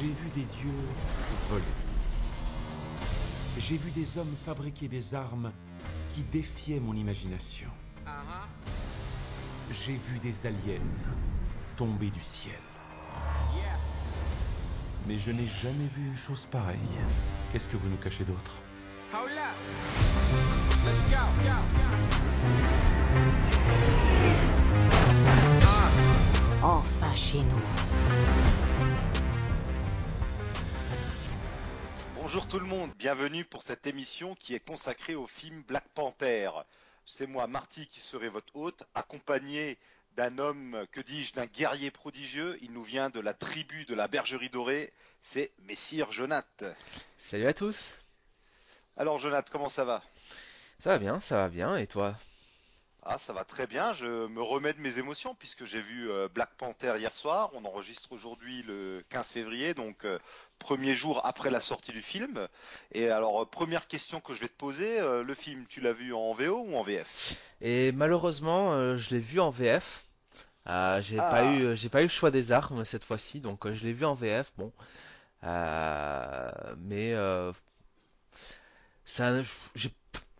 J'ai 0.00 0.06
vu 0.06 0.30
des 0.30 0.44
dieux 0.44 0.88
voler. 1.50 1.62
J'ai 3.58 3.76
vu 3.76 3.90
des 3.90 4.16
hommes 4.16 4.34
fabriquer 4.46 4.88
des 4.88 5.14
armes 5.14 5.52
qui 6.14 6.22
défiaient 6.22 6.80
mon 6.80 6.94
imagination. 6.94 7.68
J'ai 9.70 9.96
vu 9.96 10.18
des 10.20 10.46
aliens 10.46 10.80
tomber 11.76 12.08
du 12.08 12.20
ciel. 12.20 12.54
Mais 15.06 15.18
je 15.18 15.32
n'ai 15.32 15.46
jamais 15.46 15.88
vu 15.94 16.06
une 16.06 16.16
chose 16.16 16.46
pareille. 16.46 16.78
Qu'est-ce 17.52 17.68
que 17.68 17.76
vous 17.76 17.90
nous 17.90 17.98
cachez 17.98 18.24
d'autre? 18.24 18.54
Enfin 26.62 27.16
chez 27.16 27.40
nous. 27.40 28.69
Bonjour 32.32 32.46
tout 32.46 32.60
le 32.60 32.66
monde, 32.66 32.92
bienvenue 32.96 33.44
pour 33.44 33.64
cette 33.64 33.88
émission 33.88 34.36
qui 34.36 34.54
est 34.54 34.64
consacrée 34.64 35.16
au 35.16 35.26
film 35.26 35.64
Black 35.64 35.82
Panther. 35.94 36.52
C'est 37.04 37.26
moi, 37.26 37.48
Marty, 37.48 37.88
qui 37.88 37.98
serai 37.98 38.28
votre 38.28 38.54
hôte, 38.54 38.84
accompagné 38.94 39.78
d'un 40.12 40.38
homme, 40.38 40.86
que 40.92 41.00
dis-je, 41.00 41.32
d'un 41.32 41.46
guerrier 41.46 41.90
prodigieux. 41.90 42.56
Il 42.62 42.72
nous 42.72 42.84
vient 42.84 43.10
de 43.10 43.18
la 43.18 43.34
tribu 43.34 43.84
de 43.84 43.96
la 43.96 44.06
Bergerie 44.06 44.48
Dorée, 44.48 44.92
c'est 45.22 45.50
Messire 45.64 46.12
Jonath. 46.12 46.64
Salut 47.18 47.48
à 47.48 47.52
tous. 47.52 47.98
Alors 48.96 49.18
Jonath, 49.18 49.50
comment 49.50 49.68
ça 49.68 49.84
va? 49.84 50.00
Ça 50.78 50.90
va 50.90 50.98
bien, 51.00 51.18
ça 51.18 51.34
va 51.34 51.48
bien. 51.48 51.76
Et 51.78 51.88
toi? 51.88 52.16
Ah, 53.02 53.18
ça 53.18 53.32
va 53.32 53.44
très 53.44 53.66
bien, 53.66 53.92
je 53.94 54.28
me 54.28 54.42
remets 54.42 54.74
de 54.74 54.80
mes 54.80 54.98
émotions 54.98 55.34
puisque 55.34 55.64
j'ai 55.64 55.80
vu 55.80 56.10
euh, 56.10 56.28
Black 56.28 56.50
Panther 56.58 56.94
hier 56.96 57.16
soir. 57.16 57.50
On 57.54 57.64
enregistre 57.64 58.12
aujourd'hui 58.12 58.62
le 58.62 59.02
15 59.08 59.26
février, 59.26 59.74
donc 59.74 60.04
euh, 60.60 60.76
premier 60.76 60.94
jour 60.96 61.20
après 61.24 61.50
la 61.50 61.60
sortie 61.60 61.92
du 61.92 62.02
film. 62.02 62.48
Et 62.92 63.08
alors, 63.10 63.42
euh, 63.42 63.46
première 63.46 63.86
question 63.86 64.20
que 64.20 64.34
je 64.34 64.40
vais 64.40 64.48
te 64.48 64.56
poser, 64.56 65.00
euh, 65.00 65.22
le 65.22 65.34
film, 65.34 65.66
tu 65.68 65.80
l'as 65.80 65.92
vu 65.92 66.12
en 66.14 66.34
VO 66.34 66.64
ou 66.66 66.76
en 66.76 66.82
VF 66.82 67.34
Et 67.60 67.92
malheureusement, 67.92 68.72
euh, 68.74 68.96
je 68.98 69.10
l'ai 69.10 69.20
vu 69.20 69.40
en 69.40 69.50
VF. 69.50 70.04
Euh, 70.68 71.00
j'ai 71.02 71.18
Ah. 71.18 71.30
pas 71.30 71.44
eu, 71.46 71.76
j'ai 71.76 71.88
pas 71.88 72.00
eu 72.00 72.04
le 72.04 72.10
choix 72.10 72.30
des 72.30 72.52
armes 72.52 72.84
cette 72.84 73.04
fois-ci, 73.04 73.40
donc 73.40 73.66
euh, 73.66 73.74
je 73.74 73.82
l'ai 73.84 73.92
vu 73.92 74.04
en 74.04 74.14
VF. 74.14 74.52
Bon, 74.58 74.72
Euh, 75.44 76.50
mais 76.78 77.14
ça, 79.04 79.42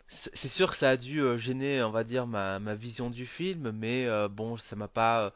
c'est 0.09 0.49
sûr 0.49 0.71
que 0.71 0.77
ça 0.77 0.91
a 0.91 0.97
dû 0.97 1.23
gêner, 1.39 1.83
on 1.83 1.91
va 1.91 2.05
dire, 2.05 2.27
ma, 2.27 2.59
ma 2.59 2.75
vision 2.75 3.11
du 3.11 3.27
film, 3.27 3.71
mais 3.73 4.07
bon, 4.29 4.57
ça 4.57 4.77
m'a 4.77 4.89
pas. 4.89 5.33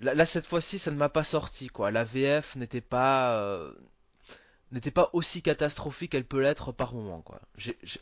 Là, 0.00 0.14
là, 0.14 0.26
cette 0.26 0.46
fois-ci, 0.46 0.78
ça 0.78 0.90
ne 0.90 0.96
m'a 0.96 1.08
pas 1.08 1.24
sorti, 1.24 1.68
quoi. 1.68 1.90
La 1.90 2.04
VF 2.04 2.56
n'était 2.56 2.80
pas, 2.82 3.60
n'était 4.76 4.90
pas 4.90 5.10
aussi 5.12 5.42
catastrophique 5.42 6.12
qu'elle 6.12 6.26
peut 6.26 6.40
l'être 6.40 6.72
par 6.72 6.94
moment, 6.94 7.22
quoi. 7.22 7.40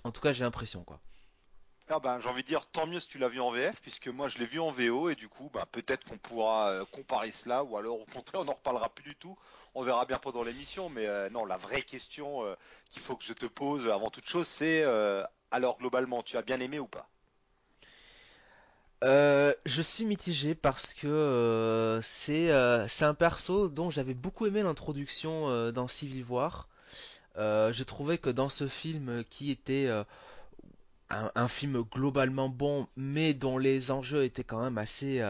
En 0.04 0.10
tout 0.10 0.20
cas, 0.20 0.32
j'ai 0.32 0.44
l'impression, 0.44 0.84
quoi. 0.84 1.00
Ah 1.90 1.98
ben, 2.00 2.18
j'ai 2.18 2.28
envie 2.30 2.42
de 2.42 2.48
dire 2.48 2.64
tant 2.64 2.86
mieux 2.86 2.98
si 2.98 3.08
tu 3.08 3.18
l'as 3.18 3.28
vu 3.28 3.40
en 3.40 3.50
VF, 3.50 3.78
puisque 3.82 4.08
moi 4.08 4.28
je 4.28 4.38
l'ai 4.38 4.46
vu 4.46 4.58
en 4.58 4.70
VO 4.72 5.10
et 5.10 5.14
du 5.14 5.28
coup, 5.28 5.50
ben, 5.52 5.64
peut-être 5.70 6.08
qu'on 6.08 6.16
pourra 6.16 6.70
euh, 6.70 6.84
comparer 6.86 7.30
cela, 7.30 7.62
ou 7.62 7.76
alors 7.76 8.00
au 8.00 8.06
contraire 8.06 8.40
on 8.40 8.44
n'en 8.46 8.54
reparlera 8.54 8.88
plus 8.88 9.04
du 9.04 9.14
tout. 9.14 9.36
On 9.74 9.82
verra 9.82 10.06
bien 10.06 10.18
pendant 10.18 10.42
l'émission, 10.42 10.88
mais 10.88 11.06
euh, 11.06 11.28
non, 11.28 11.44
la 11.44 11.58
vraie 11.58 11.82
question 11.82 12.42
euh, 12.46 12.54
qu'il 12.88 13.02
faut 13.02 13.16
que 13.16 13.24
je 13.24 13.34
te 13.34 13.44
pose 13.44 13.86
avant 13.88 14.08
toute 14.10 14.26
chose, 14.26 14.48
c'est 14.48 14.82
alors 15.50 15.78
globalement, 15.78 16.22
tu 16.22 16.38
as 16.38 16.42
bien 16.42 16.58
aimé 16.58 16.78
ou 16.78 16.88
pas? 16.88 17.06
Euh, 19.04 19.52
je 19.66 19.82
suis 19.82 20.06
mitigé 20.06 20.54
parce 20.54 20.94
que 20.94 21.06
euh, 21.06 22.00
c'est 22.00 22.50
euh, 22.50 22.88
c'est 22.88 23.04
un 23.04 23.12
perso 23.12 23.68
dont 23.68 23.90
j'avais 23.90 24.14
beaucoup 24.14 24.46
aimé 24.46 24.62
l'introduction 24.62 25.72
dans 25.72 25.88
Civil 25.88 26.24
War. 26.28 26.68
Je 27.36 27.82
trouvais 27.82 28.18
que 28.18 28.30
dans 28.30 28.48
ce 28.48 28.66
film 28.66 29.24
qui 29.28 29.50
était 29.50 29.90
un, 31.10 31.48
film 31.48 31.82
globalement 31.82 32.48
bon, 32.48 32.88
mais 32.96 33.34
dont 33.34 33.58
les 33.58 33.90
enjeux 33.90 34.24
étaient 34.24 34.44
quand 34.44 34.62
même 34.62 34.78
assez 34.78 35.20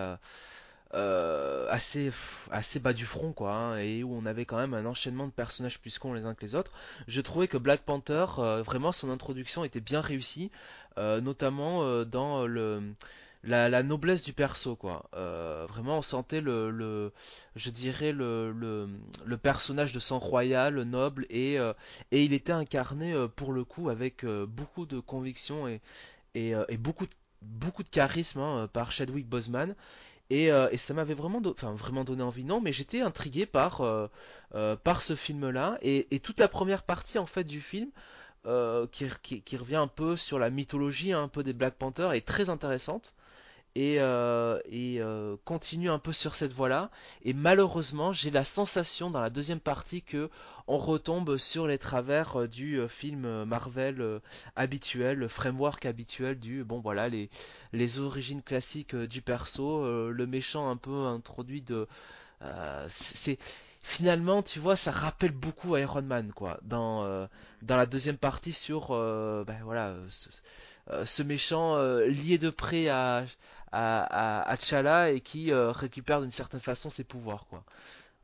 assez 0.92 2.12
assez 2.50 2.78
bas 2.78 2.92
du 2.92 3.06
front 3.06 3.32
quoi, 3.32 3.52
hein, 3.52 3.78
et 3.78 4.04
où 4.04 4.14
on 4.14 4.26
avait 4.26 4.44
quand 4.44 4.58
même 4.58 4.74
un 4.74 4.86
enchaînement 4.86 5.26
de 5.26 5.32
personnages 5.32 5.80
plus 5.80 5.98
cons 5.98 6.12
les 6.12 6.26
uns 6.26 6.34
que 6.34 6.44
les 6.44 6.54
autres. 6.54 6.72
Je 7.08 7.20
trouvais 7.20 7.48
que 7.48 7.58
Black 7.58 7.82
Panther, 7.82 8.26
vraiment 8.64 8.92
son 8.92 9.10
introduction 9.10 9.64
était 9.64 9.80
bien 9.80 10.00
réussie, 10.00 10.52
notamment 10.96 12.04
dans 12.04 12.46
le 12.46 12.94
la, 13.46 13.82
noblesse 13.82 14.22
du 14.22 14.32
perso 14.32 14.76
quoi. 14.76 15.08
Euh, 15.14 15.66
vraiment 15.68 15.98
on 15.98 16.02
sentait 16.02 16.40
le, 16.40 16.70
le 16.70 17.12
je 17.56 17.70
dirais 17.70 18.12
le, 18.12 18.52
le, 18.52 19.36
personnage 19.36 19.92
de 19.92 20.00
sang 20.00 20.18
royal, 20.18 20.82
noble 20.82 21.26
et 21.30 21.58
euh, 21.58 21.72
et 22.10 22.24
il 22.24 22.32
était 22.32 22.52
incarné 22.52 23.12
euh, 23.12 23.28
pour 23.28 23.52
le 23.52 23.64
coup 23.64 23.90
avec 23.90 24.24
beaucoup 24.24 24.86
de 24.86 25.00
conviction 25.00 25.68
et 25.68 25.80
et, 26.34 26.54
beaucoup 26.78 27.06
de, 27.06 27.12
beaucoup 27.42 27.84
de 27.84 27.88
charisme 27.88 28.40
hein, 28.40 28.68
par 28.72 28.90
Chadwick 28.90 29.28
Boseman. 29.28 29.76
Et, 30.30 30.50
ça 30.76 30.94
m'avait 30.94 31.14
vraiment, 31.14 31.40
enfin, 31.46 31.74
vraiment 31.74 32.02
donné 32.02 32.24
envie, 32.24 32.42
non, 32.42 32.60
mais 32.60 32.72
j'étais 32.72 33.02
intrigué 33.02 33.46
par, 33.46 33.82
par 34.82 35.02
ce 35.02 35.14
film-là. 35.14 35.78
Et, 35.80 36.18
toute 36.24 36.40
la 36.40 36.48
première 36.48 36.82
partie 36.82 37.18
en 37.20 37.26
fait 37.26 37.44
du 37.44 37.60
film, 37.60 37.90
qui, 38.90 39.42
qui, 39.42 39.56
revient 39.56 39.76
un 39.76 39.86
peu 39.86 40.16
sur 40.16 40.40
la 40.40 40.50
mythologie 40.50 41.12
hein, 41.12 41.22
un 41.22 41.28
peu 41.28 41.44
des 41.44 41.52
Black 41.52 41.74
Panthers, 41.74 42.14
est 42.14 42.26
très 42.26 42.50
intéressante 42.50 43.14
et, 43.74 43.96
euh, 43.98 44.60
euh, 44.72 45.36
continue 45.44 45.90
un 45.90 45.98
peu 45.98 46.12
sur 46.12 46.34
cette 46.34 46.52
voie-là. 46.52 46.90
Et 47.22 47.32
malheureusement, 47.32 48.12
j'ai 48.12 48.30
la 48.30 48.44
sensation 48.44 49.10
dans 49.10 49.20
la 49.20 49.30
deuxième 49.30 49.60
partie 49.60 50.02
que 50.02 50.30
on 50.66 50.78
retombe 50.78 51.36
sur 51.36 51.66
les 51.66 51.78
travers 51.78 52.40
euh, 52.42 52.48
du 52.48 52.80
film 52.88 53.44
Marvel 53.44 54.20
habituel, 54.56 55.18
le 55.18 55.28
framework 55.28 55.84
habituel 55.86 56.38
du 56.38 56.64
bon 56.64 56.80
voilà 56.80 57.08
les 57.08 57.30
les 57.72 57.98
origines 57.98 58.42
classiques 58.42 58.94
du 58.96 59.20
perso, 59.22 59.84
le 60.10 60.26
méchant 60.26 60.70
un 60.70 60.76
peu 60.76 61.06
introduit 61.06 61.62
de 61.62 61.86
c'est 62.88 63.38
finalement 63.80 64.42
tu 64.42 64.58
vois 64.58 64.76
ça 64.76 64.90
rappelle 64.90 65.32
beaucoup 65.32 65.76
Iron 65.76 66.02
Man 66.02 66.32
quoi 66.32 66.58
dans 66.62 67.28
dans 67.62 67.76
la 67.76 67.86
deuxième 67.86 68.18
partie 68.18 68.52
sur 68.52 68.88
ben 68.90 69.58
voilà 69.64 69.94
ce, 71.04 71.22
méchant 71.22 71.78
lié 72.06 72.38
de 72.38 72.50
près 72.50 72.88
à 72.88 73.24
à, 73.74 74.50
à, 74.50 74.56
T'Challa 74.56 75.10
et 75.10 75.20
qui 75.20 75.52
euh, 75.52 75.72
récupère 75.72 76.20
d'une 76.20 76.30
certaine 76.30 76.60
façon 76.60 76.90
ses 76.90 77.04
pouvoirs 77.04 77.46
quoi. 77.46 77.64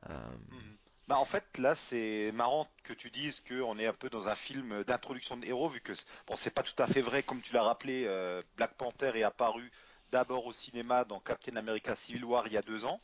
Euh, 0.09 0.15
Mhm. 0.50 0.77
Bah 1.09 1.19
en 1.19 1.25
fait 1.25 1.59
là 1.59 1.75
c'est 1.75 2.31
marrant 2.33 2.69
que 2.84 2.93
tu 2.93 3.11
dises 3.11 3.41
qu'on 3.41 3.78
est 3.78 3.87
un 3.87 3.93
peu 3.93 4.09
dans 4.11 4.28
un 4.28 4.37
film 4.37 4.84
d'introduction 4.84 5.37
de 5.37 5.47
héros 5.47 5.69
vu 5.69 5.81
que 5.81 5.93
bon 6.27 6.37
c'est 6.37 6.55
pas 6.55 6.62
tout 6.62 6.81
à 6.81 6.87
fait 6.87 7.00
vrai 7.00 7.22
comme 7.25 7.43
tu 7.43 7.53
l'as 7.53 7.65
rappelé 7.65 8.05
euh, 8.06 8.43
Black 8.56 8.75
Panther 8.75 9.12
est 9.16 9.25
apparu 9.25 9.71
d'abord 10.12 10.47
au 10.47 10.53
cinéma 10.53 11.05
dans 11.05 11.19
Captain 11.21 11.56
America 11.56 11.97
Civil 11.97 12.25
War 12.25 12.47
il 12.47 12.53
y 12.53 12.56
a 12.56 12.62
deux 12.62 12.84
ans 12.84 13.00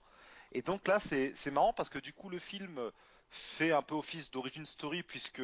et 0.53 0.63
donc 0.63 0.87
là 0.87 1.01
c'est 1.01 1.51
marrant 1.51 1.73
parce 1.73 1.89
que 1.89 1.99
du 1.99 2.13
coup 2.13 2.29
le 2.31 2.39
film 2.39 2.81
fait 3.31 3.73
un 3.73 3.83
peu 3.83 3.97
office 3.97 4.31
d'origin 4.31 4.65
story 4.65 5.03
puisque 5.03 5.43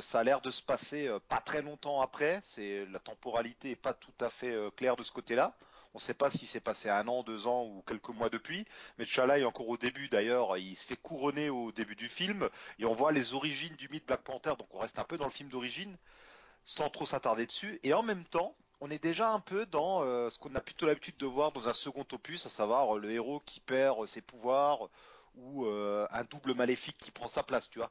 ça 0.00 0.20
a 0.20 0.24
l'air 0.24 0.40
de 0.40 0.50
se 0.50 0.62
passer 0.62 1.10
pas 1.28 1.40
très 1.40 1.60
longtemps 1.60 2.00
après 2.00 2.40
c'est 2.42 2.86
la 2.86 3.00
temporalité 3.00 3.72
est 3.72 3.76
pas 3.76 3.92
tout 3.92 4.12
à 4.20 4.30
fait 4.30 4.56
claire 4.76 4.96
de 4.96 5.02
ce 5.02 5.12
côté-là 5.12 5.54
on 5.94 5.98
ne 5.98 6.02
sait 6.02 6.14
pas 6.14 6.30
si 6.30 6.46
c'est 6.46 6.60
passé 6.60 6.88
un 6.88 7.06
an, 7.08 7.22
deux 7.22 7.46
ans 7.46 7.64
ou 7.64 7.82
quelques 7.86 8.10
mois 8.10 8.28
depuis. 8.28 8.66
Mais 8.98 9.04
T'Challa 9.04 9.38
est 9.38 9.44
encore 9.44 9.68
au 9.68 9.76
début 9.76 10.08
d'ailleurs, 10.08 10.56
il 10.56 10.76
se 10.76 10.84
fait 10.84 10.96
couronner 10.96 11.50
au 11.50 11.72
début 11.72 11.96
du 11.96 12.08
film 12.08 12.48
et 12.78 12.84
on 12.84 12.94
voit 12.94 13.12
les 13.12 13.34
origines 13.34 13.74
du 13.76 13.88
mythe 13.88 14.06
Black 14.06 14.22
Panther, 14.22 14.54
donc 14.58 14.72
on 14.74 14.78
reste 14.78 14.98
un 14.98 15.04
peu 15.04 15.16
dans 15.16 15.26
le 15.26 15.30
film 15.30 15.48
d'origine 15.48 15.96
sans 16.64 16.90
trop 16.90 17.06
s'attarder 17.06 17.46
dessus. 17.46 17.80
Et 17.82 17.94
en 17.94 18.02
même 18.02 18.24
temps, 18.24 18.54
on 18.80 18.90
est 18.90 19.02
déjà 19.02 19.30
un 19.30 19.40
peu 19.40 19.66
dans 19.66 20.02
euh, 20.02 20.30
ce 20.30 20.38
qu'on 20.38 20.54
a 20.54 20.60
plutôt 20.60 20.86
l'habitude 20.86 21.16
de 21.16 21.26
voir 21.26 21.52
dans 21.52 21.68
un 21.68 21.72
second 21.72 22.06
opus, 22.12 22.46
à 22.46 22.50
savoir 22.50 22.96
le 22.96 23.10
héros 23.10 23.40
qui 23.40 23.60
perd 23.60 24.06
ses 24.06 24.20
pouvoirs 24.20 24.88
ou 25.34 25.66
euh, 25.66 26.06
un 26.10 26.24
double 26.24 26.54
maléfique 26.54 26.98
qui 26.98 27.10
prend 27.10 27.28
sa 27.28 27.42
place, 27.42 27.68
tu 27.70 27.78
vois. 27.78 27.90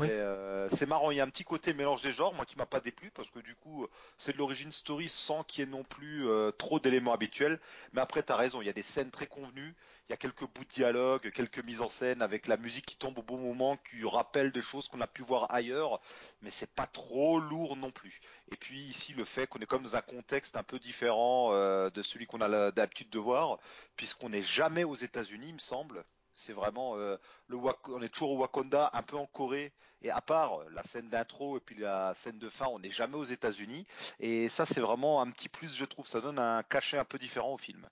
Euh, 0.00 0.68
c'est 0.76 0.86
marrant, 0.86 1.10
il 1.10 1.16
y 1.16 1.20
a 1.20 1.24
un 1.24 1.28
petit 1.28 1.44
côté 1.44 1.72
mélange 1.74 2.02
des 2.02 2.12
genres, 2.12 2.34
moi 2.34 2.44
qui 2.46 2.56
m'a 2.56 2.66
pas 2.66 2.80
déplu, 2.80 3.10
parce 3.10 3.30
que 3.30 3.40
du 3.40 3.54
coup, 3.56 3.86
c'est 4.16 4.32
de 4.32 4.38
l'origine 4.38 4.70
story 4.72 5.08
sans 5.08 5.42
qu'il 5.44 5.64
y 5.64 5.68
ait 5.68 5.70
non 5.70 5.84
plus 5.84 6.28
euh, 6.28 6.52
trop 6.52 6.78
d'éléments 6.78 7.12
habituels. 7.12 7.58
Mais 7.92 8.00
après, 8.00 8.22
t'as 8.22 8.36
raison, 8.36 8.62
il 8.62 8.66
y 8.66 8.70
a 8.70 8.74
des 8.74 8.82
scènes 8.82 9.10
très 9.10 9.26
convenues, 9.26 9.74
il 10.08 10.12
y 10.12 10.14
a 10.14 10.16
quelques 10.16 10.46
bouts 10.46 10.64
de 10.64 10.68
dialogue, 10.68 11.30
quelques 11.32 11.64
mises 11.64 11.80
en 11.80 11.88
scène 11.88 12.22
avec 12.22 12.46
la 12.46 12.56
musique 12.56 12.86
qui 12.86 12.96
tombe 12.96 13.18
au 13.18 13.22
bon 13.22 13.38
moment, 13.38 13.76
qui 13.90 14.06
rappelle 14.06 14.52
des 14.52 14.62
choses 14.62 14.88
qu'on 14.88 15.00
a 15.00 15.06
pu 15.06 15.22
voir 15.22 15.52
ailleurs, 15.52 16.00
mais 16.42 16.50
c'est 16.50 16.72
pas 16.72 16.86
trop 16.86 17.40
lourd 17.40 17.76
non 17.76 17.90
plus. 17.90 18.20
Et 18.52 18.56
puis 18.56 18.78
ici, 18.80 19.12
le 19.14 19.24
fait 19.24 19.46
qu'on 19.46 19.58
est 19.58 19.66
comme 19.66 19.82
dans 19.82 19.96
un 19.96 20.02
contexte 20.02 20.56
un 20.56 20.62
peu 20.62 20.78
différent 20.78 21.50
euh, 21.52 21.90
de 21.90 22.02
celui 22.02 22.26
qu'on 22.26 22.40
a 22.40 22.48
l'habitude 22.48 23.10
de 23.10 23.18
voir, 23.18 23.58
puisqu'on 23.96 24.28
n'est 24.30 24.42
jamais 24.42 24.84
aux 24.84 24.94
États-Unis, 24.94 25.48
il 25.48 25.54
me 25.54 25.58
semble. 25.58 26.04
C'est 26.40 26.52
vraiment 26.52 26.96
euh, 26.96 27.16
le 27.48 27.56
Wak- 27.56 27.88
on 27.88 28.00
est 28.00 28.08
toujours 28.08 28.30
au 28.30 28.38
Wakanda, 28.38 28.90
un 28.92 29.02
peu 29.02 29.16
en 29.16 29.26
Corée, 29.26 29.72
et 30.02 30.10
à 30.10 30.20
part 30.20 30.60
la 30.70 30.84
scène 30.84 31.08
d'intro 31.08 31.56
et 31.56 31.60
puis 31.60 31.74
la 31.74 32.14
scène 32.14 32.38
de 32.38 32.48
fin, 32.48 32.66
on 32.66 32.78
n'est 32.78 32.90
jamais 32.92 33.16
aux 33.16 33.24
États-Unis. 33.24 33.84
Et 34.20 34.48
ça, 34.48 34.64
c'est 34.64 34.80
vraiment 34.80 35.20
un 35.20 35.30
petit 35.32 35.48
plus, 35.48 35.74
je 35.74 35.84
trouve. 35.84 36.06
Ça 36.06 36.20
donne 36.20 36.38
un 36.38 36.62
cachet 36.62 36.96
un 36.96 37.04
peu 37.04 37.18
différent 37.18 37.54
au 37.54 37.58
film. 37.58 37.88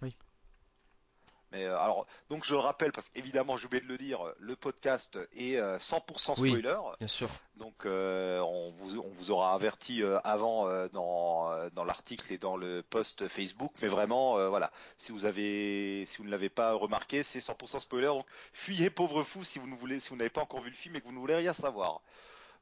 Oui. 0.00 0.16
Mais 1.54 1.64
euh, 1.64 1.78
alors, 1.78 2.06
donc 2.30 2.44
je 2.44 2.52
le 2.52 2.58
rappelle 2.60 2.90
parce 2.90 3.08
qu'évidemment, 3.08 3.56
j'ai 3.56 3.66
oublié 3.66 3.80
de 3.82 3.86
le 3.88 3.96
dire, 3.96 4.18
le 4.38 4.56
podcast 4.56 5.18
est 5.36 5.56
euh, 5.56 5.78
100% 5.78 6.34
Oui. 6.40 6.48
spoiler. 6.50 6.76
Bien 6.98 7.08
sûr. 7.08 7.28
Donc 7.56 7.86
euh, 7.86 8.40
on, 8.40 8.72
vous, 8.72 8.98
on 8.98 9.08
vous 9.10 9.30
aura 9.30 9.54
averti 9.54 10.02
euh, 10.02 10.18
avant 10.24 10.66
euh, 10.68 10.88
dans, 10.88 11.52
euh, 11.52 11.70
dans 11.72 11.84
l'article 11.84 12.32
et 12.32 12.38
dans 12.38 12.56
le 12.56 12.82
post 12.82 13.28
Facebook, 13.28 13.72
mais 13.80 13.88
vraiment 13.88 14.36
euh, 14.38 14.48
voilà, 14.48 14.72
si 14.98 15.12
vous 15.12 15.24
avez 15.26 16.04
si 16.06 16.18
vous 16.18 16.24
ne 16.24 16.30
l'avez 16.30 16.48
pas 16.48 16.72
remarqué, 16.72 17.22
c'est 17.22 17.38
100% 17.38 17.78
spoiler. 17.78 18.06
Donc 18.08 18.26
fuyez 18.52 18.90
pauvre 18.90 19.22
fou 19.22 19.44
si 19.44 19.60
vous 19.60 19.68
ne 19.68 19.76
voulez 19.76 20.00
si 20.00 20.08
vous 20.10 20.16
n'avez 20.16 20.30
pas 20.30 20.42
encore 20.42 20.60
vu 20.60 20.70
le 20.70 20.76
film 20.76 20.96
et 20.96 21.00
que 21.00 21.06
vous 21.06 21.12
ne 21.12 21.18
voulez 21.20 21.36
rien 21.36 21.52
savoir. 21.52 22.00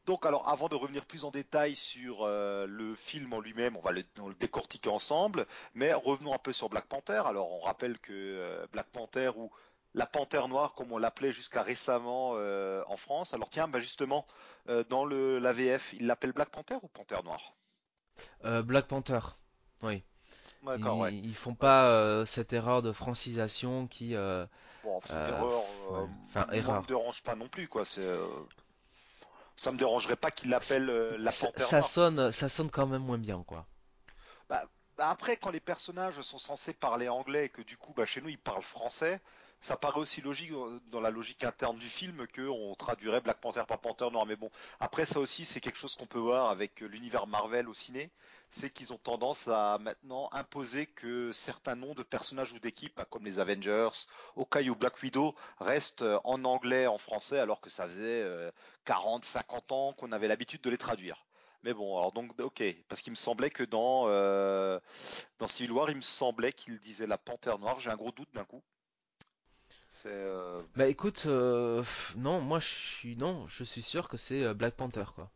Donc 0.06 0.26
alors 0.26 0.48
avant 0.48 0.68
de 0.68 0.74
revenir 0.74 1.04
plus 1.06 1.24
en 1.24 1.30
détail 1.30 1.76
sur 1.76 2.22
euh, 2.22 2.66
le 2.68 2.94
film 2.96 3.32
en 3.32 3.40
lui-même, 3.40 3.76
on 3.76 3.80
va 3.80 3.92
le, 3.92 4.04
on 4.20 4.28
le 4.28 4.34
décortiquer 4.34 4.90
ensemble, 4.90 5.46
mais 5.74 5.92
revenons 5.94 6.34
un 6.34 6.38
peu 6.38 6.52
sur 6.52 6.68
Black 6.68 6.86
Panther. 6.86 7.22
Alors 7.26 7.50
on 7.52 7.60
rappelle 7.60 7.98
que 8.00 8.12
euh, 8.12 8.66
Black 8.72 8.88
Panther 8.90 9.30
ou 9.36 9.50
la 9.94 10.06
Panthère 10.06 10.48
Noire 10.48 10.74
comme 10.74 10.92
on 10.92 10.98
l'appelait 10.98 11.32
jusqu'à 11.32 11.62
récemment 11.62 12.32
euh, 12.36 12.82
en 12.86 12.96
France. 12.96 13.34
Alors 13.34 13.50
tiens, 13.50 13.68
bah 13.68 13.80
justement 13.80 14.26
dans 14.90 15.04
le 15.04 15.38
la 15.38 15.52
VF, 15.52 15.92
il 15.94 16.06
l'appelle 16.06 16.32
Black 16.32 16.50
Panther 16.50 16.76
ou 16.82 16.88
Panthère 16.88 17.22
Noire? 17.24 17.54
Euh, 18.44 18.62
Black 18.62 18.86
Panther. 18.88 19.20
Oui. 19.82 20.04
Ils, 20.76 20.88
ouais. 20.88 21.14
ils 21.14 21.34
font 21.36 21.54
pas 21.54 21.88
euh, 21.90 22.26
cette 22.26 22.52
erreur 22.52 22.82
de 22.82 22.92
francisation 22.92 23.86
qui. 23.88 24.14
euh, 24.14 24.46
Bon, 24.82 25.00
cette 25.02 25.10
Euh, 25.10 25.28
erreur, 25.28 25.64
ouais. 25.88 26.08
Enfin, 26.28 26.46
moi, 26.50 26.54
erreur. 26.56 26.82
me 26.82 26.86
dérange 26.86 27.22
pas 27.22 27.34
non 27.36 27.48
plus 27.48 27.68
quoi. 27.68 27.84
C'est 27.84 28.06
ça 29.62 29.70
me 29.70 29.78
dérangerait 29.78 30.16
pas 30.16 30.32
qu'il 30.32 30.50
l'appelle 30.50 30.90
euh, 30.90 31.16
la 31.18 31.30
Panthère 31.30 31.68
ça 31.68 31.82
sonne, 31.82 32.32
ça 32.32 32.48
sonne 32.48 32.68
quand 32.68 32.86
même 32.86 33.02
moins 33.02 33.18
bien, 33.18 33.44
quoi. 33.46 33.64
Bah, 34.48 34.64
bah 34.98 35.08
après, 35.08 35.36
quand 35.36 35.50
les 35.50 35.60
personnages 35.60 36.20
sont 36.20 36.38
censés 36.38 36.72
parler 36.72 37.08
anglais 37.08 37.46
et 37.46 37.48
que 37.48 37.62
du 37.62 37.76
coup, 37.76 37.92
bah, 37.94 38.04
chez 38.04 38.20
nous, 38.20 38.28
ils 38.28 38.38
parlent 38.38 38.62
français, 38.62 39.20
ça 39.62 39.76
paraît 39.78 40.00
aussi 40.00 40.20
logique 40.20 40.52
euh, 40.52 40.78
dans 40.90 41.00
la 41.00 41.10
logique 41.10 41.44
interne 41.44 41.78
du 41.78 41.88
film 41.88 42.26
que 42.26 42.42
on 42.42 42.74
traduirait 42.74 43.22
Black 43.22 43.40
Panther 43.40 43.62
par 43.66 43.78
Panther 43.80 44.10
Noir. 44.10 44.26
Mais 44.26 44.36
bon, 44.36 44.50
après 44.80 45.06
ça 45.06 45.20
aussi, 45.20 45.46
c'est 45.46 45.60
quelque 45.60 45.78
chose 45.78 45.96
qu'on 45.96 46.06
peut 46.06 46.18
voir 46.18 46.50
avec 46.50 46.82
euh, 46.82 46.86
l'univers 46.86 47.26
Marvel 47.26 47.68
au 47.68 47.74
ciné, 47.74 48.10
c'est 48.52 48.68
qu'ils 48.70 48.92
ont 48.92 48.98
tendance 48.98 49.48
à 49.48 49.78
maintenant 49.78 50.28
imposer 50.32 50.86
que 50.86 51.32
certains 51.32 51.74
noms 51.74 51.94
de 51.94 52.02
personnages 52.02 52.52
ou 52.52 52.58
d'équipes, 52.58 52.94
bah, 52.96 53.06
comme 53.08 53.24
les 53.24 53.38
Avengers, 53.38 53.88
Hawkeye 54.36 54.68
ou 54.70 54.76
Black 54.76 55.02
Widow, 55.02 55.34
restent 55.58 56.02
euh, 56.02 56.20
en 56.24 56.44
anglais, 56.44 56.86
en 56.86 56.98
français, 56.98 57.38
alors 57.38 57.60
que 57.60 57.70
ça 57.70 57.86
faisait 57.86 58.22
euh, 58.22 58.50
40, 58.84 59.24
50 59.24 59.72
ans 59.72 59.92
qu'on 59.94 60.12
avait 60.12 60.28
l'habitude 60.28 60.60
de 60.60 60.70
les 60.70 60.78
traduire. 60.78 61.24
Mais 61.62 61.72
bon, 61.72 61.96
alors 61.96 62.12
donc, 62.12 62.38
ok, 62.40 62.62
parce 62.88 63.00
qu'il 63.00 63.12
me 63.12 63.16
semblait 63.16 63.50
que 63.50 63.62
dans 63.62 64.04
euh, 64.08 64.80
dans 65.38 65.48
Civil 65.48 65.72
War, 65.72 65.90
il 65.90 65.96
me 65.96 66.02
semblait 66.02 66.52
qu'il 66.52 66.78
disait 66.78 67.06
la 67.06 67.18
panthère 67.18 67.58
noire. 67.58 67.80
J'ai 67.80 67.90
un 67.90 67.96
gros 67.96 68.12
doute 68.12 68.32
d'un 68.34 68.44
coup. 68.44 68.62
C'est 70.02 70.08
euh, 70.10 70.60
Bah 70.74 70.86
écoute, 70.88 71.24
euh, 71.26 71.82
non, 72.16 72.40
moi 72.40 72.58
je 72.58 72.66
suis 72.66 73.16
non, 73.16 73.46
je 73.48 73.62
suis 73.64 73.82
sûr 73.82 74.08
que 74.08 74.16
c'est 74.16 74.42
euh, 74.42 74.54
Black 74.54 74.74
Panther, 74.74 75.04
quoi. 75.14 75.30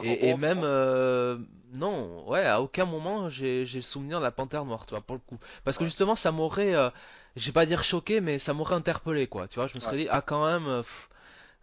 Et, 0.00 0.34
même, 0.34 0.62
euh, 0.64 1.38
non, 1.72 2.28
ouais, 2.28 2.44
à 2.46 2.60
aucun 2.62 2.84
moment 2.86 3.28
j'ai 3.28 3.66
j'ai 3.66 3.78
le 3.80 3.84
souvenir 3.84 4.20
de 4.20 4.24
la 4.24 4.30
Panthère 4.32 4.64
Noire, 4.64 4.86
tu 4.86 4.90
vois, 4.94 5.02
pour 5.02 5.16
le 5.16 5.20
coup. 5.22 5.38
Parce 5.64 5.78
que 5.78 5.84
ouais, 5.84 5.86
justement, 5.86 6.16
ça 6.16 6.32
m'aurait, 6.32 6.74
euh, 6.74 6.90
je 7.36 7.46
vais 7.46 7.52
pas 7.52 7.66
dire 7.66 7.84
choqué, 7.84 8.20
mais 8.20 8.38
ça 8.38 8.54
m'aurait 8.54 8.76
interpellé, 8.76 9.26
quoi. 9.28 9.48
Tu 9.48 9.56
vois, 9.56 9.66
je 9.68 9.74
me 9.76 9.80
ouais. 9.82 9.92
serais 9.92 9.96
dit, 9.98 10.08
ah, 10.10 10.22
quand 10.22 10.46
même, 10.46 10.82
pff, 10.82 11.08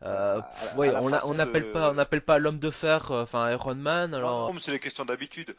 euh, 0.03 0.41
à, 0.41 0.67
à 0.67 1.25
on 1.25 1.33
n'appelle 1.33 1.71
pas, 1.71 1.89
on 1.89 1.91
de. 1.91 1.97
n'appelle 1.97 2.21
pas 2.21 2.37
l'homme 2.37 2.59
de 2.59 2.69
fer, 2.69 3.11
euh, 3.11 3.23
enfin 3.23 3.49
Iron 3.51 3.75
Man, 3.75 4.11
Non, 4.11 4.17
alors, 4.17 4.47
non, 4.47 4.53
mais 4.53 4.59
c'est 4.61 4.71
des 4.71 4.79
questions 4.79 5.05
d'habitude. 5.05 5.55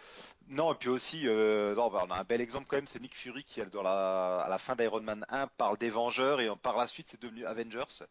Non, 0.48 0.72
et 0.72 0.76
puis 0.76 0.88
aussi, 0.90 1.22
euh, 1.26 1.74
non, 1.74 1.88
bah, 1.90 2.04
on 2.06 2.10
a 2.10 2.18
un 2.18 2.24
bel 2.24 2.40
exemple 2.40 2.66
quand 2.68 2.76
même, 2.76 2.86
c'est 2.86 3.00
Nick 3.00 3.16
Fury 3.16 3.44
qui, 3.44 3.64
dans 3.66 3.82
la, 3.82 4.40
à 4.40 4.48
la 4.48 4.58
fin 4.58 4.76
d'Iron 4.76 5.00
Man 5.00 5.24
1, 5.30 5.46
parle 5.56 5.78
des 5.78 5.90
Vengeurs 5.90 6.40
et 6.40 6.50
par 6.62 6.76
la 6.76 6.86
suite, 6.86 7.08
c'est 7.10 7.20
devenu 7.20 7.46
Avengers. 7.46 8.04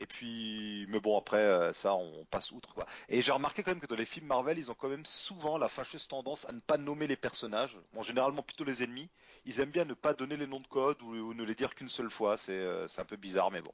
Et 0.00 0.06
puis, 0.06 0.86
mais 0.88 1.00
bon, 1.00 1.18
après, 1.18 1.72
ça, 1.74 1.92
on 1.94 2.24
passe 2.30 2.52
outre, 2.52 2.72
quoi. 2.72 2.86
Et 3.08 3.20
j'ai 3.20 3.32
remarqué 3.32 3.64
quand 3.64 3.72
même 3.72 3.80
que 3.80 3.86
dans 3.86 3.96
les 3.96 4.06
films 4.06 4.26
Marvel, 4.26 4.56
ils 4.56 4.70
ont 4.70 4.74
quand 4.74 4.88
même 4.88 5.04
souvent 5.04 5.58
la 5.58 5.68
fâcheuse 5.68 6.06
tendance 6.06 6.44
à 6.48 6.52
ne 6.52 6.60
pas 6.60 6.78
nommer 6.78 7.08
les 7.08 7.16
personnages. 7.16 7.76
Bon, 7.92 8.02
généralement 8.02 8.42
plutôt 8.42 8.62
les 8.62 8.84
ennemis. 8.84 9.08
Ils 9.44 9.58
aiment 9.60 9.70
bien 9.70 9.84
ne 9.84 9.94
pas 9.94 10.14
donner 10.14 10.36
les 10.36 10.46
noms 10.46 10.60
de 10.60 10.68
code 10.68 11.02
ou, 11.02 11.14
ou 11.14 11.34
ne 11.34 11.42
les 11.42 11.56
dire 11.56 11.74
qu'une 11.74 11.88
seule 11.88 12.10
fois. 12.10 12.36
C'est 12.36 12.64
c'est 12.86 13.00
un 13.00 13.04
peu 13.04 13.16
bizarre, 13.16 13.50
mais 13.50 13.60
bon. 13.60 13.72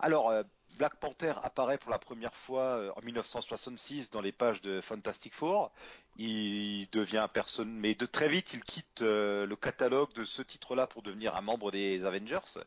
Alors, 0.00 0.28
euh, 0.28 0.42
Black 0.76 0.96
Panther 0.96 1.34
apparaît 1.42 1.78
pour 1.78 1.92
la 1.92 2.00
première 2.00 2.34
fois 2.34 2.62
euh, 2.62 2.90
en 2.96 3.02
1966 3.02 4.10
dans 4.10 4.20
les 4.20 4.32
pages 4.32 4.60
de 4.60 4.80
Fantastic 4.80 5.32
Four. 5.32 5.70
Il 6.16 6.88
devient 6.90 7.26
personne, 7.32 7.72
mais 7.72 7.94
de 7.94 8.06
très 8.06 8.28
vite, 8.28 8.52
il 8.54 8.64
quitte 8.64 9.02
euh, 9.02 9.46
le 9.46 9.54
catalogue 9.54 10.12
de 10.14 10.24
ce 10.24 10.42
titre-là 10.42 10.88
pour 10.88 11.02
devenir 11.02 11.36
un 11.36 11.42
membre 11.42 11.70
des 11.70 12.04
Avengers. 12.04 12.58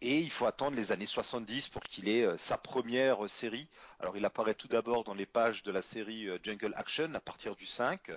Et 0.00 0.20
il 0.20 0.30
faut 0.30 0.46
attendre 0.46 0.76
les 0.76 0.92
années 0.92 1.06
70 1.06 1.70
pour 1.70 1.82
qu'il 1.82 2.08
ait 2.08 2.24
euh, 2.24 2.38
sa 2.38 2.56
première 2.56 3.28
série. 3.28 3.66
Alors 3.98 4.16
il 4.16 4.24
apparaît 4.24 4.54
tout 4.54 4.68
d'abord 4.68 5.02
dans 5.02 5.14
les 5.14 5.26
pages 5.26 5.64
de 5.64 5.72
la 5.72 5.82
série 5.82 6.28
Jungle 6.44 6.72
Action 6.76 7.12
à 7.14 7.20
partir 7.20 7.56
du 7.56 7.66
5. 7.66 8.12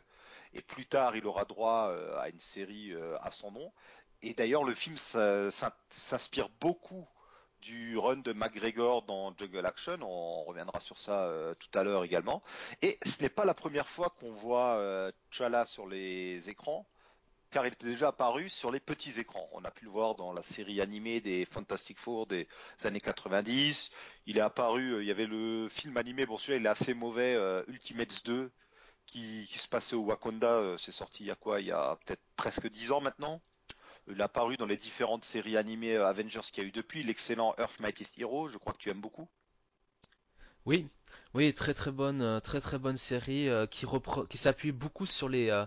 Et 0.53 0.61
plus 0.61 0.85
tard, 0.85 1.15
il 1.15 1.25
aura 1.25 1.45
droit 1.45 1.91
à 2.19 2.29
une 2.29 2.39
série 2.39 2.93
à 3.21 3.31
son 3.31 3.51
nom. 3.51 3.71
Et 4.21 4.35
d'ailleurs, 4.35 4.63
le 4.63 4.75
film 4.75 4.95
s'inspire 5.89 6.49
beaucoup 6.61 7.07
du 7.63 7.97
run 7.97 8.17
de 8.17 8.33
McGregor 8.33 9.03
dans 9.03 9.35
Jungle 9.37 9.65
Action. 9.65 9.97
On 10.01 10.43
reviendra 10.43 10.79
sur 10.79 10.97
ça 10.97 11.23
euh, 11.25 11.55
tout 11.55 11.77
à 11.77 11.83
l'heure 11.83 12.03
également. 12.03 12.43
Et 12.81 12.97
ce 13.05 13.21
n'est 13.21 13.29
pas 13.29 13.45
la 13.45 13.53
première 13.53 13.87
fois 13.87 14.13
qu'on 14.19 14.31
voit 14.31 14.75
euh, 14.75 15.11
sur 15.65 15.87
les 15.87 16.49
écrans 16.49 16.85
car 17.53 17.67
il 17.67 17.73
était 17.73 17.85
déjà 17.85 18.07
apparu 18.07 18.49
sur 18.49 18.71
les 18.71 18.79
petits 18.79 19.19
écrans. 19.19 19.47
On 19.53 19.63
a 19.63 19.69
pu 19.69 19.85
le 19.85 19.91
voir 19.91 20.15
dans 20.15 20.33
la 20.33 20.41
série 20.41 20.81
animée 20.81 21.21
des 21.21 21.45
Fantastic 21.45 21.99
Four 21.99 22.25
des 22.25 22.47
années 22.83 22.99
90. 22.99 23.91
Il 24.25 24.37
est 24.37 24.41
apparu, 24.41 24.93
euh, 24.93 25.03
il 25.03 25.07
y 25.07 25.11
avait 25.11 25.27
le 25.27 25.69
film 25.69 25.95
animé, 25.97 26.25
bon 26.25 26.37
celui-là 26.37 26.57
il 26.59 26.65
est 26.65 26.69
assez 26.69 26.95
mauvais, 26.95 27.35
euh, 27.35 27.63
Ultimates 27.67 28.25
2, 28.25 28.51
qui, 29.05 29.47
qui 29.51 29.59
se 29.59 29.67
passait 29.67 29.95
au 29.95 30.01
Wakanda, 30.05 30.75
c'est 30.79 30.91
sorti 30.91 31.23
il 31.23 31.27
y 31.27 31.31
a 31.31 31.35
quoi? 31.35 31.61
Il 31.61 31.67
y 31.67 31.71
a 31.71 31.95
peut-être 32.03 32.23
presque 32.35 32.67
10 32.67 32.91
ans 32.91 33.01
maintenant. 33.01 33.41
Il 34.07 34.19
est 34.19 34.23
apparu 34.23 34.55
dans 34.55 34.65
les 34.65 34.77
différentes 34.77 35.25
séries 35.25 35.57
animées 35.57 35.95
euh, 35.95 36.07
Avengers 36.07 36.39
qu'il 36.51 36.63
y 36.63 36.65
a 36.65 36.69
eu 36.69 36.71
depuis, 36.71 37.03
l'excellent 37.03 37.53
Earth 37.57 37.79
Mightiest 37.81 38.17
Hero, 38.17 38.47
je 38.49 38.57
crois 38.57 38.71
que 38.73 38.77
tu 38.77 38.89
aimes 38.89 39.01
beaucoup. 39.01 39.27
oui, 40.65 40.87
oui, 41.33 41.53
très 41.53 41.73
très 41.73 41.91
bonne, 41.91 42.21
euh, 42.21 42.39
très 42.39 42.61
très 42.61 42.79
bonne 42.79 42.97
série 42.97 43.49
euh, 43.49 43.65
qui 43.67 44.37
s'appuie 44.37 44.71
beaucoup 44.71 45.05
sur 45.05 45.29
les, 45.29 45.49
euh, 45.49 45.65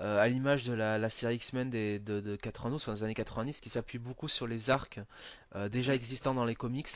euh, 0.00 0.18
à 0.20 0.28
l'image 0.28 0.64
de 0.64 0.72
la, 0.72 0.98
la 0.98 1.08
série 1.10 1.36
X-Men 1.36 1.70
des, 1.70 1.98
de, 1.98 2.20
de 2.20 2.36
92, 2.36 2.82
enfin, 2.82 2.94
des 2.94 3.02
années 3.04 3.14
90, 3.14 3.60
qui 3.60 3.68
s'appuie 3.70 3.98
beaucoup 3.98 4.28
sur 4.28 4.46
les 4.46 4.70
arcs 4.70 5.00
euh, 5.54 5.68
déjà 5.68 5.92
Mm. 5.92 5.96
existants 5.96 6.34
dans 6.34 6.44
les 6.44 6.54
comics 6.56 6.88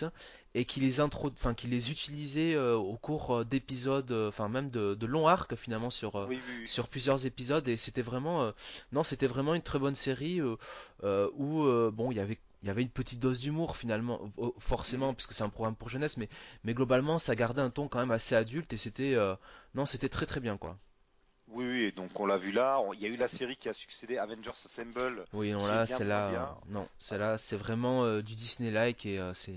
et 0.54 0.64
qui 0.64 0.80
les 0.80 0.98
intro, 1.00 1.30
enfin, 1.30 1.54
qui 1.54 1.66
les 1.68 1.90
utilisait 1.90 2.54
euh, 2.54 2.74
au 2.74 2.96
cours 2.96 3.44
d'épisodes, 3.44 4.10
enfin 4.28 4.48
même 4.48 4.70
de, 4.70 4.94
de 4.94 5.06
longs 5.06 5.28
arcs 5.28 5.54
finalement 5.56 5.90
sur 5.90 6.14
Oui, 6.28 6.40
oui, 6.46 6.54
oui. 6.60 6.68
sur 6.68 6.88
plusieurs 6.88 7.24
épisodes 7.26 7.68
et 7.68 7.76
c'était 7.76 8.02
vraiment, 8.02 8.52
non, 8.92 9.02
c'était 9.04 9.26
vraiment 9.26 9.54
une 9.54 9.62
très 9.62 9.78
bonne 9.78 9.94
série 9.94 10.40
où 10.42 10.56
bon, 11.02 12.10
il 12.10 12.16
y 12.16 12.20
avait 12.20 12.38
il 12.62 12.66
y 12.66 12.70
avait 12.70 12.82
une 12.82 12.90
petite 12.90 13.20
dose 13.20 13.38
d'humour 13.38 13.76
finalement, 13.76 14.32
forcément, 14.58 15.08
Mhm. 15.10 15.14
puisque 15.14 15.32
c'est 15.32 15.44
un 15.44 15.48
programme 15.48 15.76
pour 15.76 15.88
jeunesse, 15.90 16.16
mais, 16.16 16.28
mais 16.64 16.74
globalement 16.74 17.20
ça 17.20 17.36
gardait 17.36 17.62
un 17.62 17.70
ton 17.70 17.86
quand 17.86 18.00
même 18.00 18.10
assez 18.10 18.34
adulte 18.34 18.72
et 18.72 18.76
c'était, 18.76 19.14
euh, 19.14 19.36
non, 19.76 19.86
c'était 19.86 20.08
très 20.08 20.26
très 20.26 20.40
bien 20.40 20.56
quoi. 20.56 20.76
Oui, 21.48 21.64
oui, 21.66 21.92
donc 21.92 22.20
on 22.20 22.26
l'a 22.26 22.38
vu 22.38 22.52
là. 22.52 22.80
Il 22.94 23.00
y 23.00 23.06
a 23.06 23.08
eu 23.08 23.16
la 23.16 23.26
série 23.28 23.56
qui 23.56 23.68
a 23.68 23.72
succédé, 23.74 24.18
Avengers 24.18 24.50
Assemble, 24.50 25.26
Oui, 25.32 25.52
non, 25.52 25.66
là, 25.66 25.86
moins 25.86 25.98
celle-là, 25.98 26.30
euh, 26.34 26.46
non, 26.66 26.82
Ouais. 26.82 26.88
celle-là, 26.98 27.38
c'est 27.38 27.56
vraiment 27.56 28.04
euh, 28.04 28.22
du 28.22 28.34
Disney-like 28.34 29.06
et 29.06 29.18
euh, 29.18 29.32
c'est, 29.34 29.56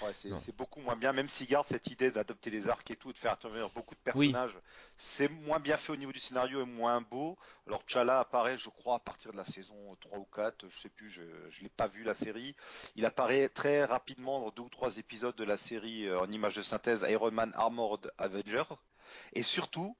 Ouais, 0.00 0.14
c'est 0.14 0.34
c'est 0.34 0.56
beaucoup 0.56 0.80
moins 0.80 0.96
bien, 0.96 1.12
même 1.12 1.28
s'il 1.28 1.46
garde 1.46 1.66
cette 1.66 1.86
idée 1.88 2.10
d'adopter 2.10 2.48
les 2.50 2.68
arcs 2.68 2.90
et 2.90 2.96
tout, 2.96 3.12
de 3.12 3.18
faire 3.18 3.32
intervenir 3.32 3.68
beaucoup 3.70 3.94
de 3.94 4.00
Oui, 4.14 4.30
personnages. 4.30 4.58
C'est 4.96 5.28
moins 5.28 5.60
bien 5.60 5.76
fait 5.76 5.92
au 5.92 5.96
niveau 5.96 6.10
du 6.12 6.18
scénario 6.18 6.62
et 6.62 6.64
moins 6.64 7.02
beau. 7.02 7.36
Alors 7.66 7.84
T'Challa 7.84 8.20
apparaît, 8.20 8.56
je 8.56 8.70
crois, 8.70 8.96
à 8.96 8.98
partir 8.98 9.32
de 9.32 9.36
la 9.36 9.44
saison 9.44 9.74
3 10.00 10.18
ou 10.18 10.24
4, 10.24 10.66
je 10.70 10.78
sais 10.80 10.88
plus, 10.88 11.10
je, 11.10 11.22
je 11.50 11.60
l'ai 11.62 11.68
pas 11.68 11.86
vu 11.86 12.02
la 12.02 12.14
série. 12.14 12.56
Il 12.96 13.04
apparaît 13.04 13.48
très 13.50 13.84
rapidement 13.84 14.40
dans 14.40 14.50
deux 14.50 14.62
ou 14.62 14.68
trois 14.70 14.96
épisodes 14.96 15.36
de 15.36 15.44
la 15.44 15.58
série 15.58 16.06
euh, 16.06 16.18
en 16.20 16.30
image 16.30 16.54
de 16.56 16.62
synthèse 16.62 17.04
Iron 17.08 17.30
Man 17.30 17.52
Armored 17.54 18.10
Avenger. 18.16 18.64
Et 19.34 19.42
surtout, 19.42 19.96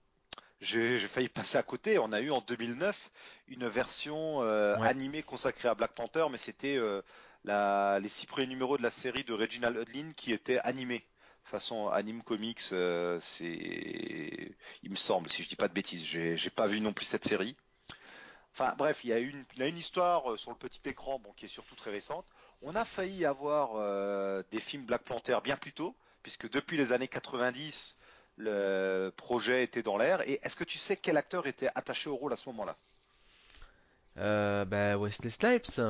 j'ai 0.61 0.99
failli 0.99 1.29
passer 1.29 1.57
à 1.57 1.63
côté, 1.63 1.99
on 1.99 2.13
a 2.13 2.21
eu 2.21 2.31
en 2.31 2.41
2009 2.41 3.11
une 3.49 3.67
version 3.67 4.43
euh, 4.43 4.77
ouais, 4.79 4.89
animée 4.89 5.23
consacrée 5.23 5.69
à 5.69 5.75
Black 5.75 5.93
Panther, 5.93 6.27
mais 6.31 6.39
c'était 6.39 6.77
euh, 6.77 7.01
la, 7.45 7.99
les 8.01 8.09
six 8.09 8.27
premiers 8.27 8.47
numéros 8.47 8.77
de 8.77 8.83
la 8.83 8.91
série 8.91 9.25
de 9.25 9.33
Reginald 9.33 9.77
Hudlin 9.77 10.13
qui 10.15 10.33
étaient 10.33 10.59
animés. 10.61 11.05
Façon 11.45 11.89
anime 11.89 12.23
comics, 12.23 12.61
euh, 12.73 13.19
c'est, 13.21 14.55
il 14.83 14.91
me 14.91 14.97
semble, 14.97 15.31
si 15.31 15.43
je 15.43 15.49
dis 15.49 15.57
pas 15.57 15.69
de 15.69 15.73
bêtises, 15.73 16.05
j'ai 16.05 16.37
j'ai 16.37 16.51
pas 16.51 16.67
vu 16.67 16.81
non 16.81 16.93
plus 16.93 17.07
cette 17.07 17.25
série. 17.25 17.57
Enfin 18.53 18.75
bref, 18.77 19.01
il 19.05 19.11
y 19.11 19.13
a 19.15 19.19
une, 19.19 19.45
il 19.55 19.61
y 19.61 19.63
a 19.63 19.67
une 19.67 19.79
histoire 19.79 20.39
sur 20.39 20.51
le 20.51 20.57
petit 20.59 20.83
écran, 20.85 21.19
bon, 21.19 21.33
qui 21.33 21.47
est 21.47 21.49
surtout 21.49 21.75
très 21.75 21.91
récente. 21.91 22.27
On 22.61 22.75
a 22.75 22.85
failli 22.85 23.25
avoir 23.25 24.45
des 24.51 24.61
films 24.61 24.85
Black 24.85 25.03
Panther 25.05 25.39
bien 25.43 25.57
plus 25.57 25.73
tôt, 25.73 25.97
puisque 26.23 26.51
depuis 26.51 26.77
les 26.77 26.93
années 26.93 27.09
90, 27.09 27.97
le 28.41 29.11
projet 29.17 29.63
était 29.63 29.83
dans 29.83 29.97
l'air. 29.99 30.27
Et 30.29 30.41
est-ce 30.43 30.57
que 30.57 30.65
tu 30.65 30.79
sais 30.79 30.97
quel 30.97 31.17
acteur 31.17 31.47
était 31.47 31.69
attaché 31.75 32.11
au 32.11 32.17
rôle 32.17 32.33
à 32.33 32.37
ce 32.37 32.49
moment-là? 32.51 32.77
Euh, 34.19 34.65
bah, 34.65 34.97
Wesley 34.97 35.31
Snipes, 35.31 35.81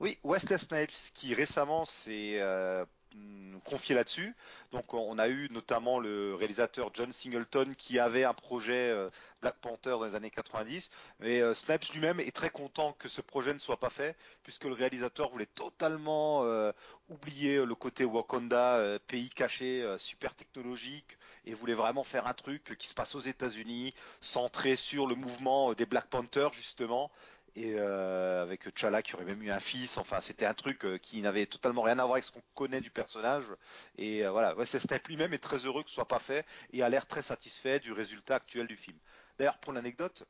Oui, 0.00 0.18
Wesley 0.24 0.58
Snipes 0.58 0.92
qui 1.14 1.34
récemment 1.34 1.84
s'est 1.84 2.38
euh, 2.40 2.84
hum, 3.14 3.60
confié 3.64 3.94
là-dessus. 3.94 4.34
Donc 4.72 4.94
on 4.94 5.18
a 5.18 5.28
eu 5.28 5.48
notamment 5.50 5.98
le 5.98 6.34
réalisateur 6.34 6.90
John 6.94 7.12
Singleton 7.12 7.74
qui 7.76 7.98
avait 7.98 8.24
un 8.24 8.34
projet 8.34 8.90
euh, 8.90 9.10
Black 9.42 9.56
Panther 9.60 9.90
dans 9.90 10.04
les 10.04 10.14
années 10.14 10.30
90. 10.30 10.90
Mais 11.20 11.40
euh, 11.40 11.54
Snipes 11.54 11.92
lui-même 11.92 12.20
est 12.20 12.34
très 12.34 12.50
content 12.50 12.92
que 12.92 13.08
ce 13.08 13.20
projet 13.20 13.52
ne 13.52 13.58
soit 13.58 13.80
pas 13.80 13.90
fait 13.90 14.16
puisque 14.42 14.64
le 14.64 14.72
réalisateur 14.74 15.28
voulait 15.30 15.46
totalement 15.46 16.44
oublier 17.08 17.64
le 17.64 17.74
côté 17.74 18.04
Wakanda, 18.04 18.98
pays 19.06 19.28
caché, 19.30 19.84
super 19.98 20.34
technologique, 20.34 21.16
et 21.46 21.54
voulait 21.54 21.74
vraiment 21.74 22.04
faire 22.04 22.26
un 22.26 22.34
truc 22.34 22.76
qui 22.78 22.88
se 22.88 22.94
passe 22.94 23.14
aux 23.14 23.20
États-Unis, 23.20 23.94
centré 24.20 24.76
sur 24.76 25.06
le 25.06 25.14
mouvement 25.14 25.70
euh, 25.70 25.74
des 25.74 25.86
Black 25.86 26.06
Panthers 26.06 26.52
justement 26.52 27.10
et 27.56 27.74
euh, 27.76 28.42
avec 28.42 28.64
T'Challa 28.74 29.02
qui 29.02 29.14
aurait 29.14 29.24
même 29.24 29.42
eu 29.42 29.50
un 29.50 29.60
fils. 29.60 29.96
Enfin, 29.96 30.20
c'était 30.20 30.46
un 30.46 30.54
truc 30.54 30.84
euh, 30.84 30.98
qui 30.98 31.20
n'avait 31.22 31.46
totalement 31.46 31.82
rien 31.82 31.98
à 31.98 32.04
voir 32.04 32.14
avec 32.14 32.24
ce 32.24 32.32
qu'on 32.32 32.42
connaît 32.54 32.80
du 32.80 32.90
personnage. 32.90 33.44
Et 33.96 34.26
voilà, 34.26 34.54
Snipes 34.64 35.06
lui-même 35.08 35.32
est 35.34 35.38
très 35.38 35.58
heureux 35.58 35.82
que 35.82 35.88
ce 35.88 35.94
soit 35.94 36.08
pas 36.08 36.18
fait 36.18 36.44
et 36.72 36.82
a 36.82 36.88
l'air 36.88 37.06
très 37.06 37.22
satisfait 37.22 37.78
du 37.78 37.92
résultat 37.92 38.36
actuel 38.36 38.66
du 38.66 38.76
film. 38.76 38.98
D'ailleurs, 39.38 39.58
pour 39.58 39.72
l'anecdote, 39.72 40.24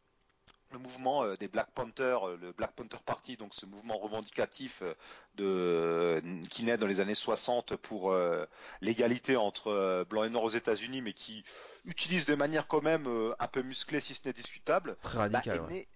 le 0.74 0.78
mouvement 0.80 1.24
euh, 1.24 1.36
des 1.36 1.48
Black 1.48 1.70
Panthers, 1.70 2.28
euh, 2.28 2.38
le 2.40 2.52
Black 2.52 2.72
Panther 2.72 2.98
Party, 3.04 3.36
donc 3.36 3.54
ce 3.54 3.64
mouvement 3.64 3.96
revendicatif 3.96 4.82
euh, 4.82 4.94
de, 5.36 6.20
qui 6.50 6.64
naît 6.64 6.76
dans 6.76 6.86
les 6.86 7.00
années 7.00 7.14
60 7.14 7.76
pour 7.76 8.12
euh, 8.12 8.44
l'égalité 8.82 9.36
entre 9.36 9.68
euh, 9.68 10.04
blancs 10.04 10.26
et 10.26 10.30
noirs 10.30 10.44
aux 10.44 10.50
États-Unis, 10.50 11.00
mais 11.00 11.12
qui 11.14 11.44
utilise 11.86 12.26
de 12.26 12.34
manière 12.34 12.66
quand 12.66 12.82
même 12.82 13.06
euh, 13.06 13.34
un 13.38 13.48
peu 13.48 13.62
musclée, 13.62 14.00
si 14.00 14.14
ce 14.14 14.20
n'est 14.26 14.34
discutable, 14.34 14.96
Très 15.02 15.16
bah, 15.16 15.22
radical. 15.22 15.56
est 15.56 15.60
ouais. 15.60 15.72
né, 15.72 15.88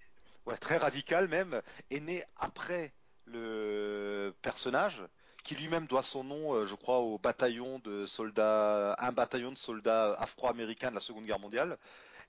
ouais, 0.47 0.57
très 0.57 0.79
radical 0.79 1.29
même, 1.29 1.61
est 1.91 2.01
né 2.01 2.23
après 2.37 2.93
le 3.27 4.35
personnage, 4.41 5.03
qui 5.45 5.55
lui-même 5.55 5.87
doit 5.87 6.03
son 6.03 6.25
nom, 6.25 6.65
je 6.65 6.75
crois, 6.75 6.99
au 6.99 7.19
bataillon 7.19 7.79
de 7.81 8.07
soldats, 8.07 8.97
un 8.99 9.13
bataillon 9.13 9.53
de 9.53 9.59
soldats 9.59 10.15
afro-américains 10.15 10.91
de 10.91 10.95
la 10.95 11.01
Seconde 11.01 11.25
Guerre 11.25 11.39
mondiale. 11.39 11.79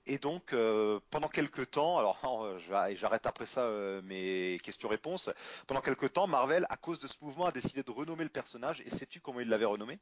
Et 0.06 0.18
donc, 0.18 0.52
euh, 0.52 0.98
pendant 1.10 1.28
quelques 1.28 1.70
temps, 1.70 1.98
alors 1.98 2.18
euh, 2.44 2.58
j'arrête 2.94 3.26
après 3.26 3.46
ça 3.46 3.62
euh, 3.62 4.02
mes 4.02 4.58
questions-réponses. 4.62 5.30
Pendant 5.66 5.80
quelques 5.80 6.12
temps, 6.12 6.26
Marvel, 6.26 6.66
à 6.68 6.76
cause 6.76 6.98
de 6.98 7.08
ce 7.08 7.16
mouvement, 7.22 7.46
a 7.46 7.52
décidé 7.52 7.82
de 7.82 7.90
renommer 7.90 8.24
le 8.24 8.30
personnage. 8.30 8.80
Et 8.82 8.90
sais-tu 8.90 9.20
comment 9.20 9.40
il 9.40 9.48
l'avait 9.48 9.64
renommé? 9.66 10.00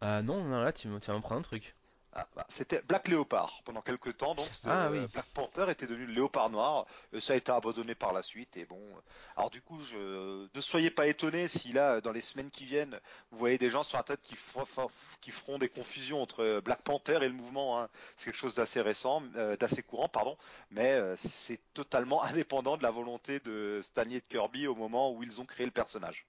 Ah 0.00 0.22
non, 0.22 0.48
là 0.48 0.72
tu, 0.72 0.88
tu 1.00 1.06
vas 1.06 1.14
me 1.14 1.20
prendre 1.20 1.38
un 1.38 1.42
truc. 1.42 1.76
Ah, 2.14 2.26
bah, 2.36 2.44
c'était 2.50 2.82
Black 2.82 3.08
Léopard 3.08 3.62
pendant 3.64 3.80
quelques 3.80 4.18
temps, 4.18 4.34
donc 4.34 4.46
Ah 4.66 4.88
euh, 4.88 4.90
oui. 4.90 5.06
Black 5.14 5.24
Panther 5.32 5.64
était 5.70 5.86
devenu 5.86 6.04
le 6.04 6.12
Léopard 6.12 6.50
noir. 6.50 6.84
Euh, 7.14 7.20
ça 7.20 7.32
a 7.32 7.36
été 7.36 7.50
abandonné 7.50 7.94
par 7.94 8.12
la 8.12 8.22
suite 8.22 8.54
et 8.58 8.66
bon. 8.66 8.76
euh, 8.78 9.00
Alors 9.34 9.48
du 9.48 9.62
coup, 9.62 9.82
je... 9.84 10.46
ne 10.54 10.60
soyez 10.60 10.90
pas 10.90 11.06
étonnés 11.06 11.48
si 11.48 11.72
là, 11.72 12.02
dans 12.02 12.12
les 12.12 12.20
semaines 12.20 12.50
qui 12.50 12.66
viennent, 12.66 13.00
vous 13.30 13.38
voyez 13.38 13.56
des 13.56 13.70
gens 13.70 13.82
sur 13.82 13.96
la 13.96 14.02
tête 14.04 14.20
qui, 14.20 14.34
f- 14.34 14.62
f- 14.76 14.90
qui 15.22 15.30
feront 15.30 15.56
des 15.56 15.70
confusions 15.70 16.20
entre 16.20 16.60
Black 16.60 16.82
Panther 16.82 17.16
et 17.22 17.28
le 17.28 17.32
mouvement. 17.34 17.80
hein. 17.80 17.88
C'est 18.18 18.26
quelque 18.26 18.36
chose 18.36 18.54
d'assez 18.54 18.82
récent, 18.82 19.22
euh, 19.36 19.56
d'assez 19.56 19.82
courant, 19.82 20.08
pardon, 20.10 20.36
mais 20.70 20.92
euh, 20.92 21.16
c'est 21.16 21.60
totalement 21.72 22.22
indépendant 22.24 22.76
de 22.76 22.82
la 22.82 22.90
volonté 22.90 23.40
de 23.40 23.80
Stanley 23.82 24.16
et 24.16 24.20
de 24.20 24.26
Kirby 24.28 24.66
au 24.66 24.74
moment 24.74 25.10
où 25.12 25.22
ils 25.22 25.40
ont 25.40 25.46
créé 25.46 25.64
le 25.64 25.72
personnage. 25.72 26.26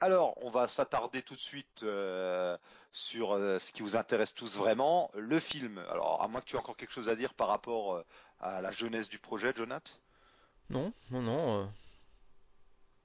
Alors, 0.00 0.34
on 0.44 0.50
va 0.50 0.66
s'attarder 0.66 1.22
tout 1.22 1.34
de 1.36 1.40
suite 1.40 1.84
euh, 1.84 2.58
sur 2.92 3.32
euh, 3.32 3.58
ce 3.58 3.72
qui 3.72 3.82
vous 3.82 3.96
intéresse 3.96 4.34
tous 4.34 4.56
vraiment, 4.56 5.10
le 5.14 5.40
film. 5.40 5.78
Alors, 5.90 6.22
à 6.22 6.28
moins 6.28 6.40
que 6.40 6.46
tu 6.46 6.56
aies 6.56 6.58
encore 6.58 6.76
quelque 6.76 6.92
chose 6.92 7.08
à 7.08 7.16
dire 7.16 7.34
par 7.34 7.48
rapport 7.48 7.94
euh, 7.94 8.04
à 8.40 8.60
la 8.60 8.70
jeunesse 8.70 9.08
du 9.08 9.18
projet, 9.18 9.52
Jonathan? 9.56 9.92
Non, 10.70 10.92
non, 11.10 11.22
non. 11.22 11.72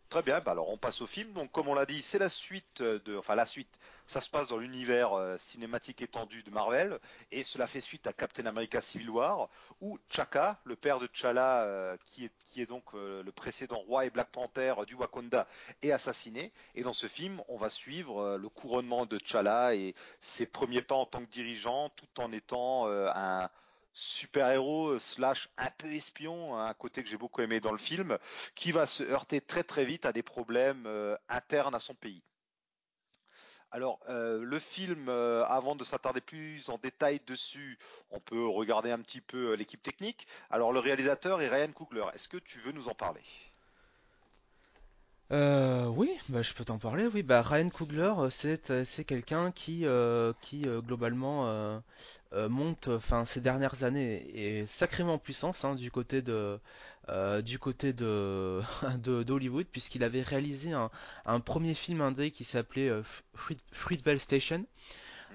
Euh, 0.08 0.10
Très 0.10 0.22
bien, 0.24 0.40
bah 0.40 0.52
alors 0.52 0.70
on 0.70 0.78
passe 0.78 1.02
au 1.02 1.08
film. 1.08 1.34
Donc, 1.34 1.52
comme 1.52 1.68
on 1.68 1.74
l'a 1.74 1.86
dit, 1.86 2.02
c'est 2.02 2.20
la 2.20 2.30
suite 2.30 2.82
de, 2.82 3.18
enfin 3.18 3.36
la 3.36 3.46
suite. 3.46 3.80
Ça 4.08 4.22
se 4.22 4.30
passe 4.30 4.48
dans 4.48 4.58
l'univers 4.58 5.14
euh, 5.14 5.38
cinématique 5.38 6.02
étendu 6.02 6.42
de 6.44 6.50
Marvel, 6.50 6.98
et 7.32 7.44
cela 7.44 7.68
fait 7.68 7.82
suite 7.82 8.08
à 8.08 8.14
Captain 8.14 8.46
America 8.46 8.80
Civil 8.80 9.10
War, 9.10 9.50
où 9.82 9.98
T'Chaka, 10.10 10.60
le 10.64 10.78
père 10.78 11.00
de 11.00 11.08
T'Challa, 11.08 11.64
euh, 11.64 11.98
qui 12.06 12.26
est 12.26 12.32
qui 12.48 12.62
est 12.62 12.66
donc 12.66 12.86
euh, 12.94 13.22
le 13.24 13.32
précédent 13.32 13.78
roi 13.78 14.06
et 14.06 14.10
Black 14.10 14.30
Panther 14.32 14.74
du 14.88 14.96
Wakanda, 14.96 15.48
est 15.82 15.92
assassiné. 15.92 16.52
Et 16.76 16.84
dans 16.84 16.94
ce 16.94 17.08
film, 17.08 17.42
on 17.50 17.58
va 17.58 17.70
suivre 17.70 18.22
euh, 18.22 18.38
le 18.38 18.50
couronnement 18.50 19.06
de 19.06 19.18
T'Challa 19.18 19.76
et 19.76 19.94
ses 20.20 20.46
premiers 20.46 20.82
pas 20.82 20.96
en 20.96 21.06
tant 21.06 21.20
que 21.20 21.30
dirigeant, 21.30 21.90
tout 21.90 22.22
en 22.22 22.32
étant 22.32 22.88
euh, 22.88 23.10
un 23.14 23.50
super-héros 23.98 24.90
euh, 24.90 25.00
slash 25.00 25.50
un 25.58 25.72
peu 25.72 25.88
espion, 25.92 26.56
un 26.56 26.74
côté 26.76 27.02
que 27.04 27.10
j'ai 27.10 27.18
beaucoup 27.18 27.42
aimé 27.42 27.60
dans 27.60 27.72
le 27.72 27.80
film 27.80 28.18
qui 28.54 28.72
va 28.72 28.86
se 28.86 29.04
heurter 29.04 29.42
très 29.42 29.64
très 29.64 29.86
vite 29.86 30.06
à 30.06 30.14
des 30.14 30.22
problèmes 30.22 30.86
euh, 30.86 31.18
internes 31.30 31.74
à 31.74 31.80
son 31.80 31.96
pays. 31.96 32.22
Alors, 33.72 34.00
euh, 34.08 34.42
le 34.44 34.60
film, 34.60 35.10
avant 35.10 35.76
de 35.76 35.84
s'attarder 35.84 36.22
plus 36.22 36.70
en 36.70 36.78
détail 36.78 37.20
dessus, 37.28 37.78
on 38.12 38.20
peut 38.20 38.48
regarder 38.48 38.92
un 38.92 39.00
petit 39.02 39.20
peu 39.20 39.54
l'équipe 39.56 39.84
technique. 39.84 40.26
Alors, 40.50 40.72
le 40.72 40.80
réalisateur 40.80 41.42
est 41.42 41.50
Ryan 41.50 41.72
Coogler. 41.74 42.06
Est-ce 42.14 42.30
que 42.30 42.38
tu 42.38 42.60
veux 42.60 42.72
nous 42.72 42.88
en 42.88 42.96
parler? 42.96 43.24
Euh, 45.34 45.88
oui, 45.88 46.10
bah, 46.30 46.42
je 46.42 46.54
peux 46.54 46.64
t'en 46.64 46.78
parler. 46.80 47.06
Oui, 47.08 47.22
bah, 47.22 47.42
Ryan 47.42 47.70
Coogler, 47.70 48.14
euh, 48.18 48.30
c'est 48.30 48.70
euh, 48.72 48.84
c'est 48.86 49.04
quelqu'un 49.04 49.52
qui, 49.52 49.86
euh, 49.86 50.32
qui 50.42 50.66
euh, 50.68 50.80
globalement 50.82 51.48
euh, 51.48 51.80
euh, 52.34 52.48
monte, 52.50 52.88
enfin 52.90 53.26
ces 53.26 53.42
dernières 53.42 53.84
années, 53.84 54.26
est 54.62 54.68
sacrément 54.68 55.16
en 55.16 55.20
puissance 55.20 55.66
hein, 55.66 55.76
du 55.76 55.92
côté 55.92 56.22
de, 56.22 56.60
euh, 57.10 57.42
du 57.42 57.60
côté 57.60 57.92
de, 57.94 58.62
de- 59.04 59.24
d'Hollywood, 59.24 59.68
puisqu'il 59.72 60.04
avait 60.04 60.22
réalisé 60.22 60.72
un, 60.74 60.90
un 61.26 61.40
premier 61.42 61.74
film 61.74 62.02
indé 62.02 62.32
qui 62.32 62.44
s'appelait 62.46 62.90
euh, 62.90 63.04
Fruit- 63.36 63.58
Fruitvale 63.74 64.20
Station, 64.22 64.66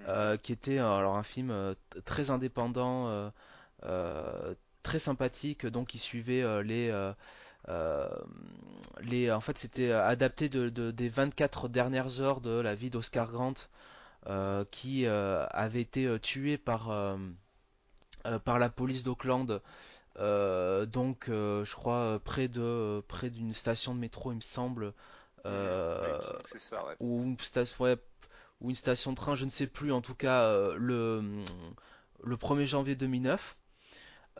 euh, 0.08 0.36
qui 0.36 0.52
était 0.52 0.78
euh, 0.78 0.96
alors 0.98 1.16
un 1.16 1.22
film 1.22 1.50
euh, 1.50 1.74
t- 1.90 2.02
très 2.02 2.30
indépendant, 2.30 3.08
euh, 3.08 3.30
euh, 3.84 4.54
très 4.82 4.98
sympathique, 4.98 5.66
donc 5.66 5.88
qui 5.88 5.98
suivait 5.98 6.42
euh, 6.42 6.62
les 6.62 6.88
euh, 6.90 7.12
les, 9.00 9.30
en 9.30 9.40
fait, 9.40 9.58
c'était 9.58 9.92
adapté 9.92 10.48
de, 10.48 10.68
de- 10.68 10.90
des 10.90 11.08
24 11.08 11.68
dernières 11.68 12.20
heures 12.20 12.40
de 12.40 12.50
la 12.60 12.74
vie 12.74 12.90
d'Oscar 12.90 13.30
Grant, 13.30 13.54
euh, 14.28 14.64
qui 14.70 15.06
euh, 15.06 15.46
avait 15.50 15.82
été 15.82 16.06
euh, 16.06 16.18
tué 16.18 16.58
par, 16.58 16.90
euh, 16.90 17.16
euh, 18.26 18.38
par 18.38 18.58
la 18.58 18.68
police 18.68 19.02
d'Auckland, 19.04 19.60
euh, 20.18 20.86
donc 20.86 21.28
euh, 21.28 21.64
je 21.64 21.74
crois 21.76 21.96
euh, 21.98 22.18
près 22.18 22.48
de 22.48 23.02
près 23.08 23.30
d'une 23.30 23.54
station 23.54 23.94
de 23.94 24.00
métro, 24.00 24.32
il 24.32 24.36
me 24.36 24.40
semble, 24.40 24.94
euh, 25.46 26.18
ça, 26.56 26.86
ouais. 26.86 26.96
ou 27.00 27.22
une 27.24 27.38
station, 27.40 27.84
ouais, 27.84 27.96
ou 28.60 28.70
une 28.70 28.76
station 28.76 29.12
de 29.12 29.16
train, 29.16 29.34
je 29.36 29.44
ne 29.46 29.50
sais 29.50 29.66
plus. 29.68 29.92
En 29.92 30.02
tout 30.02 30.14
cas, 30.16 30.42
euh, 30.44 30.76
le 30.78 31.44
le 32.24 32.36
1er 32.38 32.66
janvier 32.66 32.96
2009. 32.96 33.56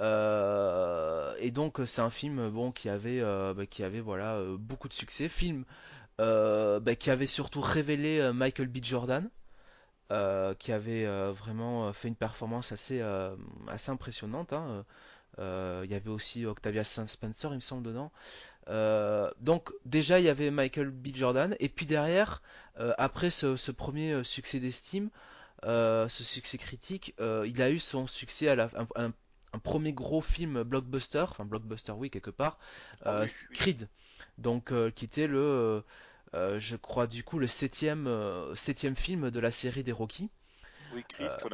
Euh, 0.00 1.34
et 1.38 1.50
donc 1.50 1.80
c'est 1.84 2.00
un 2.00 2.10
film 2.10 2.48
bon 2.50 2.72
qui 2.72 2.88
avait 2.88 3.20
euh, 3.20 3.52
bah, 3.54 3.66
qui 3.66 3.84
avait 3.84 4.00
voilà 4.00 4.36
euh, 4.36 4.56
beaucoup 4.58 4.88
de 4.88 4.94
succès 4.94 5.28
film 5.28 5.64
euh, 6.20 6.80
bah, 6.80 6.96
qui 6.96 7.10
avait 7.10 7.26
surtout 7.26 7.60
révélé 7.62 8.18
euh, 8.20 8.32
Michael 8.32 8.68
B. 8.68 8.78
Jordan 8.82 9.30
euh, 10.12 10.54
qui 10.54 10.72
avait 10.72 11.06
euh, 11.06 11.32
vraiment 11.32 11.88
euh, 11.88 11.92
fait 11.92 12.08
une 12.08 12.16
performance 12.16 12.72
assez 12.72 13.00
euh, 13.00 13.36
assez 13.68 13.90
impressionnante 13.90 14.52
hein. 14.52 14.84
Euh, 15.38 15.82
il 15.84 15.90
y 15.90 15.94
avait 15.94 16.10
aussi 16.10 16.46
Octavia 16.46 16.84
Spencer 16.84 17.48
il 17.52 17.56
me 17.56 17.60
semble 17.60 17.82
dedans 17.84 18.12
Euh, 18.68 19.30
donc 19.40 19.72
déjà 19.86 20.20
il 20.20 20.26
y 20.26 20.28
avait 20.30 20.50
Michael 20.50 20.90
B. 20.90 21.08
Jordan 21.14 21.56
et 21.60 21.68
puis 21.68 21.86
derrière 21.86 22.42
euh, 22.80 22.94
après 22.98 23.30
ce, 23.30 23.70
premier 23.72 24.12
euh, 24.12 24.24
succès 24.24 24.60
d'estime 24.60 25.10
euh, 25.64 26.08
ce 26.08 26.24
succès 26.24 26.58
critique, 26.58 27.14
euh, 27.20 27.46
il 27.48 27.62
a 27.62 27.70
eu 27.70 27.78
son 27.80 28.06
succès 28.06 28.48
à 28.48 28.54
la, 28.56 28.70
un- 28.96 29.12
un 29.52 29.58
premier 29.58 29.92
gros 29.92 30.20
film 30.20 30.62
blockbuster, 30.62 31.20
enfin 31.28 31.44
blockbuster 31.44 31.92
oui 31.92 32.10
quelque 32.10 32.30
part, 32.30 32.58
Ah 33.04 33.12
euh, 33.12 33.20
oui. 33.20 33.30
Creed, 33.52 33.88
donc 34.38 34.72
euh, 34.72 34.90
qui 34.90 35.04
était 35.04 35.26
le, 35.26 35.38
euh, 35.38 35.80
euh, 36.34 36.58
je 36.58 36.76
crois 36.76 37.06
du 37.06 37.24
coup 37.24 37.38
le 37.38 37.46
septième, 37.46 38.08
septième 38.54 38.96
film 38.96 39.30
de 39.30 39.40
la 39.40 39.50
série 39.52 39.82
des 39.84 39.92
Rocky. 39.92 40.30
Oui, 40.90 41.04
Creed, 41.08 41.34
qu'on 41.40 41.48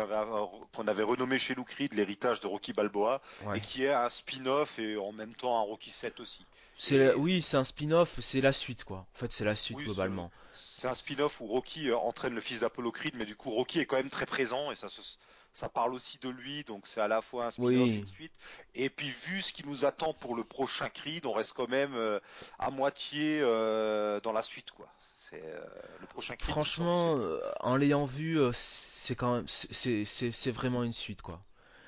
avait, 0.88 1.02
renommé 1.02 1.38
chez 1.38 1.55
nous 1.55 1.64
Creed, 1.64 1.95
l'héritage 1.95 2.40
de 2.40 2.47
Rocky 2.47 2.73
Balboa, 2.73 3.23
et 3.55 3.61
qui 3.61 3.85
est 3.85 3.93
un 3.93 4.11
spin-off 4.11 4.78
et 4.78 4.97
en 4.97 5.12
même 5.12 5.35
temps 5.35 5.57
un 5.59 5.62
Rocky 5.62 5.90
7 5.93 6.21
aussi. 6.21 6.45
C'est 6.76 7.14
oui, 7.14 7.43
c'est 7.43 7.57
un 7.57 7.64
spin-off, 7.64 8.21
c'est 8.21 8.40
la 8.40 8.52
suite 8.52 8.85
quoi. 8.85 9.07
En 9.14 9.19
fait, 9.19 9.33
c'est 9.33 9.45
la 9.45 9.55
suite 9.57 9.78
Oui, 9.78 9.85
globalement. 9.85 10.31
c'est 10.52 10.88
un 10.88 10.95
spin-off 10.95 11.40
où 11.40 11.47
Rocky 11.47 11.93
entraîne 11.93 12.35
le 12.35 12.40
fils 12.40 12.61
d'Apollo 12.61 12.90
Creed, 12.93 13.14
mais 13.17 13.25
du 13.25 13.37
coup 13.37 13.50
Rocky 13.50 13.81
est 13.81 13.87
quand 13.87 13.97
même 13.97 14.11
très 14.11 14.26
présent 14.26 14.71
et 14.73 14.76
ça, 14.76 14.88
se- 14.88 15.17
ça 15.59 15.69
parle 15.69 15.93
aussi 15.93 16.19
de 16.19 16.29
lui, 16.29 16.62
donc 16.62 16.87
c'est 16.87 17.00
à 17.00 17.09
la 17.09 17.21
fois 17.21 17.47
un 17.47 17.50
spin-off 17.50 17.88
et 17.88 17.95
une 17.95 18.07
suite. 18.07 18.33
Et 18.77 18.88
puis 18.91 19.11
vu 19.11 19.43
ce 19.43 19.53
qui 19.53 19.67
nous 19.67 19.85
attend 19.85 20.12
pour 20.12 20.37
le 20.37 20.45
prochain 20.45 20.88
Creed, 20.88 21.27
on 21.27 21.33
reste 21.33 21.53
quand 21.53 21.69
même 21.69 21.95
euh, 21.95 22.21
à 22.61 22.71
moitié 22.71 23.41
euh, 23.43 24.21
dans 24.21 24.33
la 24.33 24.43
suite, 24.45 24.71
quoi. 24.71 24.87
C'est 25.00 25.43
euh, 25.45 25.59
le 26.00 26.07
prochain 26.07 26.37
Creed 26.37 26.53
franchement, 26.53 27.19
en 27.59 27.75
l'ayant 27.75 28.05
vu, 28.05 28.38
c'est 28.53 29.17
quand 29.17 29.35
même, 29.35 29.49
c'est 29.49 30.53
vraiment 30.53 30.85
une 30.85 30.93
suite 30.93 31.23
quoi. 31.23 31.41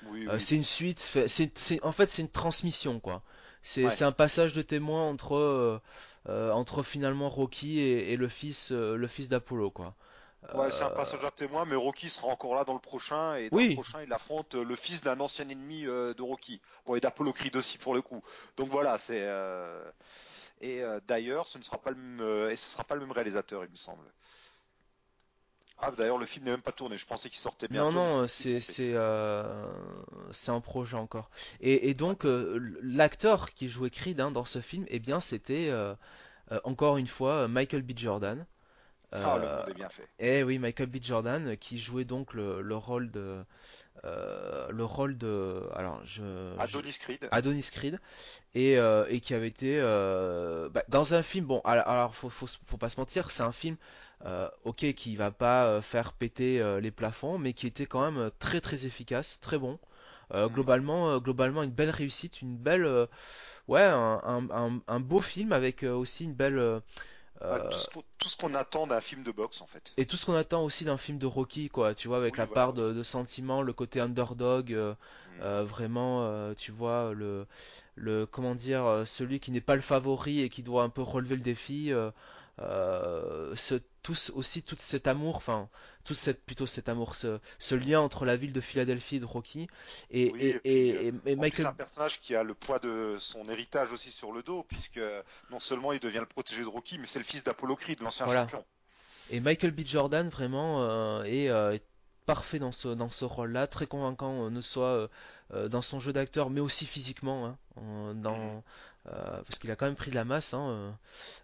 Oui, 0.07 0.27
oui, 0.27 0.41
c'est 0.41 0.57
une 0.57 0.65
suite, 0.65 0.99
c'est, 0.99 1.83
en 1.83 1.93
fait 1.93 2.09
c'est 2.09 2.23
une 2.23 2.29
transmission 2.29 2.99
quoi. 2.99 3.23
C'est, 3.63 3.85
Ouais. 3.85 4.03
un 4.03 4.11
passage 4.11 4.51
de 4.53 4.61
témoin 4.61 5.07
entre, 5.07 5.79
entre 6.27 6.83
finalement 6.83 7.29
Rocky 7.29 7.79
et, 7.79 8.11
et 8.11 8.17
le 8.17 8.27
fils, 8.27 8.71
le 8.71 9.07
fils 9.07 9.29
d'Apollo, 9.29 9.71
quoi. 9.71 9.95
Ouais, 10.53 10.71
c'est 10.71 10.83
un 10.83 10.89
Euh, 10.89 10.95
passage 10.95 11.23
à 11.23 11.31
témoin, 11.31 11.65
mais 11.65 11.75
Rocky 11.75 12.09
sera 12.09 12.27
encore 12.27 12.55
là 12.55 12.63
dans 12.65 12.73
le 12.73 12.79
prochain, 12.79 13.35
et 13.35 13.49
dans 13.49 13.57
le 13.57 13.73
prochain, 13.73 14.01
il 14.03 14.11
affronte 14.13 14.55
euh, 14.55 14.63
le 14.63 14.75
fils 14.75 15.01
d'un 15.01 15.19
ancien 15.19 15.47
ennemi 15.49 15.85
euh, 15.85 16.13
de 16.13 16.21
Rocky. 16.21 16.61
Bon, 16.85 16.95
et 16.95 16.99
d'Apollo 16.99 17.31
Creed 17.33 17.55
aussi 17.55 17.77
pour 17.77 17.93
le 17.93 18.01
coup. 18.01 18.21
Donc 18.57 18.69
voilà, 18.69 18.97
c'est 18.99 19.27
et 20.63 20.83
d'ailleurs, 21.07 21.47
ce 21.47 21.57
ne 21.57 21.63
sera 21.63 21.79
pas 21.79 21.89
le 21.91 21.97
même, 21.97 22.49
et 22.51 22.55
ce 22.55 22.69
sera 22.69 22.83
pas 22.83 22.95
le 22.95 23.01
même 23.01 23.11
réalisateur, 23.11 23.63
il 23.65 23.71
me 23.71 23.75
semble. 23.75 24.03
Ah, 25.77 25.91
d'ailleurs, 25.91 26.17
le 26.19 26.25
film 26.27 26.45
n'est 26.45 26.51
même 26.51 26.61
pas 26.61 26.71
tourné. 26.71 26.97
Je 26.97 27.05
pensais 27.05 27.29
qu'il 27.29 27.39
sortait 27.39 27.67
non, 27.69 27.89
je 27.89 27.95
non, 27.95 28.27
suis 28.27 28.27
c'est, 28.27 28.59
c'est, 28.59 28.91
euh, 28.93 29.65
c'est 30.31 30.51
un 30.51 30.61
projet 30.61 30.97
encore. 30.97 31.29
Et, 31.59 31.93
donc, 31.93 32.25
euh, 32.25 32.59
l'acteur 32.83 33.53
qui 33.53 33.67
jouait 33.67 33.89
Creed 33.89 34.19
hein, 34.19 34.31
dans 34.31 34.45
ce 34.45 34.61
film, 34.61 34.85
eh 34.89 34.99
bien, 34.99 35.21
c'était 35.21 35.69
euh, 35.69 35.95
encore 36.63 36.97
une 36.97 37.07
fois 37.07 37.47
Michael 37.47 37.81
B. 37.81 37.91
Jordan. 37.97 38.45
Ah, 39.11 39.37
le 39.37 39.47
Euh, 39.47 39.57
monde 39.57 39.69
est 39.69 39.73
bien 39.73 39.89
fait. 39.89 40.09
et 40.19 40.43
oui, 40.43 40.59
Michael 40.59 40.87
B. 40.87 40.97
Jordan 41.01 41.47
euh, 41.49 41.55
qui 41.55 41.79
jouait 41.79 42.05
donc 42.05 42.33
le, 42.33 42.61
le 42.61 42.75
rôle 42.75 43.11
de, 43.11 43.43
euh, 44.05 44.67
le 44.71 44.85
rôle 44.85 45.17
de, 45.17 45.63
alors 45.75 46.01
je, 46.05 46.23
Adonis 46.59 46.97
Creed. 46.99 47.29
Adonis 47.31 47.69
Creed 47.71 47.99
et, 48.55 48.73
et 49.09 49.21
qui 49.21 49.33
avait 49.33 49.47
été 49.49 49.79
bah, 50.73 50.83
dans 50.89 51.13
un 51.13 51.21
film. 51.21 51.45
Bon, 51.45 51.61
alors, 51.65 51.87
alors, 51.87 52.15
faut, 52.15 52.29
faut, 52.29 52.47
faut 52.67 52.77
pas 52.77 52.89
se 52.89 52.99
mentir, 52.99 53.31
c'est 53.31 53.43
un 53.43 53.51
film, 53.51 53.77
euh, 54.25 54.49
ok, 54.65 54.93
qui 54.93 55.15
va 55.15 55.31
pas 55.31 55.65
euh, 55.65 55.81
faire 55.81 56.13
péter 56.13 56.61
euh, 56.61 56.79
les 56.79 56.91
plafonds, 56.91 57.37
mais 57.37 57.53
qui 57.53 57.67
était 57.67 57.85
quand 57.85 58.09
même 58.09 58.31
très 58.39 58.61
très 58.61 58.85
efficace, 58.85 59.39
très 59.41 59.57
bon. 59.57 59.79
Hmm. 60.45 60.47
globalement, 60.47 61.17
globalement, 61.19 61.61
une 61.63 61.71
belle 61.71 61.89
réussite, 61.89 62.41
une 62.41 62.55
belle, 62.55 62.87
ouais, 63.67 63.81
un, 63.83 64.79
un, 64.87 64.99
beau 65.01 65.19
film 65.21 65.51
avec 65.53 65.83
aussi 65.83 66.25
une 66.25 66.33
belle, 66.33 66.81
Bah, 67.49 67.59
tout 67.69 67.77
euh, 67.77 67.79
ce 67.79 67.87
qu'on 67.87 68.03
tout 68.17 68.29
ce 68.29 68.35
qu'on 68.35 68.55
attend 68.55 68.87
d'un 68.87 68.99
film 68.99 69.23
de 69.23 69.31
boxe, 69.31 69.61
en 69.61 69.67
fait. 69.67 69.95
et 69.97 70.05
tout 70.05 70.17
ce 70.17 70.25
qu'on 70.25 70.35
attend 70.35 70.63
aussi 70.63 70.85
d'un 70.85 70.97
film 70.97 71.17
de 71.17 71.25
Rocky, 71.25 71.69
quoi, 71.69 71.93
tu 71.93 72.07
vois, 72.07 72.17
avec 72.17 72.35
Oui, 72.35 72.37
la 72.37 72.47
voilà, 72.47 72.63
part 72.63 72.73
de, 72.73 72.93
de 72.93 73.03
sentiment, 73.03 73.61
le 73.61 73.73
côté 73.73 73.99
underdog, 73.99 74.73
euh, 74.73 74.95
Hmm. 75.25 75.41
euh, 75.41 75.63
vraiment, 75.63 76.23
euh, 76.25 76.53
tu 76.55 76.71
vois, 76.71 77.13
le, 77.13 77.45
le, 77.95 78.25
comment 78.25 78.55
dire, 78.55 79.03
celui 79.05 79.39
qui 79.39 79.51
n'est 79.51 79.61
pas 79.61 79.75
le 79.75 79.81
favori 79.81 80.41
et 80.41 80.49
qui 80.49 80.63
doit 80.63 80.83
un 80.83 80.89
peu 80.89 81.01
relever 81.01 81.35
le 81.35 81.41
défi, 81.41 81.91
euh, 82.61 83.55
ce, 83.55 83.75
tous 84.03 84.31
aussi 84.35 84.63
tout 84.63 84.75
cet 84.79 85.07
amour, 85.07 85.35
enfin, 85.35 85.69
tout 86.03 86.13
cette, 86.13 86.43
plutôt 86.45 86.65
cet 86.65 86.89
amour, 86.89 87.15
ce, 87.15 87.39
ce 87.59 87.75
lien 87.75 87.99
entre 87.99 88.25
la 88.25 88.35
ville 88.35 88.53
de 88.53 88.61
Philadelphie 88.61 89.17
et 89.17 89.19
de 89.19 89.25
Rocky, 89.25 89.67
et, 90.09 90.31
Oui, 90.31 90.55
et, 90.63 91.11
plus 91.11 91.21
c'est 91.25 91.35
Michael, 91.35 91.65
un 91.67 91.73
personnage 91.73 92.19
qui 92.19 92.35
a 92.35 92.43
le 92.43 92.53
poids 92.53 92.79
de 92.79 93.17
son 93.19 93.47
héritage 93.49 93.91
aussi 93.91 94.11
sur 94.11 94.31
le 94.31 94.43
dos, 94.43 94.63
puisque 94.63 94.99
non 95.49 95.59
seulement 95.59 95.91
il 95.93 95.99
devient 95.99 96.19
le 96.19 96.25
protégé 96.25 96.61
de 96.61 96.67
Rocky, 96.67 96.97
mais 96.99 97.07
c'est 97.07 97.19
le 97.19 97.25
fils 97.25 97.43
d'Apollo 97.43 97.75
Creed, 97.75 98.01
l'ancien 98.01 98.25
voilà, 98.25 98.41
champion. 98.41 98.65
Et 99.29 99.39
Michael 99.39 99.71
B. 99.71 99.81
Jordan 99.85 100.29
vraiment 100.29 100.81
euh, 100.83 101.23
est, 101.23 101.49
euh, 101.49 101.73
est 101.73 101.83
parfait 102.25 102.59
dans 102.59 102.71
ce, 102.71 102.89
dans 102.89 103.09
ce 103.09 103.25
rôle-là, 103.25 103.67
très 103.67 103.87
convaincant, 103.87 104.45
euh, 104.45 104.49
ne 104.49 104.61
soit 104.61 105.09
euh, 105.53 105.67
dans 105.69 105.81
son 105.81 105.99
jeu 105.99 106.13
d'acteur, 106.13 106.49
mais 106.49 106.59
aussi 106.59 106.85
physiquement, 106.85 107.45
hein, 107.47 107.57
Mhm. 107.77 108.21
dans, 108.21 108.33
euh, 108.35 108.61
parce 109.05 109.59
qu'il 109.59 109.71
a 109.71 109.75
quand 109.75 109.85
même 109.85 109.95
pris 109.95 110.11
de 110.11 110.15
la 110.15 110.25
masse 110.25 110.53
hein, 110.53 110.69
euh, 110.69 110.91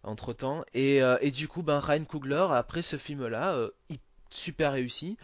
entre-temps. 0.03 0.63
Et, 0.73 1.01
euh, 1.01 1.17
et 1.21 1.31
du 1.31 1.47
coup, 1.47 1.63
ben, 1.63 1.79
Ryan 1.79 2.05
Coogler, 2.05 2.47
après 2.51 2.81
ce 2.81 2.97
film-là, 2.97 3.53
euh, 3.53 3.71
il- 3.89 3.99
super 4.29 4.73
réussi, 4.73 5.17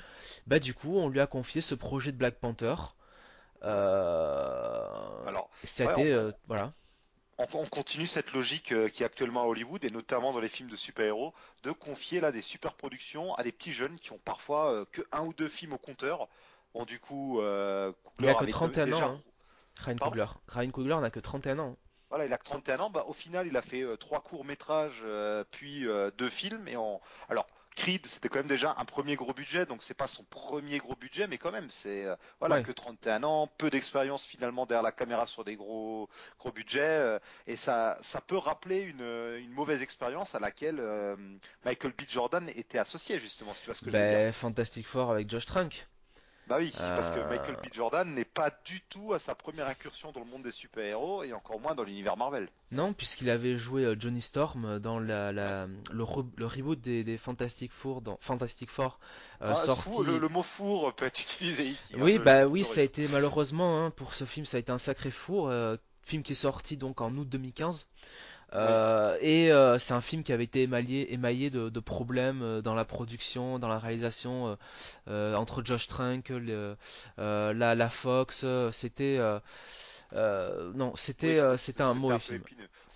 bah 0.48 0.60
du 0.60 0.74
coup, 0.74 0.98
on 0.98 1.10
lui 1.10 1.20
a 1.20 1.28
confié 1.28 1.62
ce 1.62 1.76
projet 1.76 2.12
de 2.12 2.18
Black 2.18 2.36
Panther. 2.40 2.76
Euh, 3.64 5.26
Alors, 5.26 5.50
ouais, 5.80 5.94
on, 5.98 6.02
euh, 6.02 6.32
voilà. 6.48 6.74
on- 7.38 7.46
on 7.54 7.66
continue 7.66 8.08
cette 8.08 8.34
logique 8.34 8.72
euh, 8.72 8.90
qui 8.90 9.04
est 9.04 9.06
actuellement 9.06 9.44
à 9.44 9.46
Hollywood, 9.46 9.84
et 9.86 9.90
notamment 9.92 10.34
dans 10.34 10.40
les 10.40 10.50
films 10.50 10.70
de 10.70 10.76
super-héros, 10.76 11.34
de 11.64 11.72
confier 11.72 12.22
là 12.22 12.32
des 12.32 12.42
super 12.42 12.74
productions 12.76 13.34
à 13.36 13.44
des 13.44 13.52
petits 13.52 13.74
jeunes 13.74 13.98
qui 14.00 14.12
ont 14.12 14.20
parfois 14.20 14.72
euh, 14.74 14.86
que 14.92 15.02
un 15.12 15.22
ou 15.26 15.34
deux 15.34 15.50
films 15.50 15.74
au 15.74 15.78
compteur. 15.78 16.28
Bon, 16.74 16.86
du 16.86 17.00
coup, 17.00 17.40
euh, 17.42 17.92
Il 18.18 18.28
a 18.28 18.32
Coogler 18.32 18.36
que 18.36 18.46
avait 18.46 18.54
de- 18.54 18.76
31 18.78 18.94
ans, 18.94 19.02
déjà... 19.02 19.06
hein, 19.06 19.22
Ryan? 19.78 19.98
Coogler. 20.00 20.26
Ryan 20.48 20.72
Coogler 20.72 20.98
n'a 21.02 21.12
que 21.12 21.20
31 21.20 21.60
ans. 21.60 21.78
Voilà, 22.14 22.26
il 22.28 22.34
a 22.34 22.38
que 22.38 22.44
31 22.44 22.80
ans. 22.80 22.90
Bah, 22.92 23.06
au 23.08 23.14
final, 23.14 23.48
il 23.48 23.58
a 23.58 23.64
fait 23.64 23.82
euh, 23.82 23.98
trois 23.98 24.22
courts-métrages, 24.22 25.02
euh, 25.04 25.44
puis 25.50 25.88
euh, 25.88 26.12
deux 26.16 26.30
films. 26.30 26.68
Et 26.68 26.78
on... 26.78 27.02
Alors, 27.28 27.48
Creed, 27.76 28.06
c'était 28.06 28.30
quand 28.30 28.38
même 28.38 28.48
déjà 28.48 28.76
un 28.78 28.86
premier 28.86 29.16
gros 29.16 29.34
budget, 29.34 29.66
donc 29.66 29.82
c'est 29.82 29.96
pas 29.96 30.06
son 30.06 30.24
premier 30.26 30.78
gros 30.78 30.96
budget, 30.96 31.26
mais 31.26 31.40
quand 31.40 31.52
même, 31.52 31.72
c'est 31.72 32.06
voilà 32.40 32.60
Ouais, 32.60 32.62
que 32.62 32.72
31 32.72 33.24
ans, 33.24 33.48
peu 33.58 33.72
d'expérience 33.72 34.24
finalement 34.24 34.68
derrière 34.68 34.84
la 34.84 34.92
caméra 34.92 35.26
sur 35.26 35.44
des 35.44 35.56
gros 35.56 36.08
gros 36.38 36.52
budgets, 36.52 37.18
et 37.48 37.56
ça 37.56 37.98
ça 38.04 38.22
peut 38.22 38.38
rappeler 38.38 38.82
une, 38.82 39.02
une 39.40 39.52
mauvaise 39.52 39.82
expérience 39.82 40.36
à 40.36 40.40
laquelle 40.40 40.80
Michael 41.66 41.94
B. 41.94 42.02
Jordan 42.08 42.48
était 42.50 42.78
associé 42.78 43.20
justement, 43.20 43.56
si 43.56 43.62
tu 43.64 43.66
vois 43.68 43.76
ce 43.76 43.82
que 43.82 43.90
je 43.90 43.98
veux 43.98 44.06
dire. 44.06 44.22
ben, 44.26 44.34
Fantastic 44.34 44.86
Four 44.88 45.12
avec 45.12 45.30
Josh 45.30 45.46
Trank. 45.46 45.88
Bah 46.48 46.58
oui, 46.60 46.74
parce 46.96 47.10
que 47.10 47.20
Michael 47.20 47.56
Euh, 47.56 47.62
B. 47.62 47.74
Jordan 47.74 48.14
n'est 48.14 48.26
pas 48.26 48.52
du 48.66 48.82
tout 48.82 49.14
à 49.14 49.20
sa 49.20 49.36
première 49.36 49.68
incursion 49.68 50.12
dans 50.12 50.20
le 50.22 50.26
monde 50.26 50.44
des 50.44 50.52
super-héros, 50.52 51.24
et 51.24 51.34
encore 51.34 51.60
moins 51.60 51.76
dans 51.76 51.84
l'univers 51.84 52.18
Marvel. 52.18 52.50
Non, 52.72 52.94
puisqu'il 52.94 53.30
avait 53.30 53.56
joué 53.58 53.86
euh, 53.86 53.96
Johnny 53.98 54.22
Storm 54.22 54.80
dans 54.80 55.00
la, 55.00 55.32
la- 55.32 55.68
le, 55.92 56.04
re- 56.04 56.30
le 56.36 56.46
reboot 56.46 56.82
des, 56.82 57.04
des 57.04 57.18
Fantastic 57.18 57.72
Four, 57.72 58.02
dans 58.02 58.18
Fantastic 58.20 58.70
Four, 58.70 59.00
euh, 59.42 59.54
Ah, 59.54 59.54
le, 59.54 59.66
sorti. 59.66 60.02
le 60.20 60.28
mot 60.28 60.44
four 60.44 60.94
peut 60.96 61.06
être 61.06 61.22
utilisé 61.22 61.66
ici, 61.68 61.94
hein, 62.00 62.00
Oui, 62.04 62.18
bah 62.20 62.46
oui, 62.48 62.64
ça 62.66 62.82
a 62.82 62.84
été 62.84 63.08
malheureusement 63.08 63.86
hein, 63.86 63.92
pour 63.92 64.14
ce 64.14 64.26
film, 64.26 64.46
ça 64.46 64.58
a 64.58 64.60
été 64.60 64.72
un 64.72 64.78
sacré 64.78 65.12
four. 65.12 65.50
euh, 65.50 65.78
film 66.06 66.22
qui 66.24 66.34
est 66.34 66.36
sorti 66.36 66.76
donc 66.76 67.00
en 67.00 67.16
août 67.16 67.30
2015. 67.30 67.88
Euh, 68.54 69.18
et 69.22 69.52
euh, 69.52 69.80
c'est 69.80 69.94
un 69.94 70.02
film 70.02 70.24
qui 70.24 70.32
avait 70.32 70.44
été 70.44 70.62
émaillé, 70.62 71.50
de, 71.50 71.80
problèmes 71.80 72.42
euh, 72.42 72.62
dans 72.62 72.76
la 72.76 72.86
production, 72.86 73.60
dans 73.60 73.68
la 73.68 73.80
réalisation, 73.80 74.48
euh, 74.48 74.56
euh, 75.08 75.36
entre 75.36 75.64
Josh 75.64 75.88
Trank, 75.88 76.32
euh, 76.32 76.76
la, 77.18 77.76
la 77.76 77.90
Fox. 77.90 78.46
c'était 78.72 79.20
euh, 80.16 80.72
non, 80.76 80.96
c'était 80.96 81.34
oui, 81.34 81.40
euh, 81.40 81.58
c'était 81.58 81.82
un 81.82 81.94
mauvais 81.94 82.16
un 82.16 82.20
film. 82.20 82.44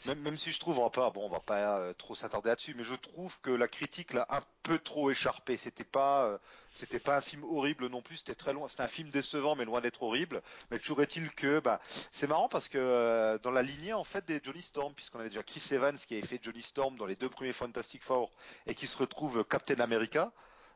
Même, 0.06 0.19
même 0.19 0.38
si 0.38 0.51
je 0.51 0.60
trouve, 0.60 0.77
on 0.77 0.84
va 0.84 0.89
pas, 0.91 1.10
bon, 1.10 1.25
on 1.25 1.30
va 1.30 1.39
pas 1.39 1.80
euh, 1.80 1.93
trop 1.93 2.13
s'attarder 2.13 2.49
là-dessus, 2.49 2.75
mais 2.77 2.84
je 2.84 2.93
trouve 2.93 3.39
que 3.41 3.49
la 3.49 3.67
critique 3.67 4.13
l'a 4.13 4.27
un 4.30 4.41
peu 4.62 4.77
trop 4.77 5.10
écharpé. 5.10 5.58
C'était 5.58 5.84
pas, 5.84 6.39
c'était 6.73 6.99
pas 6.99 7.17
un 7.17 7.21
film 7.21 7.43
horrible 7.43 7.88
non 7.88 8.03
plus. 8.03 8.17
C'était 8.17 8.36
très 8.36 8.53
loin. 8.53 8.67
C'était 8.67 8.84
un 8.84 8.88
film 8.88 9.10
décevant, 9.10 9.56
mais 9.56 9.65
loin 9.65 9.82
d'être 9.82 10.03
horrible. 10.03 10.43
Mais 10.69 10.77
toujours 10.77 11.01
est-il 11.01 11.32
que, 11.32 11.60
bah, 11.60 11.80
c'est 12.12 12.27
marrant 12.27 12.49
parce 12.49 12.67
que 12.67 13.38
dans 13.41 13.51
la 13.51 13.63
lignée 13.63 13.93
en 13.93 14.03
fait 14.03 14.25
des 14.25 14.39
Johnny 14.43 14.62
Storm, 14.62 14.93
puisqu'on 14.93 15.19
avait 15.19 15.30
déjà 15.30 15.43
Chris 15.43 15.63
Evans 15.71 15.97
qui 15.97 16.15
avait 16.15 16.27
fait 16.27 16.39
Johnny 16.41 16.62
Storm 16.62 16.97
dans 16.97 17.08
les 17.08 17.15
deux 17.15 17.30
premiers 17.30 17.53
Fantastic 17.53 18.03
Four 18.03 18.30
et 18.67 18.75
qui 18.75 18.86
se 18.86 18.97
retrouve 18.97 19.43
Captain 19.45 19.80
America, 19.80 20.32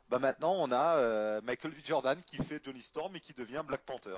bah 0.10 0.18
maintenant 0.18 0.56
on 0.58 0.72
a 0.72 1.42
Michael 1.42 1.72
B. 1.72 1.86
Jordan 1.86 2.20
qui 2.26 2.38
fait 2.38 2.60
Johnny 2.64 2.82
Storm 2.82 3.16
et 3.16 3.20
qui 3.20 3.34
devient 3.34 3.64
Black 3.66 3.82
Panther. 3.82 4.18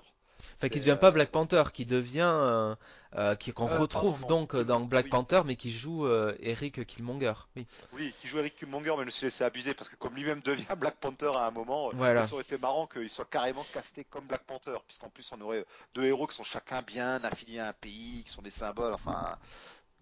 Enfin, 0.58 0.69
qui 0.69 0.79
devient 0.79 0.97
pas 0.99 1.08
euh, 1.08 1.12
Black 1.12 1.29
Panther, 1.29 1.63
qui 1.73 1.86
devient 1.86 2.32
euh, 2.34 2.75
euh, 3.15 3.36
qui 3.36 3.53
qu'on 3.53 3.67
euh, 3.69 3.77
retrouve 3.77 4.25
donc 4.25 4.56
euh, 4.56 4.63
dans 4.63 4.79
Black 4.79 5.06
oui, 5.06 5.12
Panther, 5.12 5.41
mais 5.45 5.56
qui 5.56 5.71
joue 5.71 6.08
Eric 6.39 6.86
Killmonger. 6.86 7.34
Oui, 7.56 7.67
Oui, 7.93 8.13
qui 8.17 8.27
joue 8.27 8.39
Eric 8.39 8.56
Killmonger, 8.56 8.91
mais 8.97 9.01
je 9.01 9.06
me 9.06 9.12
suis 9.12 9.25
laissé 9.25 9.43
abuser 9.43 9.75
parce 9.75 9.89
que 9.89 9.95
comme 9.95 10.15
lui-même 10.15 10.41
devient 10.45 10.63
Black 10.77 10.95
Panther 10.95 11.32
à 11.36 11.45
un 11.45 11.51
moment, 11.51 11.89
euh, 11.89 11.91
bah, 11.91 11.97
voilà. 11.97 12.25
ça 12.25 12.34
aurait 12.34 12.43
été 12.43 12.58
marrant 12.58 12.88
qu'il 12.88 13.10
soit 13.10 13.29
carrément 13.29 13.65
casté 13.71 14.03
comme 14.06 14.25
Black 14.25 14.43
Panther, 14.43 14.77
puisqu'en 14.88 15.10
plus 15.10 15.32
on 15.32 15.41
aurait 15.41 15.63
deux 15.93 16.06
héros 16.06 16.25
qui 16.25 16.36
sont 16.36 16.43
chacun 16.43 16.82
bien 16.82 17.23
affiliés 17.23 17.60
à 17.60 17.67
un 17.67 17.73
pays, 17.73 18.23
qui 18.25 18.32
sont 18.32 18.41
des 18.41 18.49
symboles. 18.49 18.93
Enfin, 18.93 19.38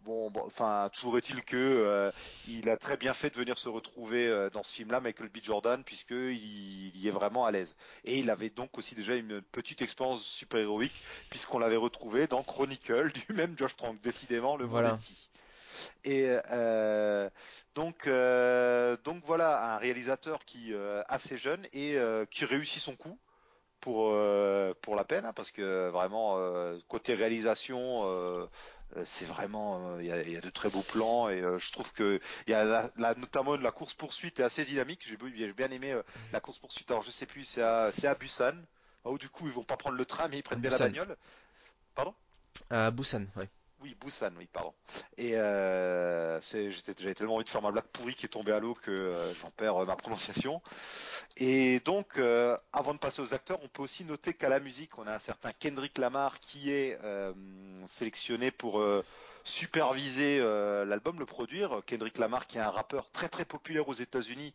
bon, 0.03 0.29
bon, 0.31 0.43
enfin, 0.45 0.89
toujours 0.93 1.17
est-il 1.17 1.43
que 1.43 1.55
euh, 1.57 2.11
il 2.45 2.69
a 2.69 2.77
très 2.77 2.97
bien 2.97 3.13
fait 3.13 3.29
de 3.29 3.35
venir 3.37 3.57
se 3.57 3.69
retrouver 3.69 4.27
euh, 4.27 4.49
dans 4.49 4.63
ce 4.63 4.73
film-là, 4.73 4.99
Michael 5.01 5.29
B. 5.29 5.37
Jordan, 5.43 5.83
puisque 5.83 6.11
il, 6.11 6.87
il 6.95 6.97
y 6.97 7.07
est 7.07 7.11
vraiment 7.11 7.45
à 7.45 7.51
l'aise. 7.51 7.75
Et 8.03 8.19
il 8.19 8.29
avait 8.29 8.49
donc 8.49 8.77
aussi 8.77 8.95
déjà 8.95 9.15
une 9.15 9.41
petite 9.41 9.81
expérience 9.81 10.23
super-héroïque, 10.23 11.01
puisqu'on 11.29 11.59
l'avait 11.59 11.75
retrouvé 11.77 12.27
dans 12.27 12.43
Chronicle 12.43 13.11
du 13.27 13.33
même 13.33 13.57
Josh 13.57 13.75
Trank. 13.75 13.99
Décidément, 14.01 14.57
le 14.57 14.65
Voilà. 14.65 14.97
petit. 14.97 15.29
Et 16.03 16.27
euh, 16.51 17.29
donc, 17.75 18.07
donc 19.03 19.23
voilà, 19.25 19.73
un 19.73 19.77
réalisateur 19.77 20.43
qui 20.45 20.73
assez 21.07 21.37
jeune 21.37 21.65
et 21.73 21.97
qui 22.29 22.45
réussit 22.45 22.81
son 22.81 22.95
coup 22.95 23.17
pour 23.79 24.13
pour 24.81 24.95
la 24.95 25.03
peine, 25.05 25.25
hein, 25.25 25.33
parce 25.33 25.51
que 25.51 25.89
vraiment 25.89 26.37
côté 26.87 27.13
réalisation, 27.13 28.03
c'est 29.05 29.25
vraiment 29.25 29.95
euh, 29.95 30.01
il 30.03 30.07
y, 30.07 30.11
a, 30.11 30.21
il 30.23 30.31
y 30.31 30.37
a 30.37 30.41
de 30.41 30.49
très 30.49 30.69
beaux 30.69 30.83
plans 30.83 31.29
et 31.29 31.41
euh, 31.41 31.57
je 31.57 31.71
trouve 31.71 31.91
que 31.93 32.19
il 32.47 32.51
y 32.51 32.53
a 32.53 32.63
la, 32.63 32.91
la- 32.97 33.15
notamment 33.15 33.55
la 33.57 33.71
course 33.71 33.93
poursuite 33.93 34.39
est 34.39 34.43
assez 34.43 34.65
dynamique. 34.65 35.05
J'ai 35.07 35.17
bien 35.53 35.71
aimé 35.71 35.91
euh, 35.93 36.03
la 36.31 36.39
course 36.41 36.59
poursuite. 36.59 36.89
Alors 36.91 37.03
je 37.03 37.11
sais 37.11 37.25
plus, 37.25 37.43
c'est 37.45 37.61
à 37.63 37.91
c'est 37.93 38.07
à 38.07 38.15
Busan. 38.15 38.53
Où 39.05 39.17
du 39.17 39.29
coup 39.29 39.47
ils 39.47 39.53
vont 39.53 39.63
pas 39.63 39.77
prendre 39.77 39.97
le 39.97 40.05
train 40.05 40.27
mais 40.27 40.37
ils 40.39 40.43
prennent 40.43 40.61
bien 40.61 40.69
la 40.69 40.77
bagnole. 40.79 41.17
Pardon? 41.95 42.15
À 42.69 42.89
Busan, 42.91 43.27
ouais. 43.35 43.49
Oui, 43.81 43.95
Busan, 43.99 44.31
oui, 44.37 44.47
pardon. 44.51 44.73
Et 45.17 45.35
euh, 45.35 46.39
j'avais 46.41 47.15
tellement 47.15 47.35
envie 47.35 47.45
de 47.45 47.49
faire 47.49 47.63
ma 47.63 47.71
blague 47.71 47.87
pourrie 47.87 48.13
qui 48.13 48.27
est 48.27 48.29
tombée 48.29 48.51
à 48.51 48.59
l'eau 48.59 48.75
que 48.75 48.91
euh, 48.91 49.33
j'en 49.33 49.49
perds 49.49 49.81
euh, 49.81 49.85
ma 49.85 49.95
prononciation. 49.95 50.61
Et 51.37 51.79
donc, 51.79 52.19
avant 52.73 52.93
de 52.93 52.99
passer 52.99 53.21
aux 53.21 53.33
acteurs, 53.33 53.59
on 53.63 53.67
peut 53.67 53.81
aussi 53.81 54.03
noter 54.03 54.33
qu'à 54.33 54.49
la 54.49 54.59
musique, 54.59 54.99
on 54.99 55.07
a 55.07 55.13
un 55.13 55.19
certain 55.19 55.51
Kendrick 55.51 55.97
Lamar 55.97 56.39
qui 56.39 56.71
est 56.71 56.99
sélectionné 57.87 58.51
pour 58.51 58.83
superviser 59.43 60.39
l'album, 60.39 61.17
le 61.19 61.25
produire. 61.25 61.81
Kendrick 61.87 62.17
Lamar, 62.17 62.45
qui 62.47 62.57
est 62.57 62.61
un 62.61 62.69
rappeur 62.69 63.09
très 63.11 63.29
très 63.29 63.45
populaire 63.45 63.87
aux 63.87 63.93
États-Unis, 63.93 64.53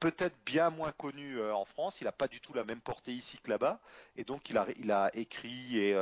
peut-être 0.00 0.36
bien 0.44 0.70
moins 0.70 0.92
connu 0.92 1.40
en 1.52 1.64
France. 1.64 2.00
Il 2.00 2.04
n'a 2.04 2.12
pas 2.12 2.28
du 2.28 2.40
tout 2.40 2.52
la 2.52 2.64
même 2.64 2.80
portée 2.80 3.12
ici 3.12 3.38
que 3.42 3.48
là-bas, 3.48 3.80
et 4.16 4.24
donc 4.24 4.50
il 4.50 4.58
a, 4.58 4.66
a 5.04 5.10
écrit 5.16 5.78
et 5.78 5.94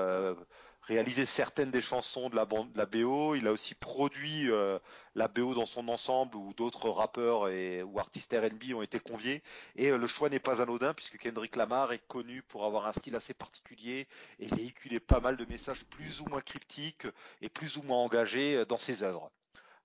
réalisé 0.82 1.26
certaines 1.26 1.70
des 1.70 1.80
chansons 1.82 2.28
de 2.30 2.36
la, 2.36 2.44
bande, 2.44 2.72
de 2.72 2.78
la 2.78 2.86
BO. 2.86 3.34
Il 3.34 3.46
a 3.46 3.52
aussi 3.52 3.74
produit 3.74 4.50
euh, 4.50 4.78
la 5.14 5.28
BO 5.28 5.54
dans 5.54 5.66
son 5.66 5.88
ensemble, 5.88 6.36
où 6.36 6.52
d'autres 6.54 6.88
rappeurs 6.90 7.48
et, 7.48 7.82
ou 7.82 7.98
artistes 7.98 8.32
R&B 8.34 8.74
ont 8.74 8.82
été 8.82 8.98
conviés. 9.00 9.42
Et 9.76 9.90
euh, 9.90 9.98
le 9.98 10.06
choix 10.06 10.28
n'est 10.28 10.38
pas 10.40 10.60
anodin, 10.62 10.94
puisque 10.94 11.18
Kendrick 11.18 11.56
Lamar 11.56 11.92
est 11.92 12.06
connu 12.08 12.42
pour 12.42 12.64
avoir 12.64 12.86
un 12.86 12.92
style 12.92 13.16
assez 13.16 13.34
particulier 13.34 14.08
et 14.38 14.46
véhiculer 14.46 15.00
pas 15.00 15.20
mal 15.20 15.36
de 15.36 15.44
messages 15.44 15.84
plus 15.84 16.20
ou 16.20 16.26
moins 16.26 16.40
cryptiques 16.40 17.06
et 17.42 17.48
plus 17.48 17.76
ou 17.76 17.82
moins 17.82 17.98
engagés 17.98 18.56
euh, 18.56 18.64
dans 18.64 18.78
ses 18.78 19.02
œuvres. 19.02 19.30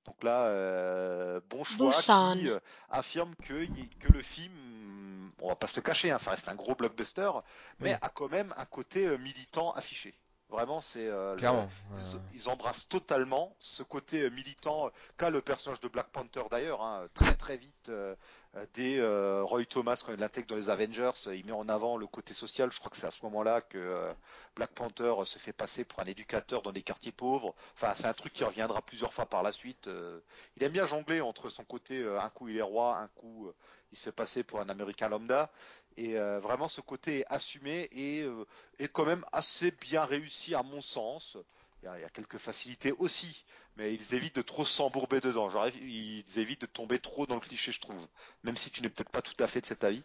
Donc 0.05 0.23
là, 0.23 0.45
euh, 0.47 1.39
bon 1.49 1.63
choix 1.63 1.87
Busan. 1.87 2.37
qui 2.37 2.49
euh, 2.49 2.59
affirme 2.89 3.35
que, 3.43 3.65
que 3.99 4.13
le 4.13 4.21
film, 4.21 5.31
on 5.41 5.49
va 5.49 5.55
pas 5.55 5.67
se 5.67 5.75
le 5.75 5.81
cacher, 5.81 6.11
hein, 6.11 6.19
ça 6.19 6.31
reste 6.31 6.47
un 6.47 6.55
gros 6.55 6.75
blockbuster, 6.75 7.31
mais 7.79 7.93
Oui. 7.93 7.97
a 8.01 8.09
quand 8.09 8.29
même 8.29 8.53
un 8.57 8.65
côté 8.65 9.05
euh, 9.07 9.17
militant 9.17 9.71
affiché. 9.73 10.13
Vraiment, 10.49 10.79
c'est 10.79 11.07
euh, 11.07 11.35
Clairement. 11.37 11.67
ils, 11.95 11.97
euh, 11.97 12.19
ils 12.33 12.49
embrassent 12.49 12.87
totalement 12.87 13.55
ce 13.59 13.81
côté 13.81 14.21
euh, 14.21 14.29
militant 14.29 14.85
euh, 14.87 14.89
qu'a 15.17 15.29
le 15.31 15.41
personnage 15.41 15.79
de 15.79 15.87
Black 15.87 16.07
Panther 16.11 16.43
d'ailleurs. 16.51 16.81
hein, 16.83 17.07
très 17.15 17.35
très 17.35 17.57
vite, 17.57 17.89
euh, 17.89 18.15
euh, 18.55 18.63
dès 18.75 18.97
euh, 18.99 19.43
Roy 19.43 19.65
Thomas 19.65 20.01
quand 20.05 20.13
il 20.13 20.19
l'intègre 20.19 20.47
dans 20.47 20.55
les 20.55 20.69
Avengers, 20.69 21.11
euh, 21.27 21.35
il 21.35 21.45
met 21.45 21.51
en 21.51 21.67
avant 21.67 21.97
le 21.97 22.05
côté 22.05 22.33
social. 22.35 22.71
Je 22.71 22.77
crois 22.79 22.91
que 22.91 22.97
c'est 22.97 23.07
à 23.07 23.11
ce 23.11 23.23
moment-là 23.25 23.61
que 23.61 23.79
euh, 23.79 24.13
Black 24.55 24.69
Panther 24.71 25.13
euh, 25.19 25.25
se 25.25 25.39
fait 25.39 25.51
passer 25.51 25.83
pour 25.83 25.99
un 25.99 26.05
éducateur 26.05 26.61
dans 26.61 26.71
les 26.71 26.83
quartiers 26.83 27.11
pauvres. 27.11 27.55
Enfin, 27.73 27.93
c'est 27.95 28.05
un 28.05 28.13
truc 28.13 28.31
qui 28.31 28.43
reviendra 28.43 28.81
plusieurs 28.83 29.13
fois 29.13 29.25
par 29.25 29.41
la 29.41 29.51
suite. 29.51 29.87
euh. 29.87 30.19
il 30.57 30.63
aime 30.63 30.71
bien 30.71 30.85
jongler 30.85 31.21
entre 31.21 31.49
son 31.49 31.63
côté 31.65 31.97
euh, 32.01 32.21
un 32.21 32.29
coup 32.29 32.49
il 32.49 32.57
est 32.57 32.61
roi, 32.61 32.97
un 32.99 33.07
coup 33.07 33.47
euh, 33.47 33.55
il 33.91 33.97
se 33.97 34.03
fait 34.03 34.11
passer 34.11 34.43
pour 34.43 34.59
un 34.59 34.69
Américain 34.69 35.09
lambda. 35.09 35.51
Et 35.97 36.17
euh, 36.17 36.39
vraiment, 36.39 36.67
ce 36.67 36.81
côté 36.81 37.19
est 37.19 37.25
assumé 37.29 37.87
et 37.91 38.21
euh, 38.21 38.45
est 38.79 38.89
quand 38.89 39.05
même 39.05 39.23
assez 39.31 39.71
bien 39.71 40.03
réussi 40.03 40.53
à 40.53 40.61
mon 40.61 40.81
sens. 40.81 41.37
Il 41.83 41.85
y 41.85 42.03
a, 42.03 42.09
quelques 42.09 42.37
facilités 42.37 42.91
aussi, 42.93 43.45
mais 43.77 43.93
ils 43.93 44.13
évitent 44.15 44.35
de 44.35 44.41
trop 44.41 44.65
s'embourber 44.65 45.21
dedans. 45.21 45.49
Ils 45.81 46.23
évitent 46.37 46.61
de 46.61 46.65
tomber 46.65 46.99
trop 46.99 47.27
dans 47.27 47.35
le 47.35 47.41
cliché, 47.41 47.71
je 47.71 47.79
trouve. 47.79 48.07
Même 48.43 48.57
si 48.57 48.71
tu 48.71 48.81
n'es 48.81 48.89
peut-être 48.89 49.11
pas 49.11 49.21
tout 49.21 49.41
à 49.41 49.47
fait 49.47 49.61
de 49.61 49.67
cet 49.67 49.83
avis. 49.83 50.03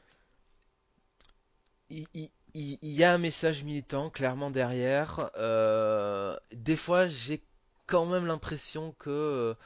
il, 1.89 2.29
y 2.55 3.03
a 3.03 3.13
un 3.13 3.19
message 3.19 3.65
militant 3.65 4.11
clairement 4.11 4.51
derrière. 4.51 5.31
Euh, 5.37 6.37
des 6.53 6.77
fois, 6.77 7.09
j'ai 7.09 7.43
quand 7.87 8.05
même 8.05 8.27
l'impression 8.27 8.93
que 8.99 9.57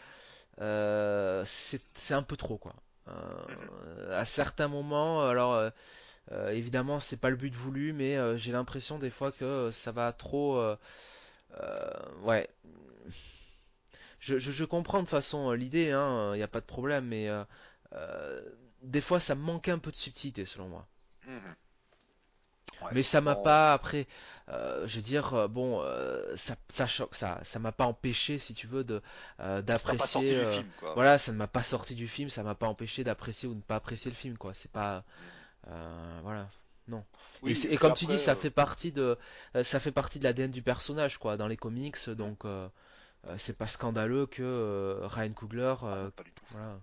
c'est 0.57 2.15
un 2.15 2.23
peu 2.23 2.37
trop 2.37 2.57
quoi. 2.57 2.75
À 4.13 4.25
certains 4.25 4.69
moments, 4.69 5.27
alors 5.27 5.73
euh, 6.33 6.51
évidemment, 6.51 7.01
c'est 7.01 7.19
pas 7.21 7.31
le 7.31 7.37
but 7.37 7.55
voulu, 7.55 7.93
mais 7.93 8.17
euh, 8.17 8.37
j'ai 8.37 8.53
l'impression 8.53 8.99
des 8.99 9.11
fois 9.11 9.33
que 9.33 9.71
ça 9.73 9.93
va 9.93 10.13
trop. 10.13 10.57
euh, 10.57 10.77
ouais, 12.23 12.49
je, 14.21 14.39
je- 14.39 14.51
je 14.53 14.65
comprends 14.65 15.03
de 15.03 15.09
façon 15.09 15.53
l'idée, 15.53 15.91
hein, 15.93 16.33
il 16.35 16.39
n'y 16.39 16.43
a 16.43 16.49
pas 16.49 16.61
de 16.61 16.67
problème, 16.67 17.07
mais 17.07 17.29
des 18.83 19.01
fois 19.01 19.19
ça 19.19 19.35
me 19.35 19.41
manquait 19.43 19.73
un 19.73 19.81
peu 19.81 19.91
de 19.91 19.97
subtilité 19.97 20.47
selon 20.47 20.69
moi. 20.69 20.87
Mhm. 21.27 21.55
Ouais. 22.83 22.95
Mais 22.95 23.03
ça 23.03 23.21
m'a 23.21 23.37
pas 23.37 23.73
après, 23.73 24.07
euh, 24.49 24.87
je 24.87 24.97
veux 24.97 25.03
dire, 25.03 25.49
bon, 25.49 25.81
euh, 25.83 26.37
ça, 26.37 26.57
ça 26.69 26.87
choque, 26.87 27.15
ça, 27.15 27.41
ça 27.45 27.59
m'a 27.59 27.73
pas 27.73 27.87
empêché, 27.87 28.39
si 28.39 28.55
tu 28.55 28.67
veux, 28.67 28.85
de 28.85 29.01
euh, 29.41 29.63
d'apprécier. 29.63 30.37
voilà, 30.95 31.19
ça 31.19 31.33
ne 31.33 31.37
m'a 31.37 31.47
pas 31.49 31.63
sorti 31.63 31.95
du 31.95 32.09
film, 32.09 32.29
ça 32.29 32.43
m'a 32.43 32.55
pas 32.55 32.67
empêché 32.69 33.03
d'apprécier 33.05 33.49
ou 33.49 33.53
de 33.53 33.59
ne 33.59 33.63
pas 33.63 33.77
apprécier 33.77 34.11
le 34.11 34.17
film, 34.17 34.37
quoi. 34.37 34.55
C'est 34.55 34.71
pas, 34.71 35.05
Mhm. 35.19 35.44
Euh, 35.69 36.21
voilà, 36.23 36.49
non. 36.89 37.05
Et, 37.47 37.55
Oui, 37.55 37.55
c'est- 37.55 37.69
et 37.69 37.73
et 37.73 37.79
puis 37.79 37.79
comme 37.79 37.95
tu 37.95 38.07
dis, 38.07 38.19
ça 38.19 38.35
euh, 38.35 38.37
fait 38.37 38.51
partie 38.51 38.93
de, 38.93 39.19
euh, 39.57 39.63
ça 39.65 39.81
fait 39.81 39.93
partie 39.93 40.19
de 40.19 40.25
l'ADN 40.25 40.51
du 40.51 40.63
personnage, 40.63 41.19
quoi, 41.19 41.37
dans 41.37 41.47
les 41.49 41.57
comics. 41.57 42.09
Donc, 42.11 42.45
euh, 42.45 42.69
euh, 43.29 43.37
c'est 43.39 43.59
pas 43.59 43.69
scandaleux 43.69 44.27
que 44.27 44.43
euh, 44.43 45.07
Ryan 45.09 45.33
Coogler, 45.35 45.75
ah 45.89 45.97
euh, 45.97 46.03
non, 46.03 46.11
pas 46.11 46.23
du 46.25 46.33
tout. 46.33 46.45
voilà. 46.51 46.81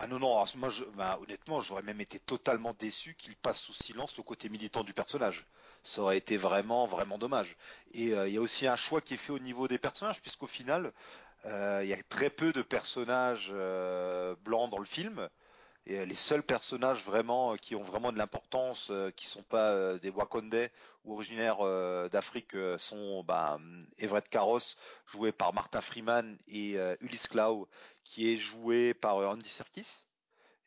Ah 0.00 0.06
non, 0.06 0.18
moi, 0.18 0.68
je, 0.70 0.84
bah, 0.96 1.18
honnêtement, 1.22 1.60
j'aurais 1.60 1.82
même 1.82 2.00
été 2.00 2.18
totalement 2.20 2.74
déçu 2.74 3.14
qu'il 3.14 3.36
passe 3.36 3.60
sous 3.60 3.72
silence 3.72 4.16
le 4.16 4.22
côté 4.22 4.48
militant 4.48 4.84
du 4.84 4.92
personnage. 4.92 5.46
Ça 5.82 6.02
aurait 6.02 6.18
été 6.18 6.36
vraiment, 6.36 6.86
vraiment 6.86 7.16
dommage. 7.18 7.56
Et 7.92 8.12
euh, 8.12 8.28
il 8.28 8.34
y 8.34 8.38
a 8.38 8.40
aussi 8.40 8.66
un 8.66 8.76
choix 8.76 9.00
qui 9.00 9.14
est 9.14 9.16
fait 9.16 9.32
au 9.32 9.38
niveau 9.38 9.68
des 9.68 9.78
personnages, 9.78 10.20
puisqu'au 10.20 10.46
final, 10.46 10.92
euh, 11.46 11.80
il 11.84 11.88
y 11.90 11.94
a 11.94 12.02
très 12.04 12.30
peu 12.30 12.52
de 12.52 12.62
personnages 12.62 13.50
euh, 13.54 14.36
blancs 14.44 14.70
dans 14.70 14.78
le 14.78 14.86
film. 14.86 15.28
Et 15.86 15.98
euh, 15.98 16.04
les 16.06 16.14
seuls 16.14 16.42
personnages 16.42 17.04
vraiment 17.04 17.52
euh, 17.52 17.56
qui 17.56 17.74
ont 17.74 17.82
vraiment 17.82 18.12
de 18.12 18.18
l'importance, 18.18 18.88
euh, 18.90 19.10
qui 19.10 19.26
sont 19.26 19.42
pas 19.42 19.98
des 19.98 20.10
Wakandais 20.10 20.72
ou 21.04 21.14
originaires 21.14 21.58
d'Afrique, 22.08 22.56
sont 22.78 23.22
bah, 23.24 23.58
Everett 23.98 24.26
Carros, 24.30 24.58
joué 25.06 25.32
par 25.32 25.52
Martha 25.52 25.82
Freeman, 25.82 26.38
et 26.48 26.78
Ulysse 27.00 27.28
Clow, 27.28 27.68
qui 28.04 28.32
est 28.32 28.38
joué 28.38 28.94
par 28.94 29.16
Andy 29.16 29.46
Serkis. 29.46 30.06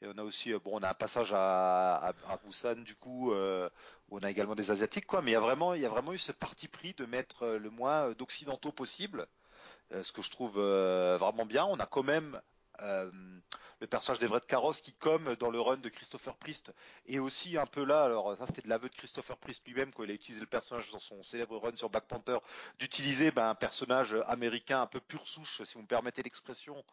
Et 0.03 0.07
on 0.07 0.15
a 0.19 0.21
aussi, 0.21 0.53
bon, 0.53 0.73
on 0.73 0.83
a 0.83 0.91
un 0.91 0.93
passage 0.93 1.33
à, 1.33 1.95
à, 2.27 2.37
Busan 2.45 2.75
du 2.83 2.93
coup, 2.93 3.33
où 3.33 4.11
on 4.11 4.19
a 4.19 4.29
également 4.29 4.53
des 4.53 4.69
asiatiques, 4.69 5.07
quoi. 5.07 5.23
Mais 5.23 5.31
il 5.31 5.33
y 5.33 5.37
a 5.37 5.39
vraiment, 5.39 6.13
eu 6.13 6.19
ce 6.19 6.31
parti 6.31 6.67
pris 6.67 6.93
de 6.93 7.07
mettre 7.07 7.47
le 7.47 7.71
moins 7.71 8.11
d'occidentaux 8.11 8.71
possible 8.71 9.25
ce 9.89 10.11
que 10.11 10.21
je 10.21 10.29
trouve 10.29 10.59
vraiment 10.59 11.47
bien. 11.47 11.65
On 11.65 11.79
a 11.79 11.87
quand 11.87 12.03
même 12.03 12.39
le 13.79 13.87
personnage 13.87 14.19
d'Everett 14.19 14.45
Carros 14.45 14.73
qui, 14.73 14.93
comme 14.93 15.35
dans 15.35 15.49
le 15.49 15.59
run 15.59 15.77
de 15.77 15.89
Christopher 15.89 16.35
Priest, 16.35 16.71
est 17.07 17.19
aussi 17.19 17.57
un 17.57 17.65
peu 17.65 17.83
là. 17.83 18.03
Alors 18.03 18.35
ça, 18.37 18.47
c'était 18.47 18.61
de 18.61 18.69
l'aveu 18.69 18.89
de 18.89 18.95
Christopher 18.95 19.37
Priest 19.37 19.61
lui-même 19.65 19.93
quand 19.93 20.03
il 20.03 20.11
a 20.11 20.13
utilisé 20.13 20.41
le 20.41 20.47
personnage 20.47 20.91
dans 20.91 20.99
son 20.99 21.21
célèbre 21.23 21.57
run 21.57 21.75
sur 21.75 21.89
Black 21.89 22.05
Panther, 22.05 22.37
d'utiliser 22.79 23.31
ben, 23.31 23.49
un 23.49 23.55
personnage 23.55 24.15
américain 24.25 24.81
un 24.81 24.87
peu 24.87 24.99
pur 24.99 25.27
souche, 25.27 25.61
si 25.63 25.73
vous 25.75 25.81
me 25.81 25.87
permettez 25.87 26.23
l'expression, 26.23 26.83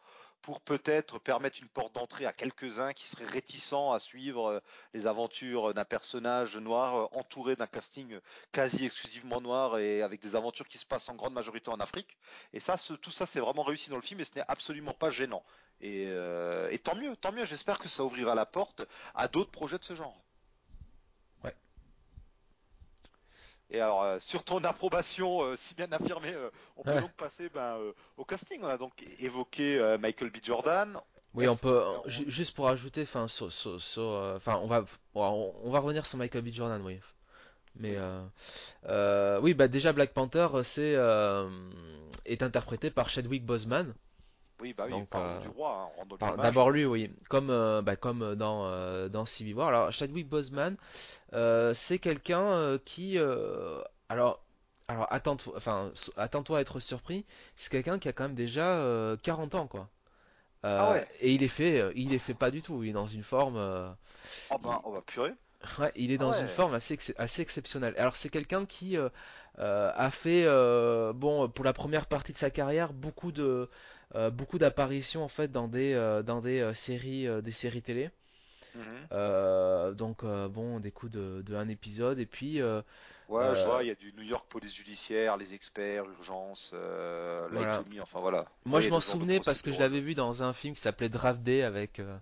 pour 0.45 0.61
peut-être 0.61 1.17
permettre 1.17 1.59
une 1.59 1.67
porte 1.69 1.95
d'entrée 1.95 2.27
à 2.27 2.33
quelques-uns 2.33 2.93
qui 2.93 3.07
seraient 3.07 3.25
réticents 3.25 3.93
à 3.93 3.99
suivre 3.99 4.47
euh, 4.47 4.59
les 4.93 5.07
aventures 5.07 5.73
d'un 5.73 5.85
personnage 5.85 6.55
noir 6.57 6.95
euh, 6.95 7.17
entouré 7.17 7.55
d'un 7.55 7.65
casting 7.65 8.19
quasi 8.51 8.85
exclusivement 8.85 9.41
noir 9.41 9.79
et 9.79 10.03
avec 10.03 10.21
des 10.21 10.35
aventures 10.35 10.67
qui 10.67 10.77
se 10.77 10.85
passent 10.85 11.09
en 11.09 11.15
grande 11.15 11.33
majorité 11.33 11.69
en 11.71 11.79
Afrique. 11.79 12.15
Et 12.53 12.59
ça, 12.59 12.75
tout 13.01 13.09
ça, 13.09 13.25
c'est 13.25 13.39
vraiment 13.39 13.63
réussi 13.63 13.89
dans 13.89 13.95
le 13.95 14.03
film 14.03 14.19
et 14.19 14.25
ce 14.25 14.35
n'est 14.35 14.45
absolument 14.47 14.93
pas 14.93 15.09
gênant. 15.09 15.43
Et, 15.81 16.05
euh, 16.07 16.69
et 16.75 16.79
tant 16.79 16.95
mieux, 16.95 17.15
tant 17.15 17.31
mieux. 17.31 17.45
J'espère 17.45 17.79
que 17.79 17.87
ça 17.89 18.03
ouvrira 18.03 18.35
la 18.35 18.45
porte 18.45 18.83
à 19.15 19.27
d'autres 19.27 19.51
projets 19.51 19.77
de 19.77 19.83
ce 19.83 19.95
genre. 19.95 20.17
Ouais. 21.43 21.55
Et 23.69 23.79
alors, 23.79 24.03
euh, 24.03 24.17
sur 24.19 24.43
ton 24.43 24.63
approbation 24.63 25.41
euh, 25.43 25.55
si 25.55 25.73
bien 25.75 25.91
affirmée, 25.91 26.33
euh, 26.33 26.49
on 26.77 26.83
peut 26.83 26.91
Ouais. 26.91 27.01
donc 27.01 27.13
passer 27.13 27.49
ben, 27.49 27.77
au 28.17 28.25
casting. 28.25 28.59
On 28.61 28.67
a 28.67 28.77
donc 28.77 28.93
évoqué 29.19 29.97
Michael 29.99 30.29
B. 30.31 30.37
Jordan. 30.43 30.99
Oui, 31.33 31.47
on 31.47 31.55
peut 31.57 31.83
on- 31.85 32.03
juste 32.07 32.53
pour 32.55 32.69
ajouter, 32.69 33.01
enfin, 33.01 33.27
sur, 33.27 33.51
sur- 33.51 33.81
sur, 33.81 34.03
enfin, 34.35 34.55
on 34.63 34.67
va, 34.67 34.85
on 35.15 35.53
on 35.63 35.69
va 35.71 35.79
revenir 35.79 36.05
sur 36.05 36.17
Michael 36.17 36.43
B. 36.43 36.49
Jordan, 36.51 36.81
oui. 36.81 36.99
Mais 37.77 37.91
Oui. 37.91 37.95
euh, 37.99 38.25
euh, 38.85 39.39
oui, 39.41 39.53
bah 39.53 39.67
déjà 39.67 39.91
Black 39.91 40.13
Panther, 40.13 40.47
c'est 40.63 40.95
euh, 40.95 41.49
est 42.25 42.41
interprété 42.41 42.89
par 42.89 43.09
Chadwick 43.09 43.45
Boseman. 43.45 43.93
Oui, 44.59 44.73
bah 44.73 44.85
oui, 44.87 44.91
Donc, 44.91 45.09
parlons 45.09 45.35
euh, 45.35 45.39
du 45.39 45.47
roi, 45.49 45.71
hein. 45.71 45.89
D'abord 46.37 46.71
lui, 46.71 46.85
oui, 46.85 47.11
comme 47.29 47.49
euh, 47.49 47.81
bah, 47.81 47.95
comme 47.97 48.35
dans 48.35 48.67
euh, 48.67 49.09
dans 49.09 49.25
Civil 49.25 49.55
War. 49.55 49.67
Alors 49.69 49.91
Chadwick 49.91 50.29
Boseman, 50.29 50.77
c'est 51.73 51.99
quelqu'un 51.99 52.79
qui, 52.85 53.17
alors, 54.09 54.41
alors 54.87 55.07
attends-toi, 55.11 55.53
enfin, 55.57 55.91
s- 55.93 56.11
attends-toi 56.17 56.59
à 56.59 56.61
être 56.61 56.79
surpris. 56.79 57.25
C'est 57.57 57.69
quelqu'un 57.71 57.99
qui 57.99 58.07
a 58.09 58.13
quand 58.13 58.23
même 58.25 58.35
déjà 58.35 58.77
euh, 58.77 59.17
40 59.17 59.55
ans, 59.55 59.67
quoi. 59.67 59.89
Ah 60.77 60.89
ouais, 60.89 61.05
et 61.19 61.33
il 61.33 61.43
est 61.43 61.47
fait, 61.47 61.79
euh, 61.79 61.91
il 61.95 62.13
est 62.13 62.19
fait 62.19 62.33
pas 62.33 62.51
du 62.51 62.61
tout. 62.61 62.83
Il 62.83 62.89
est 62.89 62.93
dans 62.93 63.07
une 63.07 63.23
forme. 63.23 63.57
oh 64.49 64.57
il- 64.63 64.69
bah, 64.69 64.81
oh 64.85 64.91
bah 64.93 65.01
purée. 65.05 65.33
Ouais, 65.79 65.91
il 65.95 66.11
est 66.11 66.17
Ah 66.17 66.19
dans 66.19 66.31
une 66.31 66.47
forme 66.49 66.73
assez, 66.75 66.93
ex- 66.95 67.13
assez 67.17 67.41
exceptionnelle. 67.41 67.95
Alors 67.97 68.15
c'est 68.15 68.29
quelqu'un 68.29 68.65
qui 68.65 68.97
a 69.57 70.11
fait, 70.11 70.45
bon, 71.13 71.49
pour 71.49 71.65
la 71.65 71.73
première 71.73 72.05
partie 72.07 72.31
de 72.33 72.37
sa 72.37 72.49
carrière, 72.51 72.93
beaucoup 72.93 73.31
de, 73.31 73.69
beaucoup 74.31 74.57
d'apparitions 74.57 75.23
en 75.23 75.27
fait 75.27 75.51
dans 75.51 75.67
des, 75.67 75.93
euh, 75.93 76.23
dans 76.23 76.41
des 76.41 76.59
euh, 76.59 76.73
séries, 76.73 77.27
euh, 77.27 77.41
des 77.41 77.51
séries 77.51 77.81
télé. 77.81 78.09
Mhm. 78.75 79.07
Euh, 79.11 79.93
donc 79.93 80.23
euh, 80.23 80.47
bon, 80.49 80.79
des 80.79 80.91
coups 80.91 81.11
de, 81.11 81.41
de 81.45 81.55
un 81.55 81.69
épisode 81.69 82.19
et 82.19 82.25
puis 82.25 82.61
euh, 82.61 82.81
Ouais, 83.27 83.55
je 83.55 83.61
euh, 83.61 83.65
vois, 83.65 83.83
il 83.83 83.87
y 83.87 83.91
a 83.91 83.95
du 83.95 84.13
New 84.13 84.23
York 84.23 84.45
Police 84.49 84.73
Judiciaire, 84.75 85.35
les 85.37 85.53
experts, 85.53 86.05
urgence, 86.09 86.71
euh, 86.73 87.49
Light 87.49 87.57
voilà. 87.57 87.77
to 87.77 87.83
Me, 87.89 88.01
enfin 88.01 88.19
voilà. 88.19 88.45
Moi 88.65 88.79
Ouais, 88.79 88.81
je 88.81 88.89
m'en 88.89 88.99
souvenais 88.99 89.39
parce 89.39 89.61
que 89.61 89.71
je 89.71 89.79
l'avais 89.79 89.99
vu 89.99 90.13
dans 90.15 90.43
un 90.43 90.53
film 90.53 90.75
qui 90.75 90.81
s'appelait 90.81 91.09
Draft 91.09 91.41
Day 91.41 91.63
avec 91.63 91.99
euh, 91.99 92.17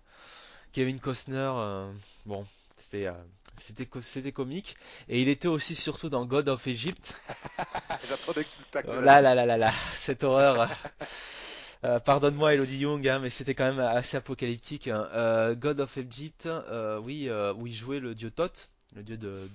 Kevin 0.72 1.00
Costner. 1.00 1.52
euh, 1.56 1.92
bon, 2.26 2.46
c'était, 2.80 3.08
euh, 3.08 3.14
C'était 3.58 3.88
c'était 4.02 4.32
comique. 4.32 4.78
Et 5.10 5.22
il 5.22 5.28
était 5.30 5.48
aussi 5.50 5.76
surtout 5.76 6.10
dans 6.10 6.26
God 6.26 6.50
of 6.50 6.66
Egypt. 6.68 7.18
J'attendais 8.08 8.44
que 8.46 8.50
tu 8.50 8.88
le 8.88 9.02
là 9.02 9.22
là 9.22 9.36
là 9.36 9.46
là 9.46 9.58
là, 9.58 9.74
cette 9.94 10.24
horreur. 10.24 10.70
Euh, 11.84 12.00
pardonne-moi 12.00 12.54
Elodie 12.54 12.78
Young, 12.78 13.06
hein, 13.08 13.20
mais 13.20 13.30
c'était 13.30 13.56
quand 13.56 13.66
même 13.66 13.80
assez 13.80 14.16
apocalyptique. 14.18 14.88
hein. 14.88 15.10
Euh, 15.14 15.54
God 15.56 15.80
of 15.82 15.98
Egypt, 15.98 16.46
euh, 16.46 16.98
oui, 17.00 17.30
où 17.58 17.68
il 17.68 17.74
jouait 17.74 18.00
le 18.00 18.16
dieu 18.16 18.32
Thoth, 18.32 18.70
le 18.96 19.04
dieu 19.04 19.18
de, 19.18 19.50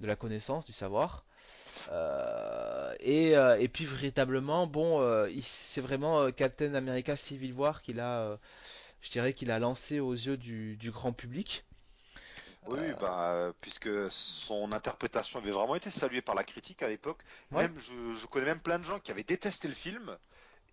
de 0.00 0.06
la 0.06 0.16
connaissance, 0.16 0.66
du 0.66 0.72
savoir. 0.72 1.24
Euh, 1.90 2.94
et, 3.00 3.36
euh, 3.36 3.58
et 3.58 3.68
puis 3.68 3.86
véritablement, 3.86 4.66
bon, 4.66 5.00
euh, 5.00 5.30
c'est 5.40 5.80
vraiment 5.80 6.30
Captain 6.32 6.74
America 6.74 7.16
Civil 7.16 7.54
War 7.54 7.80
qu'il 7.80 8.00
a, 8.00 8.38
je 9.00 9.10
dirais 9.10 9.32
qu'il 9.32 9.50
a 9.50 9.58
lancé 9.58 10.00
aux 10.00 10.12
yeux 10.12 10.36
du, 10.36 10.76
du 10.76 10.90
grand 10.90 11.12
public. 11.12 11.64
Oui, 12.66 12.92
bah, 13.00 13.52
puisque 13.62 13.88
son 14.10 14.72
interprétation 14.72 15.38
avait 15.38 15.50
vraiment 15.50 15.76
été 15.76 15.90
saluée 15.90 16.20
par 16.20 16.34
la 16.34 16.44
critique 16.44 16.82
à 16.82 16.88
l'époque. 16.88 17.22
Ouais. 17.52 17.62
Même, 17.62 17.74
je, 17.78 18.20
je 18.20 18.26
connais 18.26 18.44
même 18.44 18.60
plein 18.60 18.78
de 18.78 18.84
gens 18.84 18.98
qui 18.98 19.10
avaient 19.10 19.22
détesté 19.24 19.66
le 19.66 19.74
film, 19.74 20.14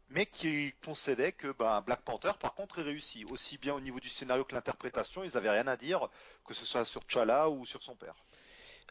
mais 0.09 0.25
qui 0.25 0.73
concédaient 0.85 1.31
que 1.31 1.51
bah, 1.57 1.83
Black 1.85 2.01
Panther, 2.01 2.31
par 2.39 2.53
contre, 2.53 2.79
est 2.79 2.83
réussi. 2.83 3.25
Aussi 3.25 3.57
bien 3.57 3.73
au 3.73 3.81
niveau 3.81 3.99
du 3.99 4.09
scénario 4.09 4.43
que 4.45 4.55
l'interprétation, 4.55 5.23
ils 5.23 5.35
avaient 5.37 5.49
rien 5.49 5.67
à 5.67 5.75
dire, 5.75 6.07
que 6.45 6.53
ce 6.53 6.65
soit 6.65 6.85
sur 6.85 7.05
T'Challa 7.05 7.49
ou 7.49 7.65
sur 7.65 7.83
son 7.83 7.95
père. 7.95 8.15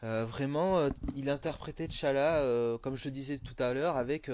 Euh, 0.03 0.25
vraiment, 0.25 0.77
euh, 0.77 0.89
il 1.15 1.29
interprétait 1.29 1.87
T'Challa, 1.87 2.41
euh, 2.41 2.77
comme 2.77 2.95
je 2.95 3.09
disais 3.09 3.39
tout 3.39 3.55
à 3.61 3.73
l'heure, 3.73 3.97
avec 3.97 4.29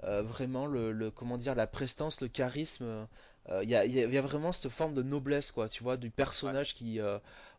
vraiment 0.00 0.66
le, 0.66 1.10
comment 1.10 1.36
dire, 1.38 1.54
la 1.54 1.66
prestance, 1.66 2.20
le 2.20 2.28
charisme. 2.28 3.06
Il 3.62 3.68
y 3.68 3.74
a, 3.76 4.20
vraiment 4.20 4.52
cette 4.52 4.70
forme 4.70 4.94
de 4.94 5.02
noblesse, 5.02 5.52
quoi, 5.52 5.68
tu 5.68 5.82
vois, 5.82 5.96
du 5.96 6.10
personnage 6.10 6.74
qui, 6.74 7.00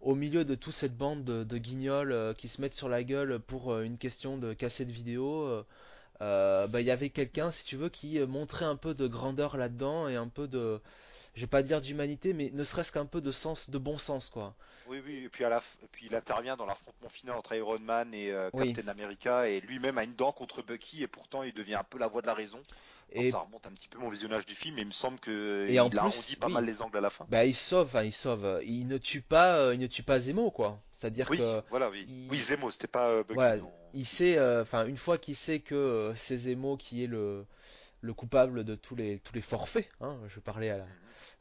au 0.01 0.15
milieu 0.15 0.45
de 0.45 0.55
toute 0.55 0.73
cette 0.73 0.95
bande 0.95 1.23
de, 1.23 1.43
de 1.43 1.57
guignols 1.57 2.35
qui 2.37 2.47
se 2.47 2.61
mettent 2.61 2.73
sur 2.73 2.89
la 2.89 3.03
gueule 3.03 3.39
pour 3.39 3.79
une 3.79 3.97
question 3.97 4.37
de 4.37 4.53
cassette 4.53 4.89
vidéo, 4.89 5.65
euh, 6.21 6.67
bah, 6.67 6.81
il 6.81 6.87
y 6.87 6.91
avait 6.91 7.09
quelqu'un, 7.09 7.51
si 7.51 7.65
tu 7.65 7.77
veux, 7.77 7.89
qui 7.89 8.19
euh, 8.19 8.27
montrait 8.27 8.65
un 8.65 8.75
peu 8.75 8.93
de 8.93 9.07
grandeur 9.07 9.57
là-dedans 9.57 10.07
et 10.07 10.15
un 10.15 10.27
peu 10.27 10.47
de, 10.47 10.81
je 11.35 11.41
vais 11.41 11.47
pas 11.47 11.63
dire 11.63 11.81
d'humanité, 11.81 12.33
mais 12.33 12.51
ne 12.53 12.63
serait-ce 12.63 12.91
qu'un 12.91 13.05
peu 13.07 13.21
de 13.21 13.31
sens, 13.31 13.69
de 13.69 13.77
bon 13.79 13.97
sens, 13.99 14.29
quoi. 14.29 14.55
Oui, 14.85 15.01
oui, 15.05 15.23
et 15.25 15.29
puis, 15.29 15.43
à 15.45 15.49
la 15.49 15.59
f- 15.59 15.77
et 15.83 15.87
puis 15.87 16.07
il 16.07 16.15
intervient 16.15 16.57
dans 16.57 16.65
l'affrontement 16.65 17.09
final 17.09 17.35
entre 17.37 17.53
Iron 17.55 17.79
Man 17.79 18.13
et 18.13 18.31
euh, 18.31 18.49
Oui. 18.53 18.73
Captain 18.73 18.87
America, 18.87 19.47
et 19.47 19.61
lui-même 19.61 19.97
a 19.97 20.03
une 20.03 20.15
dent 20.15 20.31
contre 20.31 20.61
Bucky, 20.63 21.03
et 21.03 21.07
pourtant 21.07 21.43
il 21.43 21.53
devient 21.53 21.75
un 21.75 21.83
peu 21.83 21.97
la 21.99 22.07
voix 22.07 22.21
de 22.21 22.27
la 22.27 22.33
raison. 22.33 22.65
Et 23.11 23.31
ça 23.31 23.39
remonte 23.39 23.65
un 23.67 23.71
petit 23.71 23.87
peu 23.87 23.97
mon 23.99 24.09
visionnage 24.09 24.45
du 24.45 24.55
film, 24.55 24.77
et 24.77 24.81
il 24.81 24.87
me 24.87 24.91
semble 24.91 25.19
que 25.19 25.67
Et 25.67 25.73
il 25.73 25.79
en 25.81 25.89
plus, 25.89 25.97
arrondi 25.99 26.35
pas 26.35 26.47
oui. 26.47 26.53
mal 26.53 26.65
les 26.65 26.81
angles 26.81 26.97
à 26.97 27.01
la 27.01 27.09
fin. 27.09 27.25
Bah 27.29 27.45
il 27.45 27.55
sauve, 27.55 27.87
enfin 27.87 28.03
il 28.03 28.13
sauve. 28.13 28.61
Il 28.65 28.87
ne 28.87 28.97
tue 28.97 29.21
pas, 29.21 29.57
euh, 29.59 29.73
il 29.73 29.79
ne 29.79 29.87
tue 29.87 30.03
pas 30.03 30.19
Zemo 30.19 30.51
quoi. 30.51 30.79
C'est-à-dire 30.91 31.27
Oui, 31.29 31.37
que 31.37 31.61
voilà, 31.69 31.89
oui. 31.89 32.05
il- 32.07 32.29
Oui, 32.29 32.37
Zemo, 32.39 32.69
c'était 32.71 32.87
pas 32.87 33.09
euh, 33.09 33.19
Bucky. 33.23 33.33
voilà, 33.35 33.57
non. 33.57 33.71
il 33.93 34.05
sait, 34.05 34.37
euh, 34.37 34.61
enfin 34.61 34.85
une 34.85 34.97
fois 34.97 35.17
qu'il 35.17 35.35
sait 35.35 35.59
que 35.59 35.75
euh, 35.75 36.15
c'est 36.15 36.37
Zemo 36.37 36.77
qui 36.77 37.03
est 37.03 37.07
le 37.07 37.45
le 38.01 38.13
coupable 38.13 38.63
de 38.63 38.75
tous 38.75 38.95
les 38.95 39.19
tous 39.19 39.33
les 39.33 39.41
forfaits, 39.41 39.89
hein, 40.01 40.17
je 40.27 40.39
parlais 40.39 40.69
à 40.69 40.77
la- 40.77 40.87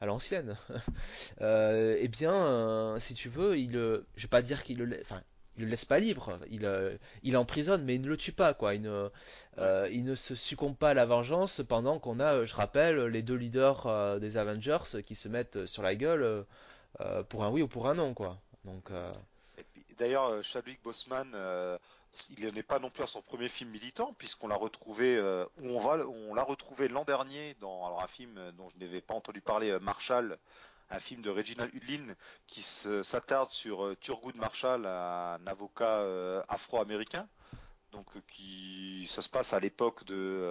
à 0.00 0.06
l'ancienne. 0.06 0.56
Euh, 1.40 1.96
eh 2.00 2.08
bien, 2.08 2.96
si 3.00 3.14
tu 3.14 3.28
veux, 3.28 3.56
il, 3.58 3.72
je 3.72 4.22
vais 4.22 4.28
pas 4.28 4.42
dire 4.42 4.62
qu'il 4.64 4.78
le, 4.78 4.98
enfin 5.02 5.22
il 5.58 5.64
le 5.64 5.70
laisse 5.70 5.84
pas 5.84 5.98
libre, 5.98 6.38
il 6.50 6.64
euh, 6.64 6.96
il 7.22 7.32
l'emprisonne, 7.32 7.84
mais 7.84 7.96
il 7.96 8.00
ne 8.00 8.08
le 8.08 8.16
tue 8.16 8.32
pas 8.32 8.54
quoi. 8.54 8.74
Il 8.74 8.82
ne 8.82 9.10
euh, 9.58 9.88
il 9.90 10.04
ne 10.04 10.14
se 10.14 10.34
succombe 10.36 10.76
pas 10.76 10.90
à 10.90 10.94
la 10.94 11.04
vengeance 11.04 11.60
pendant 11.68 11.98
qu'on 11.98 12.20
a, 12.20 12.34
euh, 12.34 12.46
je 12.46 12.54
rappelle, 12.54 13.06
les 13.06 13.22
deux 13.22 13.34
leaders 13.34 13.86
euh, 13.86 14.18
des 14.18 14.36
Avengers 14.36 15.02
qui 15.04 15.14
se 15.16 15.28
mettent 15.28 15.66
sur 15.66 15.82
la 15.82 15.94
gueule. 15.94 16.44
pour 17.28 17.44
un 17.44 17.50
oui 17.50 17.62
ou 17.62 17.68
pour 17.68 17.88
un 17.88 17.94
non, 17.94 18.14
quoi. 18.14 18.38
Donc, 18.64 18.90
D'ailleurs, 19.98 20.42
Chadwick 20.44 20.80
Boseman, 20.82 21.28
il 22.38 22.46
n'est 22.48 22.62
pas 22.62 22.78
non 22.78 22.90
plus 22.90 23.02
à 23.02 23.06
son 23.06 23.22
premier 23.22 23.48
film 23.48 23.70
militant, 23.70 24.14
puisqu'on 24.16 24.48
l'a 24.48 24.56
retrouvé, 24.56 25.20
on 25.62 25.80
va, 25.80 26.06
on 26.06 26.34
l'a 26.34 26.42
retrouvé 26.42 26.88
l'an 26.88 27.04
dernier 27.04 27.56
dans 27.60 27.86
alors 27.86 28.02
un 28.02 28.06
film 28.06 28.34
dont 28.56 28.68
je 28.68 28.84
n'avais 28.84 29.00
pas 29.00 29.14
entendu 29.14 29.40
parler, 29.40 29.76
Marshall, 29.80 30.38
un 30.90 30.98
film 30.98 31.22
de 31.22 31.30
Reginald 31.30 31.74
Hudlin 31.74 32.14
qui 32.46 32.62
s'attarde 32.62 33.52
sur 33.52 33.84
euh, 33.84 33.96
Thurgood 33.96 34.36
Marshall, 34.36 34.86
un 34.86 35.46
avocat 35.46 35.98
euh, 35.98 36.42
afro-américain. 36.48 37.28
Donc 37.92 38.06
euh, 38.16 38.20
qui 38.28 39.06
ça 39.10 39.22
se 39.22 39.30
passe 39.30 39.54
à 39.54 39.60
l'époque 39.60 40.04
de 40.04 40.46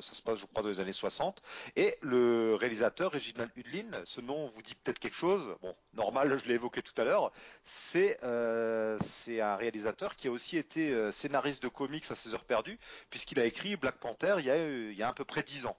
ça 0.00 0.14
se 0.14 0.22
passe 0.22 0.38
je 0.38 0.46
crois 0.46 0.62
dans 0.62 0.70
les 0.70 0.80
années 0.80 0.94
60 0.94 1.42
et 1.76 1.98
le 2.00 2.54
réalisateur 2.54 3.12
Reginald 3.12 3.50
Hudlin 3.54 4.00
ce 4.06 4.22
nom 4.22 4.46
vous 4.48 4.62
dit 4.62 4.74
peut-être 4.74 4.98
quelque 4.98 5.16
chose. 5.16 5.54
Bon 5.60 5.76
normal 5.92 6.38
je 6.38 6.48
l'ai 6.48 6.54
évoqué 6.54 6.80
tout 6.80 6.98
à 6.98 7.04
l'heure. 7.04 7.30
C'est 7.66 8.22
un 8.22 9.56
réalisateur 9.56 10.16
qui 10.16 10.28
a 10.28 10.30
aussi 10.30 10.56
été 10.56 11.12
scénariste 11.12 11.62
de 11.62 11.68
comics 11.68 12.10
à 12.10 12.14
ses 12.14 12.32
heures 12.32 12.44
perdues 12.44 12.78
puisqu'il 13.10 13.38
a 13.38 13.44
écrit 13.44 13.76
Black 13.76 13.98
Panther 13.98 14.36
il 14.38 14.46
y 14.46 14.50
a 14.50 14.56
il 14.56 14.96
y 14.96 15.02
a 15.02 15.08
à 15.08 15.12
peu 15.12 15.26
près 15.26 15.42
10 15.42 15.66
ans 15.66 15.76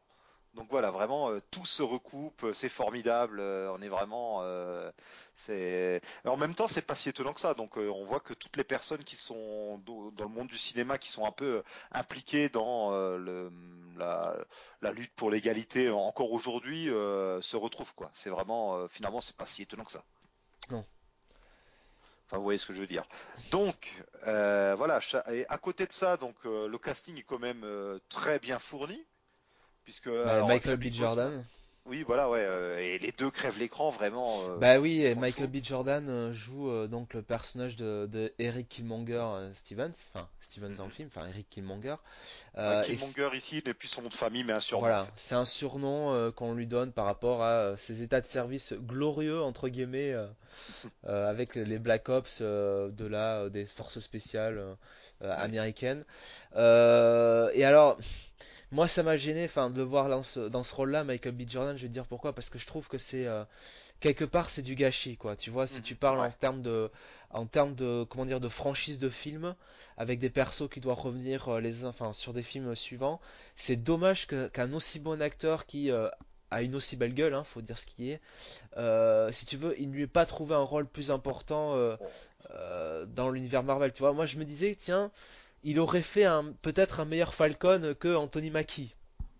donc 0.54 0.68
voilà 0.70 0.92
vraiment 0.92 1.30
euh, 1.30 1.40
tout 1.52 1.66
se 1.66 1.82
recoupe 1.82 2.46
c'est 2.54 2.70
formidable 2.70 3.40
euh, 3.40 3.72
on 3.76 3.82
est 3.82 3.90
vraiment 3.90 4.40
euh, 4.42 4.92
c'est 5.36 6.02
en 6.26 6.38
même 6.38 6.56
temps, 6.56 6.68
c'est 6.68 6.82
pas 6.86 6.96
si 6.96 7.10
étonnant 7.10 7.34
que 7.34 7.42
ça. 7.42 7.54
Donc, 7.54 7.78
euh, 7.78 7.90
on 7.90 8.06
voit 8.06 8.20
que 8.20 8.34
toutes 8.34 8.58
les 8.58 8.64
personnes 8.64 9.04
qui 9.04 9.16
sont 9.16 9.80
dans 9.80 10.24
le 10.24 10.28
monde 10.28 10.48
du 10.48 10.58
cinéma, 10.58 10.98
qui 10.98 11.12
sont 11.12 11.26
un 11.26 11.32
peu 11.32 11.58
euh, 11.58 11.64
impliquées 11.92 12.50
dans 12.50 12.94
euh, 12.94 13.18
le, 13.18 13.52
la, 13.98 14.36
la 14.82 14.92
lutte 14.92 15.14
pour 15.16 15.32
l'égalité 15.32 15.90
encore 15.90 16.32
aujourd'hui, 16.32 16.90
euh, 16.90 17.42
se 17.42 17.58
retrouvent 17.58 17.94
quoi. 17.96 18.12
C'est 18.14 18.30
vraiment, 18.30 18.78
euh, 18.78 18.88
finalement, 18.88 19.22
c'est 19.22 19.36
pas 19.36 19.48
si 19.48 19.64
étonnant 19.64 19.86
que 19.86 19.92
ça. 19.92 20.04
Non. 20.70 20.86
Enfin, 22.26 22.38
vous 22.38 22.44
voyez 22.44 22.58
ce 22.58 22.66
que 22.66 22.74
je 22.74 22.80
veux 22.80 22.88
dire. 22.88 23.06
Donc, 23.52 24.04
euh, 24.28 24.76
voilà. 24.76 25.00
Et 25.32 25.46
à 25.50 25.58
côté 25.58 25.86
de 25.86 25.92
ça, 25.92 26.16
donc 26.18 26.36
euh, 26.46 26.68
le 26.68 26.78
casting 26.78 27.18
est 27.18 27.24
quand 27.24 27.40
même 27.40 27.64
euh, 27.64 28.00
très 28.10 28.40
bien 28.40 28.60
fourni, 28.60 29.04
puisque 29.84 30.08
bah, 30.08 30.34
alors, 30.34 30.48
Michael 30.50 30.78
B. 30.78 30.92
Jordan. 30.94 31.44
Oui, 31.86 32.04
voilà, 32.04 32.30
ouais. 32.30 32.40
euh, 32.40 32.80
et 32.80 32.98
les 33.00 33.12
deux 33.12 33.30
crèvent 33.30 33.60
l'écran 33.60 33.90
vraiment. 33.90 34.40
euh, 34.48 34.58
Bah 34.60 34.80
oui, 34.80 35.04
et 35.04 35.16
Michael. 35.16 35.48
B. 35.48 35.58
Jordan 35.62 36.08
euh, 36.08 36.32
joue 36.32 36.70
euh, 36.70 36.88
donc 36.88 37.14
le 37.14 37.22
personnage 37.22 37.76
de, 37.76 38.08
de 38.10 38.32
Eric 38.40 38.70
Killmonger 38.70 39.52
Stevens, 39.54 39.92
enfin 40.14 40.28
Stevens 40.40 40.76
dans 40.78 40.84
le 40.86 40.90
Mhm. 40.90 40.96
film, 40.96 41.10
enfin 41.14 41.28
Eric 41.28 41.50
Killmonger. 41.50 41.96
Ouais, 42.56 42.60
Euh, 42.60 42.82
et 42.84 42.96
Killmonger 42.96 43.30
ici 43.36 43.62
plus 43.62 43.88
son 43.90 44.04
nom 44.04 44.08
de 44.10 44.14
famille, 44.14 44.46
mais 44.46 44.54
un 44.54 44.62
surnom. 44.62 44.84
voilà, 44.84 45.02
en 45.02 45.06
fait. 45.06 45.12
c'est 45.18 45.36
un 45.36 45.44
surnom 45.46 46.32
qu'on 46.32 46.54
lui 46.54 46.68
donne 46.68 46.94
par 46.94 47.04
rapport 47.06 47.44
à 47.44 47.76
ses 47.78 48.02
états 48.02 48.22
de 48.22 48.28
service 48.28 48.72
glorieux 48.74 49.42
entre 49.42 49.68
guillemets 49.68 50.16
avec 51.06 51.56
les 51.56 51.80
Black 51.80 52.08
Ops 52.08 52.42
de 52.42 52.94
euh, 53.02 53.50
des 53.50 53.66
forces 53.66 54.00
spéciales 54.00 54.64
américaines. 55.22 56.06
Et 56.56 57.66
alors. 57.66 57.98
Moi, 58.74 58.88
ça 58.88 59.04
m'a 59.04 59.18
gêné, 59.18 59.46
enfin, 59.46 59.70
de 59.70 59.78
le 59.78 59.84
voir 59.84 60.10
dans 60.10 60.24
ce, 60.24 60.40
dans 60.50 60.64
ce 60.64 60.74
rôle-là, 60.76 61.04
Michael 61.04 61.34
B. 61.34 61.44
Jordan. 61.48 61.78
Je 61.78 61.84
vais 61.84 61.88
te 61.90 61.94
dire 61.94 62.06
pourquoi, 62.08 62.34
parce 62.34 62.50
que 62.50 62.60
je 62.60 62.68
trouve 62.68 62.88
que 62.88 62.98
c'est 62.98 63.28
euh, 63.28 63.46
quelque 64.02 64.26
part 64.26 64.50
c'est 64.52 64.62
du 64.64 64.76
gâchis, 64.76 65.18
quoi. 65.18 65.36
Tu 65.36 65.52
vois, 65.52 65.68
si 65.68 65.82
Mhm, 65.82 65.84
tu 65.84 65.96
parles 65.96 66.20
en 66.22 66.32
termes 66.32 66.62
de, 66.62 66.92
en 67.32 67.48
termes 67.48 67.76
de, 67.76 68.06
comment 68.10 68.26
dire, 68.26 68.40
de 68.42 68.50
franchise 68.50 69.00
de 69.00 69.10
film, 69.10 69.56
avec 69.98 70.20
des 70.20 70.30
persos 70.32 70.70
qui 70.70 70.80
doivent 70.82 71.00
revenir 71.02 71.50
euh, 71.50 71.62
les 71.62 71.86
enfin, 71.86 72.14
sur 72.14 72.34
des 72.34 72.44
films 72.44 72.76
suivants, 72.76 73.22
c'est 73.58 73.78
dommage 73.78 74.28
qu'un 74.28 74.74
aussi 74.74 75.00
bon 75.00 75.22
acteur 75.22 75.66
qui 75.68 75.92
euh, 75.92 76.10
a 76.52 76.62
une 76.64 76.76
aussi 76.76 76.98
belle 76.98 77.16
gueule, 77.16 77.36
hein, 77.36 77.44
faut 77.46 77.62
dire 77.62 77.80
ce 77.80 77.86
qui 77.88 78.12
est, 78.12 78.22
euh, 78.78 79.32
si 79.32 79.46
tu 79.46 79.58
veux, 79.58 79.80
il 79.82 79.90
ne 79.90 79.96
lui 79.96 80.04
ait 80.04 80.08
pas 80.08 80.26
trouvé 80.26 80.56
un 80.56 80.60
rôle 80.64 80.88
plus 80.88 81.12
important 81.12 81.76
euh, 81.76 81.98
euh, 82.52 83.06
dans 83.06 83.30
l'univers 83.30 83.64
Marvel. 83.64 83.92
Tu 83.94 84.00
vois, 84.02 84.14
moi 84.14 84.26
je 84.26 84.38
me 84.38 84.46
disais, 84.46 84.78
tiens, 84.80 85.12
il 85.64 85.80
aurait 85.80 86.04
fait 86.04 86.26
un, 86.26 86.54
peut-être 86.62 87.00
un 87.00 87.06
meilleur 87.06 87.34
Falcon 87.34 87.96
que 88.00 88.16
Anthony 88.16 88.50
Mackie. 88.52 88.92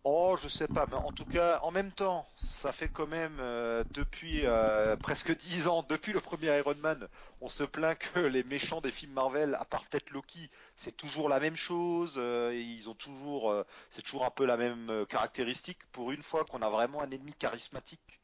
Oh, 0.06 0.36
je 0.42 0.50
sais 0.50 0.68
pas, 0.68 0.86
mais 0.90 0.98
en 0.98 1.14
tout 1.14 1.24
cas, 1.26 1.60
en 1.62 1.72
même 1.72 1.92
temps, 1.92 2.28
ça 2.36 2.74
fait 2.74 2.90
quand 2.90 3.08
même 3.08 3.38
euh, 3.40 3.86
depuis 3.92 4.42
euh, 4.46 4.98
presque 4.98 5.34
10 5.38 5.68
ans, 5.68 5.86
depuis 5.88 6.12
le 6.12 6.20
premier 6.20 6.58
Iron 6.58 6.76
Man, 6.76 7.08
on 7.40 7.48
se 7.48 7.64
plaint 7.64 7.98
que 7.98 8.20
les 8.20 8.44
méchants 8.44 8.82
des 8.82 8.92
films 8.92 9.14
Marvel, 9.14 9.56
à 9.56 9.64
part 9.64 9.86
peut-être 9.86 10.10
Loki, 10.10 10.50
c'est 10.76 10.98
toujours 10.98 11.30
la 11.30 11.40
même 11.40 11.56
chose. 11.56 12.16
euh, 12.18 12.54
ils 12.54 12.90
ont 12.90 12.96
toujours, 12.96 13.56
c'est 13.90 14.02
toujours 14.02 14.26
un 14.26 14.30
peu 14.30 14.46
la 14.46 14.58
même 14.58 15.06
caractéristique. 15.08 15.80
Pour 15.94 16.12
une 16.12 16.24
fois 16.24 16.44
qu'on 16.44 16.62
a 16.62 16.70
vraiment 16.70 17.02
un 17.02 17.10
ennemi 17.10 17.34
charismatique 17.34 18.20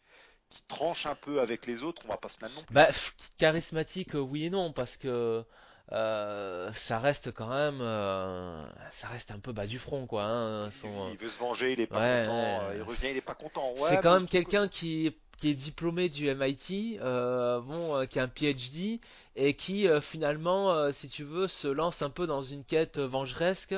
qui 0.50 0.62
tranche 0.64 1.06
un 1.06 1.16
peu 1.16 1.40
avec 1.40 1.66
les 1.66 1.84
autres, 1.84 2.02
on 2.06 2.10
va 2.10 2.18
pas 2.18 2.28
se 2.28 2.42
non 2.42 2.50
plus. 2.50 2.74
Bah, 2.74 2.90
charismatique, 3.38 4.16
oui 4.16 4.46
et 4.46 4.50
non, 4.50 4.74
parce 4.74 4.98
que 4.98 5.46
euh, 5.92 6.72
ça 6.74 7.00
reste 7.00 7.32
quand 7.32 7.50
même, 7.50 7.80
euh, 7.82 8.64
ça 8.92 9.08
reste 9.08 9.32
un 9.32 9.40
peu 9.40 9.52
bas 9.54 9.66
du 9.68 9.80
front, 9.80 10.06
quoi. 10.06 10.24
hein, 10.24 10.72
son, 10.72 11.10
il 11.12 11.18
veut 11.18 11.30
se 11.30 11.40
venger, 11.40 11.74
il 11.74 11.80
est 11.82 11.88
pas 11.88 12.00
ouais, 12.00 12.24
content, 12.24 12.60
ouais. 12.60 12.74
euh, 12.74 12.76
il 12.78 12.82
revient, 12.84 13.08
il 13.12 13.18
est 13.18 13.22
pas 13.22 13.36
content. 13.36 13.72
Ouais, 13.74 13.90
c'est 13.90 13.98
quand 14.00 14.14
même 14.14 14.26
que- 14.26 14.32
quelqu'un 14.32 14.68
qui, 14.68 15.16
qui 15.38 15.50
est 15.50 15.54
diplômé 15.56 16.10
du 16.10 16.28
MIT, 16.28 17.00
euh, 17.02 17.60
bon, 17.62 18.06
qui 18.08 18.20
a 18.20 18.24
un 18.24 18.28
PhD 18.28 19.00
et 19.42 19.54
qui 19.54 19.88
euh, 19.88 20.02
finalement, 20.02 20.72
euh, 20.74 20.92
si 20.92 21.08
tu 21.08 21.24
veux, 21.24 21.48
se 21.48 21.68
lance 21.68 22.02
un 22.02 22.10
peu 22.10 22.28
dans 22.28 22.42
une 22.42 22.64
quête 22.64 22.98
euh, 22.98 23.08
vengeresque, 23.08 23.74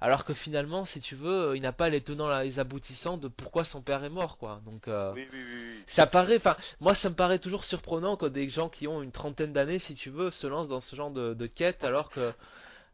alors 0.00 0.24
que 0.24 0.34
finalement, 0.34 0.84
si 0.84 1.00
tu 1.00 1.14
veux, 1.14 1.54
il 1.56 1.62
n'a 1.62 1.72
pas 1.72 1.88
les 1.88 2.00
tenants 2.00 2.36
les 2.40 2.58
aboutissants 2.58 3.16
de 3.16 3.28
pourquoi 3.28 3.64
son 3.64 3.80
père 3.82 4.02
est 4.04 4.10
mort, 4.10 4.38
quoi. 4.38 4.60
Donc 4.64 4.88
euh, 4.88 5.12
Oui, 5.14 5.28
oui, 5.32 5.38
oui, 5.44 5.60
oui. 5.76 5.84
ça 5.86 6.06
paraît, 6.06 6.36
enfin, 6.36 6.56
moi 6.80 6.94
ça 6.94 7.10
me 7.10 7.14
paraît 7.14 7.38
toujours 7.38 7.64
surprenant 7.64 8.16
que 8.16 8.26
des 8.26 8.48
gens 8.48 8.68
qui 8.68 8.88
ont 8.88 9.02
une 9.02 9.12
trentaine 9.12 9.52
d'années, 9.52 9.78
si 9.78 9.94
tu 9.94 10.10
veux, 10.10 10.30
se 10.30 10.46
lancent 10.46 10.68
dans 10.68 10.80
ce 10.80 10.96
genre 10.96 11.10
de, 11.10 11.34
de 11.34 11.46
quête, 11.46 11.84
alors 11.84 12.10
que 12.10 12.32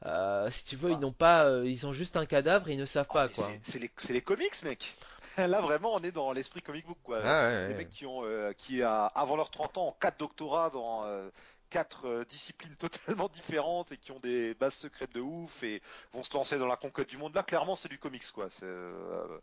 euh, 0.07 0.51
si 0.51 0.65
tu 0.65 0.77
veux, 0.77 0.91
ils 0.93 0.99
n'ont 0.99 1.13
pas, 1.13 1.45
euh, 1.45 1.67
ils 1.69 1.87
ont 1.87 1.93
juste 1.93 2.17
un 2.17 2.27
cadavre, 2.27 2.69
et 2.69 2.73
ils 2.73 2.79
ne 2.79 2.87
savent 2.87 3.07
Ah, 3.11 3.15
pas, 3.15 3.29
quoi. 3.29 3.51
c'est- 3.63 3.79
les, 3.79 3.91
c'est 3.99 4.13
les 4.13 4.23
comics, 4.23 4.63
mec. 4.63 4.97
Là, 5.37 5.61
vraiment, 5.61 5.95
on 5.95 6.01
est 6.01 6.13
dans 6.13 6.33
l'esprit 6.33 6.63
comic 6.63 6.87
book, 6.87 6.99
quoi. 7.03 7.21
Ah, 7.25 7.49
ouais, 7.51 7.67
Des 7.67 7.75
ouais. 7.75 7.79
mecs 7.79 7.91
qui 7.91 8.07
ont, 8.07 8.25
euh, 8.25 8.53
qui 8.55 8.83
a, 8.83 9.05
avant 9.07 9.37
leurs 9.37 9.51
30 9.51 9.77
ans, 9.79 9.89
ont 9.89 9.95
quatre 10.01 10.19
doctorats 10.19 10.71
dans 10.71 11.05
euh, 11.05 11.29
quatre 11.71 12.07
euh, 12.07 12.25
disciplines 12.25 12.75
totalement 12.79 13.29
différentes 13.29 13.93
et 13.93 13.97
qui 13.97 14.13
ont 14.13 14.21
des 14.21 14.55
bases 14.55 14.75
secrètes 14.75 15.15
de 15.15 15.21
ouf 15.21 15.63
et 15.63 15.83
vont 16.13 16.23
se 16.25 16.35
lancer 16.35 16.59
dans 16.59 16.67
la 16.67 16.77
conquête 16.77 17.09
du 17.09 17.17
monde. 17.17 17.35
Là, 17.35 17.43
clairement, 17.43 17.77
c'est 17.77 17.89
du 17.89 17.99
comics, 17.99 18.31
quoi. 18.33 18.49
Euh, 18.63 19.39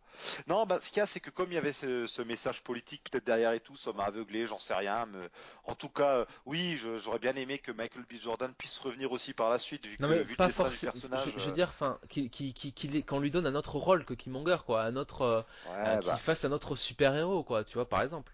Non, 0.47 0.65
bah, 0.65 0.79
ce 0.81 0.89
qu'il 0.89 0.97
y 0.97 1.01
a, 1.01 1.05
c'est 1.05 1.19
que 1.19 1.29
comme 1.29 1.51
il 1.51 1.55
y 1.55 1.57
avait 1.57 1.73
ce, 1.73 2.07
ce 2.07 2.21
message 2.21 2.61
politique 2.63 3.03
peut-être 3.09 3.25
derrière 3.25 3.51
et 3.53 3.59
tout, 3.59 3.75
ça 3.75 3.93
m'a 3.93 4.05
aveuglé, 4.05 4.45
j'en 4.45 4.59
sais 4.59 4.73
rien. 4.73 5.05
Mais 5.07 5.29
en 5.65 5.75
tout 5.75 5.89
cas, 5.89 6.17
euh, 6.19 6.25
oui, 6.45 6.79
j'aurais 6.97 7.19
bien 7.19 7.35
aimé 7.35 7.59
que 7.59 7.71
Michael 7.71 8.03
B. 8.03 8.15
Jordan 8.21 8.53
puisse 8.57 8.77
revenir 8.79 9.11
aussi 9.11 9.33
par 9.33 9.49
la 9.49 9.59
suite, 9.59 9.85
vu 9.85 9.97
Non 9.99 10.07
que 10.07 10.13
mais 10.13 10.23
vu 10.23 10.35
pas 10.35 10.45
le 10.45 10.49
destin 10.49 10.69
du 10.69 10.77
forcément. 10.77 10.91
personnage. 10.91 11.31
Je, 11.33 11.39
je 11.39 11.45
veux 11.45 11.51
dire, 11.51 11.69
enfin, 11.69 11.99
qu'il 12.09 12.95
ait- 12.95 13.03
qu'on 13.03 13.19
lui 13.19 13.31
donne 13.31 13.47
un 13.47 13.55
autre 13.55 13.77
rôle 13.77 14.05
que 14.05 14.13
Killmonger, 14.13 14.57
quoi, 14.65 14.83
un 14.83 14.95
autre, 14.95 15.21
euh, 15.21 15.41
euh, 15.83 15.95
Ouais, 15.95 15.99
qu'il 15.99 16.07
bah. 16.07 16.17
fasse 16.17 16.45
un 16.45 16.51
autre 16.51 16.75
super 16.75 17.15
héros, 17.15 17.43
quoi, 17.43 17.63
tu 17.63 17.75
vois, 17.75 17.87
par 17.87 18.01
exemple. 18.01 18.33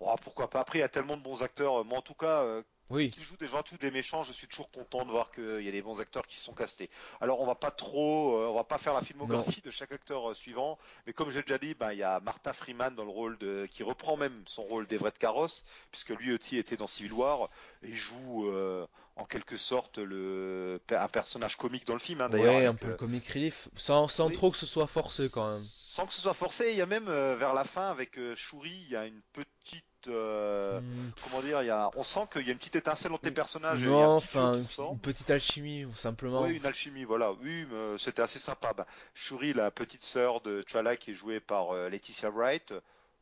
Oh, 0.00 0.14
pourquoi 0.22 0.48
pas. 0.50 0.60
Après, 0.60 0.78
il 0.78 0.82
y 0.82 0.84
a 0.84 0.88
tellement 0.88 1.16
de 1.16 1.22
bons 1.22 1.42
acteurs. 1.42 1.84
Moi, 1.84 1.98
en 1.98 2.02
tout 2.02 2.14
cas, 2.14 2.42
Oui. 2.90 3.10
qu'ils 3.10 3.22
jouent 3.22 3.36
des 3.36 3.48
gentils 3.48 3.74
ou 3.74 3.78
des 3.78 3.90
méchants, 3.90 4.22
je 4.22 4.32
suis 4.32 4.46
toujours 4.46 4.70
content 4.70 5.04
de 5.04 5.10
voir 5.10 5.30
qu'il 5.30 5.60
y 5.60 5.68
a 5.68 5.72
des 5.72 5.82
bons 5.82 6.00
acteurs 6.00 6.26
qui 6.26 6.38
sont 6.38 6.54
castés. 6.54 6.88
Alors, 7.20 7.40
on 7.40 7.46
va 7.46 7.54
pas 7.54 7.70
trop, 7.70 8.38
euh, 8.38 8.46
on 8.48 8.54
va 8.54 8.64
pas 8.64 8.78
faire 8.78 8.94
la 8.94 9.02
filmographie 9.02 9.60
de 9.60 9.70
chaque 9.70 9.92
acteur 9.92 10.30
euh, 10.30 10.34
suivant, 10.34 10.78
mais 11.06 11.12
comme 11.12 11.30
j'ai 11.30 11.42
déjà 11.42 11.58
dit, 11.58 11.74
ben, 11.74 11.92
il 11.92 11.98
y 11.98 12.02
a 12.02 12.20
Martin 12.20 12.52
Freeman 12.52 12.94
dans 12.94 13.04
le 13.04 13.10
rôle 13.10 13.36
de, 13.38 13.66
qui 13.70 13.82
reprend 13.82 14.16
même 14.16 14.42
son 14.46 14.62
rôle 14.62 14.86
d'Everett 14.86 15.18
Carross, 15.18 15.64
puisque 15.90 16.10
lui 16.10 16.34
aussi 16.34 16.56
était 16.56 16.76
dans 16.76 16.86
Civil 16.86 17.12
War, 17.12 17.50
et 17.82 17.88
il 17.88 17.96
joue 17.96 18.48
euh, 18.48 18.86
en 19.16 19.24
quelque 19.24 19.56
sorte 19.56 19.98
le, 19.98 20.80
un 20.90 21.08
personnage 21.08 21.56
comique 21.56 21.86
dans 21.86 21.94
le 21.94 21.98
film, 21.98 22.20
hein, 22.20 22.28
d'ailleurs. 22.28 22.56
Ouais, 22.56 22.66
un 22.66 22.74
peu 22.74 22.88
le 22.88 22.96
comic 22.96 23.28
relief, 23.28 23.68
sans, 23.76 24.08
sans 24.08 24.28
oui. 24.28 24.34
trop 24.34 24.50
que 24.50 24.56
ce 24.56 24.66
soit 24.66 24.86
forcé 24.86 25.28
quand 25.28 25.52
même. 25.52 25.66
Sans 25.74 26.06
que 26.06 26.12
ce 26.12 26.20
soit 26.20 26.34
forcé, 26.34 26.70
il 26.70 26.76
y 26.76 26.82
a 26.82 26.86
même 26.86 27.08
euh, 27.08 27.34
vers 27.36 27.52
la 27.54 27.64
fin 27.64 27.90
avec 27.90 28.18
euh, 28.18 28.36
Shuri, 28.36 28.70
il 28.70 28.92
y 28.92 28.96
a 28.96 29.06
une 29.06 29.20
petite, 29.32 29.84
euh, 30.06 30.80
Hmm, 30.80 31.10
comment 31.24 31.40
dire, 31.42 31.62
il 31.62 31.66
y 31.66 31.70
a, 31.70 31.90
on 31.96 32.02
sent 32.02 32.20
qu'il 32.32 32.46
y 32.46 32.50
a 32.50 32.52
une 32.52 32.58
petite 32.58 32.76
étincelle 32.76 33.12
entre 33.12 33.24
les 33.24 33.32
personnages. 33.32 33.84
non, 33.84 34.02
un 34.02 34.16
enfin, 34.16 34.54
une, 34.54 34.98
petite- 35.00 35.30
alchimie, 35.30 35.86
simplement. 35.96 36.42
Oui, 36.42 36.56
une 36.56 36.66
alchimie, 36.66 37.04
voilà. 37.04 37.32
Oui, 37.32 37.66
euh, 37.72 37.98
c'était 37.98 38.22
assez 38.22 38.38
sympa. 38.38 38.72
Bah, 38.72 38.86
Shuri, 39.14 39.52
la 39.52 39.70
petite 39.70 40.04
sœur 40.04 40.40
de 40.40 40.62
T'Challa, 40.62 40.96
qui 40.96 41.10
est 41.10 41.14
jouée 41.14 41.40
par 41.40 41.72
euh, 41.74 41.88
Laetitia 41.88 42.30
Wright. 42.30 42.72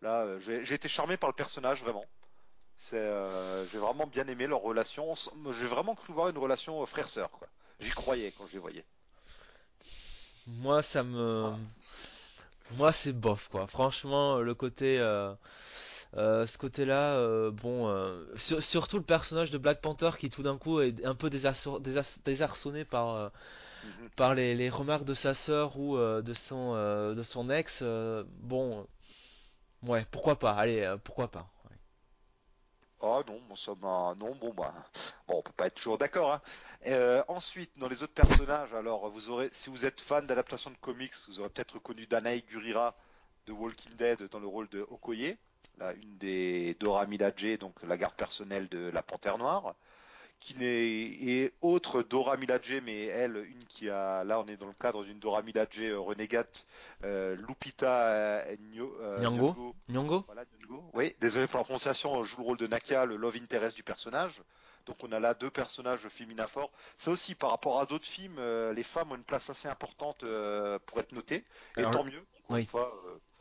Là, 0.02 0.24
euh, 0.24 0.38
j'ai 0.38 0.74
été 0.74 0.88
charmé 0.88 1.16
par 1.16 1.30
le 1.30 1.34
personnage, 1.34 1.80
vraiment. 1.82 2.04
C'est, 2.76 2.96
euh, 2.98 3.66
j'ai 3.68 3.78
vraiment 3.78 4.06
bien 4.06 4.26
aimé 4.28 4.46
leur 4.46 4.60
relation. 4.60 5.14
J'ai 5.14 5.66
vraiment 5.66 5.94
cru 5.94 6.12
voir 6.12 6.28
une 6.28 6.38
relation 6.38 6.84
frère-sœur, 6.86 7.30
quoi. 7.30 7.48
J'y 7.80 7.90
croyais 7.90 8.32
quand 8.36 8.46
je 8.46 8.52
les 8.54 8.58
voyais. 8.58 8.84
Moi, 10.46 10.82
ça 10.82 11.02
me, 11.02 11.40
Voilà. 11.40 11.56
moi, 12.72 12.92
c'est 12.92 13.12
bof, 13.12 13.48
quoi. 13.48 13.66
Franchement, 13.66 14.38
le 14.40 14.54
côté, 14.54 14.98
euh, 16.16 16.46
ce 16.46 16.58
côté-là, 16.58 17.14
euh, 17.16 17.50
bon, 17.50 17.88
euh, 17.88 18.24
sur- 18.36 18.62
surtout 18.62 18.98
le 18.98 19.04
personnage 19.04 19.50
de 19.50 19.58
Black 19.58 19.80
Panther 19.80 20.10
qui 20.18 20.30
tout 20.30 20.42
d'un 20.42 20.58
coup 20.58 20.80
est 20.80 21.04
un 21.04 21.14
peu 21.14 21.28
désarço- 21.30 21.80
désar- 21.82 22.18
désarçonné 22.24 22.84
par, 22.84 23.32
Mhm. 23.82 24.08
par 24.16 24.34
les, 24.34 24.54
les 24.54 24.70
remarques 24.70 25.04
de 25.04 25.14
sa 25.14 25.34
sœur 25.34 25.78
ou 25.78 25.96
euh, 25.96 26.22
de 26.22 26.34
son, 26.34 26.74
euh, 26.74 27.14
de 27.14 27.22
son 27.22 27.50
ex. 27.50 27.80
euh, 27.82 28.24
bon, 28.42 28.86
ouais, 29.84 30.06
pourquoi 30.10 30.38
pas, 30.38 30.52
allez, 30.54 30.96
pourquoi 31.04 31.30
pas. 31.30 31.48
ouais. 31.70 31.76
Ah 33.00 33.22
non, 33.26 33.40
bon, 33.48 33.54
ça 33.56 33.74
m'a... 33.74 34.14
Non, 34.16 34.34
bon, 34.36 34.52
bah... 34.54 34.74
Bon, 35.28 35.38
on 35.38 35.42
peut 35.42 35.52
pas 35.52 35.66
être 35.66 35.74
toujours 35.74 35.98
d'accord, 35.98 36.32
hein. 36.84 37.22
Ensuite, 37.28 37.78
dans 37.78 37.88
les 37.88 38.02
autres 38.02 38.14
personnages, 38.14 38.72
alors, 38.74 39.08
vous 39.10 39.30
aurez... 39.30 39.50
Si 39.52 39.70
vous 39.70 39.84
êtes 39.84 40.00
fan 40.00 40.26
d'adaptation 40.26 40.70
de 40.70 40.76
comics, 40.78 41.12
vous 41.28 41.40
aurez 41.40 41.50
peut-être 41.50 41.74
reconnu 41.74 42.06
Danae 42.06 42.40
Gurira 42.40 42.94
de 43.46 43.52
Walking 43.52 43.94
Dead 43.96 44.22
dans 44.30 44.40
le 44.40 44.46
rôle 44.46 44.68
de 44.70 44.80
Okoye, 44.88 45.36
là, 45.78 45.92
une 45.94 46.16
des 46.18 46.76
Dora 46.80 47.06
Milaje, 47.06 47.58
donc 47.58 47.74
la 47.82 47.96
garde 47.96 48.14
personnelle 48.14 48.68
de 48.68 48.90
la 48.90 49.02
Panthère 49.02 49.38
Noire, 49.38 49.74
qui 50.40 50.56
n'est... 50.56 50.66
Et 50.66 51.52
autre 51.60 52.02
Dora 52.02 52.36
Milaje, 52.36 52.80
mais 52.84 53.06
elle, 53.06 53.36
une 53.36 53.64
qui 53.66 53.88
a... 53.88 54.24
Là, 54.24 54.40
on 54.40 54.46
est 54.46 54.56
dans 54.56 54.66
le 54.66 54.74
cadre 54.74 55.04
d'une 55.04 55.18
Dora 55.18 55.42
Milaje 55.42 55.80
euh, 55.80 55.98
renégate, 55.98 56.66
euh, 57.04 57.36
Lupita 57.48 58.08
euh, 58.08 58.56
Nyo- 58.72 58.96
euh, 59.00 59.20
Nyong'o 59.20 59.54
Nyong'o, 59.54 59.74
Nyong'o 59.88 60.24
voilà, 60.26 60.44
Nyong'o. 60.60 60.82
Oui, 60.94 61.14
désolé 61.20 61.46
pour 61.46 61.58
la 61.58 61.64
prononciation, 61.64 62.22
joue 62.22 62.40
le 62.40 62.46
rôle 62.46 62.58
de 62.58 62.66
Nakia, 62.66 63.04
le 63.06 63.16
love 63.16 63.36
interest 63.36 63.76
du 63.76 63.82
personnage. 63.82 64.42
Donc 64.86 65.02
on 65.02 65.10
a 65.10 65.18
là 65.18 65.34
deux 65.34 65.50
personnages 65.50 66.06
féminins 66.08 66.46
forts. 66.46 66.70
Ça 66.96 67.10
aussi, 67.10 67.34
par 67.34 67.50
rapport 67.50 67.80
à 67.80 67.86
d'autres 67.86 68.06
films, 68.06 68.40
les 68.72 68.82
femmes 68.84 69.10
ont 69.10 69.16
une 69.16 69.24
place 69.24 69.50
assez 69.50 69.66
importante 69.66 70.24
pour 70.86 71.00
être 71.00 71.10
notées. 71.10 71.44
Et 71.76 71.80
Alors, 71.80 71.90
tant 71.90 72.04
mieux. 72.04 72.22
Oui. 72.50 72.60
une 72.60 72.66
fois, 72.68 72.94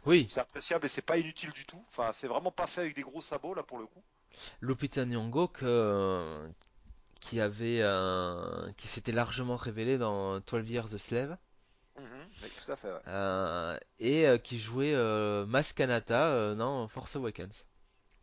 Oui, 0.06 0.28
c'est 0.28 0.40
appréciable 0.40 0.86
et 0.86 0.90
c'est 0.90 1.02
pas 1.02 1.18
inutile 1.18 1.52
du 1.52 1.66
tout. 1.66 1.84
Enfin, 1.90 2.12
c'est 2.14 2.28
vraiment 2.28 2.52
pas 2.52 2.68
fait 2.68 2.82
avec 2.82 2.96
des 2.96 3.02
gros 3.02 3.22
sabots 3.22 3.56
là 3.56 3.64
pour 3.64 3.80
le 3.80 3.88
coup. 3.88 4.04
Lupita 4.62 5.06
Nyong'o 5.06 5.48
que, 5.48 5.66
euh, 5.66 6.48
qui 7.22 7.40
avait, 7.42 7.82
euh, 7.82 8.72
qui 8.78 8.88
s'était 8.88 9.12
largement 9.12 9.56
révélé 9.56 9.98
dans 9.98 10.40
12 10.42 10.70
Years 10.72 10.94
a 10.94 10.98
Slave. 10.98 11.38
Mhm, 11.98 12.30
oui, 12.44 12.50
tout 12.66 12.72
à 12.72 12.76
fait. 12.76 12.92
ouais. 12.92 13.00
euh, 13.08 13.78
et 14.00 14.28
euh, 14.28 14.38
qui 14.38 14.60
jouait 14.60 14.94
Mas 15.48 15.74
Kanata 15.74 16.28
euh, 16.28 16.56
dans 16.56 16.88
Force 16.88 17.16
Awakens. 17.16 17.66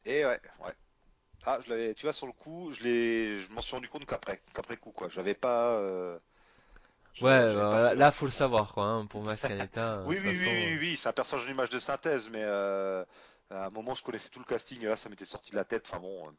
Et 0.05 0.25
ouais, 0.25 0.41
ouais. 0.65 0.73
Ah, 1.45 1.61
je 1.65 1.71
l'avais, 1.71 1.95
tu 1.95 2.03
vois, 2.07 2.13
sur 2.13 2.27
le 2.27 2.33
coup, 2.33 2.73
je 2.73 2.83
l'ai, 2.85 3.37
je 3.37 3.51
m'en 3.53 3.63
suis 3.63 3.75
rendu 3.77 3.89
compte 3.89 4.07
qu'après, 4.07 4.41
qu'après 4.55 4.77
coup, 4.77 4.93
quoi. 4.93 5.09
J'avais 5.09 5.35
pas, 5.35 5.79
je- 7.15 7.25
Ouais, 7.25 7.31
pas 7.71 7.81
là, 7.95 7.95
la- 7.95 8.13
faut 8.13 8.25
le 8.27 8.31
savoir 8.33 8.73
quoi, 8.73 8.85
hein, 8.85 9.07
pour 9.07 9.23
Mas 9.23 9.41
Kanata. 9.41 9.99
euh, 10.01 10.07
Oui, 10.07 10.19
oui, 10.23 10.29
oui, 10.41 10.47
oui, 10.47 10.77
euh, 10.77 10.79
oui, 10.81 10.97
c'est 10.97 11.09
un 11.09 11.13
personnage 11.13 11.45
d'une 11.47 11.55
image 11.55 11.71
de 11.71 11.79
synthèse, 11.79 12.29
mais 12.31 12.43
euh, 12.43 13.05
à 13.51 13.67
un 13.67 13.71
moment 13.71 13.95
je 13.95 14.03
connaissais 14.03 14.29
tout 14.31 14.39
le 14.41 14.45
casting 14.45 14.81
et 14.83 14.87
là 14.87 14.97
ça 14.97 15.09
m'était 15.09 15.25
sorti 15.25 15.51
de 15.53 15.57
la 15.57 15.65
tête. 15.65 15.87
Enfin 15.89 16.01
bon. 16.01 16.27
euh. 16.29 16.31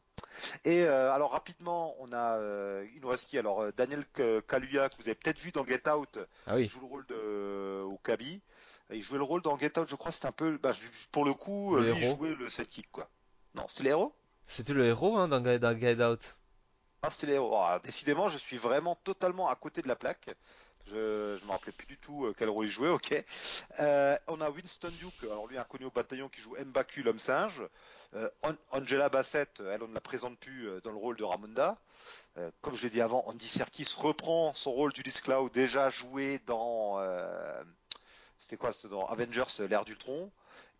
Et 0.64 0.82
euh, 0.84 1.12
alors 1.12 1.32
rapidement, 1.32 1.94
on 2.00 2.12
a, 2.12 2.38
euh, 2.38 2.86
il 2.94 3.00
nous 3.00 3.08
reste 3.08 3.28
qui 3.28 3.38
Alors 3.38 3.72
Daniel 3.72 4.04
Kaluuya 4.48 4.88
que 4.88 4.96
vous 4.96 5.04
avez 5.08 5.14
peut-être 5.14 5.38
vu 5.38 5.52
dans 5.52 5.64
Get 5.64 5.88
Out, 5.88 6.18
Ah 6.46 6.58
il 6.58 6.68
joue 6.68 6.80
le 6.80 6.86
rôle 6.86 7.06
de 7.06 7.14
euh, 7.14 7.82
Okabi. 7.84 8.40
Il 8.90 9.02
jouait 9.02 9.18
le 9.18 9.24
rôle 9.24 9.42
dans 9.42 9.56
Get 9.58 9.78
Out, 9.78 9.88
je 9.88 9.96
crois, 9.96 10.12
c'était 10.12 10.26
un 10.26 10.32
peu, 10.32 10.58
bah, 10.58 10.72
pour 11.12 11.24
le 11.24 11.34
coup, 11.34 11.76
Le 11.76 11.84
lui 11.92 11.98
il 11.98 12.04
héros. 12.04 12.16
jouait 12.16 12.34
le 12.34 12.48
sidekick 12.50 12.90
quoi. 12.90 13.08
Non, 13.54 13.64
c'était 13.68 13.84
les 13.84 13.90
héros? 13.90 14.12
C'était 14.46 14.72
le 14.72 14.86
héros 14.86 15.16
hein, 15.18 15.28
dans, 15.28 15.40
Guide 15.40 16.00
Out. 16.00 16.34
Ah, 17.02 17.10
c'était 17.10 17.26
les 17.28 17.34
héros. 17.34 17.54
Ah, 17.56 17.78
décidément, 17.84 18.28
je 18.28 18.38
suis 18.38 18.56
vraiment 18.56 18.96
totalement 18.96 19.48
à 19.48 19.54
côté 19.56 19.82
de 19.82 19.88
la 19.88 19.96
plaque. 19.96 20.30
Je, 20.86 21.38
je 21.40 21.44
me 21.46 21.50
rappelais 21.50 21.72
plus 21.72 21.86
du 21.86 21.96
tout 21.96 22.26
euh, 22.26 22.34
quel 22.36 22.48
rôle 22.50 22.66
il 22.66 22.70
jouait, 22.70 22.90
ok. 22.90 23.14
Euh, 23.80 24.16
on 24.28 24.40
a 24.40 24.50
Winston 24.50 24.90
Duke, 24.98 25.24
alors 25.24 25.46
lui 25.46 25.56
inconnu 25.56 25.86
au 25.86 25.90
bataillon 25.90 26.28
qui 26.28 26.40
joue 26.42 26.56
Mbaku 26.56 27.02
l'homme 27.02 27.18
singe. 27.18 27.62
Euh, 28.14 28.28
An- 28.42 28.54
Angela 28.70 29.08
Bassett, 29.08 29.60
elle 29.60 29.82
on 29.82 29.88
ne 29.88 29.94
la 29.94 30.00
présente 30.00 30.38
plus 30.38 30.68
dans 30.82 30.90
le 30.90 30.96
rôle 30.96 31.16
de 31.16 31.24
Ramonda. 31.24 31.78
Comme 32.62 32.76
je 32.76 32.82
l'ai 32.82 32.90
dit 32.90 33.00
avant, 33.00 33.24
Andy 33.28 33.48
Serkis 33.48 33.94
reprend 33.96 34.52
son 34.54 34.72
rôle 34.72 34.92
d'Ulysse 34.92 35.20
Cloud 35.20 35.52
déjà 35.52 35.88
joué 35.88 36.40
dans 36.46 37.00
c'était 38.38 38.56
quoi 38.56 38.72
dans 38.90 39.06
Avengers 39.06 39.44
l'ère 39.68 39.84
d'Ultron 39.84 40.30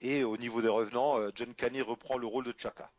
et 0.01 0.25
au 0.25 0.37
niveau 0.37 0.61
des 0.63 0.69
revenants 0.69 1.17
John 1.35 1.55
Caney 1.55 1.81
reprend 1.81 2.19
le 2.19 2.27
rôle 2.27 2.45
de 2.45 2.55
Chaka. 2.59 2.91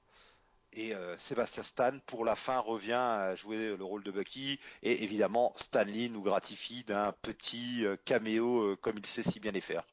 Et 0.77 0.93
euh, 0.93 1.17
Sébastien 1.17 1.63
Stan, 1.63 1.93
pour 2.05 2.25
la 2.25 2.35
fin, 2.35 2.59
revient 2.59 2.91
à 2.91 3.33
jouer 3.35 3.77
le 3.77 3.83
rôle 3.83 4.03
de 4.03 4.11
Bucky. 4.11 4.59
Et 4.83 5.03
évidemment, 5.03 5.53
Stanley 5.55 6.09
nous 6.09 6.21
gratifie 6.21 6.83
d'un 6.83 7.13
petit 7.13 7.85
euh, 7.85 7.95
caméo 8.03 8.71
euh, 8.71 8.75
comme 8.75 8.97
il 8.97 9.05
sait 9.05 9.23
si 9.23 9.39
bien 9.39 9.53
les 9.53 9.61
faire. 9.61 9.83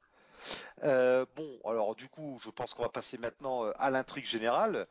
Bon, 0.83 1.61
alors 1.65 1.95
du 1.95 2.09
coup, 2.09 2.41
je 2.43 2.51
pense 2.51 2.75
qu'on 2.75 2.83
va 2.83 2.89
passer 2.89 3.17
maintenant 3.17 3.71
à 3.79 3.91
l'intrigue 3.91 4.27
générale. 4.27 4.89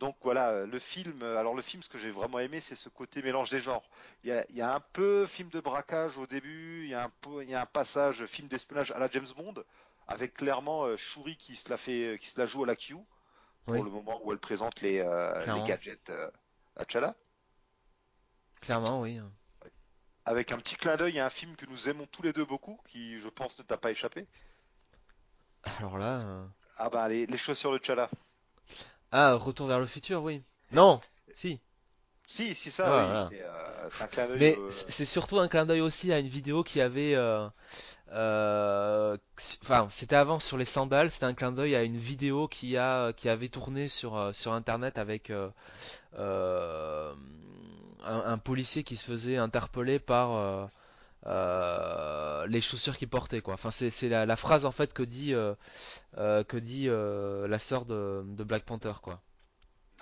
Donc 0.00 0.16
voilà, 0.22 0.66
le 0.66 0.78
film. 0.80 1.22
Alors 1.22 1.54
le 1.54 1.62
film, 1.62 1.80
ce 1.82 1.88
que 1.88 1.98
j'ai 1.98 2.10
vraiment 2.10 2.40
aimé, 2.40 2.58
c'est 2.58 2.74
ce 2.74 2.88
côté 2.88 3.22
mélange 3.22 3.50
des 3.50 3.60
genres. 3.60 3.88
Il 4.24 4.44
y 4.50 4.60
a, 4.60 4.74
un 4.74 4.80
peu 4.80 5.26
film 5.26 5.48
de 5.50 5.60
braquage 5.60 6.18
au 6.18 6.26
début, 6.26 6.82
il 6.84 6.90
y 6.90 6.94
a 6.94 7.08
un, 7.60 7.66
passage 7.66 8.26
film 8.26 8.48
d'espionnage 8.48 8.90
à 8.90 8.98
la 8.98 9.08
James 9.12 9.28
Bond, 9.36 9.54
avec 10.08 10.34
clairement 10.34 10.96
Shuri 10.96 11.36
qui 11.36 11.54
se 11.54 12.16
qui 12.16 12.28
se 12.28 12.40
la 12.40 12.46
joue 12.46 12.64
à 12.64 12.66
la 12.66 12.74
Q 12.74 12.96
pour 13.66 13.72
Oui, 13.74 13.82
le 13.82 13.90
moment 13.90 14.20
où 14.24 14.32
elle 14.32 14.38
présente 14.38 14.80
les, 14.80 15.00
euh, 15.00 15.46
les 15.46 15.62
gadgets 15.62 16.10
euh, 16.10 16.30
à 16.76 16.84
T'Challa. 16.84 17.14
Clairement, 18.62 19.00
oui. 19.02 19.20
Avec 20.24 20.50
un 20.50 20.58
petit 20.58 20.74
clin 20.74 20.96
d'œil 20.96 21.20
à 21.20 21.26
un 21.26 21.30
film 21.30 21.54
que 21.54 21.64
nous 21.66 21.88
aimons 21.88 22.06
tous 22.08 22.22
les 22.22 22.32
deux 22.32 22.44
beaucoup, 22.44 22.80
qui 22.88 23.20
je 23.20 23.28
pense 23.28 23.56
ne 23.60 23.62
t'a 23.62 23.76
pas 23.76 23.92
échappé. 23.92 24.26
Alors 25.64 25.98
là. 25.98 26.18
euh, 26.20 26.46
Ah 26.76 26.90
bah 26.90 27.08
les, 27.08 27.24
les 27.26 27.38
chaussures 27.38 27.72
de 27.72 27.78
T'Challa. 27.78 28.10
Ah, 29.12 29.34
Retour 29.34 29.68
vers 29.68 29.78
le 29.78 29.86
futur, 29.86 30.24
oui. 30.24 30.42
Non, 30.72 31.00
si. 31.36 31.60
Si, 32.26 32.54
si 32.54 32.70
ça, 32.70 32.90
Ouais, 32.90 33.00
oui, 33.00 33.06
voilà. 33.06 33.28
c'est 33.28 33.42
euh, 33.42 33.90
c'est 33.90 34.04
un 34.04 34.06
clin 34.06 34.26
d'œil. 34.26 34.38
Mais 34.38 34.56
euh, 34.58 34.70
c'est 34.88 35.04
surtout 35.04 35.38
un 35.38 35.48
clin 35.48 35.66
d'œil 35.66 35.80
aussi 35.80 36.12
à 36.12 36.18
une 36.18 36.28
vidéo 36.28 36.62
qui 36.64 36.80
avait, 36.80 37.14
euh, 37.14 37.46
euh, 38.12 39.16
enfin, 39.62 39.88
c'était 39.90 40.16
avant 40.16 40.38
sur 40.38 40.56
les 40.56 40.64
sandales. 40.64 41.10
C'était 41.10 41.26
un 41.26 41.34
clin 41.34 41.52
d'œil 41.52 41.74
à 41.74 41.82
une 41.82 41.98
vidéo 41.98 42.48
qui 42.48 42.76
a, 42.78 43.12
qui 43.12 43.28
avait 43.28 43.48
tourné 43.48 43.88
sur 43.88 44.30
sur 44.34 44.52
Internet 44.54 44.98
avec 44.98 45.30
un, 45.30 47.12
un 48.04 48.38
policier 48.38 48.82
qui 48.84 48.96
se 48.96 49.04
faisait 49.04 49.36
interpeller 49.36 49.98
par 49.98 50.68
euh, 51.26 52.46
les 52.46 52.60
chaussures 52.60 52.96
qu'il 52.96 53.08
portait, 53.08 53.40
quoi. 53.40 53.54
Enfin, 53.54 53.70
c'est 53.70 53.90
c'est 53.90 54.08
la, 54.08 54.26
la 54.26 54.36
phrase 54.36 54.64
en 54.64 54.72
fait 54.72 54.92
que 54.92 55.02
dit 55.02 55.34
euh, 55.34 55.54
euh, 56.18 56.44
que 56.44 56.56
dit 56.56 56.86
la 56.88 57.58
sœur 57.58 57.84
de, 57.84 58.22
de 58.26 58.44
Black 58.44 58.64
Panther, 58.64 58.94
quoi. 59.02 59.20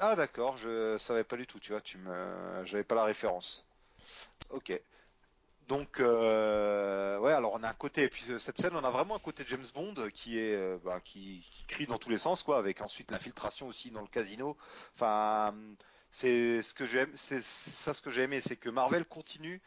Ah 0.03 0.16
d'accord, 0.16 0.57
je 0.57 0.96
savais 0.98 1.24
pas 1.24 1.36
du 1.36 1.46
tout, 1.46 1.61
tu 1.61 1.72
vois, 1.72 1.80
tu 1.80 1.98
me, 1.98 2.64
j'avais 2.64 2.84
pas 2.84 2.94
la 2.94 3.05
référence. 3.05 3.66
Ok. 4.51 4.72
Donc, 5.68 6.01
euh, 6.01 7.18
ouais, 7.20 7.32
alors 7.32 7.53
on 7.55 7.62
a 7.62 7.68
un 7.68 7.74
côté, 7.74 8.05
et 8.05 8.09
puis 8.09 8.24
euh, 8.30 8.38
cette 8.38 8.59
scène, 8.61 8.74
on 8.74 8.84
a 8.84 8.90
vraiment 8.90 9.16
un 9.16 9.20
côté 9.20 9.44
James 9.48 9.66
Bond 9.74 9.94
qui 10.14 10.38
est, 10.38 10.57
euh, 10.57 10.78
bah, 10.84 11.01
qui, 11.05 11.48
qui 11.53 11.64
crie 11.66 11.86
dans 11.86 11.98
tous 11.98 12.11
les 12.11 12.18
sens, 12.18 12.42
quoi, 12.42 12.59
avec 12.59 12.80
ensuite 12.82 13.11
l'infiltration 13.12 13.68
aussi 13.68 13.90
dans 13.90 14.03
le 14.03 14.09
casino. 14.09 14.57
Enfin, 14.96 15.55
c'est 16.11 16.62
ce 16.62 16.74
que 16.74 16.86
j'aime, 16.86 17.12
c'est 17.16 17.42
ça 17.42 17.94
ce 17.94 18.03
que 18.03 18.11
j'ai 18.11 18.22
aimé, 18.22 18.40
c'est 18.40 18.57
que 18.57 18.70
Marvel 18.70 19.05
continue 19.07 19.62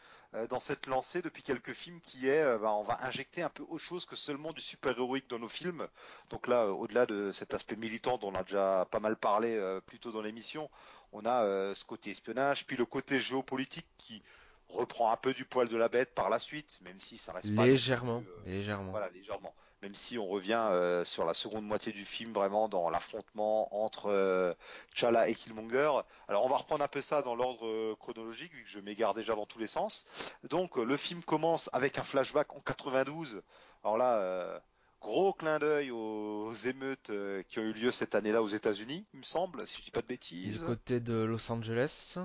dans 0.48 0.60
cette 0.60 0.86
lancée 0.86 1.22
depuis 1.22 1.42
quelques 1.42 1.72
films 1.72 2.00
qui 2.00 2.28
est, 2.28 2.42
euh, 2.42 2.58
bah, 2.58 2.72
on 2.72 2.82
va 2.82 2.98
injecter 3.04 3.42
un 3.42 3.48
peu 3.48 3.62
autre 3.68 3.82
chose 3.82 4.04
que 4.04 4.16
seulement 4.16 4.52
du 4.52 4.60
super-héroïque 4.60 5.28
dans 5.28 5.38
nos 5.38 5.48
films. 5.48 5.86
Donc 6.30 6.48
là, 6.48 6.64
euh, 6.64 6.70
au-delà 6.70 7.06
de 7.06 7.30
cet 7.32 7.54
aspect 7.54 7.76
militant 7.76 8.18
dont 8.18 8.32
on 8.32 8.34
a 8.34 8.42
déjà 8.42 8.86
pas 8.90 9.00
mal 9.00 9.16
parlé 9.16 9.54
euh, 9.54 9.80
plus 9.80 9.98
tôt 9.98 10.10
dans 10.10 10.22
l'émission, 10.22 10.68
on 11.12 11.24
a 11.24 11.44
euh, 11.44 11.74
ce 11.74 11.84
côté 11.84 12.10
espionnage, 12.10 12.66
puis 12.66 12.76
le 12.76 12.84
côté 12.84 13.20
géopolitique 13.20 13.86
qui 13.98 14.22
reprend 14.68 15.12
un 15.12 15.16
peu 15.16 15.32
du 15.32 15.44
poil 15.44 15.68
de 15.68 15.76
la 15.76 15.88
bête 15.88 16.14
par 16.14 16.28
la 16.28 16.40
suite, 16.40 16.80
même 16.82 16.98
si 16.98 17.16
ça 17.18 17.32
reste 17.32 17.54
pas 17.54 17.62
plus, 17.62 18.24
euh, 18.46 18.46
légèrement. 18.46 18.90
voilà, 18.90 19.08
légèrement. 19.10 19.54
Même 19.84 19.94
si 19.94 20.16
on 20.16 20.26
revient 20.26 20.66
euh, 20.72 21.04
sur 21.04 21.26
la 21.26 21.34
seconde 21.34 21.66
moitié 21.66 21.92
du 21.92 22.06
film, 22.06 22.32
vraiment 22.32 22.70
dans 22.70 22.88
l'affrontement 22.88 23.68
entre 23.84 24.06
euh, 24.06 24.54
T'Challa 24.94 25.28
et 25.28 25.34
Killmonger. 25.34 25.90
Alors 26.26 26.46
on 26.46 26.48
va 26.48 26.56
reprendre 26.56 26.82
un 26.82 26.88
peu 26.88 27.02
ça 27.02 27.20
dans 27.20 27.34
l'ordre 27.34 27.66
euh, 27.66 27.94
chronologique, 28.00 28.50
vu 28.54 28.64
que 28.64 28.70
je 28.70 28.80
m'égare 28.80 29.12
déjà 29.12 29.34
dans 29.34 29.44
tous 29.44 29.58
les 29.58 29.66
sens. 29.66 30.06
Donc 30.48 30.78
euh, 30.78 30.84
le 30.84 30.96
film 30.96 31.22
commence 31.22 31.68
avec 31.74 31.98
un 31.98 32.02
flashback 32.02 32.54
en 32.54 32.60
92. 32.60 33.42
Alors 33.82 33.98
là, 33.98 34.58
gros 35.02 35.34
clin 35.34 35.58
d'œil 35.58 35.90
aux 35.90 36.54
émeutes 36.54 37.12
qui 37.48 37.58
ont 37.58 37.62
eu 37.64 37.74
lieu 37.74 37.92
cette 37.92 38.14
année-là 38.14 38.40
aux 38.42 38.48
États-Unis, 38.48 39.04
il 39.12 39.18
me 39.18 39.24
semble, 39.24 39.66
si 39.66 39.76
je 39.76 39.82
dis 39.82 39.90
pas 39.90 40.00
de 40.00 40.06
Du 40.06 40.14
bêtises. 40.14 40.64
côté 40.64 40.98
de 40.98 41.12
Los 41.12 41.52
Angeles. 41.52 42.16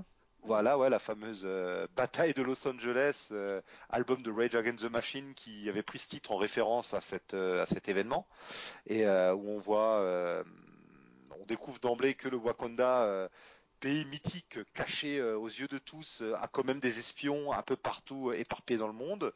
Voilà, 0.43 0.77
ouais, 0.77 0.89
la 0.89 0.99
fameuse 0.99 1.43
euh, 1.45 1.85
bataille 1.95 2.33
de 2.33 2.41
Los 2.41 2.65
Angeles, 2.65 3.27
euh, 3.31 3.61
album 3.89 4.23
de 4.23 4.31
Rage 4.31 4.55
Against 4.55 4.79
the 4.79 4.89
Machine 4.89 5.33
qui 5.35 5.67
avait 5.67 5.83
pris 5.83 5.99
ce 5.99 6.07
titre 6.07 6.31
en 6.31 6.37
référence 6.37 6.93
à, 6.93 7.01
euh, 7.33 7.65
cet 7.65 7.89
événement 7.89 8.25
et 8.87 9.05
où 9.05 9.49
on 9.49 9.59
voit, 9.59 10.01
on 11.39 11.45
découvre 11.45 11.79
d'emblée 11.79 12.15
que 12.15 12.29
le 12.29 12.37
Wakanda, 12.37 13.29
pays 13.81 14.05
mythique 14.05 14.59
caché 14.73 15.21
aux 15.21 15.47
yeux 15.47 15.67
de 15.67 15.77
tous, 15.77 16.23
a 16.37 16.47
quand 16.47 16.65
même 16.65 16.79
des 16.79 16.99
espions 16.99 17.51
un 17.51 17.61
peu 17.61 17.75
partout 17.75 18.31
éparpillés 18.31 18.79
dans 18.79 18.87
le 18.87 18.93
monde 18.93 19.33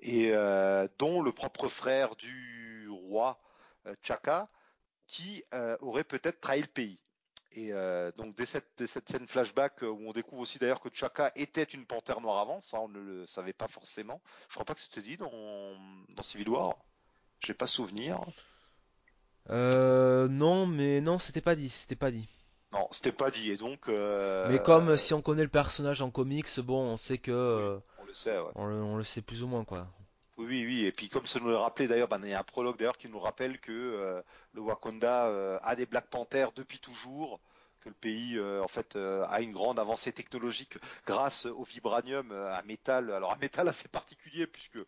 et 0.00 0.32
dont 0.98 1.22
le 1.22 1.32
propre 1.32 1.68
frère 1.68 2.14
du 2.16 2.88
roi 2.90 3.40
T'Chaka 4.02 4.48
qui 5.06 5.44
aurait 5.80 6.04
peut-être 6.04 6.40
trahi 6.40 6.60
le 6.60 6.68
pays. 6.68 7.00
Et 7.54 7.72
euh, 7.72 8.10
donc 8.16 8.34
dès 8.34 8.46
cette, 8.46 8.68
dès 8.78 8.86
cette 8.86 9.08
scène 9.10 9.26
flashback 9.26 9.82
euh, 9.82 9.88
où 9.88 10.08
on 10.08 10.12
découvre 10.12 10.42
aussi 10.42 10.58
d'ailleurs 10.58 10.80
que 10.80 10.88
T'Chaka 10.88 11.32
était 11.36 11.62
une 11.62 11.84
panthère 11.84 12.20
noire 12.20 12.38
avant, 12.38 12.60
ça 12.60 12.80
on 12.80 12.88
ne 12.88 12.98
le 12.98 13.26
savait 13.26 13.52
pas 13.52 13.68
forcément. 13.68 14.20
Je 14.48 14.54
crois 14.54 14.64
pas 14.64 14.74
que 14.74 14.80
c'était 14.80 15.02
dit 15.02 15.16
dans, 15.16 15.30
dans 16.16 16.22
Civil 16.22 16.48
War. 16.48 16.76
J'ai 17.40 17.54
pas 17.54 17.66
souvenir. 17.66 18.20
Euh, 19.50 20.28
non, 20.28 20.66
mais 20.66 21.00
non, 21.00 21.18
c'était 21.18 21.40
pas 21.40 21.56
dit, 21.56 21.68
c'était 21.68 21.96
pas 21.96 22.10
dit. 22.10 22.28
Non, 22.72 22.88
c'était 22.90 23.12
pas 23.12 23.30
dit. 23.30 23.50
Et 23.50 23.56
donc, 23.56 23.88
Mais 23.88 24.62
comme 24.62 24.88
euh, 24.88 24.92
euh, 24.92 24.96
si 24.96 25.12
on 25.12 25.20
connaît 25.20 25.42
le 25.42 25.48
personnage 25.48 26.00
en 26.00 26.10
comics, 26.10 26.60
bon, 26.60 26.92
on 26.92 26.96
sait 26.96 27.18
que 27.18 27.30
oui, 27.30 27.62
euh, 27.62 27.78
on 27.98 28.04
le 28.04 28.14
sait. 28.14 28.38
Ouais. 28.38 28.50
on 28.54 28.66
le, 28.66 28.82
on 28.82 28.96
le 28.96 29.04
sait 29.04 29.22
plus 29.22 29.42
ou 29.42 29.46
moins 29.46 29.64
quoi. 29.64 29.88
Oui, 30.42 30.64
oui. 30.66 30.84
Et 30.86 30.92
puis 30.92 31.08
comme 31.08 31.26
ça 31.26 31.38
nous 31.40 31.48
le 31.48 31.56
rappelait 31.56 31.86
d'ailleurs, 31.86 32.08
ben, 32.08 32.20
il 32.22 32.30
y 32.30 32.34
a 32.34 32.40
un 32.40 32.44
prologue 32.44 32.76
d'ailleurs 32.76 32.98
qui 32.98 33.08
nous 33.08 33.20
rappelle 33.20 33.60
que 33.60 33.72
euh, 33.72 34.20
le 34.54 34.60
Wakanda 34.60 35.26
euh, 35.26 35.58
a 35.62 35.76
des 35.76 35.86
Black 35.86 36.08
Panthers 36.08 36.52
depuis 36.52 36.78
toujours, 36.80 37.40
que 37.80 37.88
le 37.88 37.94
pays 37.94 38.38
euh, 38.38 38.62
en 38.62 38.68
fait 38.68 38.96
a 38.96 39.40
une 39.40 39.52
grande 39.52 39.78
avancée 39.78 40.12
technologique 40.12 40.78
grâce 41.06 41.46
au 41.46 41.64
vibranium, 41.64 42.32
un 42.32 42.62
métal, 42.62 43.12
alors 43.12 43.32
un 43.32 43.38
métal 43.38 43.68
assez 43.68 43.88
particulier 43.88 44.46
puisque 44.46 44.78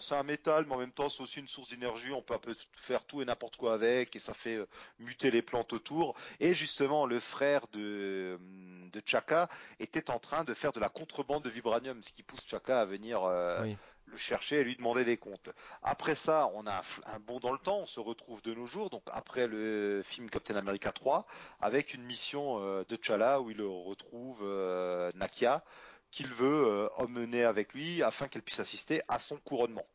c'est 0.00 0.14
un 0.14 0.22
métal, 0.22 0.66
mais 0.66 0.74
en 0.74 0.78
même 0.78 0.92
temps 0.92 1.08
c'est 1.08 1.22
aussi 1.22 1.40
une 1.40 1.48
source 1.48 1.68
d'énergie. 1.68 2.12
On 2.12 2.22
peut 2.22 2.34
un 2.34 2.38
peu 2.38 2.54
faire 2.72 3.04
tout 3.04 3.22
et 3.22 3.24
n'importe 3.24 3.56
quoi 3.56 3.74
avec, 3.74 4.14
et 4.16 4.18
ça 4.18 4.34
fait 4.34 4.58
muter 4.98 5.30
les 5.30 5.42
plantes 5.42 5.72
autour. 5.72 6.16
Et 6.40 6.54
justement, 6.54 7.06
le 7.06 7.20
frère 7.20 7.66
de 7.72 8.38
de 8.92 9.02
Chaka 9.06 9.48
était 9.80 10.10
en 10.10 10.18
train 10.18 10.44
de 10.44 10.52
faire 10.52 10.72
de 10.72 10.80
la 10.80 10.90
contrebande 10.90 11.42
de 11.44 11.50
vibranium, 11.50 12.02
ce 12.02 12.12
qui 12.12 12.22
pousse 12.22 12.44
Chaka 12.46 12.80
à 12.80 12.84
venir. 12.84 13.22
Le 14.06 14.16
chercher 14.16 14.60
et 14.60 14.64
lui 14.64 14.76
demander 14.76 15.04
des 15.04 15.16
comptes. 15.16 15.50
Après 15.82 16.14
ça, 16.14 16.50
on 16.54 16.66
a 16.66 16.82
un, 17.06 17.18
bond 17.20 17.40
dans 17.40 17.52
le 17.52 17.58
temps, 17.58 17.78
on 17.78 17.86
se 17.86 18.00
retrouve 18.00 18.42
de 18.42 18.54
nos 18.54 18.66
jours, 18.66 18.90
donc 18.90 19.02
après 19.12 19.46
le 19.46 20.02
film 20.04 20.28
Captain 20.28 20.56
America 20.56 20.92
3, 20.92 21.26
avec 21.60 21.94
une 21.94 22.02
mission 22.02 22.58
euh, 22.60 22.84
de 22.88 22.96
T'Challa 22.96 23.40
où 23.40 23.50
il 23.50 23.62
retrouve 23.62 24.40
euh, 24.42 25.10
Nakia, 25.14 25.64
qu'il 26.10 26.28
veut 26.28 26.66
euh, 26.66 26.88
emmener 26.96 27.44
avec 27.44 27.72
lui 27.72 28.02
afin 28.02 28.28
qu'elle 28.28 28.42
puisse 28.42 28.60
assister 28.60 29.02
à 29.08 29.18
son 29.18 29.38
couronnement, 29.38 29.86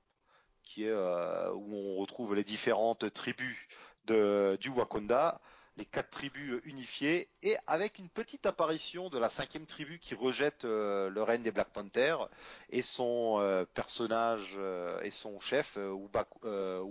qui 0.64 0.86
est 0.86 0.90
euh, 0.90 1.52
où 1.54 1.76
on 1.76 1.96
retrouve 1.98 2.36
les 2.36 2.44
différentes 2.44 3.14
tribus 3.14 3.58
du 4.06 4.70
Wakanda, 4.70 5.42
les 5.78 5.86
quatre 5.86 6.10
tribus 6.10 6.60
unifiées, 6.66 7.30
et 7.44 7.56
avec 7.68 8.00
une 8.00 8.10
petite 8.10 8.46
apparition 8.48 9.10
de 9.10 9.20
la 9.20 9.30
cinquième 9.30 9.66
tribu 9.66 10.00
qui 10.00 10.16
rejette 10.16 10.66
euh, 10.66 11.10
le 11.10 11.22
règne 11.24 11.44
des 11.44 11.52
Black 11.52 11.70
Panthers 11.70 12.28
et 12.70 12.82
son 12.82 13.38
euh, 13.40 13.64
personnage 13.76 14.56
euh, 14.58 15.00
et 15.02 15.12
son 15.12 15.40
chef 15.40 15.78
Ubaku, 15.78 16.40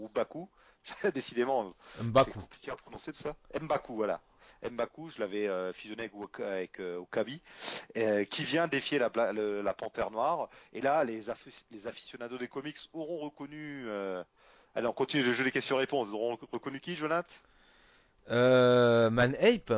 Ubaku. 0.04 0.48
décidément 1.14 1.74
c'est 1.96 2.04
M'Baku. 2.04 2.38
compliqué 2.38 2.70
à 2.70 2.76
prononcer 2.76 3.10
tout 3.10 3.18
ça. 3.18 3.34
Mbaku 3.60 3.96
voilà. 3.96 4.20
Mbaku 4.62 5.10
je 5.10 5.18
l'avais 5.18 5.50
fusionné 5.72 6.04
avec, 6.04 6.14
Waka- 6.14 6.46
avec 6.48 6.78
Okabi 6.78 7.42
qui 8.30 8.44
vient 8.44 8.68
défier 8.68 9.00
la, 9.00 9.08
bla- 9.08 9.32
le- 9.32 9.62
la 9.62 9.74
panthère 9.74 10.12
noire. 10.12 10.48
Et 10.72 10.80
là 10.80 11.02
les, 11.02 11.22
les 11.72 11.86
aficionados 11.88 12.38
des 12.38 12.46
comics 12.46 12.78
auront 12.92 13.18
reconnu 13.18 13.88
allez 14.76 14.86
on 14.86 14.92
continue 14.92 15.24
le 15.24 15.32
jeu 15.32 15.42
des 15.42 15.50
questions-réponses. 15.50 16.08
Ils 16.10 16.14
auront 16.14 16.38
reconnu 16.52 16.78
qui 16.78 16.94
Jonathan? 16.94 17.34
Euh, 18.30 19.10
Man 19.10 19.36
Ape. 19.40 19.72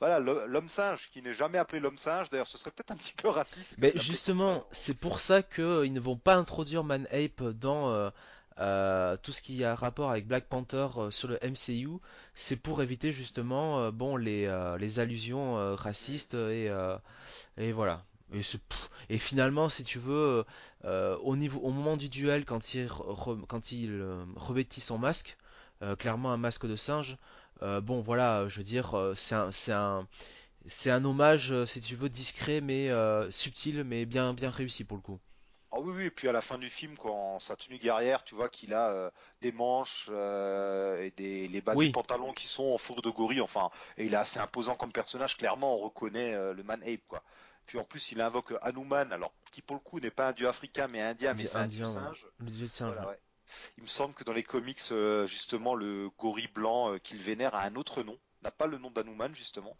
voilà 0.00 0.20
l'homme 0.20 0.68
singe 0.68 1.08
qui 1.12 1.22
n'est 1.22 1.32
jamais 1.32 1.58
appelé 1.58 1.80
l'homme 1.80 1.96
singe 1.98 2.30
d'ailleurs 2.30 2.46
ce 2.46 2.58
serait 2.58 2.70
peut-être 2.70 2.90
un 2.92 2.96
petit 2.96 3.14
peu 3.14 3.28
raciste 3.28 3.76
Mais 3.78 3.92
justement, 3.96 4.64
c'est 4.70 4.94
pour 4.94 5.18
ça 5.20 5.42
que 5.42 5.62
euh, 5.62 5.88
ne 5.88 6.00
vont 6.00 6.16
pas 6.16 6.34
introduire 6.36 6.84
Man 6.84 7.06
Ape 7.10 7.42
dans 7.42 7.90
euh, 7.90 8.10
euh, 8.60 9.16
tout 9.22 9.32
ce 9.32 9.40
qui 9.42 9.64
a 9.64 9.74
rapport 9.74 10.10
avec 10.10 10.26
Black 10.26 10.44
Panther 10.46 10.88
euh, 10.96 11.10
sur 11.10 11.28
le 11.28 11.38
MCU. 11.42 11.88
C'est 12.34 12.56
pour 12.56 12.82
éviter 12.82 13.12
justement, 13.12 13.90
bon, 13.92 14.16
les 14.16 14.46
les 14.78 15.00
allusions 15.00 15.74
racistes 15.76 16.34
et 16.34 16.70
Et 17.56 17.72
voilà. 17.72 18.04
Et, 18.32 18.42
c'est- 18.42 18.58
pff, 18.58 18.90
et 19.08 19.18
finalement, 19.18 19.68
si 19.68 19.84
tu 19.84 19.98
veux, 19.98 20.44
au 20.84 21.36
niveau, 21.36 21.60
au 21.60 21.70
moment 21.70 21.96
du 21.96 22.08
duel, 22.08 22.44
quand 22.44 22.74
il, 22.74 22.86
re- 22.86 23.44
quand 23.46 23.72
il 23.72 24.02
revêtit 24.36 24.80
son 24.80 24.98
masque, 24.98 25.36
clairement 25.98 26.32
un 26.32 26.36
masque 26.36 26.66
de 26.66 26.76
singe, 26.76 27.16
euh, 27.62 27.80
bon 27.80 28.00
voilà, 28.00 28.48
je 28.48 28.58
veux 28.58 28.64
dire, 28.64 28.94
euh, 28.96 29.14
c'est 29.14 29.34
un, 29.34 29.52
c'est 29.52 29.72
un, 29.72 30.06
c'est 30.68 30.90
un 30.90 31.04
hommage, 31.04 31.52
euh, 31.52 31.66
si 31.66 31.80
tu 31.80 31.96
veux, 31.96 32.08
discret 32.10 32.60
mais 32.62 32.90
euh, 32.90 33.30
subtil, 33.32 33.84
mais 33.84 34.06
bien, 34.06 34.34
bien 34.34 34.50
réussi 34.50 34.84
pour 34.84 34.96
le 34.98 35.02
coup. 35.02 35.20
Ah 35.70 35.80
oui, 35.80 35.92
oui, 35.96 36.04
et 36.04 36.10
puis 36.10 36.28
à 36.28 36.32
la 36.32 36.40
fin 36.40 36.56
du 36.56 36.70
film, 36.70 36.96
quand 36.96 37.38
sa 37.40 37.54
tenue 37.56 37.78
guerrière, 37.78 38.24
tu 38.24 38.34
vois 38.34 38.48
qu'il 38.48 38.72
a 38.72 38.88
euh, 38.90 39.10
des 39.42 39.52
manches 39.52 40.06
euh, 40.10 41.02
et 41.02 41.10
des, 41.10 41.46
les 41.48 41.60
bas 41.60 41.76
du 41.76 41.86
Oui, 41.86 41.90
pantalon 41.90 42.32
qui 42.32 42.46
sont 42.46 42.64
en 42.72 42.78
fourrure 42.78 43.02
de 43.02 43.10
gorille, 43.10 43.42
enfin, 43.42 43.70
et 43.98 44.06
il 44.06 44.14
est 44.14 44.16
assez 44.16 44.38
imposant 44.40 44.74
comme 44.76 44.92
personnage, 44.92 45.36
clairement 45.36 45.74
on 45.74 45.78
reconnaît 45.78 46.32
euh, 46.34 46.54
le 46.54 46.62
man 46.62 46.82
ape, 46.84 47.06
quoi. 47.06 47.22
Puis 47.66 47.78
en 47.78 47.84
plus 47.84 48.12
il 48.12 48.20
invoque 48.22 48.54
Hanuman, 48.62 49.12
alors 49.12 49.34
qui 49.52 49.60
pour 49.60 49.76
le 49.76 49.80
coup 49.82 50.00
n'est 50.00 50.10
pas 50.10 50.28
un 50.28 50.32
dieu 50.32 50.48
africain 50.48 50.86
mais 50.90 51.02
indien, 51.02 51.34
mais 51.34 51.44
c'est 51.44 51.58
un 51.58 51.66
dieu 51.66 51.84
singe. 51.84 52.26
Le 52.38 52.50
dieu 52.50 52.66
de 52.66 52.72
singe. 52.72 52.94
Voilà, 52.94 53.06
ouais. 53.06 53.18
Il 53.76 53.84
me 53.84 53.88
semble 53.88 54.14
que 54.14 54.24
dans 54.24 54.32
les 54.32 54.42
comics, 54.42 54.80
euh, 54.92 55.26
justement, 55.26 55.74
le 55.74 56.10
gorille 56.18 56.48
blanc 56.48 56.92
euh, 56.92 56.98
qu'il 56.98 57.18
vénère 57.18 57.54
a 57.54 57.62
un 57.62 57.74
autre 57.76 58.02
nom, 58.02 58.18
n'a 58.42 58.50
pas 58.50 58.66
le 58.66 58.78
nom 58.78 58.90
d'Hanuman, 58.90 59.34
justement. 59.34 59.76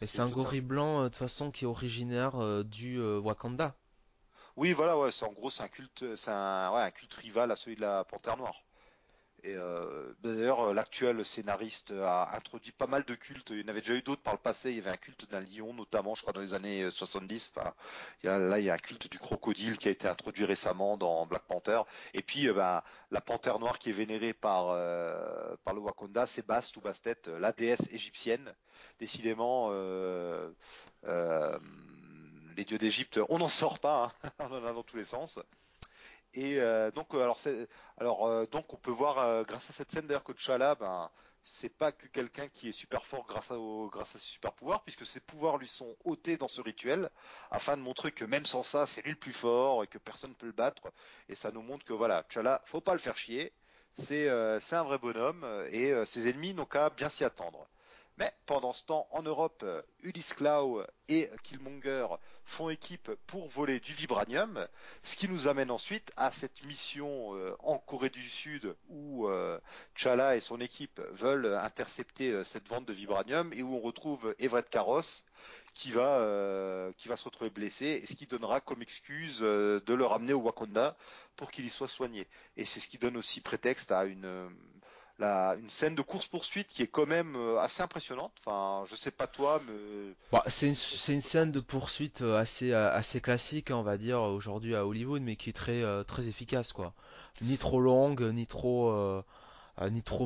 Mais 0.00 0.06
C'est 0.06 0.20
un 0.20 0.28
gorille 0.28 0.60
blanc, 0.60 1.00
euh, 1.00 1.04
de 1.04 1.08
toute 1.08 1.18
façon, 1.18 1.50
qui 1.50 1.64
est 1.64 1.68
originaire 1.68 2.64
du 2.64 3.00
Wakanda. 3.00 3.74
Oui, 4.56 4.72
voilà, 4.72 4.98
ouais, 4.98 5.12
c'est 5.12 5.24
en 5.24 5.32
gros 5.32 5.50
c'est 5.50 5.62
un 5.62 5.68
culte, 5.68 6.16
c'est 6.16 6.32
un, 6.32 6.72
ouais, 6.72 6.82
un 6.82 6.90
culte 6.90 7.14
rival 7.14 7.52
à 7.52 7.56
celui 7.56 7.76
de 7.76 7.80
la 7.80 8.04
Panthère 8.04 8.36
Noire. 8.36 8.64
Et 9.44 9.54
euh, 9.56 10.12
d'ailleurs, 10.20 10.60
euh, 10.70 10.74
l'actuel 10.74 11.24
scénariste 11.24 11.92
a 11.92 12.34
introduit 12.36 12.72
pas 12.72 12.86
mal 12.88 13.04
de 13.04 13.14
cultes. 13.14 13.50
Il 13.50 13.60
y 13.60 13.64
en 13.64 13.68
avait 13.68 13.80
déjà 13.80 13.94
eu 13.94 14.02
d'autres 14.02 14.22
par 14.22 14.34
le 14.34 14.40
passé. 14.40 14.70
Il 14.70 14.76
y 14.76 14.80
avait 14.80 14.90
un 14.90 14.96
culte 14.96 15.30
d'un 15.30 15.40
lion, 15.40 15.72
notamment, 15.74 16.14
je 16.16 16.22
crois, 16.22 16.32
dans 16.32 16.40
les 16.40 16.54
années 16.54 16.90
70. 16.90 17.52
Enfin, 17.56 17.72
il 18.22 18.26
y 18.26 18.28
a- 18.30 18.38
là, 18.38 18.58
il 18.58 18.64
y 18.64 18.70
a 18.70 18.74
un 18.74 18.78
culte 18.78 19.08
du 19.10 19.18
crocodile 19.18 19.78
qui 19.78 19.88
a 19.88 19.90
été 19.92 20.08
introduit 20.08 20.44
récemment 20.44 20.96
dans 20.96 21.24
Black 21.26 21.42
Panther. 21.46 21.82
Et 22.14 22.22
puis, 22.22 22.48
euh, 22.48 22.52
ben, 22.54 22.82
la 23.12 23.20
panthère 23.20 23.58
noire 23.60 23.78
qui 23.78 23.90
est 23.90 23.92
vénérée 23.92 24.32
par, 24.34 24.70
euh, 24.70 25.54
le 25.72 25.78
Wakanda, 25.80 26.26
c'est 26.26 26.44
Bast 26.46 26.76
ou 26.76 26.80
Bastet, 26.80 27.16
euh, 27.28 27.38
la 27.38 27.52
déesse 27.52 27.82
égyptienne. 27.92 28.52
Décidément, 28.98 29.68
euh, 29.70 30.50
euh, 31.06 31.58
les 32.56 32.64
dieux 32.64 32.78
d'Égypte, 32.78 33.20
on 33.28 33.38
n'en 33.38 33.48
sort 33.48 33.78
pas. 33.78 34.12
hein. 34.22 34.30
on 34.40 34.52
en 34.52 34.64
a 34.66 34.72
dans 34.72 34.82
tous 34.82 34.96
les 34.96 35.04
sens. 35.04 35.38
Et 36.34 36.60
euh, 36.60 36.90
donc, 36.90 37.14
euh, 37.14 37.32
euh, 38.00 38.46
donc, 38.46 38.72
on 38.72 38.76
peut 38.76 38.90
voir 38.90 39.44
grâce 39.44 39.70
à 39.70 39.72
cette 39.72 39.90
scène 39.90 40.06
d'ailleurs 40.06 40.24
que 40.24 40.32
T'Challa, 40.32 40.74
ben, 40.74 41.10
c'est 41.42 41.68
pas 41.70 41.92
que 41.92 42.06
quelqu'un 42.06 42.48
qui 42.48 42.68
est 42.68 42.72
super 42.72 43.06
fort 43.06 43.26
grâce 43.26 43.50
à, 43.50 43.58
au- 43.58 43.90
ses 44.04 44.18
super 44.18 44.52
pouvoirs, 44.52 44.82
puisque 44.84 45.06
ses 45.06 45.20
pouvoirs 45.20 45.56
lui 45.58 45.68
sont 45.68 45.96
ôtés 46.04 46.36
dans 46.36 46.48
ce 46.48 46.60
rituel, 46.60 47.10
afin 47.50 47.76
de 47.76 47.82
montrer 47.82 48.12
que 48.12 48.24
même 48.24 48.44
sans 48.46 48.62
ça, 48.62 48.86
c'est 48.86 49.02
lui 49.02 49.12
le 49.12 49.16
plus 49.18 49.32
fort 49.32 49.82
et 49.84 49.86
que 49.86 49.98
personne 49.98 50.30
ne 50.30 50.34
peut 50.36 50.46
le 50.46 50.52
battre. 50.52 50.92
Et 51.28 51.34
ça 51.34 51.50
nous 51.50 51.62
montre 51.62 51.84
que 51.84 51.92
voilà, 51.94 52.22
T'Challa, 52.24 52.62
faut 52.66 52.80
pas 52.80 52.92
le 52.92 52.98
faire 52.98 53.16
chier. 53.16 53.52
C'est 53.98 54.28
c'est 54.60 54.76
un 54.76 54.84
vrai 54.84 54.98
bonhomme 54.98 55.44
et 55.70 55.92
ses 56.06 56.28
ennemis 56.28 56.54
n'ont 56.54 56.66
qu'à 56.66 56.90
bien 56.90 57.08
s'y 57.08 57.24
attendre. 57.24 57.66
Mais 58.18 58.32
pendant 58.46 58.72
ce 58.72 58.84
temps, 58.84 59.06
en 59.12 59.22
Europe, 59.22 59.64
Ulysse 60.02 60.34
Clow 60.34 60.82
et 61.08 61.30
Killmonger 61.44 62.08
font 62.44 62.68
équipe 62.70 63.10
pour 63.26 63.46
voler 63.48 63.78
du 63.78 63.92
vibranium, 63.92 64.66
ce 65.02 65.14
qui 65.16 65.28
nous 65.28 65.46
amène 65.46 65.70
ensuite 65.70 66.10
à 66.16 66.32
cette 66.32 66.64
mission 66.64 67.36
euh, 67.36 67.54
en 67.60 67.78
Corée 67.78 68.08
du 68.08 68.28
Sud 68.28 68.74
où 68.88 69.28
euh, 69.28 69.60
et 70.34 70.40
son 70.40 70.60
équipe 70.60 71.00
veulent 71.12 71.58
intercepter 71.60 72.30
euh, 72.30 72.44
cette 72.44 72.66
vente 72.68 72.86
de 72.86 72.92
vibranium 72.92 73.52
et 73.52 73.62
où 73.62 73.74
on 73.74 73.80
retrouve 73.80 74.34
Everett 74.38 74.70
Carros 74.70 75.02
qui 75.74 75.92
va 75.92 76.20
euh, 76.20 76.92
qui 76.96 77.08
va 77.08 77.16
se 77.16 77.24
retrouver 77.24 77.50
blessé 77.50 78.00
et 78.02 78.06
ce 78.06 78.14
qui 78.14 78.26
donnera 78.26 78.60
comme 78.60 78.82
excuse 78.82 79.40
de 79.40 79.94
le 79.94 80.04
ramener 80.04 80.32
au 80.32 80.40
Wakanda 80.40 80.96
pour 81.36 81.50
qu'il 81.50 81.66
y 81.66 81.70
soit 81.70 81.86
soigné. 81.86 82.26
Et 82.56 82.64
c'est 82.64 82.80
ce 82.80 82.88
qui 82.88 82.98
donne 82.98 83.16
aussi 83.16 83.40
prétexte 83.40 83.92
à 83.92 84.04
une 84.04 84.50
la, 85.18 85.56
une 85.60 85.68
scène 85.68 85.94
de 85.94 86.02
course 86.02 86.26
poursuite 86.26 86.68
qui 86.68 86.82
est 86.82 86.86
quand 86.86 87.06
même 87.06 87.34
euh, 87.36 87.58
assez 87.60 87.82
impressionnante. 87.82 88.32
Enfin, 88.38 88.84
je 88.88 88.96
sais 88.96 89.10
pas 89.10 89.26
toi, 89.26 89.60
mais 89.66 90.14
Bah, 90.32 90.44
c'est 90.46 90.68
une, 90.68 91.20
scène 91.20 91.52
de 91.52 91.60
poursuite 91.60 92.22
euh, 92.22 92.38
assez, 92.38 92.72
euh, 92.72 92.92
assez 92.92 93.20
classique, 93.20 93.70
on 93.70 93.82
va 93.82 93.96
dire, 93.96 94.20
aujourd'hui 94.20 94.74
à 94.74 94.86
Hollywood, 94.86 95.22
mais 95.22 95.36
qui 95.36 95.50
est 95.50 95.54
très, 95.54 95.82
très 96.04 96.28
efficace, 96.28 96.72
quoi. 96.72 96.94
Ni 97.42 97.58
trop 97.58 97.80
longue, 97.80 98.22
ni 98.32 98.46
trop, 98.46 99.22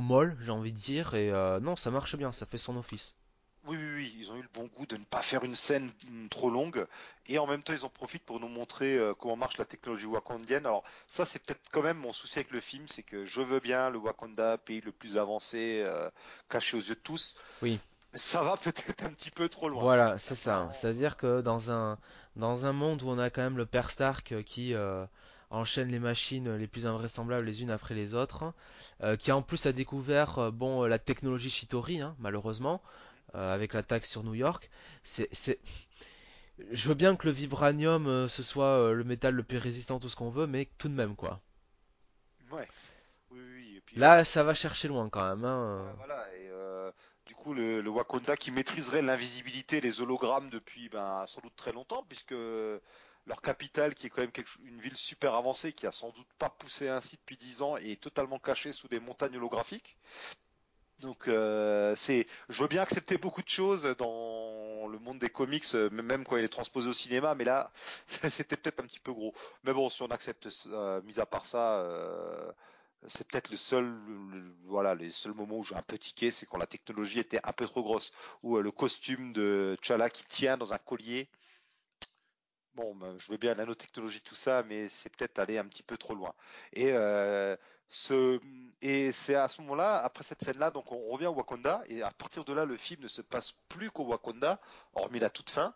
molle, 0.01 0.37
j'ai 0.43 0.51
envie 0.51 0.73
de 0.73 0.79
dire, 0.79 1.15
et 1.15 1.31
non, 1.61 1.77
ça 1.77 1.91
marche 1.91 2.17
bien, 2.17 2.33
ça 2.33 2.47
fait 2.47 2.59
son 2.59 2.77
office. 2.77 3.17
Oui, 3.65 3.77
oui, 3.77 3.91
oui, 3.95 4.17
ils 4.19 4.31
ont 4.33 4.37
eu 4.37 4.43
le 4.43 4.49
bon 4.53 4.67
goût 4.67 4.87
de 4.87 4.97
ne 4.97 5.05
pas 5.05 5.23
faire 5.23 5.45
une 5.45 5.55
scène 5.55 5.91
mm, 6.09 6.29
trop 6.29 6.51
longue 6.51 6.87
et 7.27 7.39
en 7.39 7.47
même 7.47 7.63
temps 7.63 7.73
ils 7.73 7.85
en 7.85 7.89
profitent 7.89 8.25
pour 8.25 8.41
nous 8.41 8.49
montrer 8.49 8.97
euh, 8.97 9.15
comment 9.15 9.37
marche 9.37 9.57
la 9.59 9.65
technologie 9.65 10.07
wakandienne. 10.07 10.67
Alors 10.67 10.83
ça 11.07 11.25
c'est 11.25 11.39
peut-être 11.45 11.61
quand 11.71 11.83
même 11.83 11.99
mon 11.99 12.13
souci 12.13 12.39
avec 12.41 12.51
le 12.51 12.61
film, 12.61 12.89
c'est 12.89 13.05
que 13.05 13.25
je 13.25 13.41
veux 13.41 13.61
bien 13.61 13.89
le 13.91 13.99
Wakanda, 13.99 14.59
pays 14.59 14.81
le 14.81 14.91
plus 14.93 15.17
avancé, 15.17 15.83
euh, 15.87 16.11
caché 16.49 16.77
aux 16.77 16.81
yeux 16.81 16.95
de 16.97 17.01
tous, 17.01 17.37
Oui, 17.63 17.81
ça 18.15 18.43
va 18.43 18.57
peut-être 18.57 19.05
un 19.05 19.11
petit 19.13 19.31
peu 19.31 19.49
trop 19.49 19.69
loin. 19.69 19.83
voilà, 19.83 20.19
c'est 20.19 20.35
ça. 20.35 20.71
C'est-à-dire 20.75 21.17
que 21.17 21.41
dans 21.41 21.71
un, 21.71 21.99
dans 22.37 22.67
un 22.67 22.73
monde 22.73 23.03
où 23.03 23.09
on 23.09 23.19
a 23.19 23.31
quand 23.31 23.43
même 23.43 23.57
le 23.57 23.67
père 23.67 23.91
Stark 23.91 24.43
qui 24.45 24.75
euh, 24.75 25.07
enchaîne 25.51 25.89
les 25.89 25.99
machines 25.99 26.55
les 26.57 26.67
plus 26.67 26.87
invraisemblables 26.87 27.47
les 27.47 27.63
unes 27.63 27.71
après 27.71 27.95
les 27.95 28.15
autres, 28.15 28.53
euh, 29.03 29.17
qui 29.17 29.33
en 29.33 29.43
plus 29.43 29.67
a 29.67 29.73
découvert, 29.73 30.53
bon, 30.53 30.85
la 30.85 30.99
technologie 30.99 31.51
Shitori, 31.51 32.01
hein, 32.01 32.15
malheureusement, 32.19 32.83
euh, 33.35 33.55
avec 33.55 33.75
l'attaque 33.75 34.07
sur 34.07 34.23
New 34.25 34.35
York, 34.35 34.71
c'est, 35.05 35.29
Je 36.71 36.89
veux 36.89 36.95
bien 36.95 37.15
que 37.15 37.27
le 37.27 37.31
vibranium 37.31 38.07
euh, 38.09 38.27
ce 38.27 38.43
soit 38.43 38.65
euh, 38.79 38.95
le 38.95 39.05
métal 39.05 39.35
le 39.35 39.43
plus 39.43 39.59
résistant, 39.59 40.01
tout 40.01 40.09
ce 40.09 40.17
qu'on 40.17 40.31
veut, 40.31 40.47
mais 40.47 40.71
tout 40.79 40.89
de 40.89 40.95
même 40.95 41.15
quoi. 41.15 41.43
ouais, 42.51 42.71
oui, 43.31 43.41
oui, 43.41 43.77
et 43.77 43.81
puis 43.83 44.03
euh, 44.05 44.07
Là, 44.07 44.25
ça 44.27 44.45
va 44.45 44.53
chercher 44.53 44.89
loin 44.89 45.09
quand 45.09 45.27
même. 45.35 45.47
Hein. 45.47 45.87
Ouais, 45.87 45.93
voilà. 45.97 46.27
Et 46.37 46.51
du 47.27 47.35
coup, 47.35 47.55
le, 47.55 47.81
le 47.81 47.91
Wakanda 47.91 48.37
qui 48.37 48.51
maîtriserait 48.51 49.03
l'invisibilité, 49.03 49.81
les 49.81 50.01
hologrammes 50.01 50.51
depuis 50.51 50.89
ben, 50.89 51.25
sans 51.27 51.41
doute 51.41 51.57
très 51.57 51.73
longtemps, 51.73 52.05
puisque 52.09 52.33
leur 53.27 53.41
capitale, 53.43 53.95
qui 53.95 54.07
est 54.07 54.11
quand 54.11 54.23
même 54.23 54.33
quelque- 54.33 54.59
une 54.65 54.81
ville 54.81 54.97
super 54.97 55.35
avancée, 55.35 55.73
qui 55.73 55.87
a 55.87 55.93
sans 55.93 56.11
doute 56.11 56.27
pas 56.39 56.51
poussé 56.51 56.89
ainsi 56.89 57.17
depuis 57.17 57.37
10 57.37 57.63
ans, 57.63 57.77
est 57.77 58.01
totalement 58.01 58.39
cachée 58.39 58.73
sous 58.73 58.89
des 58.89 59.01
montagnes 59.01 59.37
holographiques. 59.37 59.97
Donc, 61.03 61.29
euh, 61.29 61.95
c'est, 61.97 62.27
je 62.49 62.63
veux 62.63 62.69
bien 62.69 62.83
accepter 62.83 63.19
beaucoup 63.19 63.43
de 63.43 63.49
choses 63.49 63.85
dans 63.99 64.87
le 64.89 64.99
monde 65.01 65.19
des 65.19 65.31
comics, 65.31 65.65
euh, 65.75 65.91
même 65.91 66.25
quand 66.25 66.37
il 66.37 66.45
est 66.45 66.49
transposé 66.49 66.89
au 66.89 66.93
cinéma, 66.93 67.35
mais 67.35 67.45
là, 67.45 67.73
c'était 68.31 68.57
peut-être 68.57 68.81
un 68.81 68.87
petit 68.87 69.01
peu 69.01 69.13
gros. 69.13 69.35
Mais 69.65 69.73
bon, 69.75 69.91
si 69.91 70.03
on 70.03 70.07
accepte, 70.09 70.49
mis 71.05 71.19
à 71.21 71.27
part 71.27 71.47
ça. 71.47 71.81
euh, 71.81 72.53
c'est 73.09 73.29
peut-être 73.29 73.51
le 73.51 73.57
seul, 73.59 73.85
le- 73.87 74.55
voilà, 74.67 74.95
les 74.95 75.11
seuls 75.11 75.35
moments 75.35 75.59
où 75.59 75.65
j'ai 75.65 75.75
un 75.77 75.83
peu 75.83 75.99
tiqué, 75.99 76.31
c'est 76.31 76.47
quand 76.47 76.59
la 76.59 76.67
technologie 76.69 77.21
était 77.21 77.41
un 77.45 77.53
peu 77.53 77.67
trop 77.67 77.83
grosse, 77.85 78.13
ou 78.45 78.59
le 78.59 78.71
costume 78.73 79.33
de 79.35 79.77
T'Challa 79.83 80.09
qui 80.11 80.25
tient 80.27 80.57
dans 80.57 80.73
un 80.75 80.79
collier. 80.79 81.29
Bon, 82.75 82.95
ben, 82.95 83.19
je 83.19 83.31
veux 83.31 83.37
bien 83.37 83.51
la 83.51 83.57
nanotechnologie, 83.65 84.23
tout 84.23 84.35
ça, 84.35 84.63
mais 84.63 84.89
c'est 84.89 85.15
peut-être 85.15 85.39
aller 85.39 85.59
un 85.59 85.67
petit 85.67 85.83
peu 85.83 85.99
trop 85.99 86.15
loin. 86.15 86.35
Et 86.73 86.91
ce, 87.89 88.41
et 88.81 89.13
c'est 89.13 89.35
à 89.35 89.49
ce 89.49 89.61
moment-là, 89.63 89.99
après 89.99 90.25
cette 90.25 90.43
scène-là, 90.43 90.71
donc 90.71 90.91
on 90.93 91.11
revient 91.11 91.27
au 91.27 91.35
Wakanda, 91.35 91.83
et 91.89 92.03
à 92.03 92.11
partir 92.11 92.45
de 92.45 92.53
là, 92.53 92.65
le 92.65 92.77
film 92.77 93.03
ne 93.03 93.09
se 93.09 93.23
passe 93.23 93.53
plus 93.69 93.91
qu'au 93.91 94.05
Wakanda, 94.05 94.61
hormis 94.95 95.19
la 95.19 95.31
toute 95.31 95.51
fin. 95.51 95.75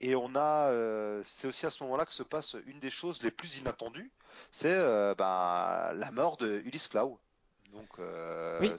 Et 0.00 0.16
on 0.16 0.34
a, 0.34 0.68
euh, 0.70 1.22
c'est 1.24 1.46
aussi 1.46 1.64
à 1.66 1.70
ce 1.70 1.82
moment-là 1.84 2.04
que 2.04 2.12
se 2.12 2.24
passe 2.24 2.56
une 2.66 2.80
des 2.80 2.90
choses 2.90 3.22
les 3.22 3.30
plus 3.30 3.58
inattendues, 3.58 4.10
c'est 4.50 4.74
euh, 4.74 5.14
bah, 5.14 5.92
la 5.94 6.10
mort 6.10 6.36
de 6.36 6.60
Ulysse 6.64 6.88
Clow. 6.88 7.18
Donc, 7.72 7.88
Oui. 7.98 8.00
euh, 8.00 8.78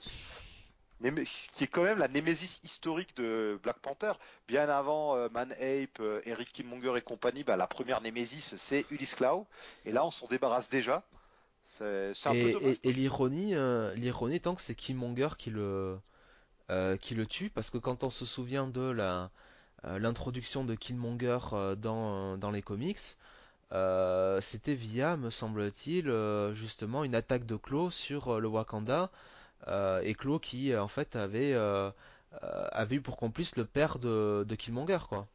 Némé- 1.02 1.26
qui 1.52 1.66
est 1.66 1.68
quand 1.68 1.84
même 1.84 1.98
la 1.98 2.08
némésis 2.08 2.62
historique 2.64 3.18
de 3.18 3.60
Black 3.64 3.80
Panther. 3.80 4.14
Bien 4.48 4.70
avant 4.70 5.16
euh, 5.18 5.28
Man 5.30 5.52
Ape, 5.54 6.00
euh, 6.00 6.22
Eric 6.26 6.54
Killmonger 6.54 6.94
et 6.98 7.02
compagnie, 7.02 7.44
bah, 7.44 7.58
la 7.58 7.68
première 7.68 8.00
némésis 8.00 8.56
c'est 8.58 8.86
Ulysse 8.92 9.16
Clow. 9.16 9.46
Et 9.84 9.92
là, 9.92 10.06
on 10.06 10.12
s'en 10.12 10.28
débarrasse 10.28 10.70
déjà. 10.70 11.04
C'est 11.66 12.14
c'est 12.14 12.30
un 12.30 12.36
peu 12.36 12.50
Et, 12.50 12.50
dommage. 12.50 12.80
et, 12.84 12.90
et 12.90 12.94
l'ironie, 12.94 13.56
euh, 13.56 13.94
l'ironie 13.96 14.42
tant 14.42 14.56
que 14.56 14.62
c'est 14.62 14.76
Killmonger 14.76 15.30
qui 15.38 15.52
le, 15.52 16.00
euh, 16.72 16.98
qui 16.98 17.16
le 17.16 17.26
tue, 17.28 17.50
parce 17.52 17.70
que 17.72 17.78
quand 17.80 18.04
on 18.04 18.10
se 18.12 18.26
souvient 18.26 18.68
de 18.68 18.82
la, 18.82 19.32
euh, 19.86 20.00
l'introduction 20.00 20.66
de 20.66 20.76
Killmonger 20.76 21.40
euh, 21.54 21.76
dans, 21.76 22.38
dans 22.38 22.52
les 22.52 22.62
comics, 22.64 23.00
c'était 24.42 24.76
via, 24.76 25.18
me 25.18 25.30
semble-t-il, 25.30 26.10
justement 26.54 27.04
une 27.04 27.16
attaque 27.16 27.46
de 27.46 27.56
Klaue 27.58 27.92
sur 27.92 28.40
le 28.40 28.48
Wakanda, 28.48 29.12
et 30.04 30.16
Klaue 30.16 30.40
qui 30.40 30.76
en 30.78 30.88
fait 30.88 31.16
avait, 31.16 31.56
avait 32.72 32.96
eu 32.98 33.02
pour 33.02 33.18
complice 33.18 33.56
le 33.58 33.66
père 33.66 34.00
de, 34.00 34.46
de 34.48 34.56
Killmonger, 34.56 35.00
quoi. 35.10 35.28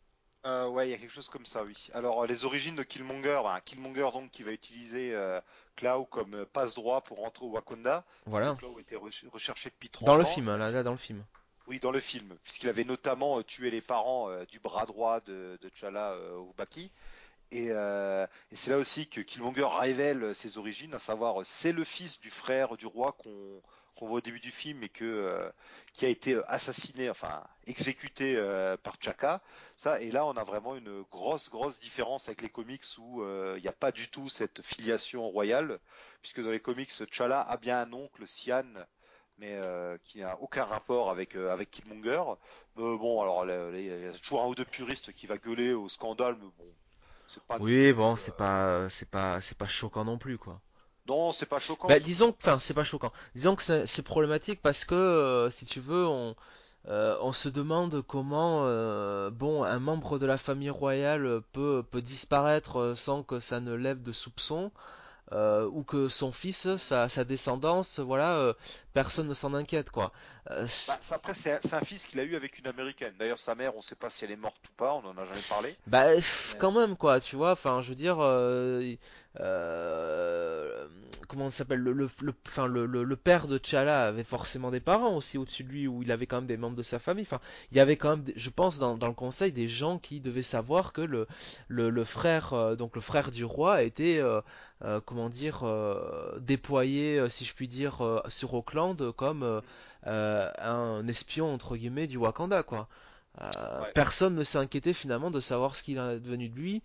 Euh, 0.47 0.69
ouais, 0.69 0.89
il 0.89 0.91
y 0.91 0.95
a 0.95 0.97
quelque 0.99 1.13
chose 1.13 1.29
comme 1.29 1.45
ça, 1.45 1.63
oui. 1.65 1.89
Alors, 1.93 2.23
euh, 2.23 2.27
les 2.27 2.45
origines 2.47 2.75
de 2.75 2.83
Killmonger, 2.83 3.41
bah, 3.45 3.61
Killmonger 3.65 4.09
donc 4.13 4.31
qui 4.31 4.43
va 4.43 4.53
utiliser 4.53 5.15
euh, 5.15 5.39
Clow 5.77 6.07
comme 6.07 6.35
euh, 6.35 6.47
passe-droit 6.51 7.03
pour 7.03 7.19
rentrer 7.19 7.45
au 7.45 7.51
Wakanda, 7.51 8.05
Voilà. 8.25 8.55
Clow 8.59 8.79
était 8.81 8.97
re- 8.97 9.29
recherché 9.29 9.69
depuis 9.69 9.91
Dans 10.01 10.07
30 10.15 10.19
le 10.19 10.25
ans. 10.25 10.27
film, 10.35 10.49
hein, 10.49 10.57
là, 10.57 10.71
là, 10.71 10.83
dans 10.83 10.93
le 10.93 10.97
film. 10.97 11.25
Oui, 11.67 11.79
dans 11.79 11.91
le 11.91 12.01
film, 12.01 12.37
puisqu'il 12.43 12.69
avait 12.71 12.85
notamment 12.85 13.39
euh, 13.39 13.43
tué 13.45 13.71
les 13.71 13.83
parents 13.83 14.29
du 14.47 14.59
bras 14.61 14.87
droit 14.87 15.21
de, 15.21 15.59
de 15.61 15.69
T'Challa 15.69 16.17
au 16.39 16.55
Baki. 16.57 16.91
Et, 17.53 17.67
et 17.67 18.57
c'est 18.57 18.71
là 18.71 18.79
aussi 18.79 19.09
que 19.09 19.21
Killmonger 19.21 19.67
révèle 19.79 20.35
ses 20.37 20.57
origines, 20.57 20.95
à 20.95 21.01
savoir 21.01 21.45
c'est 21.45 21.73
le 21.73 21.83
fils 21.83 22.21
du 22.21 22.31
frère 22.31 22.77
du 22.77 22.87
roi 22.87 23.11
qu'on 23.19 23.61
qu'on 24.01 24.09
voit 24.09 24.19
au 24.19 24.21
début 24.23 24.41
du 24.41 24.51
film 24.51 24.83
et 24.83 24.89
que 24.89 25.05
euh, 25.05 25.51
qui 25.93 26.07
a 26.07 26.09
été 26.09 26.41
assassiné, 26.49 27.11
enfin 27.11 27.45
exécuté 27.67 28.35
euh, 28.37 28.77
par 28.79 28.99
T'Chaka. 28.99 29.43
Ça 29.77 30.01
et 30.01 30.11
là 30.11 30.25
on 30.25 30.33
a 30.33 30.45
vraiment 30.45 30.75
une 30.75 31.03
grosse 31.03 31.51
grosse 31.51 31.79
différence 31.79 32.27
avec 32.29 32.41
les 32.43 32.49
comics 32.49 32.85
où 32.99 33.23
euh, 33.23 33.55
il 33.59 33.63
n'y 33.63 33.69
a 33.69 33.73
pas 33.73 33.93
du 33.93 34.09
tout 34.09 34.31
cette 34.31 34.63
filiation 34.63 35.29
royale, 35.29 35.79
puisque 36.23 36.43
dans 36.43 36.51
les 36.51 36.61
comics 36.61 36.91
T'Challa 36.91 37.41
a 37.43 37.57
bien 37.59 37.81
un 37.83 37.93
oncle 37.93 38.27
Sian. 38.27 38.65
Mais 39.39 39.55
euh, 39.55 39.97
qui 40.05 40.19
n'a 40.21 40.39
aucun 40.43 40.65
rapport 40.65 41.11
avec 41.11 41.35
euh, 41.35 41.51
avec 41.51 41.71
Killmonger. 41.71 42.23
Euh, 42.79 42.99
bon, 42.99 43.23
alors 43.23 43.47
il 43.75 43.87
y 43.87 44.07
a 44.07 44.13
toujours 44.13 44.43
un 44.43 44.49
ou 44.49 44.55
deux 44.55 44.67
puristes 44.67 45.15
qui 45.15 45.27
va 45.27 45.39
gueuler 45.39 45.73
au 45.73 45.89
scandale, 45.89 46.37
mais 46.39 46.49
bon, 46.59 46.75
c'est 47.27 47.43
pas 47.45 47.59
non 47.59 47.65
Oui, 47.65 47.93
bon, 47.95 48.17
c'est 48.17 48.33
euh, 48.33 48.35
pas, 48.35 48.91
c'est 48.91 49.09
pas, 49.09 49.41
c'est 49.41 49.57
pas 49.57 49.69
choquant 49.69 50.05
non 50.05 50.19
plus, 50.19 50.37
quoi. 50.37 50.61
Non, 51.11 51.33
c'est 51.33 51.47
pas 51.47 51.59
choquant, 51.59 51.89
Bah, 51.89 51.99
disons 51.99 52.35
enfin, 52.41 52.59
c'est 52.61 52.75
pas 52.75 52.85
choquant. 52.85 53.13
Disons 53.35 53.57
que 53.57 53.63
c'est 53.87 54.03
problématique 54.03 54.61
parce 54.63 54.85
que, 54.85 54.95
euh, 54.95 55.51
si 55.51 55.65
tu 55.65 55.81
veux, 55.81 56.07
on, 56.07 56.37
euh, 56.89 57.17
on 57.21 57.33
se 57.33 57.49
demande 57.49 58.03
comment, 58.03 58.63
euh, 58.65 59.31
bon, 59.31 59.65
un 59.65 59.79
membre 59.81 60.19
de 60.19 60.27
la 60.27 60.39
famille 60.39 60.71
royale 60.71 61.43
peut, 61.53 61.83
peut 61.91 62.03
disparaître 62.03 62.95
sans 62.97 63.23
que 63.25 63.41
ça 63.41 63.61
ne 63.61 63.75
lève 63.75 64.03
de 64.03 64.13
soupçons. 64.13 64.71
euh, 65.33 65.67
ou 65.73 65.85
que 65.85 66.09
son 66.09 66.33
fils, 66.33 66.77
sa, 66.77 67.09
sa 67.09 67.25
descendance, 67.25 68.01
voilà, 68.01 68.37
euh, 68.39 68.53
personne 68.95 69.29
ne 69.29 69.35
s'en 69.35 69.55
inquiète, 69.55 69.91
quoi. 69.91 70.13
Euh, 70.51 70.67
Bah, 70.89 70.99
après, 71.13 71.35
c'est 71.35 71.73
un 71.73 71.81
fils 71.83 72.05
qu'il 72.05 72.19
a 72.19 72.25
eu 72.25 72.35
avec 72.35 72.59
une 72.59 72.67
américaine. 72.67 73.15
D'ailleurs, 73.19 73.39
sa 73.39 73.55
mère, 73.55 73.77
on 73.77 73.81
sait 73.81 73.95
pas 73.95 74.11
si 74.11 74.25
elle 74.25 74.33
est 74.33 74.37
morte 74.37 74.57
ou 74.69 74.73
pas, 74.77 74.95
on 74.95 75.05
en 75.07 75.17
a 75.17 75.25
jamais 75.27 75.41
parlé. 75.49 75.77
bah, 75.87 76.15
Mais- 76.17 76.23
quand 76.59 76.73
même, 76.73 76.97
quoi, 76.97 77.21
tu 77.21 77.37
vois. 77.37 77.53
Enfin, 77.53 77.81
je 77.83 77.91
veux 77.91 77.95
dire, 77.95 78.17
euh, 79.39 80.87
comment 81.29 81.51
ça 81.51 81.59
s'appelle, 81.59 81.79
le, 81.79 81.93
le, 81.93 82.09
le, 82.21 82.35
enfin, 82.49 82.67
le, 82.67 82.87
le, 82.87 83.05
le 83.05 83.17
père 83.17 83.47
de 83.47 83.59
T'Challa 83.59 84.07
avait 84.07 84.25
forcément 84.25 84.73
des 84.73 84.81
parents 84.81 85.15
aussi 85.15 85.39
au-dessus 85.39 85.63
de 85.63 85.69
lui, 85.69 85.87
où 85.87 86.03
il 86.03 86.11
avait 86.11 86.27
quand 86.27 86.39
même 86.39 86.49
des 86.49 86.57
membres 86.57 86.77
de 86.77 86.83
sa 86.83 86.99
famille. 86.99 87.23
Enfin, 87.23 87.41
il 87.71 87.77
y 87.77 87.81
avait 87.81 87.97
quand 87.97 88.17
même, 88.17 88.25
je 88.35 88.51
pense, 88.51 88.81
dans, 88.81 88.97
dans 88.97 89.07
le 89.07 89.15
conseil, 89.15 89.53
des 89.53 89.69
gens 89.69 89.99
qui 89.99 90.21
devaient 90.21 90.43
savoir 90.43 90.93
que 90.93 91.03
le, 91.03 91.29
le, 91.69 91.91
le 91.91 92.05
frère, 92.05 92.55
euh, 92.55 92.75
donc 92.75 92.97
le 92.97 93.01
frère 93.01 93.31
du 93.31 93.45
roi, 93.45 93.85
était, 93.85 94.19
euh, 94.19 94.41
comment 95.05 95.29
dire, 95.29 95.63
déployé, 96.39 97.29
si 97.29 97.45
je 97.45 97.55
puis 97.55 97.69
dire, 97.69 98.23
sur 98.29 98.55
Auckland 98.55 99.13
comme 99.13 99.63
un 100.05 101.07
espion 101.07 101.53
entre 101.53 101.77
guillemets 101.77 102.07
du 102.07 102.17
Wakanda, 102.17 102.63
quoi. 102.63 102.89
Ouais. 103.41 103.47
Personne 103.95 104.35
ne 104.35 104.43
s'est 104.43 104.59
inquiété 104.59 104.93
finalement 104.93 105.31
de 105.31 105.39
savoir 105.41 105.77
ce 105.77 105.83
qu'il 105.85 106.01
en 106.01 106.11
est 106.11 106.19
devenu 106.21 106.49
de 106.49 106.57
lui. 106.57 106.83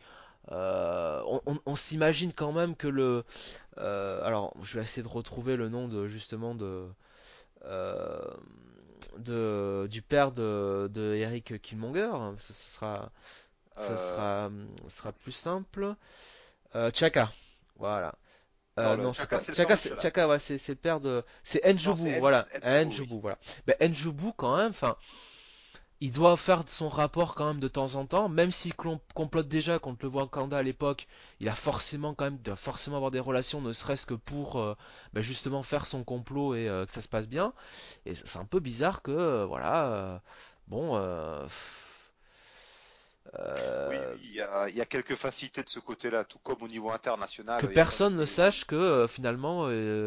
Euh, 0.52 1.22
on 1.26 1.42
on- 1.48 1.60
on 1.66 1.76
s'imagine 1.76 2.32
quand 2.34 2.52
même 2.52 2.76
que 2.76 2.88
le, 2.88 3.24
euh, 3.78 4.24
alors 4.24 4.54
je 4.62 4.78
vais 4.78 4.84
essayer 4.84 5.02
de 5.04 5.08
retrouver 5.08 5.56
le 5.56 5.70
nom 5.70 5.88
de 5.88 6.08
justement 6.08 6.54
de, 6.56 6.88
euh, 7.64 8.20
de 9.18 9.88
du 9.90 10.02
père 10.02 10.32
de, 10.32 10.90
de 10.94 11.16
Eric 11.16 11.62
Killmonger. 11.62 12.12
Ce 12.40 12.54
sera, 12.54 13.12
ça 13.76 13.98
sera, 13.98 14.50
sera 14.90 15.12
plus 15.12 15.32
simple. 15.32 15.96
Chaka, 16.94 17.32
voilà. 17.78 18.14
Euh, 18.78 18.98
Non, 18.98 19.14
Chaka, 19.14 19.38
pas- 19.38 19.42
c'est 19.44 19.52
le 19.54 19.56
Chaka, 19.56 19.78
c'est. 19.78 20.02
Chaka, 20.02 20.28
ouais, 20.28 20.40
c'est 20.40 20.68
le 20.70 20.76
père 20.76 21.00
de, 21.00 21.24
c'est 21.44 21.62
En- 22.16 22.20
voilà, 22.20 22.46
oui. 22.90 23.20
voilà. 23.22 23.38
Ben 23.66 23.76
quand 24.34 24.58
même, 24.58 24.72
enfin, 24.72 24.98
il 26.06 26.12
doit 26.12 26.38
faire 26.38 26.64
son 26.68 26.88
rapport 26.88 27.34
quand 27.34 27.48
même 27.48 27.60
de 27.60 27.68
temps 27.68 27.96
en 27.96 28.06
temps, 28.06 28.30
même 28.30 28.52
s'il 28.52 28.76
complote 28.76 29.48
déjà 29.48 29.80
contre 29.80 30.06
le 30.06 30.12
Wakanda 30.12 30.56
à 30.56 30.62
l'époque, 30.62 31.08
il 31.40 31.50
a 31.50 31.56
forcément 31.56 32.14
quand 32.14 32.26
même, 32.26 32.38
doit 32.38 32.56
forcément 32.56 32.98
avoir 32.98 33.10
des 33.10 33.20
relations, 33.20 33.60
ne 33.60 33.74
serait-ce 33.74 34.06
que 34.06 34.14
pour 34.14 34.60
euh, 34.60 34.76
ben 35.14 35.24
justement 35.24 35.64
faire 35.64 35.88
son 35.88 36.04
complot 36.04 36.54
et 36.54 36.70
euh, 36.70 36.86
que 36.86 36.94
ça 36.94 37.02
se 37.02 37.08
passe 37.08 37.28
bien. 37.28 37.54
Et 38.06 38.14
c'est 38.14 38.38
un 38.38 38.46
peu 38.46 38.60
bizarre 38.60 39.02
que, 39.02 39.10
euh, 39.10 39.46
voilà, 39.48 40.22
bon, 40.68 40.96
Oui, 43.34 43.42
oui, 43.90 43.98
il 44.24 44.36
y 44.36 44.42
a, 44.42 44.70
il 44.70 44.76
y 44.76 44.82
a 44.82 44.86
quelques 44.86 45.16
facilités 45.16 45.64
de 45.64 45.70
ce 45.70 45.80
côté-là, 45.80 46.24
tout 46.24 46.38
comme 46.44 46.62
au 46.62 46.68
niveau 46.68 46.92
international. 46.92 47.62
que 47.62 47.68
personne 47.74 48.16
ne 48.16 48.26
sache 48.26 48.66
que 48.66 49.08
finalement, 49.10 49.64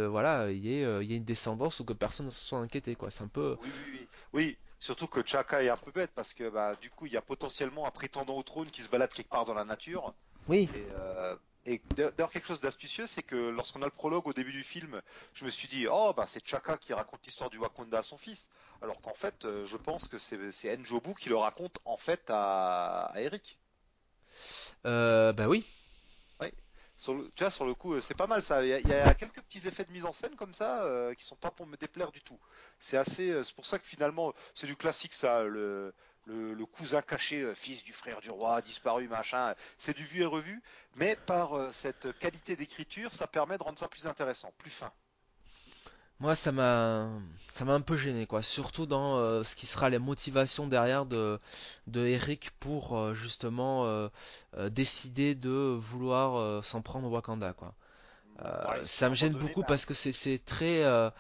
voilà, 0.08 0.50
il 0.52 0.64
y 0.64 0.74
ait, 0.74 1.02
il 1.02 1.10
y 1.10 1.14
ait 1.14 1.16
une 1.16 1.24
descendance 1.24 1.80
ou 1.80 1.84
que 1.84 1.92
personne 1.92 2.26
ne 2.26 2.30
se 2.30 2.44
soit 2.44 2.60
inquiété, 2.60 2.94
quoi. 2.94 3.10
C'est 3.10 3.24
un 3.24 3.28
peu, 3.28 3.56
Oui, 3.62 3.68
oui, 3.74 3.98
oui. 4.00 4.08
Oui, 4.32 4.58
surtout 4.78 5.06
que 5.08 5.24
Chaka 5.26 5.62
est 5.62 5.68
un 5.68 5.76
peu 5.76 5.90
bête 5.92 6.12
parce 6.14 6.34
que 6.34 6.48
bah, 6.50 6.76
du 6.76 6.90
coup, 6.90 7.06
il 7.06 7.12
y 7.12 7.16
a 7.16 7.22
potentiellement 7.22 7.86
un 7.86 7.90
prétendant 7.90 8.36
au 8.36 8.42
trône 8.42 8.70
qui 8.70 8.82
se 8.82 8.88
balade 8.88 9.12
quelque 9.12 9.30
part 9.30 9.44
dans 9.44 9.54
la 9.54 9.64
nature. 9.64 10.14
oui. 10.46 10.68
Et, 10.72 10.88
euh, 10.92 11.36
et 11.66 11.82
d'ailleurs, 11.96 12.30
quelque 12.30 12.46
chose 12.46 12.60
d'astucieux, 12.60 13.06
c'est 13.06 13.22
que 13.22 13.36
lorsqu'on 13.50 13.82
a 13.82 13.84
le 13.84 13.90
prologue 13.90 14.26
au 14.26 14.32
début 14.32 14.52
du 14.52 14.64
film, 14.64 15.02
je 15.34 15.44
me 15.44 15.50
suis 15.50 15.68
dit, 15.68 15.86
oh, 15.90 16.14
bah, 16.16 16.24
c'est 16.26 16.46
Chaka 16.46 16.78
qui 16.78 16.94
raconte 16.94 17.26
l'histoire 17.26 17.50
du 17.50 17.58
Wakanda 17.58 17.98
à 17.98 18.02
son 18.02 18.16
fils. 18.16 18.48
Alors 18.80 19.00
qu'en 19.02 19.14
fait, 19.14 19.44
euh, 19.44 19.66
je 19.66 19.76
pense 19.76 20.08
que 20.08 20.18
c'est 20.18 20.50
c'est 20.52 20.76
Njobu 20.78 21.14
qui 21.14 21.28
le 21.28 21.36
raconte 21.36 21.78
en 21.84 21.96
fait 21.98 22.30
à, 22.30 23.06
à 23.12 23.20
Eric. 23.20 23.58
Euh, 24.86 25.32
bah 25.32 25.48
oui. 25.48 25.64
Sur 26.98 27.14
le- 27.14 27.30
tu 27.34 27.42
vois, 27.44 27.50
sur 27.50 27.64
le 27.64 27.74
coup, 27.74 27.94
euh, 27.94 28.00
c'est 28.02 28.14
pas 28.14 28.26
mal 28.26 28.42
ça. 28.42 28.62
Il 28.64 28.86
y, 28.86 28.92
a, 28.92 29.14
quelques 29.14 29.40
petits 29.42 29.66
effets 29.68 29.84
de 29.86 29.92
mise 29.92 30.04
en 30.04 30.12
scène 30.12 30.36
comme 30.36 30.52
ça 30.54 30.82
euh, 30.84 31.14
qui 31.14 31.24
sont 31.24 31.36
pas 31.36 31.50
pour 31.50 31.66
me 31.66 31.76
déplaire 31.78 32.12
du 32.12 32.20
tout. 32.22 32.38
C'est 32.80 32.96
assez, 32.98 33.30
euh, 33.30 33.42
c'est 33.42 33.54
pour 33.54 33.64
ça 33.66 33.78
que 33.78 33.86
finalement, 33.86 34.34
c'est 34.54 34.66
du 34.66 34.76
classique 34.76 35.14
ça, 35.14 35.44
le, 35.44 35.94
le, 36.26 36.66
cousin 36.66 37.00
caché, 37.02 37.40
euh, 37.42 37.54
fils 37.54 37.84
du 37.84 37.92
frère 37.94 38.20
du 38.20 38.30
roi, 38.30 38.60
disparu, 38.62 39.08
machin. 39.08 39.54
C'est 39.78 39.96
du 39.96 40.04
vu 40.04 40.20
et 40.22 40.24
revu, 40.26 40.62
mais 40.94 41.16
par 41.16 41.72
cette 41.74 42.18
qualité 42.18 42.56
d'écriture, 42.56 43.14
ça 43.14 43.26
permet 43.28 43.56
de 43.58 43.62
rendre 43.62 43.78
ça 43.78 43.88
plus 43.88 44.06
intéressant, 44.06 44.52
plus 44.58 44.70
fin. 44.70 44.92
Moi, 46.20 46.34
ça 46.34 46.50
m'a, 46.52 47.08
ça 47.52 47.64
m'a 47.64 47.74
un 47.74 47.80
peu 47.80 47.96
gêné, 47.96 48.26
quoi. 48.26 48.42
Surtout 48.42 48.86
dans 48.86 49.18
euh, 49.18 49.44
ce 49.44 49.54
qui 49.54 49.66
sera 49.66 49.88
les 49.88 49.98
motivations 50.00 50.66
derrière 50.66 51.06
de, 51.06 51.38
de 51.86 52.06
Eric 52.06 52.50
pour 52.58 52.96
euh, 52.98 53.14
justement 53.14 53.84
euh, 53.86 54.08
euh, 54.56 54.68
décider 54.68 55.34
de 55.36 55.50
vouloir 55.78 56.36
euh, 56.36 56.62
s'en 56.62 56.82
prendre 56.82 57.06
au 57.08 57.10
Wakanda, 57.12 57.52
quoi. 57.52 57.74
Euh, 58.44 58.66
Ouais, 58.68 58.84
ça 58.84 59.08
me 59.10 59.14
à 59.14 59.16
un 59.16 59.16
gêne 59.16 59.34
moment 59.34 59.38
donné, 59.38 59.54
beaucoup 59.54 59.60
bah, 59.60 59.66
parce 59.66 59.86
que 59.86 59.94
c'est, 59.94 60.12
c'est 60.12 60.38
très, 60.44 60.82
euh, 60.84 61.10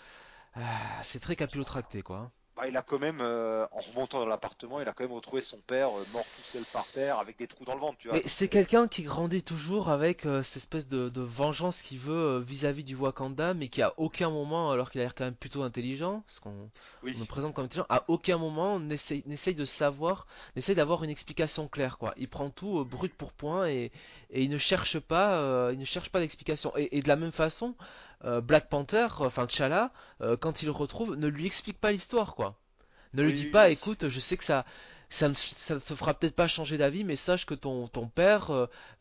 ah, 0.56 1.02
c'est 1.04 1.20
très 1.20 1.36
capillotracté, 1.36 2.02
quoi. 2.02 2.32
Bah, 2.58 2.66
il 2.68 2.76
a 2.76 2.82
quand 2.82 2.98
même, 2.98 3.20
euh, 3.20 3.66
en 3.70 3.80
remontant 3.80 4.18
dans 4.18 4.26
l'appartement, 4.26 4.80
il 4.80 4.88
a 4.88 4.92
quand 4.92 5.04
même 5.04 5.12
retrouvé 5.12 5.42
son 5.42 5.58
père 5.58 5.90
euh, 5.96 6.04
mort 6.12 6.24
tout 6.24 6.42
seul 6.52 6.64
par 6.72 6.86
terre 6.88 7.18
avec 7.18 7.38
des 7.38 7.46
trous 7.46 7.64
dans 7.64 7.74
le 7.74 7.80
ventre, 7.80 7.98
tu 7.98 8.08
vois. 8.08 8.16
Mais 8.16 8.24
c'est 8.26 8.48
quelqu'un 8.48 8.88
qui 8.88 9.02
grandit 9.02 9.42
toujours 9.42 9.88
avec 9.90 10.26
euh, 10.26 10.42
cette 10.42 10.56
espèce 10.56 10.88
de, 10.88 11.08
de 11.08 11.20
vengeance 11.20 11.82
qu'il 11.82 11.98
veut 11.98 12.40
vis-à-vis 12.40 12.82
du 12.82 12.96
Wakanda, 12.96 13.54
mais 13.54 13.68
qui 13.68 13.80
à 13.80 13.94
aucun 13.96 14.30
moment, 14.30 14.72
alors 14.72 14.90
qu'il 14.90 15.00
a 15.00 15.04
l'air 15.04 15.14
quand 15.14 15.24
même 15.24 15.34
plutôt 15.34 15.62
intelligent, 15.62 16.22
parce 16.26 16.40
qu'on 16.40 16.68
Oui. 17.04 17.14
le 17.18 17.24
présente 17.26 17.54
comme 17.54 17.66
intelligent, 17.66 17.86
à 17.88 18.04
aucun 18.08 18.38
moment 18.38 18.80
n'essaye 18.80 19.54
de 19.54 19.64
savoir, 19.64 20.26
n'essaye 20.56 20.74
d'avoir 20.74 21.04
une 21.04 21.10
explication 21.10 21.68
claire, 21.68 21.96
quoi. 21.96 22.12
Il 22.16 22.28
prend 22.28 22.50
tout 22.50 22.84
brut 22.84 23.14
pour 23.14 23.32
point 23.32 23.68
et, 23.68 23.92
et 24.30 24.42
il 24.42 24.50
ne 24.50 24.58
cherche 24.58 24.98
pas, 24.98 25.70
il 25.72 25.78
ne 25.78 25.84
cherche 25.84 26.10
pas 26.10 26.18
d'explication. 26.18 26.72
Et, 26.76 26.98
et 26.98 27.02
de 27.02 27.08
la 27.08 27.16
même 27.16 27.32
façon, 27.32 27.74
euh, 28.24 28.40
Black 28.40 28.68
Panther, 28.68 29.08
enfin 29.20 29.46
T'Challa, 29.46 29.92
euh, 30.22 30.36
quand 30.36 30.62
il 30.62 30.66
le 30.66 30.72
retrouve, 30.72 31.16
ne 31.16 31.28
lui 31.28 31.46
explique 31.46 31.78
pas 31.80 31.92
l'histoire, 31.92 32.34
quoi. 32.34 32.56
Ne 33.14 33.22
lui 33.22 33.32
Oui, 33.32 33.34
dit 33.34 33.46
oui, 33.46 33.52
pas, 33.52 33.70
oui. 33.70 33.70
écoute, 33.70 34.08
je 34.08 34.20
sais 34.20 34.36
que 34.36 34.44
ça, 34.44 34.64
ça 35.10 35.28
ne, 35.28 35.34
ça 35.34 35.80
te 35.80 35.94
fera 35.94 36.14
peut-être 36.14 36.34
pas 36.36 36.48
changer 36.48 36.78
d'avis, 36.78 37.04
mais 37.04 37.16
sache 37.16 37.46
que 37.46 37.54
ton, 37.54 37.88
ton 37.88 38.08
père 38.08 38.50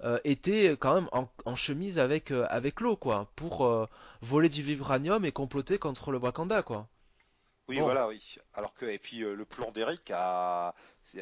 euh, 0.04 0.20
était 0.26 0.72
quand 0.80 0.96
même 0.96 1.10
en, 1.14 1.30
en 1.46 1.56
chemise 1.56 2.00
avec, 2.00 2.32
avec 2.32 2.82
l'eau, 2.82 2.96
quoi, 2.98 3.32
pour 3.36 3.88
voler 4.22 4.50
du 4.50 4.62
vibranium 4.64 5.26
et 5.26 5.32
comploter 5.32 5.78
contre 5.80 6.12
le 6.12 6.20
Wakanda, 6.20 6.64
quoi. 6.64 6.88
Oui, 7.70 7.78
Bon. 7.78 7.84
voilà, 7.84 8.08
oui. 8.08 8.38
Alors 8.54 8.74
que, 8.74 8.86
et 8.86 8.98
puis 8.98 9.24
euh, 9.24 9.34
le 9.36 9.44
plan 9.44 9.72
d'Eric 9.72 10.10
à, 10.14 10.74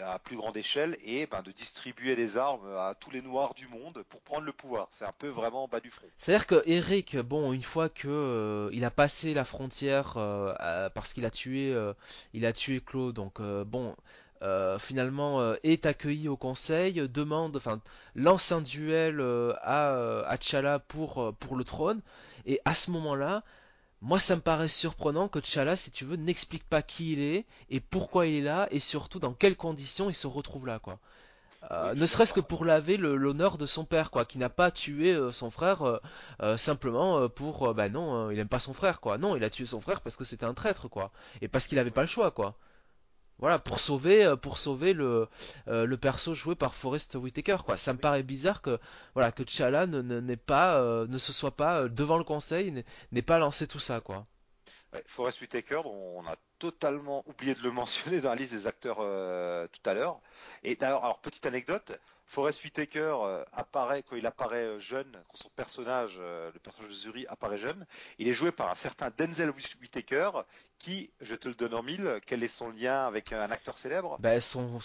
à 0.02 0.20
plus 0.20 0.36
grande 0.38 0.56
échelle 0.58 0.96
et 1.04 1.26
ben, 1.26 1.42
de 1.42 1.52
distribuer 1.52 2.16
des 2.16 2.38
armes 2.38 2.68
à 2.78 2.94
tous 3.00 3.10
les 3.10 3.22
noirs 3.24 3.54
du 3.56 3.68
monde 3.68 4.04
pour 4.10 4.22
prendre 4.22 4.46
le 4.46 4.52
pouvoir. 4.54 4.88
C'est 4.92 5.06
un 5.06 5.12
peu 5.18 5.28
vraiment 5.28 5.68
bas 5.68 5.80
du 5.80 5.90
front. 5.90 6.06
C'est-à-dire 6.20 6.46
que 6.46 6.62
Eric, 6.68 7.18
bon, 7.18 7.52
une 7.52 7.64
fois 7.64 7.90
que 7.90 8.08
euh, 8.08 8.70
il 8.74 8.86
a 8.86 8.92
passé 8.92 9.34
la 9.34 9.44
frontière 9.44 10.18
euh, 10.18 10.54
à- 10.60 10.90
parce 10.92 11.14
qu'il 11.14 11.26
a 11.26 11.32
tué, 11.32 11.76
il 12.34 12.46
a 12.46 12.54
tué 12.54 12.80
Claude, 12.80 13.16
donc 13.16 13.42
bon, 13.42 13.96
euh, 14.44 14.78
finalement 14.78 15.42
euh, 15.42 15.56
est 15.64 15.86
accueilli 15.88 16.28
au 16.28 16.38
conseil, 16.38 16.94
demande, 17.10 17.56
enfin, 17.58 17.82
lance 18.14 18.52
un 18.52 18.62
duel 18.62 19.20
à, 19.64 20.22
à 20.28 20.38
T'Challa 20.38 20.78
pour 20.80 21.34
pour 21.40 21.56
le 21.56 21.64
trône, 21.64 22.02
et 22.46 22.62
à 22.66 22.76
ce 22.76 22.92
moment-là, 22.92 23.44
moi 24.02 24.20
ça 24.20 24.36
me 24.36 24.42
paraît 24.42 24.68
surprenant 24.68 25.28
que 25.28 25.40
T'Challa, 25.40 25.76
si 25.76 25.92
tu 25.92 26.06
veux, 26.06 26.16
n'explique 26.18 26.64
pas 26.70 26.82
qui 26.82 27.14
il 27.14 27.20
est 27.20 27.46
et 27.70 27.80
pourquoi 27.80 28.28
il 28.28 28.36
est 28.36 28.42
là, 28.42 28.68
et 28.72 28.80
surtout 28.80 29.20
dans 29.20 29.34
quelles 29.34 29.56
conditions 29.58 30.10
il 30.10 30.16
se 30.16 30.28
retrouve 30.28 30.66
là, 30.68 30.80
quoi. 30.80 31.00
Euh, 31.72 31.94
Oui, 31.94 32.00
ne 32.00 32.06
serait-ce 32.06 32.34
que 32.34 32.40
pour 32.42 32.66
laver 32.66 32.98
le- 32.98 33.16
l'honneur 33.16 33.58
de 33.58 33.66
son 33.66 33.86
père, 33.86 34.12
quoi, 34.12 34.26
qui 34.26 34.38
n'a 34.38 34.50
pas 34.50 34.72
tué 34.72 35.14
euh, 35.14 35.32
son 35.32 35.52
frère 35.52 35.82
euh, 35.84 36.00
euh, 36.42 36.58
simplement 36.58 37.20
euh, 37.20 37.28
pour, 37.30 37.68
euh, 37.70 37.74
bah 37.74 37.90
non, 37.90 38.28
euh, 38.30 38.34
il 38.34 38.40
aime 38.40 38.48
pas 38.50 38.60
son 38.60 38.74
frère, 38.74 39.00
quoi. 39.02 39.18
Non, 39.18 39.36
il 39.36 39.44
a 39.44 39.50
tué 39.50 39.66
son 39.66 39.82
frère 39.82 40.02
parce 40.02 40.16
que 40.18 40.24
c'était 40.26 40.46
un 40.46 40.54
traître, 40.54 40.88
quoi, 40.90 41.12
et 41.42 41.48
parce 41.48 41.68
qu'il 41.68 41.80
avait 41.80 41.92
pas 41.92 42.02
le 42.02 42.08
choix, 42.08 42.32
quoi. 42.32 42.58
Voilà, 43.40 43.60
pour 43.60 43.82
sauver, 43.82 44.24
euh, 44.24 44.36
pour 44.38 44.58
sauver 44.58 44.94
le, 44.94 45.28
euh, 45.68 45.86
le 45.86 45.98
perso 45.98 46.34
joué 46.34 46.56
par 46.56 46.74
Forrest 46.74 47.16
Whitaker, 47.16 47.58
quoi. 47.66 47.76
Ça 47.76 47.94
me 47.94 48.00
paraît 48.00 48.24
bizarre 48.24 48.62
que, 48.62 48.80
voilà, 49.14 49.32
que 49.32 49.44
T'Challa 49.44 49.88
ne, 49.88 50.36
pas, 50.36 50.78
euh, 50.78 51.06
ne 51.08 51.18
se 51.18 51.34
soit 51.34 51.56
pas 51.56 51.90
devant 51.90 52.18
le 52.18 52.24
conseil, 52.24 52.84
n'ait 53.12 53.22
pas 53.22 53.38
lancé 53.38 53.68
tout 53.68 53.80
ça, 53.80 54.00
quoi. 54.00 54.26
Ouais, 54.94 55.04
Forest 55.06 55.42
Whitaker, 55.42 55.82
on 55.86 56.26
a 56.26 56.38
totalement 56.60 57.24
oublié 57.28 57.56
de 57.56 57.62
le 57.62 57.72
mentionner 57.72 58.22
dans 58.22 58.30
la 58.30 58.36
liste 58.36 58.54
des 58.54 58.68
acteurs 58.68 58.98
tout 58.98 59.90
à 59.90 59.94
l'heure. 59.94 60.22
Et 60.64 60.76
d'ailleurs, 60.76 61.04
alors 61.04 61.20
petite 61.20 61.46
anecdote, 61.46 61.92
Forest 62.26 62.64
Whitaker 62.64 63.16
euh, 63.24 63.44
apparaît 63.54 64.04
quand 64.04 64.16
il 64.16 64.26
apparaît 64.26 64.66
euh, 64.66 64.80
jeune, 64.80 65.12
quand 65.30 65.38
son 65.38 65.50
personnage, 65.50 66.18
euh, 66.20 66.52
le 66.54 66.60
personnage 66.60 66.92
de 66.92 66.96
Zuri 66.96 67.26
apparaît 67.28 67.58
jeune, 67.58 67.86
il 68.18 68.28
est 68.28 68.34
joué 68.34 68.52
par 68.52 68.70
un 68.70 68.76
certain 68.76 69.12
Denzel 69.18 69.52
Whitaker, 69.52 70.32
qui, 70.80 71.12
je 71.22 71.36
te 71.36 71.48
le 71.48 71.56
donne 71.56 71.74
en 71.74 71.84
mille, 71.84 72.20
quel 72.26 72.44
est 72.44 72.48
son 72.48 72.72
lien 72.72 73.06
avec 73.06 73.32
un 73.32 73.52
acteur 73.52 73.78
célèbre? 73.78 74.18
Bah, 74.20 74.42
son, 74.42 74.82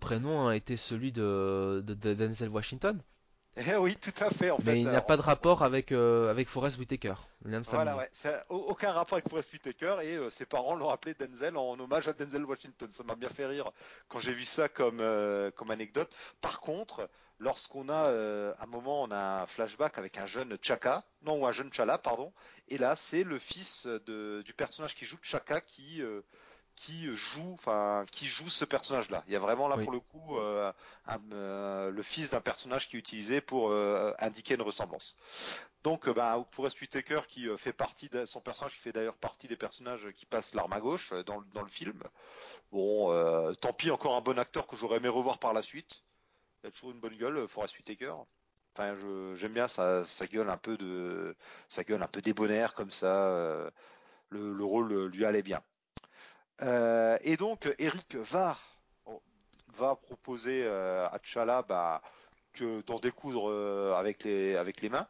prénom 0.00 0.48
a 0.48 0.56
été 0.56 0.76
celui 0.76 1.12
de, 1.12 1.82
de 1.86 2.14
Denzel 2.14 2.48
Washington. 2.48 3.00
Eh 3.66 3.76
oui, 3.76 3.96
tout 3.96 4.12
à 4.20 4.30
fait. 4.30 4.50
En 4.50 4.58
Mais 4.58 4.72
fait, 4.72 4.80
il 4.80 4.86
n'a 4.86 5.00
pas 5.00 5.16
de 5.16 5.22
rapport 5.22 5.62
avec, 5.62 5.90
euh, 5.90 6.30
avec 6.30 6.48
Forrest 6.48 6.78
Whitaker. 6.78 7.14
Voilà, 7.70 7.96
ouais, 7.96 8.08
ça 8.12 8.44
aucun 8.48 8.92
rapport 8.92 9.14
avec 9.18 9.28
Forest 9.28 9.52
Whitaker 9.52 9.96
et 10.02 10.16
euh, 10.16 10.30
ses 10.30 10.46
parents 10.46 10.74
l'ont 10.74 10.90
appelé 10.90 11.14
Denzel 11.14 11.56
en 11.56 11.78
hommage 11.78 12.08
à 12.08 12.12
Denzel 12.12 12.44
Washington. 12.44 12.88
Ça 12.92 13.02
m'a 13.02 13.16
bien 13.16 13.28
fait 13.28 13.46
rire 13.46 13.70
quand 14.08 14.20
j'ai 14.20 14.32
vu 14.32 14.44
ça 14.44 14.68
comme 14.68 15.00
euh, 15.00 15.50
comme 15.50 15.70
anecdote. 15.70 16.14
Par 16.40 16.60
contre, 16.60 17.08
lorsqu'on 17.38 17.88
a 17.88 18.06
euh, 18.08 18.52
un 18.60 18.66
moment, 18.66 19.02
on 19.02 19.10
a 19.10 19.42
un 19.42 19.46
flashback 19.46 19.98
avec 19.98 20.18
un 20.18 20.26
jeune 20.26 20.56
Chaka, 20.62 21.04
non 21.22 21.40
ou 21.40 21.46
un 21.46 21.52
jeune 21.52 21.72
Chala, 21.72 21.98
pardon, 21.98 22.32
et 22.68 22.78
là 22.78 22.94
c'est 22.96 23.24
le 23.24 23.38
fils 23.38 23.86
de, 23.86 24.42
du 24.44 24.52
personnage 24.52 24.94
qui 24.94 25.04
joue 25.04 25.18
Chaka 25.22 25.60
qui 25.60 26.02
qui 26.78 27.14
joue, 27.16 27.52
enfin 27.54 28.04
qui 28.12 28.26
joue 28.26 28.48
ce 28.48 28.64
personnage-là. 28.64 29.24
Il 29.26 29.32
y 29.32 29.36
a 29.36 29.38
vraiment 29.40 29.68
là 29.68 29.76
Oui. 29.76 29.84
pour 29.84 29.92
le 29.92 30.00
coup 30.00 30.38
euh, 30.38 30.72
un- 31.06 31.20
euh, 31.32 31.90
le 31.90 32.02
fils 32.02 32.30
d'un 32.30 32.40
personnage 32.40 32.88
qui 32.88 32.96
est 32.96 33.00
utilisé 33.00 33.40
pour 33.40 33.70
euh, 33.70 34.12
indiquer 34.20 34.54
une 34.54 34.62
ressemblance. 34.62 35.16
Donc, 35.84 36.08
euh, 36.08 36.12
bah, 36.14 36.44
pour 36.52 36.64
Whitaker, 36.66 37.22
qui 37.28 37.48
euh, 37.48 37.56
fait 37.56 37.72
partie 37.72 38.08
de 38.08 38.24
son 38.26 38.40
personnage, 38.40 38.74
qui 38.74 38.80
fait 38.80 38.92
d'ailleurs 38.92 39.16
partie 39.16 39.48
des 39.48 39.56
personnages 39.56 40.10
qui 40.16 40.26
passent 40.26 40.54
l'arme 40.54 40.72
à 40.74 40.80
gauche 40.80 41.12
euh, 41.12 41.22
dans, 41.24 41.38
le- 41.38 41.46
dans 41.54 41.62
le 41.62 41.68
film. 41.68 42.02
Bon, 42.72 43.12
euh, 43.12 43.52
tant 43.54 43.72
pis, 43.72 43.90
encore 43.90 44.16
un 44.16 44.20
bon 44.20 44.38
acteur 44.38 44.66
que 44.66 44.76
j'aurais 44.76 44.98
aimé 44.98 45.08
revoir 45.08 45.38
par 45.38 45.52
la 45.54 45.62
suite. 45.62 46.04
Il 46.64 46.68
a 46.68 46.70
toujours 46.72 46.92
une 46.92 47.00
bonne 47.00 47.16
gueule, 47.16 47.38
euh, 47.38 47.48
Forest 47.48 47.76
Whitaker. 47.78 48.14
Enfin, 48.76 48.96
j'aime 49.36 49.52
bien 49.54 49.68
sa, 49.68 50.04
sa 50.06 50.26
gueule 50.26 50.50
un 50.50 50.56
peu 50.58 50.76
de, 50.76 51.36
sa 51.68 51.84
gueule 51.84 52.02
un 52.02 52.08
peu 52.08 52.22
débonnaire 52.22 52.74
comme 52.74 52.90
ça. 52.92 53.30
euh, 53.30 53.70
le, 54.30 54.52
le 54.54 54.64
rôle 54.64 54.92
euh, 54.92 55.08
lui 55.08 55.24
allait 55.26 55.42
bien. 55.42 55.62
Euh, 56.62 57.16
et 57.22 57.36
donc, 57.36 57.72
Eric 57.78 58.16
va 59.76 59.94
proposer 59.96 60.64
euh, 60.64 61.06
à 61.08 61.18
T'Challa 61.18 61.62
bah, 61.62 62.02
que 62.52 62.82
d'en 62.82 62.98
découdre 62.98 63.50
euh, 63.50 63.94
avec 63.94 64.24
les 64.24 64.88
mains. 64.88 65.06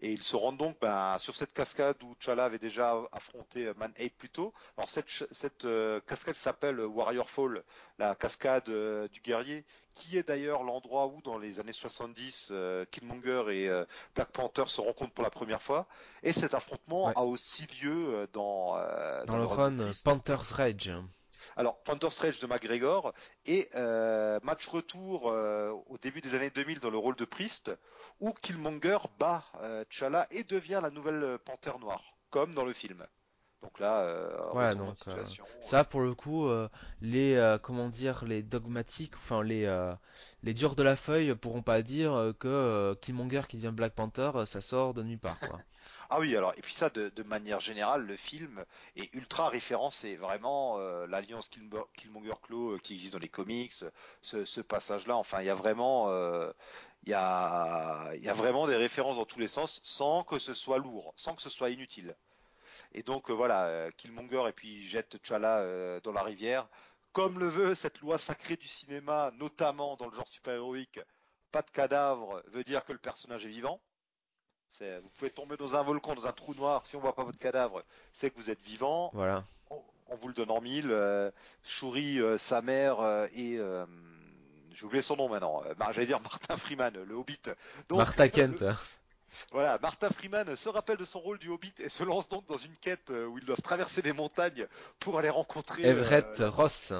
Et 0.00 0.12
ils 0.12 0.22
se 0.22 0.36
rendent 0.36 0.58
donc 0.58 0.76
bah, 0.80 1.16
sur 1.18 1.34
cette 1.36 1.52
cascade 1.52 1.96
où 2.02 2.14
T'Challa 2.16 2.44
avait 2.44 2.58
déjà 2.58 2.94
affronté 3.12 3.72
Man 3.76 3.92
Ape 3.98 4.12
plus 4.18 4.28
tôt. 4.30 4.52
Alors 4.76 4.88
cette, 4.90 5.64
euh, 5.64 6.00
cascade 6.06 6.34
s'appelle 6.34 6.80
Warrior 6.80 7.30
Fall, 7.30 7.62
la 7.98 8.14
cascade 8.14 8.68
euh, 8.68 9.08
du 9.08 9.20
guerrier, 9.20 9.64
qui 9.94 10.18
est 10.18 10.26
d'ailleurs 10.28 10.62
l'endroit 10.64 11.06
où 11.06 11.20
dans 11.22 11.38
les 11.38 11.60
années 11.60 11.72
70 11.72 12.48
euh, 12.50 12.84
Killmonger 12.90 13.44
et 13.50 13.68
euh, 13.68 13.84
Black 14.14 14.30
Panther 14.30 14.64
se 14.66 14.80
rencontrent 14.80 15.12
pour 15.14 15.24
la 15.24 15.30
première 15.30 15.62
fois. 15.62 15.86
Et 16.22 16.32
cet 16.32 16.54
affrontement 16.54 17.06
Ouais. 17.06 17.12
a 17.16 17.22
aussi 17.24 17.66
lieu 17.82 18.14
euh, 18.14 18.26
dans, 18.32 18.76
euh, 18.76 19.24
Dans 19.26 19.36
le 19.36 19.44
Run. 19.46 19.90
Panther's 20.04 20.50
Rage. 20.52 20.90
Alors, 21.56 21.82
Panther 21.82 22.10
Stretch 22.10 22.40
de 22.40 22.46
McGregor 22.46 23.12
et 23.46 23.68
euh, 23.74 24.38
match 24.42 24.66
retour 24.66 25.30
euh, 25.30 25.70
au 25.88 25.98
début 25.98 26.20
des 26.20 26.34
années 26.34 26.50
2000 26.50 26.80
dans 26.80 26.90
le 26.90 26.98
rôle 26.98 27.16
de 27.16 27.24
Priest, 27.24 27.70
où 28.20 28.32
Killmonger 28.32 28.98
bat 29.18 29.44
euh, 29.62 29.84
T'Challa 29.84 30.26
et 30.30 30.44
devient 30.44 30.80
la 30.82 30.90
nouvelle 30.90 31.38
Panthère 31.44 31.78
Noire, 31.78 32.02
comme 32.30 32.54
dans 32.54 32.64
le 32.64 32.72
film. 32.72 33.04
Donc 33.62 33.80
là, 33.80 34.04
Ouais, 34.52 34.68
retournement 34.68 34.88
donc, 34.88 34.94
de 34.94 34.98
situation. 34.98 35.44
Ça, 35.62 35.84
pour 35.84 36.02
le 36.02 36.14
coup, 36.14 36.50
les 37.00 37.56
comment 37.62 37.88
dire, 37.88 38.22
les 38.26 38.42
dogmatiques, 38.42 39.14
enfin 39.16 39.42
les 39.42 39.66
les 40.42 40.52
durs 40.52 40.76
de 40.76 40.82
la 40.82 40.96
feuille 40.96 41.34
pourront 41.34 41.62
pas 41.62 41.80
dire 41.80 42.34
que 42.38 42.92
Killmonger 43.00 43.42
qui 43.48 43.56
devient 43.56 43.72
Black 43.72 43.94
Panther, 43.94 44.32
ça 44.44 44.60
sort 44.60 44.92
de 44.92 45.02
nulle 45.02 45.18
part, 45.18 45.38
quoi. 45.40 45.56
Ah 46.10 46.20
oui, 46.20 46.36
alors, 46.36 46.52
et 46.56 46.62
puis 46.62 46.74
ça, 46.74 46.90
de, 46.90 47.22
manière 47.22 47.60
générale, 47.60 48.06
le 48.06 48.16
film 48.16 48.64
est 48.96 49.12
ultra 49.14 49.48
référencé. 49.48 50.16
Vraiment, 50.16 50.78
euh, 50.78 51.06
l'alliance 51.06 51.48
Killmo- 51.48 51.88
Killmonger-Claw 51.96 52.74
euh, 52.74 52.78
qui 52.78 52.94
existe 52.94 53.12
dans 53.14 53.18
les 53.18 53.28
comics, 53.28 53.72
ce, 54.22 54.60
passage-là, 54.60 55.16
enfin, 55.16 55.40
il 55.40 55.46
y 55.46 55.50
a 55.50 55.54
vraiment, 55.54 56.10
euh, 56.10 56.52
y 57.06 57.12
a, 57.14 58.14
y 58.16 58.28
a 58.28 58.32
vraiment 58.32 58.66
des 58.66 58.76
références 58.76 59.16
dans 59.16 59.24
tous 59.24 59.38
les 59.40 59.48
sens, 59.48 59.80
sans 59.82 60.22
que 60.24 60.38
ce 60.38 60.54
soit 60.54 60.78
lourd, 60.78 61.12
sans 61.16 61.34
que 61.34 61.42
ce 61.42 61.50
soit 61.50 61.70
inutile. 61.70 62.16
Et 62.92 63.02
donc, 63.02 63.30
voilà, 63.30 63.90
Killmonger 63.96 64.44
et 64.48 64.52
puis 64.52 64.86
jette 64.88 65.10
T'Challa 65.10 66.00
dans 66.00 66.12
la 66.12 66.22
rivière, 66.22 66.68
comme 67.12 67.38
le 67.38 67.48
veut 67.48 67.74
cette 67.74 68.00
loi 68.00 68.18
sacrée 68.18 68.56
du 68.56 68.68
cinéma, 68.68 69.30
notamment 69.34 69.96
dans 69.96 70.06
le 70.06 70.14
genre 70.14 70.28
super-héroïque. 70.28 71.00
Pas 71.52 71.62
de 71.62 71.70
cadavre 71.70 72.42
veut 72.48 72.64
dire 72.64 72.84
que 72.84 72.92
le 72.92 72.98
personnage 72.98 73.44
est 73.46 73.48
vivant. 73.48 73.80
Vous 74.80 75.08
pouvez 75.18 75.30
tomber 75.30 75.56
dans 75.56 75.76
un 75.76 75.82
volcan, 75.82 76.14
dans 76.14 76.26
un 76.26 76.32
trou 76.32 76.54
noir, 76.54 76.86
si 76.86 76.96
on 76.96 77.00
voit 77.00 77.14
pas 77.14 77.24
votre 77.24 77.38
cadavre, 77.38 77.82
c'est 78.12 78.30
que 78.30 78.36
vous 78.36 78.50
êtes 78.50 78.60
vivant. 78.62 79.10
Voilà. 79.14 79.44
On, 79.70 79.80
on 80.08 80.16
vous 80.16 80.28
le 80.28 80.34
donne 80.34 80.50
en 80.50 80.60
mille. 80.60 80.90
Euh, 80.90 81.30
Shuri, 81.62 82.20
euh, 82.20 82.38
sa 82.38 82.60
mère 82.62 83.00
euh, 83.00 83.26
et 83.34 83.56
euh, 83.58 83.86
j'ai 84.72 84.84
oublié 84.84 85.02
son 85.02 85.16
nom 85.16 85.28
maintenant. 85.28 85.62
Mar- 85.78 85.92
J'allais 85.92 86.06
dire 86.06 86.20
Martin 86.20 86.56
Freeman, 86.56 86.94
le 87.02 87.14
Hobbit. 87.14 87.40
Donc, 87.88 87.98
Martha 87.98 88.24
le- 88.24 88.30
Kent. 88.30 88.64
voilà, 89.52 89.78
Martin 89.80 90.10
Freeman 90.10 90.54
se 90.56 90.68
rappelle 90.68 90.96
de 90.96 91.04
son 91.04 91.20
rôle 91.20 91.38
du 91.38 91.48
Hobbit 91.48 91.74
et 91.78 91.88
se 91.88 92.02
lance 92.04 92.28
donc 92.28 92.46
dans 92.46 92.56
une 92.56 92.76
quête 92.76 93.10
où 93.10 93.38
ils 93.38 93.44
doivent 93.44 93.62
traverser 93.62 94.02
des 94.02 94.12
montagnes 94.12 94.66
pour 94.98 95.18
aller 95.18 95.30
rencontrer 95.30 95.82
Everett 95.84 96.38
Ross. 96.40 96.92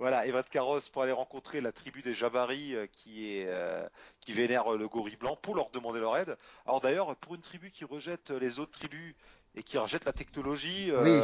Voilà, 0.00 0.26
Everett 0.26 0.48
Carros 0.48 0.80
pour 0.92 1.02
aller 1.02 1.12
rencontrer 1.12 1.60
la 1.60 1.72
tribu 1.72 2.00
des 2.00 2.14
Jabari 2.14 2.74
euh, 2.74 2.86
qui 2.90 3.36
est 3.36 3.44
euh, 3.48 3.86
qui 4.20 4.32
vénère 4.32 4.72
euh, 4.72 4.78
le 4.78 4.88
gorille 4.88 5.16
blanc 5.16 5.36
pour 5.40 5.54
leur 5.54 5.70
demander 5.70 6.00
leur 6.00 6.16
aide. 6.16 6.36
Alors 6.66 6.80
d'ailleurs, 6.80 7.14
pour 7.16 7.34
une 7.34 7.42
tribu 7.42 7.70
qui 7.70 7.84
rejette 7.84 8.30
les 8.30 8.58
autres 8.58 8.72
tribus 8.72 9.14
et 9.54 9.62
qui 9.62 9.76
rejette 9.76 10.06
la 10.06 10.12
technologie, 10.12 10.90
Oui, 10.90 11.10
euh, 11.10 11.18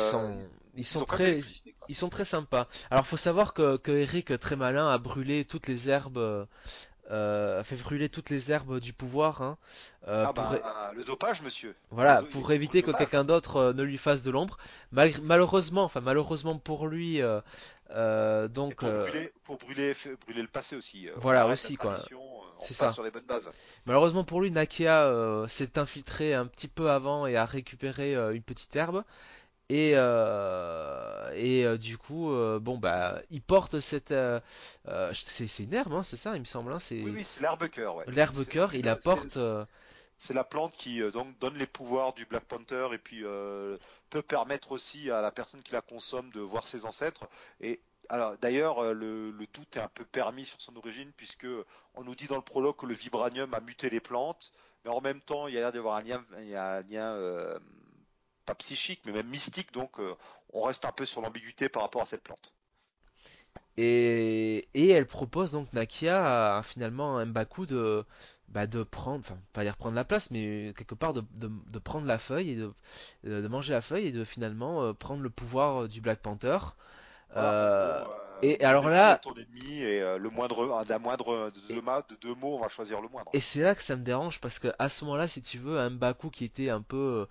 ils 0.74 0.84
sont 0.84 1.00
ils 1.00 1.06
très 1.06 1.40
ils 1.88 1.94
sont 1.94 2.10
très 2.10 2.26
sympas. 2.26 2.68
Alors, 2.90 3.06
faut 3.06 3.16
savoir 3.16 3.54
que 3.54 3.78
que 3.78 3.92
Eric 3.92 4.38
très 4.38 4.56
malin 4.56 4.88
a 4.88 4.98
brûlé 4.98 5.46
toutes 5.46 5.68
les 5.68 5.88
herbes. 5.88 6.46
Euh, 7.10 7.60
a 7.60 7.64
fait 7.64 7.76
brûler 7.76 8.08
toutes 8.08 8.30
les 8.30 8.50
herbes 8.50 8.80
du 8.80 8.92
pouvoir 8.92 9.42
hein, 9.42 9.58
euh, 10.08 10.24
Ah 10.28 10.32
pour, 10.32 10.44
bah, 10.44 10.92
le 10.94 11.04
dopage, 11.04 11.42
monsieur. 11.42 11.74
Voilà, 11.90 12.22
do- 12.22 12.26
pour 12.28 12.50
éviter 12.52 12.82
que 12.82 12.90
quelqu'un 12.90 13.24
d'autre 13.24 13.56
euh, 13.56 13.72
ne 13.72 13.82
lui 13.82 13.98
fasse 13.98 14.22
de 14.22 14.30
l'ombre. 14.30 14.58
Malheureusement, 14.92 15.84
enfin 15.84 16.00
malheureusement 16.00 16.58
pour 16.58 16.88
lui, 16.88 17.22
euh, 17.22 17.40
Et 18.46 18.48
donc 18.48 18.76
pour 18.76 18.90
brûler, 18.90 19.32
pour 19.44 19.56
brûler, 19.58 19.92
f- 19.92 20.16
brûler 20.24 20.42
le 20.42 20.48
passé 20.48 20.76
aussi. 20.76 21.08
Voilà, 21.16 21.46
aussi, 21.46 21.76
quoi. 21.76 21.96
C'est 22.62 22.74
ça. 22.74 22.92
sur 22.92 23.02
les 23.04 23.10
bonnes 23.10 23.26
bases. 23.26 23.48
malheureusement 23.84 24.24
pour 24.24 24.40
lui, 24.40 24.50
Nakia 24.50 25.12
s'est 25.48 25.78
infiltré 25.78 26.34
un 26.34 26.46
petit 26.46 26.68
peu 26.68 26.90
avant 26.90 27.26
et 27.26 27.36
a 27.36 27.44
récupéré 27.44 28.14
une 28.34 28.42
petite 28.42 28.74
herbe. 28.74 29.04
Et, 29.68 29.92
euh, 29.96 31.32
et 31.34 31.64
euh, 31.66 31.76
du 31.76 31.98
coup, 31.98 32.30
euh, 32.30 32.60
bon 32.60 32.78
bah, 32.78 33.20
il 33.30 33.42
porte 33.42 33.80
cette, 33.80 34.14
c'est 35.12 35.46
c'est 35.48 35.64
une 35.64 35.74
herbe, 35.74 35.92
hein, 35.92 36.02
c'est 36.04 36.16
ça, 36.16 36.34
il 36.36 36.40
me 36.40 36.44
semble, 36.44 36.72
hein, 36.72 36.78
c'est 36.78 37.02
Oui, 37.02 37.10
oui, 37.14 37.24
c'est 37.24 37.40
l'herbe 37.40 37.68
cœur. 37.68 37.96
Ouais. 37.96 38.04
l'herbe 38.06 38.44
cœur. 38.46 38.74
Il 38.74 38.84
le- 38.84 38.90
apporte. 38.90 39.38
c'est- 40.18 40.34
la 40.34 40.44
plante 40.44 40.72
qui 40.76 41.00
donc 41.10 41.38
donne 41.40 41.56
les 41.58 41.66
pouvoirs 41.66 42.14
du 42.14 42.24
Black 42.26 42.44
Panther 42.44 42.88
et 42.92 42.98
puis 42.98 43.22
peut 44.10 44.22
permettre 44.22 44.72
aussi 44.72 45.10
à 45.10 45.20
la 45.20 45.30
personne 45.32 45.62
qui 45.62 45.72
la 45.72 45.82
consomme 45.82 46.30
de 46.30 46.40
voir 46.40 46.66
ses 46.66 46.86
ancêtres. 46.86 47.28
Et 47.60 47.80
alors 48.08 48.36
d'ailleurs 48.38 48.94
le, 48.94 49.30
le 49.30 49.46
doute 49.52 49.76
est 49.76 49.80
un 49.80 49.88
peu 49.88 50.04
permis 50.04 50.46
sur 50.46 50.60
son 50.60 50.76
origine 50.76 51.10
puisque 51.16 51.46
on 51.94 52.04
nous 52.04 52.14
dit 52.14 52.28
dans 52.28 52.36
le 52.36 52.42
prologue 52.42 52.76
que 52.76 52.86
le 52.86 52.94
vibranium 52.94 53.52
a 53.52 53.60
muté 53.60 53.90
les 53.90 54.00
plantes, 54.00 54.52
mais 54.84 54.90
en 54.90 55.00
même 55.00 55.20
temps 55.20 55.48
il 55.48 55.54
y 55.54 55.58
a 55.58 55.60
l'air 55.60 55.72
d'y 55.72 55.78
avoir 55.78 55.96
un 55.96 56.02
lien, 56.02 56.24
il 56.38 56.48
y 56.48 56.54
a 56.54 56.76
un 56.76 56.82
lien 56.82 57.16
pas 58.46 58.54
psychique 58.56 59.02
mais 59.06 59.12
même 59.12 59.28
mystique 59.28 59.72
donc 59.72 60.00
euh, 60.00 60.14
on 60.52 60.62
reste 60.62 60.84
un 60.86 60.92
peu 60.92 61.04
sur 61.06 61.20
l'ambiguïté 61.22 61.68
par 61.68 61.82
rapport 61.82 62.02
à 62.02 62.06
cette 62.06 62.22
plante. 62.22 62.54
Et, 63.76 64.68
et 64.74 64.88
elle 64.90 65.06
propose 65.06 65.52
donc 65.52 65.72
Nakia 65.72 66.58
à, 66.58 66.62
finalement 66.62 67.18
à 67.18 67.24
M'Baku 67.26 67.66
de, 67.66 68.04
bah, 68.48 68.66
de 68.66 68.82
prendre, 68.82 69.20
enfin 69.20 69.38
pas 69.52 69.64
dire 69.64 69.76
prendre 69.76 69.94
la 69.96 70.04
place, 70.04 70.30
mais 70.30 70.72
quelque 70.76 70.94
part 70.94 71.12
de, 71.12 71.22
de, 71.32 71.50
de 71.66 71.78
prendre 71.78 72.06
la 72.06 72.18
feuille 72.18 72.50
et 72.52 72.56
de, 72.56 72.72
de 73.24 73.48
manger 73.48 73.74
la 73.74 73.82
feuille 73.82 74.06
et 74.06 74.12
de 74.12 74.24
finalement 74.24 74.82
euh, 74.82 74.92
prendre 74.94 75.22
le 75.22 75.30
pouvoir 75.30 75.82
euh, 75.84 75.88
du 75.88 76.00
Black 76.00 76.20
Panther. 76.20 76.58
Voilà, 77.32 77.58
Euh, 77.60 78.04
euh, 78.04 78.04
et 78.42 78.58
mon 78.60 78.68
alors 78.68 78.88
là- 78.88 79.16
ton 79.22 79.34
ennemi 79.34 79.80
et 79.82 80.00
euh, 80.00 80.18
le 80.18 80.30
moindre 80.30 80.84
d'un 80.84 80.98
moindre 80.98 81.50
de 81.50 81.74
deux, 81.74 81.80
ma- 81.82 82.02
de 82.02 82.16
deux 82.20 82.34
mots 82.34 82.56
on 82.56 82.60
va 82.60 82.68
choisir 82.68 83.00
le 83.00 83.08
moindre. 83.08 83.30
Et 83.32 83.40
c'est 83.40 83.60
là 83.60 83.74
que 83.74 83.82
ça 83.82 83.96
me 83.96 84.02
dérange 84.02 84.40
parce 84.40 84.58
que 84.58 84.68
à 84.78 84.88
ce 84.88 85.04
moment-là, 85.04 85.28
si 85.28 85.42
tu 85.42 85.58
veux, 85.58 85.78
un 85.78 85.90
M'Baku 85.90 86.30
qui 86.30 86.44
était 86.44 86.70
un 86.70 86.82
peu, 86.82 86.96
euh, 86.96 87.26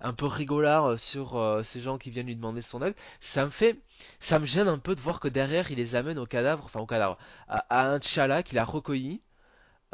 un 0.00 0.12
peu 0.12 0.26
rigolard 0.26 0.86
euh, 0.90 0.96
sur 0.96 1.36
euh, 1.36 1.62
ces 1.62 1.80
gens 1.80 1.98
qui 1.98 2.10
viennent 2.10 2.26
lui 2.26 2.36
demander 2.36 2.62
son 2.62 2.82
aide, 2.82 2.94
ça 3.20 3.44
me 3.44 3.50
fait, 3.50 3.78
ça 4.20 4.38
me 4.38 4.46
gêne 4.46 4.68
un 4.68 4.78
peu 4.78 4.94
de 4.94 5.00
voir 5.00 5.20
que 5.20 5.28
derrière 5.28 5.70
il 5.70 5.76
les 5.78 5.94
amène 5.94 6.18
au 6.18 6.26
cadavre, 6.26 6.64
enfin 6.64 6.80
au 6.80 6.86
cadavre, 6.86 7.18
à, 7.48 7.58
à 7.70 7.88
un 7.90 7.98
T'Challa 8.00 8.42
qu'il 8.42 8.58
a 8.58 8.64
recueilli 8.64 9.22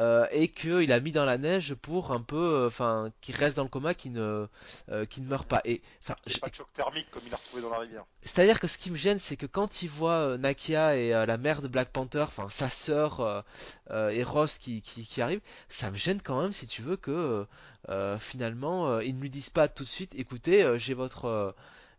euh, 0.01 0.27
et 0.33 0.49
qu'il 0.49 0.93
a 0.93 1.01
mis 1.01 1.13
dans 1.13 1.25
la 1.25 1.39
neige 1.39 1.75
pour 1.75 2.13
un 2.13 2.21
peu, 2.21 2.37
euh, 2.37 2.67
enfin, 2.67 3.13
qui 3.21 3.33
reste 3.33 3.57
dans 3.57 3.63
le 3.63 3.69
coma, 3.69 3.95
qui 3.95 4.11
ne, 4.11 4.47
euh, 4.91 5.07
ne 5.17 5.25
meurt 5.25 5.47
pas. 5.47 5.61
Et 5.65 5.83
enfin, 6.03 6.17
pas 6.41 6.49
de 6.49 6.55
choc 6.55 6.73
thermique 6.73 7.11
comme 7.11 7.23
il 7.27 7.33
a 7.33 7.37
retrouvé 7.37 7.63
dans 7.63 7.71
la 7.71 7.79
rivière. 7.79 8.05
c'est-à-dire 8.23 8.59
que 8.59 8.67
ce 8.67 8.79
qui 8.79 8.91
me 8.91 8.97
gêne, 8.97 9.19
c'est 9.19 9.37
que 9.37 9.47
quand 9.47 9.83
il 9.83 9.89
voit 9.89 10.13
euh, 10.13 10.37
Nakia 10.37 10.97
et 10.97 11.15
euh, 11.15 11.27
la 11.27 11.37
mère 11.37 11.63
de 11.63 11.69
Black 11.69 11.91
Panther, 11.91 12.23
enfin 12.23 12.49
sa 12.51 12.71
sœur 12.71 13.21
euh, 13.21 13.43
euh, 13.91 14.09
et 14.11 14.25
Ross 14.25 14.59
qui, 14.59 14.83
qui, 14.83 15.07
qui 15.07 15.23
arrivent, 15.23 15.43
ça 15.69 15.91
me 15.91 15.97
gêne 15.97 16.21
quand 16.23 16.41
même, 16.43 16.53
si 16.53 16.67
tu 16.67 16.83
veux, 16.83 16.97
que 16.97 17.11
euh, 17.11 17.45
euh, 17.91 18.19
finalement 18.19 18.89
euh, 18.89 19.05
ils 19.05 19.15
ne 19.17 19.21
lui 19.21 19.31
disent 19.31 19.51
pas 19.51 19.69
tout 19.69 19.85
de 19.85 19.89
suite, 19.89 20.15
écoutez, 20.17 20.63
euh, 20.65 20.79
j'ai 20.79 20.95
votre, 20.95 21.27
euh, 21.27 21.53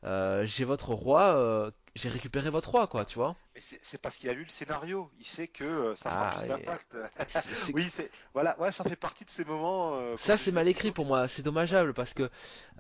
euh, 0.04 0.46
j'ai 0.46 0.66
votre 0.66 0.90
roi, 0.94 1.36
euh, 1.38 1.72
j'ai 1.96 2.10
récupéré 2.10 2.50
votre 2.50 2.70
roi, 2.72 2.88
quoi, 2.88 3.06
tu 3.06 3.16
vois. 3.16 3.36
Mais 3.56 3.62
c'est 3.62 4.02
parce 4.02 4.18
qu'il 4.18 4.30
a 4.30 4.34
lu 4.34 4.44
le 4.44 4.50
scénario. 4.50 5.10
Il 5.18 5.26
sait 5.26 5.48
que 5.48 5.64
euh, 5.64 5.96
ça 5.96 6.10
fera 6.10 6.26
Ah, 6.26 6.36
plus 6.38 6.48
d'impact. 6.48 6.98
Oui, 7.74 7.84
c'est 7.90 8.12
voilà, 8.34 8.60
ouais, 8.60 8.72
ça 8.72 8.84
fait 8.84 8.98
partie 8.98 9.24
de 9.24 9.30
ces 9.30 9.46
moments. 9.46 9.96
euh, 9.96 10.18
Ça, 10.18 10.38
c'est 10.38 10.52
mal 10.52 10.68
écrit 10.68 10.92
pour 10.92 11.06
moi, 11.06 11.28
c'est 11.28 11.42
dommageable 11.42 11.94
parce 11.94 12.14
que, 12.14 12.30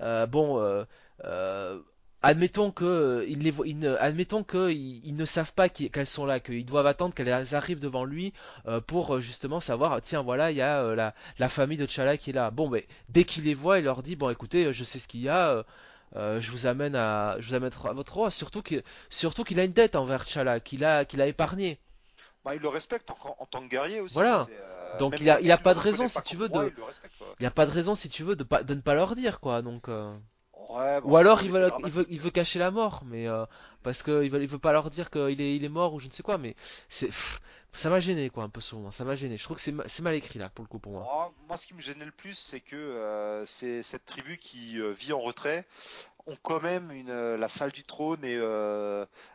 euh, 0.02 0.26
bon, 0.26 0.86
admettons 2.22 2.72
que, 2.72 3.26
ils 3.30 3.40
les 3.40 3.52
vo- 3.52 3.66
ils 3.66 3.78
ne, 3.80 3.96
admettons 3.96 4.44
que 4.44 4.70
ils, 4.72 5.00
ils 5.06 5.16
ne 5.16 5.26
savent 5.26 5.54
pas 5.54 5.70
qu'elles 5.70 6.08
sont 6.08 6.26
là, 6.26 6.40
qu'ils 6.42 6.66
doivent 6.66 6.88
attendre 6.88 7.14
qu'elles 7.14 7.56
arrivent 7.56 7.80
devant 7.80 8.04
lui 8.04 8.34
pour 8.88 9.22
justement 9.22 9.60
savoir, 9.62 10.02
tiens, 10.02 10.24
voilà, 10.24 10.52
il 10.52 10.58
y 10.58 10.62
a 10.62 10.94
la, 10.96 11.14
la 11.40 11.50
famille 11.50 11.78
de 11.78 11.86
T'Challa 11.86 12.18
qui 12.18 12.32
est 12.32 12.34
là. 12.34 12.52
Bon, 12.52 12.68
mais 12.70 12.86
dès 13.10 13.24
qu'il 13.24 13.44
les 13.46 13.54
voit, 13.54 13.80
il 13.80 13.86
leur 13.86 14.04
dit, 14.04 14.16
bon, 14.18 14.30
écoutez, 14.30 14.74
je 14.74 14.84
sais 14.84 15.00
ce 15.00 15.08
qu'il 15.08 15.22
y 15.22 15.30
a, 15.30 15.64
euh, 16.16 16.40
je 16.40 16.52
vous 16.52 16.66
amène 16.68 16.96
à, 16.96 17.36
je 17.40 17.50
vous 17.50 17.56
amène 17.56 17.72
à 17.84 17.94
votre 17.94 18.14
roi. 18.14 18.32
Surtout 18.32 18.62
qu'il 18.62 19.60
a 19.60 19.64
une 19.64 19.74
dette 19.74 19.96
envers 19.96 20.26
T'Challa, 20.26 20.60
qu'il 20.60 20.84
a, 20.86 21.06
qu'il 21.06 21.22
a 21.22 21.28
épargné. 21.28 21.80
Bah, 22.44 22.56
il 22.56 22.62
le 22.62 22.70
respecte 22.70 23.10
en, 23.10 23.18
en 23.40 23.46
tant 23.46 23.62
que 23.62 23.68
guerrier 23.68 24.00
aussi. 24.02 24.14
Voilà. 24.14 24.48
euh, 24.52 24.98
Donc 25.00 25.16
il 25.20 25.30
a- 25.30 25.40
il 25.42 25.52
a 25.52 25.58
pas 25.58 25.74
de 25.74 25.80
raison, 25.80 26.08
si 26.08 26.22
tu 26.24 26.36
veux, 26.38 26.48
de- 26.50 26.74
il 27.40 27.46
a 27.46 27.52
pas 27.52 27.66
de 27.66 27.72
raison, 27.72 27.96
si 27.96 28.08
tu 28.10 28.24
veux, 28.24 28.36
de 28.36 28.44
pas, 28.44 28.64
de 28.64 28.74
ne 28.76 28.82
pas 28.82 28.94
leur 28.94 29.16
dire, 29.16 29.40
quoi. 29.40 29.62
Donc. 29.62 29.90
euh, 29.90 30.16
Ouais, 30.56 31.02
bon, 31.02 31.10
Ou 31.10 31.16
alors 31.18 31.42
il 31.44 31.52
veut, 31.52 31.62
effet 31.62 31.66
il 31.80 31.90
dramatique. 31.90 31.92
veut, 31.92 32.06
il 32.10 32.20
veut 32.20 32.32
cacher 32.32 32.60
la 32.60 32.70
mort, 32.72 33.04
mais 33.06 33.28
euh, 33.30 33.46
parce 33.84 34.02
que 34.04 34.24
il 34.24 34.30
veut, 34.32 34.42
il 34.42 34.48
veut 34.50 34.60
pas 34.60 34.72
leur 34.74 34.90
dire 34.90 35.10
qu'il 35.12 35.40
est, 35.42 35.56
il 35.56 35.64
est 35.64 35.70
mort 35.70 35.94
ou 35.94 36.00
je 36.02 36.08
ne 36.08 36.12
sais 36.12 36.24
quoi, 36.24 36.38
mais 36.38 36.56
c'est, 36.90 37.10
ça 37.74 37.90
m'a 37.90 38.00
gêné 38.02 38.30
quoi 38.30 38.44
un 38.44 38.50
peu 38.50 38.60
ce 38.62 38.76
moment, 38.76 38.92
ça 38.92 39.06
m'a 39.06 39.16
gêné. 39.16 39.38
Je 39.38 39.44
trouve 39.44 39.58
que 39.58 39.62
c'est, 39.64 39.72
ma- 39.72 39.88
c'est 39.88 40.02
mal 40.04 40.16
écrit 40.16 40.40
là 40.40 40.50
pour 40.50 40.64
le 40.66 40.70
coup 40.70 40.80
pour 40.80 40.92
moi. 40.94 41.08
Oh, 41.08 41.32
moi, 41.48 41.58
ce 41.58 41.68
qui 41.68 41.74
me 41.74 41.82
gênait 41.82 42.06
le 42.06 42.12
plus, 42.12 42.34
c'est 42.36 42.60
que 42.62 42.76
euh, 42.76 43.46
c'est 43.46 43.84
cette 43.84 44.06
tribu 44.06 44.38
qui 44.38 44.80
euh, 44.80 44.92
vit 44.92 45.14
en 45.14 45.20
retrait 45.22 45.66
ont 46.28 46.38
quand 46.44 46.62
même 46.62 46.92
une, 46.92 47.36
la 47.36 47.50
salle 47.50 47.72
du 47.72 47.84
trône 47.84 48.24
et 48.26 48.38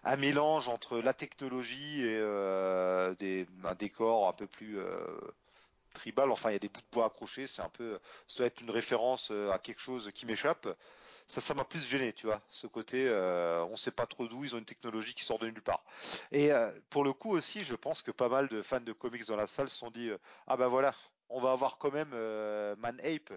un 0.04 0.16
mélange 0.16 0.68
entre 0.68 0.98
la 1.00 1.14
technologie 1.14 2.02
et 2.02 2.18
des, 3.18 3.46
un 3.64 3.74
décor 3.76 4.28
un 4.28 4.32
peu 4.32 4.46
plus 4.46 4.78
tribal. 5.94 6.30
Enfin, 6.30 6.50
il 6.50 6.54
y 6.54 6.56
a 6.56 6.58
des 6.60 6.68
bouts 6.68 6.80
de 6.80 6.86
bois 6.92 7.06
accrochés. 7.06 7.46
C'est 7.46 7.62
un 7.62 7.68
peu, 7.68 7.98
ça 8.28 8.38
doit 8.38 8.46
être 8.46 8.60
une 8.60 8.70
référence 8.70 9.30
à 9.52 9.58
quelque 9.58 9.80
chose 9.80 10.10
qui 10.14 10.26
m'échappe. 10.26 10.68
Ça, 11.30 11.40
ça 11.40 11.54
m'a 11.54 11.64
plus 11.64 11.86
gêné, 11.86 12.12
tu 12.12 12.26
vois. 12.26 12.42
Ce 12.50 12.66
côté, 12.66 13.06
euh, 13.06 13.64
on 13.70 13.76
sait 13.76 13.92
pas 13.92 14.06
trop 14.06 14.26
d'où 14.26 14.44
ils 14.44 14.54
ont 14.54 14.58
une 14.58 14.64
technologie 14.64 15.14
qui 15.14 15.24
sort 15.24 15.38
de 15.38 15.46
nulle 15.46 15.62
part. 15.62 15.84
Et 16.32 16.52
euh, 16.52 16.70
pour 16.90 17.04
le 17.04 17.12
coup 17.12 17.30
aussi, 17.30 17.62
je 17.64 17.74
pense 17.76 18.02
que 18.02 18.10
pas 18.10 18.28
mal 18.28 18.48
de 18.48 18.62
fans 18.62 18.80
de 18.80 18.92
comics 18.92 19.26
dans 19.26 19.36
la 19.36 19.46
salle 19.46 19.68
se 19.70 19.76
sont 19.76 19.90
dit, 19.90 20.08
euh, 20.10 20.18
ah 20.48 20.56
ben 20.56 20.66
voilà, 20.68 20.94
on 21.28 21.40
va 21.40 21.52
avoir 21.52 21.78
quand 21.78 21.92
même 21.92 22.10
euh, 22.14 22.74
Man 22.76 22.98
Ape, 23.04 23.32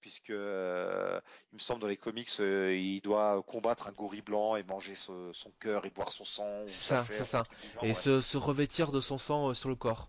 puisque 0.00 0.30
euh, 0.30 1.20
il 1.52 1.56
me 1.56 1.60
semble 1.60 1.80
dans 1.80 1.88
les 1.88 1.96
comics, 1.96 2.28
euh, 2.40 2.74
il 2.76 3.00
doit 3.00 3.42
combattre 3.44 3.88
un 3.88 3.92
gorille 3.92 4.22
blanc 4.22 4.56
et 4.56 4.62
manger 4.64 4.94
ce- 4.94 5.32
son 5.32 5.50
cœur 5.60 5.86
et 5.86 5.90
boire 5.90 6.12
son 6.12 6.24
sang 6.26 6.66
C'est 6.66 6.82
ça, 6.84 7.06
c'est 7.10 7.24
ça. 7.24 7.44
genre, 7.74 7.84
Et 7.84 7.92
ouais. 7.92 8.02
se, 8.02 8.22
se 8.22 8.38
revêtir 8.38 8.92
de 8.92 9.02
son 9.02 9.18
sang 9.18 9.50
euh, 9.50 9.54
sur 9.54 9.68
le 9.68 9.74
corps. 9.76 10.08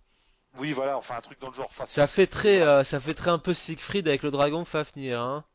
Oui, 0.57 0.71
voilà, 0.73 0.97
enfin 0.97 1.15
un 1.17 1.21
truc 1.21 1.39
dans 1.39 1.47
le 1.49 1.53
genre. 1.53 1.67
Enfin, 1.69 1.85
Ça 1.85 2.07
fait 2.07 2.25
très, 2.27 2.83
ça 2.83 2.99
fait 2.99 3.13
très 3.13 3.29
un 3.29 3.37
peu 3.39 3.53
Siegfried 3.53 4.07
avec 4.07 4.23
le 4.23 4.31
dragon 4.31 4.65
Fafnir, 4.65 5.19
hein. 5.21 5.45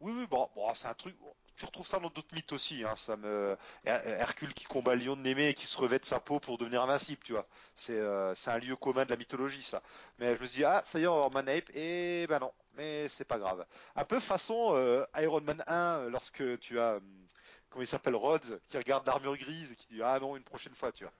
Oui, 0.00 0.12
oui, 0.16 0.26
bon, 0.28 0.48
c'est 0.74 0.86
un 0.88 0.94
truc. 0.94 1.16
Tu 1.56 1.64
retrouves 1.64 1.86
ça 1.86 1.98
dans 1.98 2.08
d'autres 2.10 2.32
mythes 2.34 2.52
aussi. 2.52 2.84
Hein, 2.84 2.94
ça 2.96 3.16
me 3.16 3.56
Her- 3.84 4.00
Hercule 4.06 4.54
qui 4.54 4.64
combat 4.64 4.94
lion 4.94 5.16
de 5.16 5.22
Némée 5.22 5.48
et 5.48 5.54
qui 5.54 5.66
se 5.66 5.76
revêt 5.76 5.98
de 5.98 6.04
sa 6.04 6.20
peau 6.20 6.38
pour 6.38 6.56
devenir 6.56 6.82
invincible, 6.82 7.20
tu 7.24 7.32
vois. 7.32 7.46
C'est 7.74 7.98
euh, 7.98 8.32
c'est 8.36 8.50
un 8.52 8.58
lieu 8.58 8.76
commun 8.76 9.04
de 9.04 9.10
la 9.10 9.16
mythologie, 9.16 9.62
ça. 9.62 9.82
Mais 10.18 10.36
je 10.36 10.42
me 10.42 10.46
dit 10.46 10.64
ah 10.64 10.82
ça 10.84 11.00
y 11.00 11.02
est, 11.04 11.06
on 11.08 11.12
va 11.18 11.24
avoir 11.24 11.32
Man 11.44 11.48
Ape 11.48 11.70
et 11.74 12.26
ben 12.28 12.38
non, 12.38 12.52
mais 12.74 13.08
c'est 13.08 13.24
pas 13.24 13.38
grave. 13.38 13.66
Un 13.96 14.04
peu 14.04 14.20
façon 14.20 14.72
euh, 14.76 15.04
Iron 15.20 15.40
Man 15.40 15.62
1 15.66 15.98
euh, 16.02 16.10
lorsque 16.10 16.58
tu 16.60 16.78
as 16.78 16.96
hum, 16.98 17.28
comment 17.70 17.82
il 17.82 17.88
s'appelle 17.88 18.14
Rhodes 18.16 18.60
qui 18.68 18.76
regarde 18.78 19.04
l'armure 19.06 19.36
grise 19.36 19.72
et 19.72 19.76
qui 19.76 19.88
dit 19.88 20.02
ah 20.02 20.18
non 20.20 20.36
une 20.36 20.44
prochaine 20.44 20.74
fois, 20.76 20.92
tu 20.92 21.02
vois. 21.04 21.12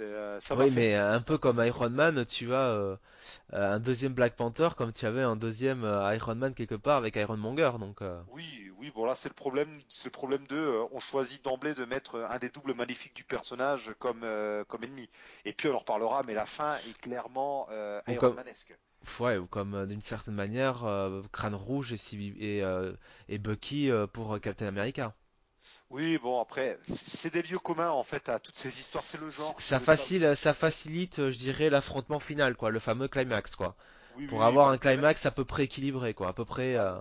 Euh, 0.00 0.40
ça 0.40 0.54
Oui, 0.56 0.70
mais 0.70 0.94
ça 0.96 1.14
un 1.14 1.20
peu 1.20 1.38
comme. 1.38 1.62
Iron 1.64 1.90
Man, 1.90 2.24
tu 2.26 2.52
as 2.54 2.58
euh, 2.70 2.96
euh, 3.54 3.74
un 3.74 3.80
deuxième 3.80 4.14
Black 4.14 4.36
Panther 4.36 4.70
comme 4.76 4.92
tu 4.92 5.06
avais 5.06 5.22
un 5.22 5.36
deuxième 5.36 5.84
euh, 5.84 6.14
Iron 6.16 6.34
Man 6.36 6.54
quelque 6.54 6.74
part 6.76 6.96
avec 6.98 7.16
Iron 7.16 7.36
Monger, 7.38 7.72
donc. 7.80 8.02
euh, 8.02 8.20
Oui, 8.28 8.70
oui, 8.78 8.90
bon 8.90 9.04
là 9.04 9.16
c'est 9.16 9.28
le 9.28 9.34
problème, 9.34 9.80
c'est 9.88 10.04
le 10.06 10.10
problème 10.10 10.46
de, 10.48 10.56
euh, 10.56 10.84
on 10.92 10.98
choisit 11.00 11.42
d'emblée 11.44 11.74
de 11.74 11.84
mettre 11.84 12.20
un 12.28 12.38
des 12.38 12.50
doubles 12.50 12.74
maléfiques 12.74 13.14
du 13.16 13.24
personnage 13.24 13.94
comme 13.98 14.22
euh, 14.24 14.64
comme 14.64 14.84
ennemi. 14.84 15.08
Et 15.44 15.52
puis 15.52 15.68
on 15.68 15.74
en 15.74 15.78
reparlera, 15.78 16.22
mais 16.24 16.34
la 16.34 16.46
fin 16.46 16.76
est 16.78 16.96
clairement 17.00 17.66
euh, 17.70 18.00
Iron 18.08 18.20
comme- 18.20 18.34
Manesque. 18.34 18.76
Ouais, 19.20 19.38
ou 19.38 19.46
comme 19.46 19.74
euh, 19.74 19.86
d'une 19.86 20.02
certaine 20.02 20.34
manière, 20.34 20.84
euh, 20.84 21.22
Crâne 21.32 21.54
Rouge 21.54 21.92
et, 21.92 21.96
Civi- 21.98 22.36
et, 22.40 22.62
euh, 22.64 22.94
et 23.28 23.38
Bucky 23.38 23.90
euh, 23.90 24.06
pour 24.06 24.34
euh, 24.34 24.38
Captain 24.40 24.66
America. 24.66 25.14
Oui, 25.90 26.18
bon 26.18 26.40
après, 26.40 26.78
c'est 26.86 27.32
des 27.32 27.42
lieux 27.42 27.58
communs 27.58 27.90
en 27.90 28.04
fait 28.04 28.28
à 28.28 28.38
toutes 28.38 28.56
ces 28.56 28.78
histoires, 28.80 29.04
c'est 29.04 29.18
le 29.20 29.30
genre. 29.30 29.56
Ça, 29.60 29.80
facile, 29.80 30.36
ça 30.36 30.54
facilite, 30.54 31.18
euh, 31.18 31.30
je 31.30 31.38
dirais, 31.38 31.70
l'affrontement 31.70 32.20
final, 32.20 32.54
quoi, 32.56 32.70
le 32.70 32.78
fameux 32.80 33.08
climax, 33.08 33.54
quoi. 33.56 33.76
Oui, 34.10 34.26
Pour 34.28 34.38
oui, 34.38 34.44
avoir 34.44 34.68
un 34.70 34.78
climax- 34.78 35.26
à 35.26 35.30
peu 35.30 35.44
près 35.44 35.64
équilibré, 35.64 36.14
quoi, 36.14 36.28
à 36.28 36.32
peu 36.32 36.44
près. 36.44 36.76
euh, 36.76 36.94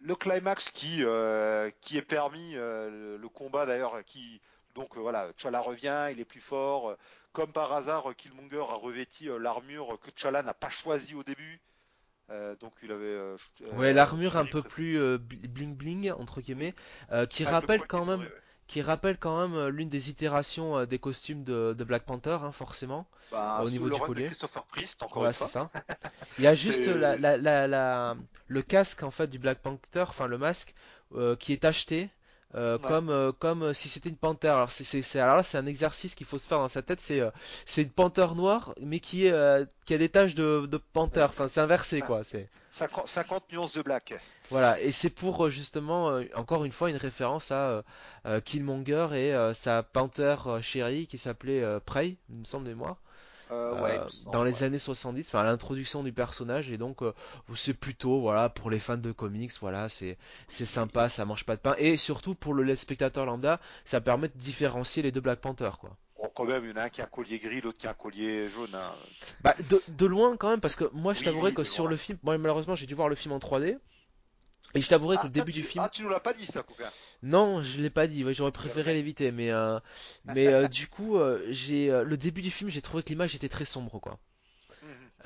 le 0.00 0.14
climax 0.16 0.70
qui 0.70 1.04
euh, 1.04 1.70
qui 1.80 1.96
est 1.98 2.02
permis, 2.02 2.56
euh, 2.56 3.18
le, 3.18 3.28
combat 3.28 3.66
d'ailleurs, 3.66 4.02
qui 4.04 4.40
donc 4.74 4.96
voilà, 4.96 5.32
T'Challa 5.32 5.60
revient, 5.60 6.08
il 6.12 6.20
est 6.20 6.24
plus 6.24 6.40
fort. 6.40 6.96
Comme 7.32 7.52
par 7.52 7.72
hasard, 7.72 8.14
Killmonger 8.16 8.60
a 8.68 8.74
revêti 8.74 9.28
l'armure 9.38 9.98
que 10.00 10.10
T'Challa 10.10 10.42
n'a 10.42 10.54
pas 10.54 10.70
choisie 10.70 11.14
au 11.14 11.22
début. 11.22 11.60
Euh, 12.30 12.54
donc 12.56 12.72
il 12.82 12.92
avait. 12.92 13.04
euh, 13.06 13.36
ch- 13.36 13.52
Ouais, 13.72 13.92
euh, 13.92 13.92
l'armure 13.92 14.36
un 14.36 14.46
peu 14.46 14.62
plus 14.62 14.98
euh, 14.98 15.18
bling 15.18 15.74
bling 15.76 16.10
entre 16.12 16.40
guillemets, 16.40 16.74
euh, 17.12 17.26
qui 17.26 17.44
rappelle 17.44 17.84
quand 17.86 18.04
même, 18.04 18.20
ouais. 18.20 18.32
qui 18.66 18.82
rappelle 18.82 19.16
quand 19.18 19.40
même 19.40 19.56
euh, 19.56 19.70
l'une 19.70 19.88
des 19.88 20.10
itérations 20.10 20.76
euh, 20.78 20.86
des 20.86 20.98
costumes 20.98 21.44
de, 21.44 21.74
de 21.76 21.84
Black 21.84 22.04
Panther, 22.04 22.38
hein, 22.42 22.52
forcément, 22.52 23.06
Bah, 23.30 23.62
au 23.62 23.70
niveau 23.70 23.88
le 23.88 23.94
du 23.94 24.00
run 24.00 24.10
de 24.10 24.20
collier. 24.20 24.20
Christopher 24.20 24.66
Priest, 24.66 25.02
encore 25.02 25.24
une 25.24 25.32
c'est 25.32 25.46
fois. 25.46 25.48
ça. 25.48 25.70
Il 26.38 26.44
y 26.44 26.46
a 26.48 26.54
juste 26.56 26.86
C'est- 26.86 26.88
la, 26.88 27.16
la, 27.18 27.36
la, 27.38 27.66
la- 27.68 28.16
le 28.48 28.62
casque 28.62 29.02
en 29.04 29.10
fait 29.12 29.28
du 29.28 29.38
Black 29.38 29.60
Panther, 29.62 30.04
enfin 30.08 30.26
le 30.28 30.38
masque, 30.38 30.74
euh, 31.14 31.36
qui 31.36 31.52
est 31.52 31.64
acheté 31.64 32.10
euh, 32.54 32.78
Ouais. 32.78 32.88
comme 32.88 33.10
euh, 33.10 33.32
comme 33.32 33.62
euh, 33.62 33.72
si 33.72 33.88
c'était 33.88 34.08
une 34.08 34.16
panthère. 34.16 34.54
Alors 34.56 34.70
c'est 34.70 34.84
c'est 34.84 35.02
c'est- 35.02 35.20
alors 35.20 35.36
là 35.36 35.42
c'est 35.42 35.58
un 35.58 35.66
exercice 35.66 36.14
qu'il 36.14 36.26
faut 36.26 36.38
se 36.38 36.46
faire 36.48 36.58
dans 36.58 36.68
sa 36.68 36.82
tête. 36.82 37.00
C'est 37.00 37.20
c'est 37.66 37.82
une 37.82 37.90
panthère 37.90 38.34
noire, 38.34 38.74
mais 38.80 39.00
qui 39.00 39.26
est 39.26 39.66
qui 39.86 39.94
a 39.94 39.98
des 39.98 40.08
taches 40.08 40.34
de 40.34 40.66
de 40.66 40.76
panthère. 40.92 41.28
Enfin 41.30 41.48
c'est 41.48 41.60
inversé 41.60 42.00
quoi. 42.00 42.22
C'est 42.24 42.48
50, 42.72 43.08
50 43.08 43.52
nuances 43.52 43.74
de 43.74 43.82
black. 43.82 44.14
voilà. 44.50 44.80
Et 44.80 44.92
c'est 44.92 45.10
pour 45.10 45.50
justement 45.50 46.20
encore 46.34 46.64
une 46.64 46.72
fois 46.72 46.90
une 46.90 46.96
référence 46.96 47.50
à 47.50 47.82
Killmonger 48.44 49.08
et 49.14 49.54
sa 49.54 49.82
panthère 49.82 50.58
chérie 50.62 51.06
qui 51.06 51.18
s'appelait 51.18 51.64
Prey, 51.84 52.16
il 52.30 52.36
me 52.36 52.44
semble 52.44 52.64
de 52.66 52.70
mémoire 52.70 52.96
Euh, 53.50 53.74
ouais, 53.74 53.98
euh, 53.98 54.08
dans 54.30 54.44
les 54.44 54.62
ouais. 54.62 54.64
années 54.64 54.78
70, 54.78 55.28
enfin 55.28 55.42
l'introduction 55.44 56.02
du 56.04 56.12
personnage 56.12 56.70
et 56.70 56.78
donc 56.78 57.02
euh, 57.02 57.12
c'est 57.56 57.74
plutôt 57.74 58.20
voilà 58.20 58.48
pour 58.48 58.70
les 58.70 58.78
fans 58.78 58.96
de 58.96 59.12
comics, 59.12 59.52
voilà 59.60 59.88
c'est 59.88 60.18
c'est 60.48 60.66
sympa, 60.66 61.08
ça 61.08 61.24
mange 61.24 61.44
pas 61.44 61.56
de 61.56 61.60
pain 61.60 61.74
et 61.78 61.96
surtout 61.96 62.34
pour 62.34 62.54
le 62.54 62.76
spectateur 62.76 63.26
lambda, 63.26 63.60
ça 63.84 64.00
permet 64.00 64.28
de 64.28 64.38
différencier 64.38 65.02
les 65.02 65.10
deux 65.12 65.20
Black 65.20 65.40
Panther 65.40 65.70
quoi. 65.80 65.96
Bon, 66.16 66.30
quand 66.34 66.44
même, 66.44 66.64
il 66.64 66.70
y 66.70 66.72
en 66.72 66.76
a 66.76 66.84
un 66.84 66.88
qui 66.88 67.00
a 67.00 67.04
un 67.04 67.08
collier 67.08 67.38
gris, 67.40 67.60
l'autre 67.60 67.78
qui 67.78 67.86
a 67.86 67.90
un 67.90 67.94
collier 67.94 68.48
jaune. 68.48 68.74
hein. 68.74 68.94
Bah 69.40 69.54
de, 69.68 69.82
de 69.88 70.06
loin 70.06 70.36
quand 70.36 70.50
même 70.50 70.60
parce 70.60 70.76
que 70.76 70.84
moi 70.92 71.14
je 71.14 71.20
Oui, 71.20 71.24
t'avouerai 71.24 71.50
oui, 71.50 71.54
que 71.54 71.64
sur 71.64 71.84
loin. 71.84 71.90
le 71.90 71.96
film, 71.96 72.18
moi 72.22 72.36
malheureusement 72.38 72.76
j'ai 72.76 72.86
dû 72.86 72.94
voir 72.94 73.08
le 73.08 73.14
film 73.16 73.32
en 73.32 73.38
3D 73.38 73.78
et 74.74 74.80
je 74.80 74.88
t'avouerai 74.88 75.18
que 75.18 75.24
Ah, 75.24 75.26
le 75.26 75.30
début 75.30 75.52
tu, 75.52 75.60
du 75.60 75.62
film, 75.64 75.84
ah, 75.84 75.88
tu 75.88 76.02
nous 76.02 76.08
l'as 76.08 76.20
pas 76.20 76.34
dit 76.34 76.46
ça. 76.46 76.64
Non 77.22 77.62
je 77.62 77.80
l'ai 77.80 77.90
pas 77.90 78.06
dit, 78.06 78.24
ouais, 78.24 78.34
j'aurais 78.34 78.52
préféré 78.52 78.94
l'éviter 78.94 79.30
mais 79.32 79.50
euh, 79.50 79.78
mais 80.24 80.52
euh, 80.52 80.68
du 80.68 80.86
coup 80.88 81.16
euh, 81.16 81.44
j'ai 81.50 81.90
euh, 81.90 82.04
le 82.04 82.16
début 82.16 82.42
du 82.42 82.50
film 82.50 82.70
j'ai 82.70 82.82
trouvé 82.82 83.02
que 83.02 83.08
l'image 83.10 83.34
était 83.34 83.48
très 83.48 83.64
sombre 83.64 83.98
quoi. 84.00 84.18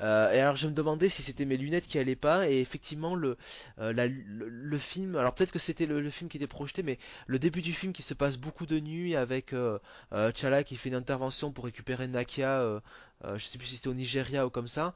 Euh, 0.01 0.31
et 0.31 0.39
alors 0.39 0.55
je 0.55 0.67
me 0.67 0.73
demandais 0.73 1.07
si 1.09 1.21
c'était 1.21 1.45
mes 1.45 1.55
lunettes 1.57 1.87
qui 1.87 1.97
allaient 1.99 2.15
pas 2.17 2.49
et 2.49 2.59
effectivement 2.59 3.15
le 3.15 3.37
euh, 3.79 3.93
la- 3.93 4.07
le, 4.07 4.77
film 4.77 5.15
alors 5.15 5.33
peut-être 5.33 5.51
que 5.51 5.59
c'était 5.59 5.85
le, 5.85 6.09
film 6.09 6.29
qui 6.29 6.35
était 6.37 6.47
projeté 6.47 6.83
mais 6.83 6.99
le 7.27 7.39
début 7.39 7.61
du 7.61 7.71
film 7.71 7.93
qui 7.93 8.01
se 8.01 8.13
passe 8.13 8.37
beaucoup 8.37 8.65
de 8.65 8.79
nuit 8.79 9.15
avec 9.15 9.53
euh, 9.53 9.79
euh, 10.11 10.31
T'Challa 10.31 10.63
qui 10.65 10.75
fait 10.75 10.89
une 10.89 10.95
intervention 10.95 11.51
pour 11.51 11.65
récupérer 11.65 12.07
Nakia 12.07 12.81
je 13.23 13.43
sais 13.43 13.57
plus 13.57 13.67
si 13.67 13.77
c'était 13.77 13.87
au 13.87 13.93
Nigeria 13.93 14.45
ou 14.45 14.49
comme 14.51 14.67
ça. 14.67 14.93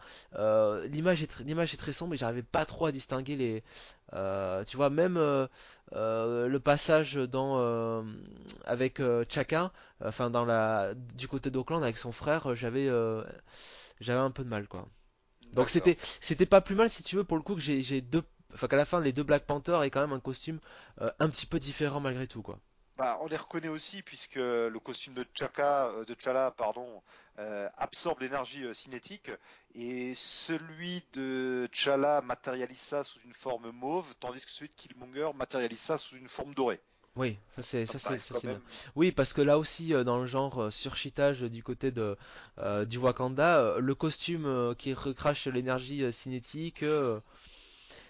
L'image 0.92 1.24
est 1.24 1.40
l'image 1.40 1.74
est 1.74 1.78
très 1.78 1.94
sombre 1.94 2.14
et 2.14 2.18
j'arrivais 2.18 2.44
pas 2.44 2.66
trop 2.66 2.86
à 2.86 2.92
distinguer 2.92 3.36
les 3.38 3.64
tu 4.66 4.78
vois 4.78 4.90
même 4.90 5.18
le 5.94 6.58
passage 6.58 7.16
dans 7.16 8.06
avec 8.66 9.02
Chaka 9.30 9.72
enfin 10.04 10.30
dans 10.30 10.46
la 10.46 10.94
du 11.16 11.28
côté 11.28 11.50
d'Auckland 11.50 11.82
avec 11.82 11.98
son 11.98 12.12
frère 12.12 12.56
j'avais 12.56 12.90
j'avais 14.00 14.20
un 14.20 14.32
peu 14.32 14.44
de 14.44 14.50
mal 14.50 14.68
quoi. 14.68 14.88
Donc 15.54 15.70
c'était 15.70 15.98
c'était 16.22 16.46
pas 16.46 16.62
plus 16.62 16.76
mal 16.76 16.90
si 16.90 17.04
tu 17.04 17.16
veux 17.16 17.24
pour 17.24 17.38
le 17.38 17.44
coup 17.44 17.56
que 17.56 17.62
j'ai 17.62 18.02
deux 18.02 18.24
enfin 18.54 18.68
qu'à 18.68 18.78
la 18.78 18.86
fin 18.86 19.00
les 19.00 19.14
deux 19.14 19.24
Black 19.24 19.46
Panther 19.46 19.80
aient 19.84 19.90
quand 19.90 20.02
même 20.02 20.14
un 20.14 20.20
costume 20.20 20.60
euh, 21.02 21.12
un 21.20 21.30
petit 21.30 21.46
peu 21.46 21.60
différent 21.60 22.00
malgré 22.00 22.28
tout 22.28 22.42
quoi. 22.42 22.60
Bah, 22.98 23.18
on 23.22 23.28
les 23.28 23.38
reconnaît 23.38 23.70
aussi 23.70 24.02
puisque 24.02 24.36
le 24.36 24.78
costume 24.80 25.14
de 25.14 25.26
Chaka, 25.34 25.86
euh, 25.86 26.04
de 26.04 26.14
T'Challa, 26.14 26.52
pardon, 26.52 27.02
euh, 27.38 27.70
absorbe 27.78 28.20
l'énergie 28.20 28.64
cinétique 28.76 29.32
et 29.74 30.14
celui 30.16 31.02
de 31.14 31.70
T'Challa 31.72 32.22
matérialise 32.22 32.78
ça 32.78 33.06
sous 33.06 33.20
une 33.22 33.32
forme 33.32 33.72
mauve, 33.72 34.14
tandis 34.20 34.44
que 34.44 34.52
celui 34.52 34.68
de 34.68 34.76
Killmonger 34.76 35.32
matérialise 35.34 35.80
ça 35.80 35.98
sous 35.98 36.18
une 36.18 36.28
forme 36.28 36.54
dorée. 36.54 36.82
Oui, 37.20 37.38
ça 37.56 37.62
c'est 37.62 37.86
Ça 37.86 38.00
c'est 38.00 38.04
paraît 38.04 38.20
ça 38.20 38.34
quand 38.34 38.40
c'est 38.40 38.48
bien. 38.48 38.58
même. 38.58 38.62
Oui, 38.96 39.12
parce 39.12 39.34
que 39.34 39.42
là 39.42 39.60
aussi 39.60 39.94
euh, 39.94 40.04
dans 40.04 40.20
le 40.20 40.26
genre 40.26 40.64
euh, 40.64 40.72
surchitage 40.72 41.42
du 41.42 41.62
côté 41.62 41.92
de 41.92 42.18
euh, 42.60 42.86
du 42.86 42.98
Wakanda, 42.98 43.58
euh, 43.60 43.80
le 43.80 43.94
costume 43.94 44.46
euh, 44.46 44.74
qui 44.74 44.94
recrache 44.94 45.46
l'énergie 45.48 46.04
euh, 46.04 46.12
cinétique 46.12 46.82
euh, 46.82 47.20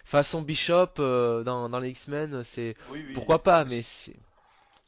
façon 0.05 0.41
Bishop 0.43 0.89
euh, 0.99 1.43
dans 1.43 1.69
dans 1.69 1.79
les 1.79 1.89
X-Men, 1.89 2.43
c'est 2.43 2.75
Oui, 2.91 3.03
oui. 3.07 3.13
pourquoi 3.15 3.41
pas, 3.43 3.65
Mais 3.65 3.81
c'est 3.81 4.15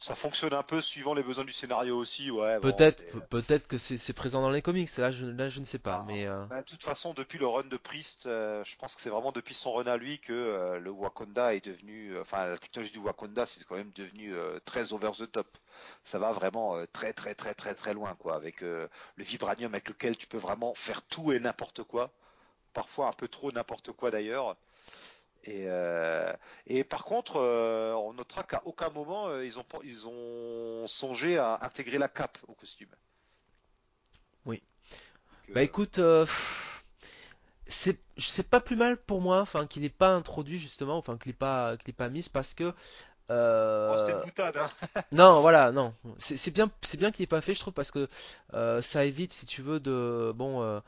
ça 0.02 0.16
fonctionne 0.16 0.52
un 0.52 0.64
peu 0.64 0.82
suivant 0.82 1.14
les 1.14 1.22
besoins 1.22 1.44
du 1.44 1.52
scénario 1.52 1.96
aussi. 1.96 2.30
Ouais, 2.30 2.58
peut-être 2.60 3.68
que 3.68 3.78
c'est 3.78 4.12
présent 4.12 4.42
dans 4.42 4.50
les 4.50 4.60
comics. 4.60 4.94
Là 4.96 5.12
je 5.12 5.26
là 5.26 5.48
je 5.48 5.60
ne 5.60 5.64
sais 5.64 5.78
pas, 5.78 6.00
Ah, 6.00 6.04
mais 6.08 6.26
euh, 6.26 6.44
bah, 6.46 6.60
de 6.60 6.66
toute 6.66 6.82
façon, 6.82 7.14
depuis 7.14 7.38
le 7.38 7.46
run 7.46 7.64
de 7.64 7.76
Priest, 7.76 8.26
euh, 8.26 8.64
je 8.64 8.76
pense 8.76 8.96
que 8.96 9.02
c'est 9.02 9.10
vraiment 9.10 9.30
depuis 9.32 9.54
son 9.54 9.72
run 9.72 9.86
à 9.86 9.96
lui 9.96 10.18
que 10.18 10.32
euh, 10.32 10.78
le 10.80 10.90
Wakanda 10.90 11.54
est 11.54 11.64
devenu, 11.64 12.18
enfin 12.20 12.46
la 12.46 12.58
technologie 12.58 12.92
du 12.92 12.98
Wakanda, 12.98 13.46
c'est 13.46 13.64
quand 13.64 13.76
même 13.76 13.92
devenu 13.94 14.34
très 14.64 14.92
over 14.92 15.10
the 15.16 15.30
top. 15.30 15.46
Ça 16.04 16.18
va 16.18 16.32
vraiment 16.32 16.76
très 16.92 17.12
très 17.12 17.34
très 17.34 17.54
très 17.54 17.74
très 17.74 17.94
loin, 17.94 18.14
quoi, 18.16 18.34
avec 18.34 18.60
le 18.60 18.88
vibranium 19.18 19.72
avec 19.72 19.88
lequel 19.88 20.16
tu 20.16 20.26
peux 20.26 20.38
vraiment 20.38 20.74
faire 20.74 21.02
tout 21.02 21.32
et 21.32 21.38
n'importe 21.38 21.84
quoi, 21.84 22.10
parfois 22.74 23.08
un 23.08 23.12
peu 23.12 23.28
trop 23.28 23.52
n'importe 23.52 23.92
quoi 23.92 24.10
d'ailleurs. 24.10 24.56
Et, 25.44 25.64
euh, 25.66 26.32
et 26.66 26.84
par 26.84 27.04
contre, 27.04 27.36
euh, 27.36 27.92
on 27.94 28.12
notera 28.12 28.44
qu'à 28.44 28.62
aucun 28.64 28.90
moment 28.90 29.26
euh, 29.26 29.44
ils 29.44 29.58
ont 29.58 29.64
ils 29.82 30.06
ont 30.06 30.86
songé 30.86 31.36
à 31.36 31.58
intégrer 31.62 31.98
la 31.98 32.08
cape 32.08 32.38
au 32.46 32.54
costume. 32.54 32.90
oui. 34.46 34.62
Bah 35.48 35.62
écoute, 35.62 36.00
c'est 37.66 37.98
c'est 38.16 38.48
pas 38.48 38.60
plus 38.60 38.76
mal 38.76 38.96
pour 38.96 39.20
moi, 39.20 39.40
enfin 39.40 39.66
qu'il 39.66 39.84
ait 39.84 39.88
pas 39.88 40.14
introduit 40.14 40.58
justement, 40.58 40.96
enfin 40.96 41.18
qu'il 41.18 41.30
ait 41.30 41.34
pas 41.34 41.76
qu'il 41.76 41.94
pas 41.94 42.08
mis 42.08 42.28
parce 42.32 42.54
que 42.54 42.72
oh, 43.28 43.94
c'était 43.98 44.12
une 44.12 44.20
boutade, 44.24 44.56
hein. 44.56 44.68
Non, 45.12 45.40
voilà, 45.40 45.72
non. 45.72 45.94
C'est 46.18 46.52
bien, 46.52 46.70
c'est 46.82 46.98
bien 46.98 47.10
qu'il 47.12 47.22
ait 47.24 47.26
pas 47.26 47.40
fait, 47.40 47.54
je 47.54 47.60
trouve, 47.60 47.74
parce 47.74 47.90
que 47.90 48.08
euh, 48.54 48.82
ça 48.82 49.04
évite, 49.04 49.32
si 49.32 49.46
tu 49.46 49.62
veux, 49.62 49.80
de 49.80 50.32
bon 50.34 50.62
euh, 50.62 50.80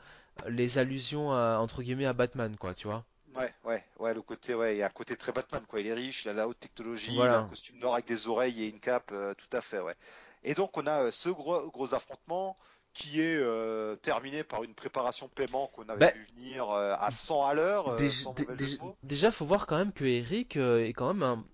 les 0.47 0.77
allusions 0.77 1.31
à, 1.31 1.57
entre 1.59 1.81
guillemets 1.83 2.05
à 2.05 2.13
Batman, 2.13 2.55
quoi, 2.57 2.73
tu 2.73 2.87
vois. 2.87 3.03
Ouais, 3.35 3.53
ouais, 3.65 3.83
ouais, 3.99 4.13
le 4.13 4.21
côté, 4.21 4.55
ouais, 4.55 4.75
il 4.75 4.79
y 4.79 4.81
a 4.81 4.85
un 4.87 4.89
côté 4.89 5.17
très 5.17 5.31
Batman, 5.33 5.63
quoi. 5.67 5.79
Il 5.81 5.87
est 5.87 5.93
riche, 5.93 6.23
il 6.25 6.29
a 6.29 6.33
la 6.33 6.47
haute 6.47 6.59
technologie, 6.59 7.25
il 7.25 7.33
a 7.33 7.39
un 7.39 7.43
costume 7.43 7.77
noir 7.79 7.93
avec 7.95 8.05
des 8.07 8.27
oreilles 8.27 8.63
et 8.63 8.67
une 8.69 8.79
cape, 8.79 9.11
euh, 9.11 9.33
tout 9.33 9.49
à 9.55 9.61
fait, 9.61 9.79
ouais. 9.79 9.95
Et 10.43 10.53
donc, 10.53 10.77
on 10.77 10.87
a 10.87 11.03
euh, 11.03 11.11
ce 11.11 11.29
gros, 11.29 11.69
gros 11.69 11.93
affrontement 11.93 12.57
qui 12.93 13.19
est 13.21 13.35
euh, 13.37 13.97
terminé 13.97 14.43
par 14.45 14.63
une 14.63 14.73
préparation 14.73 15.27
paiement 15.27 15.67
qu'on 15.67 15.89
avait 15.89 16.07
vu 16.07 16.23
venir 16.35 16.69
euh, 16.71 16.95
à 16.97 17.11
100 17.11 17.45
à 17.45 17.53
l'heure, 17.53 17.89
euh, 17.89 17.99
déj- 17.99 18.23
sans 18.23 18.33
dé- 18.33 18.43
mauvais 18.43 18.57
jeu 18.57 18.69
de 18.69 18.75
dé- 18.77 18.77
mots. 18.77 18.95
déjà, 19.03 19.31
faut 19.31 19.45
voir 19.45 19.67
quand 19.67 19.77
même 19.77 19.91
que 19.91 20.05
Eric 20.05 20.55
est 20.55 20.93
quand 20.93 21.13
même 21.13 21.23
un, 21.23 21.45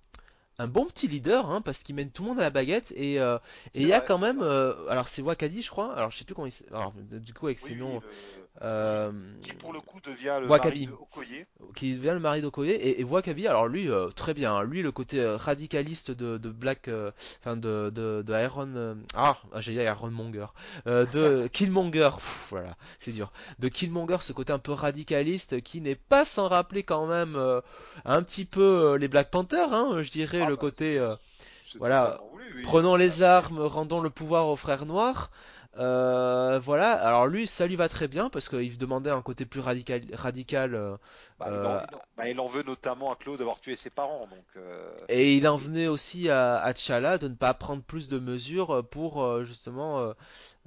un 0.62 0.68
bon 0.68 0.86
petit 0.86 1.07
leader, 1.07 1.49
hein, 1.49 1.62
parce 1.62 1.80
qu'il 1.80 1.95
mène 1.95 2.12
tout 2.12 2.24
le 2.24 2.30
monde 2.30 2.39
à 2.39 2.43
la 2.43 2.49
baguette 2.51 2.93
et 2.95 3.20
euh, 3.20 3.38
il 3.74 3.88
y 3.88 3.93
a 3.93 3.97
vrai, 3.97 4.07
quand 4.07 4.18
même, 4.20 4.41
euh, 4.41 4.74
alors 4.89 5.07
c'est 5.07 5.22
Wakadi, 5.22 5.62
je 5.62 5.70
crois. 5.72 5.93
Alors 5.95 6.12
je 6.12 6.18
sais 6.20 6.24
plus 6.26 6.36
comment 6.36 6.47
il, 6.47 6.53
alors 6.72 6.93
du 6.95 7.34
coup 7.34 7.47
avec 7.47 7.59
Oui, 7.64 7.70
ses 7.70 7.74
oui, 7.76 7.80
noms, 7.80 7.95
le... 7.95 7.99
qui, 8.01 8.05
euh, 8.64 9.12
qui 9.41 9.53
pour 9.53 9.74
le 9.74 9.80
coup 9.80 9.99
devient 10.01 10.38
le 10.41 10.47
mari 10.47 10.86
de 10.86 10.91
Okoye. 10.91 11.45
qui 11.76 11.93
devient 11.95 12.12
le 12.14 12.20
mari 12.20 12.41
d'Okoye 12.41 12.72
et, 12.72 12.99
et 12.99 13.03
Wakabi 13.03 13.47
alors 13.47 13.66
lui 13.68 13.89
très 14.16 14.34
bien 14.34 14.53
hein. 14.53 14.64
lui 14.64 14.82
le 14.82 14.91
côté 14.91 15.26
radicaliste 15.26 16.12
de, 16.12 16.38
de 16.38 16.49
Black 16.49 16.89
enfin 17.39 17.55
de, 17.55 17.89
de, 17.89 18.22
de 18.22 18.34
Iron 18.43 18.74
euh, 18.76 18.95
ah 19.16 19.38
j'ai 19.59 19.72
dit 19.72 19.80
Ironmonger 19.80 20.47
euh, 20.86 21.05
de 21.05 21.47
Killmonger 21.53 22.09
Pff, 22.16 22.47
voilà 22.49 22.76
c'est 22.99 23.14
dur 23.14 23.32
de 23.59 23.68
Killmonger 23.70 24.18
ce 24.20 24.34
côté 24.34 24.51
un 24.51 24.59
peu 24.59 24.74
radicaliste 24.74 25.62
qui 25.62 25.80
n'est 25.82 25.95
pas 25.95 26.26
sans 26.26 26.49
rappeler 26.49 26.84
quand 26.84 27.07
même 27.07 27.38
un 28.05 28.22
petit 28.22 28.45
peu 28.45 28.95
les 28.95 29.07
Black 29.07 29.32
Panthers 29.32 29.74
hein, 29.74 30.01
je 30.01 30.12
dirais 30.12 30.41
Ah 30.45 30.51
le 30.52 30.58
bah, 30.58 30.62
côté 30.62 30.99
euh, 30.99 31.16
voilà 31.80 32.06
totalement 32.06 32.28
voulu, 32.30 32.45
oui, 32.56 32.62
prenons 32.64 32.95
les 32.95 33.24
armes 33.24 33.62
rendons 33.62 34.02
le 34.02 34.10
pouvoir 34.10 34.47
aux 34.47 34.56
frères 34.56 34.86
noirs 34.86 35.32
euh, 35.78 36.60
voilà, 36.60 36.91
alors 36.91 37.28
lui, 37.28 37.47
ça 37.47 37.66
lui 37.66 37.78
va 37.78 37.88
très 37.88 38.10
bien 38.10 38.30
parce 38.30 38.49
qu'il 38.49 38.78
demandait 38.78 39.10
un 39.10 39.22
côté 39.22 39.45
plus 39.45 39.62
radical, 39.62 40.02
radical 40.12 40.76
euh, 40.76 40.97
Bah, 41.39 41.47
il 41.49 41.66
en, 41.66 41.82
bah, 42.18 42.30
il 42.30 42.39
en 42.41 42.47
veut 42.47 42.64
notamment 42.64 43.12
à 43.12 43.16
Claude 43.16 43.39
d'avoir 43.39 43.62
tué 43.62 43.78
ses 43.78 43.89
parents, 43.89 44.28
donc... 44.28 44.43
euh, 44.58 44.91
Et 45.08 45.38
il 45.38 45.47
en 45.47 45.56
venait 45.56 45.88
aussi 45.88 46.30
à, 46.30 46.58
à 46.58 46.74
T'Challa 46.74 47.18
de 47.18 47.30
ne 47.30 47.36
pas 47.36 47.54
prendre 47.54 47.84
plus 47.84 48.10
de 48.10 48.20
mesures 48.20 48.86
pour 48.91 49.45
justement 49.45 50.14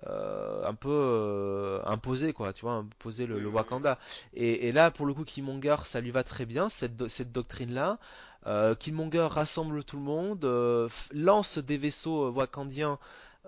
euh, 0.07 0.67
un 0.67 0.75
peu 0.75 0.91
euh, 0.91 1.81
imposer 1.87 2.33
quoi, 2.33 2.53
tu 2.53 2.63
vois, 2.63 2.75
imposer 2.75 3.27
le. 3.27 3.47
Wakanda. 3.47 3.99
Et, 4.35 4.69
et 4.69 4.73
là 4.73 4.91
pour 4.91 5.07
le 5.07 5.15
coup 5.15 5.25
Killmonger 5.25 5.77
ça 5.85 6.01
lui 6.01 6.11
va 6.11 6.25
très 6.25 6.47
bien 6.47 6.69
cette, 6.69 7.09
cette 7.09 7.33
doctrine-là. 7.33 7.99
Euh, 8.47 8.75
Killmonger 8.75 9.29
rassemble 9.31 9.85
tout 9.85 9.97
le 9.97 10.03
monde, 10.03 10.45
euh, 10.45 10.89
lance 11.13 11.59
des 11.59 11.79
vaisseaux 11.79 12.31
wakandiens 12.31 12.99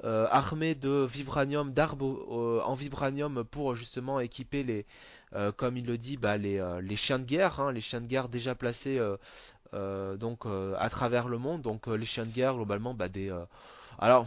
armés 0.03 0.75
de 0.75 1.07
vibranium, 1.09 1.73
d'arbres 1.73 2.63
en 2.65 2.75
vibranium 2.75 3.45
pour 3.45 3.75
justement 3.75 4.21
équiper 4.21 4.63
les, 4.63 4.85
comme 5.57 5.79
il 5.79 5.87
le 5.87 5.97
dit, 5.97 6.19
bah, 6.19 6.37
les, 6.37 6.63
les 6.83 6.97
chiens 6.97 7.19
de 7.19 7.25
guerre, 7.25 7.61
hein, 7.61 7.73
les 7.73 7.81
chiens 7.81 8.03
de 8.03 8.07
guerre 8.07 8.29
déjà 8.29 8.55
placés 8.55 9.01
donc 9.73 10.45
à 10.79 10.91
travers 10.91 11.29
le 11.29 11.39
monde. 11.39 11.63
Donc 11.63 11.87
les 11.87 12.05
chiens 12.05 12.27
de 12.27 12.31
guerre 12.31 12.57
globalement, 12.57 12.93
bah 12.93 13.09
des. 13.09 13.35
Alors 13.99 14.27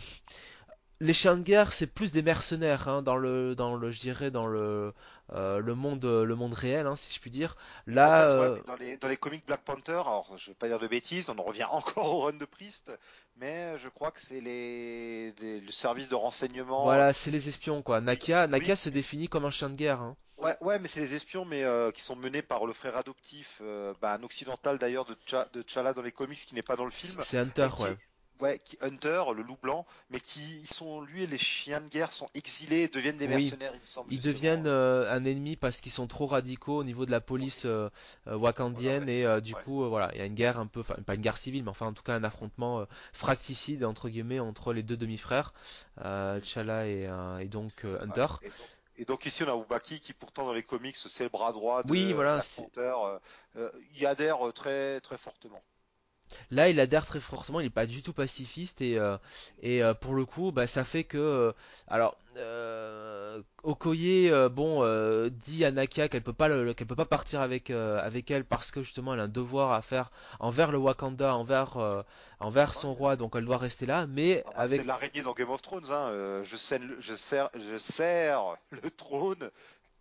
les 1.00 1.14
chiens 1.14 1.36
de 1.38 1.42
guerre, 1.44 1.74
c'est 1.74 1.88
plus 1.88 2.12
des 2.12 2.22
mercenaires 2.22 2.88
hein, 2.88 3.02
dans 3.02 3.16
le 3.18 3.56
dans 3.56 3.76
le 3.76 3.92
je 3.92 4.00
dirais 4.00 4.32
dans 4.32 4.48
le 4.48 4.94
euh, 5.32 5.60
le 5.60 5.76
monde 5.76 6.04
le 6.06 6.36
monde 6.36 6.54
réel, 6.54 6.88
hein, 6.88 6.96
si 6.96 7.14
je 7.14 7.20
puis 7.20 7.32
dire. 7.32 7.56
En 8.02 8.10
Là, 8.10 8.12
fait, 8.12 8.34
ouais, 8.36 8.50
euh, 8.50 8.60
dans 8.66 8.76
les, 8.76 8.98
dans 8.98 9.08
les 9.08 9.16
comics 9.18 9.46
Black 9.46 9.64
Panther, 9.64 9.94
alors 9.94 10.38
je 10.38 10.52
vais 10.52 10.56
pas 10.56 10.68
dire 10.68 10.80
de 10.80 10.88
bêtises, 10.88 11.30
on 11.30 11.38
en 11.38 11.44
revient 11.44 11.64
encore 11.72 12.14
au 12.14 12.20
run 12.22 12.34
de 12.34 12.46
Priest, 12.46 12.92
mais 13.38 13.78
je 13.80 13.88
crois 13.90 14.12
que 14.12 14.22
c'est 14.22 14.42
les, 14.42 15.32
les- 15.40 15.60
le 15.62 15.72
service 15.72 16.10
de 16.10 16.16
renseignement. 16.16 16.74
voilà, 16.80 17.14
c'est 17.14 17.30
les 17.30 17.48
espions 17.48 17.84
quoi. 17.84 18.02
Nakia, 18.02 18.48
oui, 18.54 18.72
Nakia 18.72 18.76
se 18.76 18.90
définit 18.90 19.28
comme 19.30 19.46
un 19.46 19.52
chien 19.52 19.70
de 19.70 19.76
guerre. 19.76 20.02
hein. 20.02 20.18
ouais, 20.38 20.56
ouais, 20.62 20.80
mais 20.80 20.88
c'est 20.88 21.02
les 21.02 21.14
espions, 21.14 21.46
mais 21.46 21.64
euh, 21.64 21.92
qui 21.92 22.02
sont 22.02 22.16
menés 22.16 22.42
par 22.42 22.66
le 22.66 22.74
frère 22.74 22.98
adoptif, 22.98 23.60
euh, 23.62 23.94
bah, 24.02 24.14
un 24.14 24.24
occidental 24.24 24.78
d'ailleurs 24.80 25.06
de, 25.06 25.14
T'Cha- 25.14 25.50
de 25.52 25.62
T'Challa 25.62 25.94
dans 25.94 26.02
les 26.02 26.12
comics, 26.12 26.40
qui 26.40 26.56
n'est 26.56 26.62
pas 26.64 26.76
dans 26.76 26.86
le 26.86 26.92
film, 26.92 27.24
c'est 27.24 27.38
Hunter, 27.38 27.70
qui 27.74 27.80
ouais. 27.80 27.96
Ouais, 28.40 28.60
qui 28.60 28.78
Hunter, 28.82 29.24
le 29.36 29.42
loup 29.44 29.58
blanc, 29.62 29.86
mais 30.10 30.20
qui 30.20 30.60
ils 30.62 30.68
sont, 30.68 31.02
lui 31.02 31.24
et 31.24 31.28
les 31.28 31.38
chiens 31.38 31.82
de 31.82 31.90
guerre 31.90 32.12
sont 32.14 32.30
exilés, 32.34 32.84
et 32.84 32.88
deviennent 32.88 33.18
des 33.18 33.28
Oui, 33.28 33.28
mercenaires, 33.28 33.74
il 33.76 33.82
me 33.82 33.86
semble 33.86 34.12
ils 34.12 34.20
justement. 34.20 34.40
deviennent 34.40 34.66
euh, 34.68 35.12
un 35.12 35.24
ennemi 35.26 35.56
parce 35.56 35.82
qu'ils 35.82 35.92
sont 35.92 36.08
trop 36.08 36.26
radicaux 36.26 36.78
au 36.78 36.84
niveau 36.84 37.06
de 37.06 37.12
la 37.12 37.22
police 37.22 37.66
euh, 37.66 37.90
euh, 38.28 38.36
Voilà, 38.72 38.92
wakandienne 38.96 39.08
ouais, 39.08 39.10
et 39.10 39.42
du 39.42 39.56
ouais. 39.56 39.64
coup 39.64 39.88
voilà, 39.90 40.10
il 40.14 40.20
y 40.20 40.22
a 40.22 40.26
une 40.26 40.34
guerre 40.36 40.60
un 40.60 40.68
peu, 40.68 40.80
enfin 40.82 40.96
pas 41.06 41.16
une 41.16 41.22
guerre 41.22 41.38
civile, 41.38 41.64
mais 41.64 41.70
enfin 41.70 41.88
en 41.88 41.94
tout 41.94 42.04
cas 42.04 42.16
un 42.16 42.24
affrontement 42.24 42.86
fracticide 43.14 43.84
entre 43.86 44.10
guillemets 44.10 44.40
entre 44.40 44.74
les 44.74 44.84
deux 44.84 44.98
demi-frères, 44.98 45.54
T'Challa 45.98 46.88
et, 46.88 47.10
et 47.42 47.48
donc. 47.48 47.86
Hunter. 48.02 48.28
Et 48.42 48.50
donc, 48.50 48.70
et 48.98 49.06
donc 49.06 49.26
ici 49.26 49.44
on 49.44 49.48
a 49.48 49.56
Ubaki 49.62 50.00
qui 50.02 50.14
pourtant 50.14 50.46
dans 50.46 50.54
les 50.54 50.64
comics 50.64 50.98
c'est 50.98 51.24
le 51.24 51.30
bras 51.30 51.52
droit 51.54 51.84
Oui, 51.84 52.14
de 52.14 52.14
voilà, 52.14 52.40
Panther. 52.56 52.94
euh, 53.56 53.72
y 53.96 54.06
adhère 54.06 54.40
très 54.54 55.00
très 55.02 55.18
fortement. 55.18 55.64
Là, 56.52 56.70
il 56.70 56.80
adhère 56.80 57.06
très 57.06 57.20
fortement, 57.20 57.60
il 57.60 57.64
n'est 57.66 57.70
pas 57.70 57.86
du 57.86 58.02
tout 58.02 58.14
pacifiste 58.14 58.82
et, 58.82 58.98
euh, 58.98 59.18
et 59.62 59.84
euh, 59.84 59.94
pour 59.94 60.14
le 60.16 60.26
coup, 60.26 60.52
bah, 60.52 60.68
ça 60.68 60.84
fait 60.84 61.04
que, 61.04 61.18
euh, 61.18 61.52
alors, 61.88 62.18
euh, 62.38 63.42
Okoye, 63.64 64.30
euh, 64.30 64.50
bon, 64.50 64.84
euh, 64.84 65.30
dit 65.30 65.66
à 65.66 65.72
Nakia 65.72 66.08
qu'elle 66.10 66.22
peut 66.24 66.34
pas, 66.34 66.48
le- 66.48 66.74
qu'elle 66.74 66.88
peut 66.88 66.96
pas 66.96 67.06
partir 67.06 67.42
avec 67.42 67.70
euh, 67.70 68.00
avec 68.02 68.32
elle 68.32 68.46
parce 68.46 68.72
que 68.72 68.82
justement, 68.84 69.14
elle 69.14 69.20
a 69.20 69.24
un 69.24 69.28
devoir 69.28 69.74
à 69.74 69.82
faire 69.82 70.12
envers 70.40 70.72
le 70.72 70.78
Wakanda, 70.78 71.36
envers 71.36 71.78
euh, 71.78 72.02
son 72.72 72.94
roi, 72.94 73.16
donc 73.16 73.34
elle 73.36 73.46
doit 73.46 73.58
rester 73.58 73.86
là. 73.86 74.08
Mais 74.08 74.44
Ah 74.48 74.52
bah, 74.58 74.68
c'est 74.68 74.76
avec 74.76 74.86
l'araignée 74.86 75.22
dans 75.22 75.34
Game 75.34 75.50
of 75.50 75.62
Thrones. 75.62 75.86
Hein. 75.90 76.10
euh, 76.12 76.44
je, 76.44 76.56
sers 76.56 77.50
le 78.72 78.90
trône, 78.92 79.50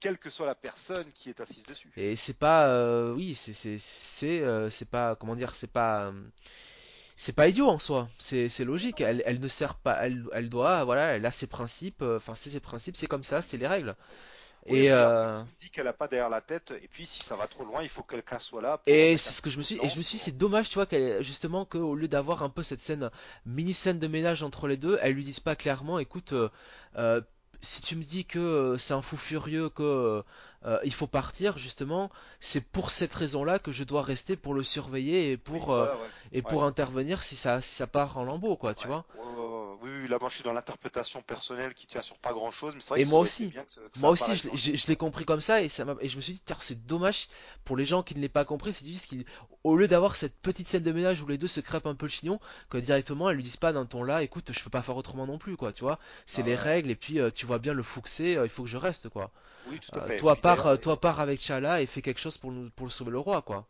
quelle 0.00 0.18
que 0.18 0.30
soit 0.30 0.46
la 0.46 0.54
personne 0.54 1.12
qui 1.12 1.28
est 1.30 1.40
assise 1.40 1.66
dessus. 1.66 1.92
et 1.96 2.16
c'est 2.16 2.34
pas, 2.38 2.68
euh, 2.68 3.12
oui, 3.14 3.34
c'est 3.34 3.52
c'est 3.52 3.78
c'est 3.78 4.40
euh, 4.40 4.70
c'est 4.70 4.88
pas, 4.88 5.16
comment 5.16 5.34
dire, 5.36 5.54
c'est 5.54 5.66
pas 5.72 6.06
euh, 6.06 6.12
C'est 7.16 7.34
pas 7.34 7.48
idiot 7.48 7.68
en 7.68 7.78
soi, 7.78 8.08
c'est 8.18 8.48
logique. 8.64 9.00
Elle, 9.00 9.22
elle 9.26 9.40
ne 9.40 9.48
sert 9.48 9.76
pas, 9.76 10.04
elle, 10.06 10.24
elle 10.32 10.48
doit, 10.48 10.84
voilà, 10.84 11.16
elle 11.16 11.26
a 11.26 11.30
ses 11.32 11.46
principes. 11.48 12.02
euh, 12.02 12.16
Enfin, 12.18 12.34
c'est 12.34 12.50
ses 12.50 12.60
principes, 12.60 12.96
c'est 12.96 13.08
comme 13.08 13.24
ça, 13.24 13.42
c'est 13.42 13.56
les 13.58 13.66
règles. 13.66 13.96
Oui, 14.66 14.86
Et 14.86 14.90
euh, 14.92 15.42
dis 15.58 15.70
qu'elle 15.70 15.86
a 15.88 15.92
pas 15.92 16.08
derrière 16.08 16.28
la 16.30 16.40
tête. 16.40 16.72
Et 16.82 16.88
puis 16.88 17.06
si 17.06 17.22
ça 17.22 17.36
va 17.36 17.48
trop 17.48 17.64
loin, 17.64 17.82
il 17.82 17.88
faut 17.88 18.02
que 18.02 18.14
quelqu'un 18.14 18.38
soit 18.38 18.62
là 18.62 18.80
et 18.86 19.18
c'est 19.18 19.32
ce 19.32 19.42
que 19.42 19.50
je 19.50 19.58
me 19.58 19.62
suis, 19.62 19.78
et 19.82 19.88
je 19.90 19.98
me 19.98 20.02
suis, 20.02 20.16
dit, 20.16 20.24
c'est 20.24 20.36
dommage, 20.36 20.68
tu 20.70 20.74
vois, 20.76 20.86
qu'elle, 20.86 21.22
justement, 21.22 21.64
qu'au 21.66 21.94
lieu 21.94 22.08
d'avoir 22.08 22.42
un 22.42 22.48
peu 22.48 22.62
cette 22.62 22.80
scène, 22.80 23.10
mini 23.44 23.74
scène 23.74 23.98
de 23.98 24.06
ménage 24.06 24.42
entre 24.42 24.66
les 24.66 24.76
deux, 24.78 24.98
elle 25.02 25.12
lui 25.14 25.24
dise 25.24 25.40
pas 25.40 25.56
clairement, 25.56 25.98
écoute, 25.98 26.32
euh, 26.96 27.20
si 27.60 27.82
tu 27.82 27.96
me 27.96 28.02
dis 28.04 28.24
que 28.24 28.38
euh, 28.38 28.78
c'est 28.78 28.94
un 28.94 29.02
fou 29.02 29.16
furieux, 29.16 29.68
que 29.70 30.24
euh, 30.64 30.78
il 30.84 30.92
faut 30.92 31.06
partir, 31.06 31.58
justement, 31.58 32.10
c'est 32.40 32.60
pour 32.70 32.90
cette 32.90 33.14
raison-là 33.14 33.58
que 33.58 33.72
je 33.72 33.84
dois 33.84 34.02
rester 34.02 34.36
pour 34.36 34.54
le 34.54 34.62
surveiller 34.62 35.32
et 35.32 35.36
pour 35.36 35.72
euh, 35.72 35.86
voilà, 35.86 35.94
ouais. 35.94 36.08
et 36.32 36.42
Ouais. 36.42 36.50
pour 36.50 36.64
intervenir 36.64 37.22
si 37.22 37.36
ça 37.36 37.60
si 37.60 37.74
ça 37.74 37.86
part 37.86 38.18
en 38.18 38.24
lambeaux, 38.24 38.56
quoi, 38.56 38.74
tu 38.74 38.86
vois. 38.86 39.04
oui, 39.82 39.90
oui, 40.02 40.08
là 40.08 40.18
moi 40.20 40.28
je 40.28 40.34
suis 40.36 40.44
dans 40.44 40.52
l'interprétation 40.52 41.22
personnelle 41.22 41.74
qui 41.74 41.86
tient 41.86 42.02
sur 42.02 42.18
pas 42.18 42.32
grand 42.32 42.50
chose, 42.50 42.74
mais 42.74 42.80
c'est 42.80 42.90
vrai 42.90 43.00
Et 43.00 43.04
que 43.04 43.08
moi 43.08 43.20
aussi. 43.20 43.48
bien 43.48 43.64
que- 43.64 43.88
que 43.88 43.96
ça 43.96 44.00
Moi 44.00 44.10
aussi, 44.10 44.34
je, 44.36 44.86
l'ai 44.86 44.96
compris 44.96 45.24
comme 45.24 45.40
ça 45.40 45.62
et 45.62 45.68
ça 45.68 45.84
et 46.00 46.08
je 46.08 46.16
me 46.16 46.20
suis 46.20 46.34
dit, 46.34 46.42
Tiens, 46.44 46.56
c'est 46.60 46.86
dommage 46.86 47.28
pour 47.64 47.76
les 47.76 47.84
gens 47.84 48.02
qui 48.02 48.14
ne 48.14 48.20
l'aient 48.20 48.28
pas 48.28 48.44
compris. 48.44 48.72
C'est 48.72 48.86
juste 48.86 49.08
qu'au 49.62 49.76
lieu 49.76 49.88
d'avoir 49.88 50.16
cette 50.16 50.34
petite 50.40 50.68
scène 50.68 50.82
de 50.82 50.92
ménage 50.92 51.22
où 51.22 51.26
les 51.26 51.38
deux 51.38 51.46
se 51.46 51.60
crêpent 51.60 51.86
un 51.86 51.94
peu 51.94 52.06
le 52.06 52.10
chignon, 52.10 52.38
que 52.70 52.78
directement 52.78 53.30
elles 53.30 53.36
lui 53.36 53.42
disent 53.44 53.56
pas 53.56 53.72
d'un 53.72 53.86
ton 53.86 54.02
là, 54.02 54.22
écoute, 54.22 54.52
je 54.52 54.62
peux 54.64 54.70
pas 54.70 54.82
faire 54.82 54.96
autrement 54.96 55.26
non 55.26 55.38
plus, 55.38 55.56
quoi, 55.56 55.72
tu 55.72 55.82
vois. 55.84 55.98
C'est 56.26 56.42
Ah 56.42 56.44
les 56.44 56.54
ouais. 56.54 56.56
règles 56.56 56.90
et 56.90 56.96
puis 56.96 57.18
euh, 57.20 57.30
tu 57.30 57.46
vois 57.46 57.58
bien 57.58 57.72
le 57.74 57.82
fou 57.82 58.00
que 58.00 58.08
c'est, 58.10 58.36
euh, 58.36 58.44
il 58.44 58.50
faut 58.50 58.62
que 58.64 58.68
je 58.68 58.76
reste, 58.76 59.08
quoi. 59.08 59.30
Oui, 59.70 59.78
tout 59.80 59.98
à 59.98 60.02
Euh, 60.02 60.06
fait. 60.06 60.16
toi 60.16 60.36
pars, 60.36 60.66
euh, 60.66 60.76
toi 60.76 61.00
pars 61.00 61.20
avec 61.20 61.40
Chala 61.40 61.80
et 61.82 61.86
fais 61.86 62.02
quelque 62.02 62.20
chose 62.20 62.38
pour 62.38 62.52
nous, 62.52 62.70
pour 62.70 62.90
sauver 62.92 63.10
le 63.10 63.18
roi, 63.18 63.42
quoi. 63.42 63.66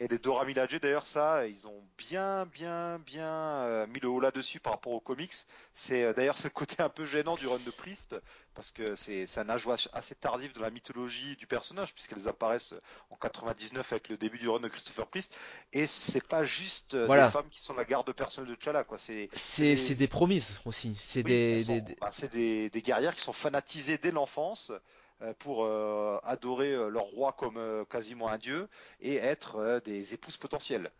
Et 0.00 0.08
les 0.08 0.18
Dora 0.18 0.44
Milaje, 0.44 0.80
d'ailleurs, 0.80 1.06
ça, 1.06 1.46
ils 1.46 1.68
ont 1.68 1.80
bien, 1.96 2.44
bien, 2.46 2.98
bien 3.00 3.28
euh, 3.28 3.86
mis 3.86 4.00
le 4.00 4.08
haut 4.08 4.18
là-dessus 4.20 4.58
par 4.58 4.72
rapport 4.72 4.92
aux 4.92 5.00
comics. 5.00 5.32
C'est 5.74 6.02
euh, 6.02 6.12
d'ailleurs 6.12 6.34
le 6.42 6.50
côté 6.50 6.82
un 6.82 6.88
peu 6.88 7.04
gênant 7.04 7.36
du 7.36 7.46
run 7.46 7.60
de 7.64 7.70
Priest, 7.70 8.16
parce 8.54 8.72
que 8.72 8.96
c'est 8.96 9.28
un 9.38 9.48
âge 9.48 9.68
assez 9.92 10.14
tardif 10.16 10.52
dans 10.54 10.62
la 10.62 10.70
mythologie 10.70 11.36
du 11.36 11.46
personnage, 11.46 11.94
puisqu'elles 11.94 12.26
apparaissent 12.26 12.74
en 13.10 13.16
99 13.16 13.92
avec 13.92 14.08
le 14.08 14.16
début 14.16 14.38
du 14.38 14.48
run 14.48 14.58
de 14.60 14.66
Christopher 14.68 15.06
Priest. 15.06 15.36
Et 15.72 15.86
c'est 15.86 16.26
pas 16.26 16.42
juste 16.42 16.94
euh, 16.94 17.06
Voilà. 17.06 17.26
des 17.26 17.32
femmes 17.32 17.48
qui 17.50 17.60
sont 17.62 17.74
la 17.74 17.84
garde 17.84 18.10
personnelle 18.12 18.50
de 18.50 18.56
T'Challa, 18.56 18.82
quoi. 18.82 18.98
C'est 18.98 19.28
des- 19.58 19.94
des 19.94 20.08
promises 20.08 20.56
aussi. 20.64 20.96
C'est 20.98 21.22
oui, 21.24 21.62
des, 21.64 21.84
bah, 22.00 22.10
des, 22.32 22.70
des 22.70 22.82
guerrières 22.82 23.14
qui 23.14 23.20
sont 23.20 23.32
fanatisées 23.34 23.98
dès 23.98 24.10
l'enfance 24.10 24.72
pour 25.38 25.64
euh, 25.64 26.18
adorer 26.24 26.72
euh, 26.74 26.88
leur 26.88 27.04
roi 27.04 27.32
comme 27.32 27.56
euh, 27.56 27.84
quasiment 27.84 28.28
un 28.28 28.38
dieu 28.38 28.68
et 29.00 29.16
être 29.16 29.56
euh, 29.56 29.80
des 29.80 30.14
épouses 30.14 30.36
potentielles. 30.36 30.90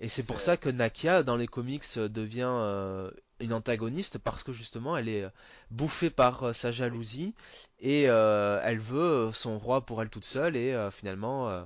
Et 0.00 0.08
c'est 0.08 0.26
pour 0.26 0.40
ça 0.40 0.56
que 0.56 0.68
Nakia, 0.68 1.22
dans 1.22 1.36
les 1.36 1.46
comics, 1.46 1.84
euh, 1.96 2.08
devient 2.08 2.48
euh, 2.48 3.10
une 3.40 3.52
antagoniste 3.52 4.18
parce 4.18 4.42
que 4.42 4.52
justement 4.52 4.96
elle 4.96 5.08
est 5.08 5.24
euh, 5.24 5.30
bouffée 5.70 6.10
par 6.10 6.42
euh, 6.44 6.52
sa 6.52 6.72
jalousie 6.72 7.34
et 7.80 8.08
euh, 8.08 8.60
elle 8.64 8.78
veut 8.80 9.28
euh, 9.28 9.32
son 9.32 9.58
roi 9.58 9.82
pour 9.86 10.02
elle 10.02 10.10
toute 10.10 10.24
seule 10.24 10.56
et 10.56 10.72
euh, 10.72 10.90
finalement 10.90 11.48
euh, 11.48 11.64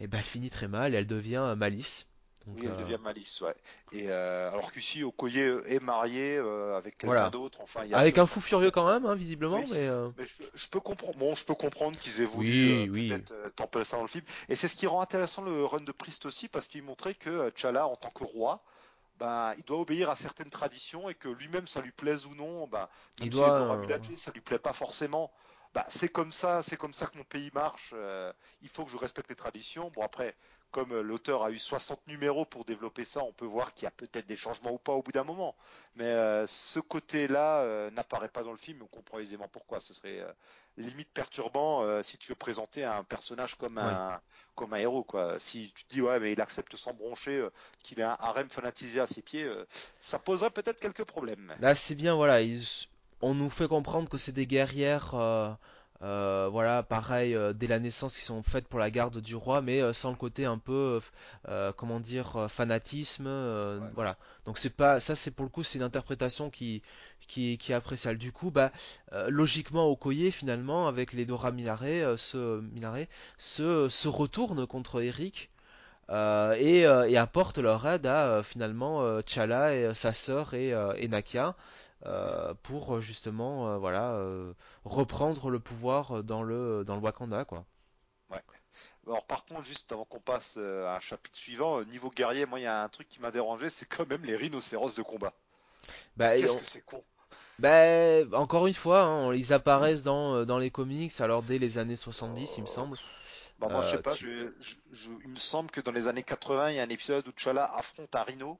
eh 0.00 0.06
ben, 0.06 0.18
elle 0.18 0.24
finit 0.24 0.50
très 0.50 0.68
mal 0.68 0.94
et 0.94 0.98
elle 0.98 1.06
devient 1.06 1.42
euh, 1.44 1.56
Malice. 1.56 2.06
Donc, 2.46 2.56
Oui, 2.56 2.62
elle 2.66 2.72
euh, 2.72 2.76
devient 2.76 2.98
Malice, 3.00 3.40
ouais. 3.42 3.54
Et 3.92 4.10
euh, 4.10 4.50
alors 4.50 4.72
qu'ici, 4.72 5.04
Okoye 5.04 5.38
euh, 5.40 5.62
est 5.68 5.80
marié 5.80 6.36
avec 6.76 6.96
quelqu'un 6.98 7.06
Voilà. 7.06 7.30
d'autre. 7.30 7.60
Enfin, 7.60 7.84
y 7.84 7.94
a 7.94 7.98
avec 7.98 8.18
un 8.18 8.26
fou 8.26 8.40
furieux 8.40 8.70
quand 8.70 8.86
même, 8.90 9.06
hein, 9.06 9.14
visiblement, 9.14 9.60
Oui. 9.60 9.70
mais 9.70 9.88
Mais 10.16 10.24
je, 10.26 10.44
je 10.54 10.68
peux 10.68 10.80
comprendre. 10.80 11.16
Bon, 11.18 11.34
je 11.34 11.44
peux 11.44 11.54
comprendre 11.54 11.98
qu'ils 11.98 12.20
aient 12.20 12.24
voulu 12.24 12.86
Oui, 12.90 13.08
peut-être 13.08 13.84
ça 13.84 13.96
dans 13.96 14.02
le 14.02 14.08
film. 14.08 14.24
Et 14.48 14.56
c'est 14.56 14.68
ce 14.68 14.74
qui 14.74 14.86
rend 14.86 15.00
intéressant 15.00 15.42
le 15.42 15.64
run 15.64 15.80
de 15.80 15.92
Priest 15.92 16.26
aussi, 16.26 16.48
parce 16.48 16.66
qu'il 16.66 16.82
montrait 16.82 17.14
que 17.14 17.50
T'Challa, 17.50 17.86
en 17.86 17.96
tant 17.96 18.10
que 18.10 18.24
roi, 18.24 18.62
ben, 19.18 19.54
il 19.58 19.64
doit 19.64 19.78
obéir 19.80 20.10
à 20.10 20.16
certaines 20.16 20.50
traditions 20.50 21.08
et 21.10 21.14
que 21.14 21.28
lui-même, 21.28 21.66
ça 21.66 21.80
lui 21.80 21.92
plaise 21.92 22.26
ou 22.26 22.34
non, 22.34 22.66
ben, 22.68 22.88
même 23.18 23.26
Il 23.26 23.30
si 23.30 23.38
doit, 23.38 23.72
euh, 23.72 23.98
ça 24.16 24.32
lui 24.32 24.40
plaît 24.40 24.58
pas 24.58 24.72
forcément. 24.72 25.32
Ben, 25.74 25.84
c'est 25.88 26.08
comme 26.08 26.32
ça, 26.32 26.62
c'est 26.62 26.76
comme 26.76 26.94
ça 26.94 27.06
que 27.06 27.16
mon 27.18 27.24
pays 27.24 27.50
marche. 27.54 27.90
euh, 27.94 28.32
il 28.62 28.68
faut 28.68 28.84
que 28.84 28.90
je 28.90 28.96
respecte 28.96 29.30
les 29.30 29.36
traditions. 29.36 29.90
Bon 29.94 30.02
après, 30.02 30.36
comme 30.70 30.92
euh, 30.92 31.02
l'auteur 31.02 31.42
a 31.44 31.50
eu 31.50 31.58
60 31.58 32.06
numéros 32.06 32.44
pour 32.44 32.64
développer 32.64 33.04
ça, 33.04 33.22
on 33.22 33.32
peut 33.32 33.44
voir 33.46 33.74
qu'il 33.74 33.84
y 33.84 33.88
a 33.88 33.90
peut-être 33.90 34.26
des 34.26 34.36
changements 34.36 34.72
ou 34.72 34.78
pas 34.78 34.92
au 34.92 35.02
bout 35.02 35.12
d'un 35.12 35.24
moment. 35.24 35.56
Mais 35.96 36.04
euh, 36.06 36.46
ce 36.46 36.80
côté-là 36.80 37.60
euh, 37.60 37.90
n'apparaît 37.90 38.28
pas 38.28 38.42
dans 38.42 38.52
le 38.52 38.56
film, 38.58 38.80
on 38.82 38.86
comprend 38.86 39.18
aisément 39.18 39.48
pourquoi. 39.48 39.80
Ce 39.80 39.94
serait 39.94 40.20
euh, 40.20 40.32
limite 40.76 41.10
perturbant 41.12 42.02
si 42.02 42.16
tu 42.16 42.28
veux 42.32 42.36
présenter 42.36 42.84
un 42.84 43.04
personnage 43.04 43.56
comme 43.56 43.76
un 43.78 44.20
comme 44.54 44.72
un 44.72 44.78
héros 44.78 45.04
quoi. 45.04 45.38
Si 45.38 45.72
tu 45.74 45.84
te 45.84 45.92
dis 45.92 46.00
ouais 46.02 46.20
mais 46.20 46.32
il 46.32 46.40
accepte 46.40 46.74
sans 46.76 46.94
broncher 46.94 47.46
qu'il 47.82 48.00
a 48.02 48.12
un 48.12 48.16
harem 48.20 48.48
fanatisé 48.48 49.00
à 49.00 49.06
ses 49.06 49.20
pieds, 49.20 49.46
ça 50.00 50.18
poserait 50.18 50.50
peut-être 50.50 50.80
quelques 50.80 51.04
problèmes. 51.04 51.54
Là, 51.60 51.74
c'est 51.74 51.94
bien, 51.94 52.14
voilà, 52.14 52.40
ils- 52.40 52.86
on 53.20 53.34
nous 53.34 53.50
fait 53.50 53.68
comprendre 53.68 54.08
que 54.08 54.16
c'est 54.16 54.32
des 54.32 54.46
guerrières, 54.46 55.14
euh, 56.02 56.48
voilà, 56.50 56.82
pareil, 56.82 57.34
euh, 57.34 57.52
dès 57.52 57.66
la 57.66 57.78
naissance, 57.78 58.16
qui 58.16 58.24
sont 58.24 58.42
faites 58.42 58.68
pour 58.68 58.78
la 58.78 58.90
garde 58.90 59.18
du 59.20 59.36
roi, 59.36 59.60
mais 59.62 59.80
euh, 59.82 59.92
sans 59.92 60.10
le 60.10 60.16
côté 60.16 60.44
un 60.46 60.58
peu, 60.58 61.00
comment 61.76 62.00
dire, 62.00 62.46
fanatisme, 62.50 63.26
Ouais. 63.26 63.90
voilà. 63.94 64.16
Donc 64.44 64.58
c'est 64.58 64.74
pas, 64.76 65.00
ça 65.00 65.14
c'est 65.16 65.30
pour 65.30 65.44
le 65.44 65.50
coup, 65.50 65.62
c'est 65.62 65.78
une 65.78 65.84
interprétation 65.84 66.50
qui, 66.50 66.82
qui, 67.28 67.58
qui 67.58 67.72
est 67.72 67.74
appréciable. 67.74 68.18
Du 68.18 68.32
coup, 68.32 68.50
bah, 68.50 68.72
logiquement, 69.28 69.88
Okoye, 69.90 70.30
finalement, 70.32 70.88
avec 70.88 71.12
les 71.12 71.24
Dora 71.26 71.50
euh, 71.52 72.16
se, 72.16 72.60
Milaje, 72.60 73.06
se, 73.38 73.88
se 73.88 74.08
retourne 74.08 74.66
contre 74.66 75.02
Eric. 75.02 75.50
euh, 76.10 76.54
et, 76.58 76.86
euh, 76.86 77.08
et 77.08 77.16
apporte 77.16 77.58
leur 77.58 77.86
aide 77.86 78.06
à 78.06 78.26
euh, 78.38 78.42
finalement 78.42 79.22
T'Challa 79.22 79.74
et 79.74 79.94
sa 79.94 80.12
sœur 80.12 80.54
et, 80.54 80.70
et 80.96 81.08
Nakia 81.08 81.54
euh, 82.06 82.54
pour 82.62 82.96
euh, 82.96 83.00
justement 83.00 83.68
euh, 83.68 83.78
voilà 83.78 84.18
reprendre 84.84 85.50
le 85.50 85.60
pouvoir 85.60 86.22
dans 86.24 86.42
le 86.42 86.84
dans 86.84 86.96
le 86.96 87.02
Wakanda 87.02 87.44
quoi. 87.44 87.64
Alors 89.06 89.24
par 89.26 89.44
contre 89.44 89.64
juste 89.64 89.90
avant 89.92 90.04
qu'on 90.04 90.20
passe 90.20 90.56
à 90.56 90.94
un 90.96 91.00
chapitre 91.00 91.36
suivant, 91.36 91.82
niveau 91.84 92.10
guerrier, 92.10 92.46
moi 92.46 92.60
il 92.60 92.62
y 92.62 92.66
a 92.66 92.82
un 92.82 92.88
truc 92.88 93.08
qui 93.08 93.20
m'a 93.20 93.30
dérangé, 93.30 93.68
c'est 93.68 93.86
quand 93.86 94.08
même 94.08 94.24
les 94.24 94.36
rhinocéros 94.36 94.94
de 94.94 95.02
combat. 95.02 95.32
Bah, 96.16 96.36
Qu'est-ce 96.36 96.52
on- 96.52 96.58
que 96.58 96.64
c'est 96.64 96.84
con. 96.84 97.02
bah, 97.58 98.38
encore 98.38 98.66
une 98.66 98.74
fois, 98.74 99.02
hein, 99.02 99.34
ils 99.34 99.52
apparaissent 99.52 100.02
dans, 100.02 100.44
dans 100.44 100.58
les 100.58 100.70
comics 100.70 101.20
alors 101.20 101.42
dès 101.42 101.58
les 101.58 101.78
années 101.78 101.96
70 101.96 102.54
il 102.58 102.62
me 102.62 102.66
semble. 102.66 102.96
Bah 103.58 103.68
moi 103.68 103.82
je 103.82 103.90
sais 103.90 104.02
pas, 104.02 104.14
tu- 104.14 104.52
je, 104.60 104.64
je- 104.64 104.74
je- 104.92 105.10
il 105.24 105.30
me 105.30 105.36
semble 105.38 105.70
que 105.70 105.80
dans 105.80 105.92
les 105.92 106.08
années 106.08 106.22
80 106.22 106.70
il 106.70 106.76
y 106.76 106.80
a 106.80 106.82
un 106.82 106.88
épisode 106.88 107.26
où 107.28 107.32
T'Challa 107.32 107.64
affronte 107.74 108.14
un 108.16 108.22
rhino 108.22 108.58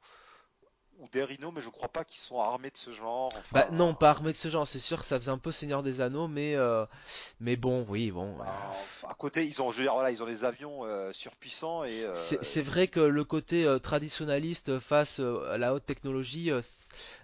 ou 1.01 1.09
des 1.09 1.25
rhinos, 1.25 1.53
mais 1.55 1.63
je 1.63 1.71
crois 1.71 1.89
pas 1.89 2.05
qu'ils 2.05 2.21
sont 2.21 2.41
armés 2.41 2.71
de 2.71 2.77
ce 2.77 2.93
genre. 2.93 3.31
Enfin, 3.39 3.61
Bah 3.61 3.69
non, 3.73 3.95
pas 3.95 4.11
armé 4.11 4.33
de 4.33 4.37
ce 4.37 4.49
genre, 4.49 4.67
c'est 4.67 4.79
sûr 4.79 5.01
que 5.01 5.07
ça 5.07 5.19
faisait 5.19 5.31
un 5.31 5.39
peu 5.39 5.51
Seigneur 5.51 5.83
des 5.83 6.01
Anneaux, 6.01 6.29
mais 6.29 6.55
euh, 6.55 6.85
mais 7.41 7.57
bon, 7.57 7.87
oui, 7.89 8.11
bon. 8.11 8.37
bah, 8.37 8.45
euh, 9.05 9.09
à 9.09 9.15
côté 9.15 9.47
ils 9.47 9.63
ont, 9.63 9.73
je 9.73 9.79
veux 9.79 9.85
dire 9.85 9.95
voilà, 9.95 10.11
ils 10.11 10.23
ont 10.23 10.27
des 10.27 10.45
avions 10.45 10.85
euh, 10.85 11.13
surpuissants 11.13 11.85
et 11.85 12.05
euh, 12.05 12.15
C'est 12.43 12.63
vrai 12.63 12.89
que 12.89 13.01
le 13.01 13.25
côté 13.25 13.67
traditionnaliste 13.83 14.79
face 14.79 15.21
à 15.21 15.57
la 15.59 15.75
haute 15.75 15.87
technologie, 15.87 16.51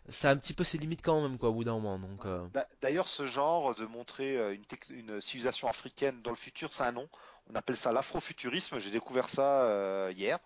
ça 0.09 0.31
a 0.31 0.33
un 0.33 0.37
petit 0.37 0.55
peu 0.55 0.64
ses 0.64 0.79
limites 0.79 1.03
quand 1.03 1.20
même, 1.20 1.37
quoi, 1.39 1.51
au 1.51 1.55
bout 1.55 1.64
d'un 1.64 1.79
moment. 1.79 1.99
Donc, 1.99 2.27
D'a- 2.55 2.66
D'ailleurs, 2.81 3.09
ce 3.09 3.27
genre 3.27 3.74
de 3.74 3.85
montrer 3.85 4.55
une, 4.91 5.20
civilisation 5.20 5.68
africaine 5.68 6.22
dans 6.22 6.31
le 6.31 6.37
futur, 6.37 6.72
c'est 6.72 6.85
un 6.85 6.93
nom. 6.93 7.09
On 7.51 7.55
appelle 7.55 7.77
ça 7.77 7.93
l'afrofuturisme. 7.93 8.79
J'ai 8.79 8.91
découvert 8.91 9.29
ça 9.29 10.11
hier. 10.12 10.39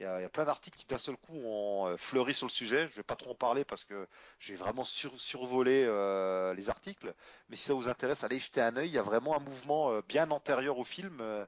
Il 0.00 0.04
y, 0.04 0.06
a, 0.06 0.18
il 0.18 0.22
y 0.22 0.26
a 0.26 0.30
plein 0.30 0.44
d'articles 0.46 0.78
qui 0.78 0.86
d'un 0.86 0.98
seul 0.98 1.16
coup 1.16 1.34
ont 1.44 1.86
euh, 1.88 1.96
fleuri 1.96 2.34
sur 2.34 2.46
le 2.46 2.52
sujet. 2.52 2.88
Je 2.90 2.96
vais 2.96 3.02
pas 3.04 3.16
trop 3.16 3.30
en 3.32 3.34
parler 3.36 3.64
parce 3.64 3.84
que 3.84 4.08
j'ai 4.40 4.56
vraiment 4.56 4.84
sur- 4.84 5.20
survolé 5.20 5.84
euh, 5.86 6.54
les 6.54 6.70
articles. 6.70 7.14
Mais 7.50 7.56
si 7.56 7.64
ça 7.64 7.74
vous 7.74 7.88
intéresse, 7.88 8.24
allez 8.24 8.38
jeter 8.38 8.62
un 8.62 8.76
œil. 8.76 8.88
Il 8.88 8.94
y 8.94 8.98
a 8.98 9.02
vraiment 9.02 9.36
un 9.36 9.40
mouvement 9.40 9.90
euh, 9.92 10.02
bien 10.08 10.30
antérieur 10.30 10.78
au 10.78 10.84
film, 10.84 11.18
euh, 11.20 11.44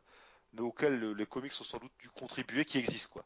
mais 0.54 0.62
auquel 0.62 0.98
le- 0.98 1.14
les 1.14 1.26
comics 1.26 1.52
ont 1.60 1.64
sans 1.64 1.78
doute 1.78 1.92
dû 2.00 2.10
contribuer, 2.10 2.64
qui 2.66 2.78
existe 2.78 3.08
quoi. 3.08 3.24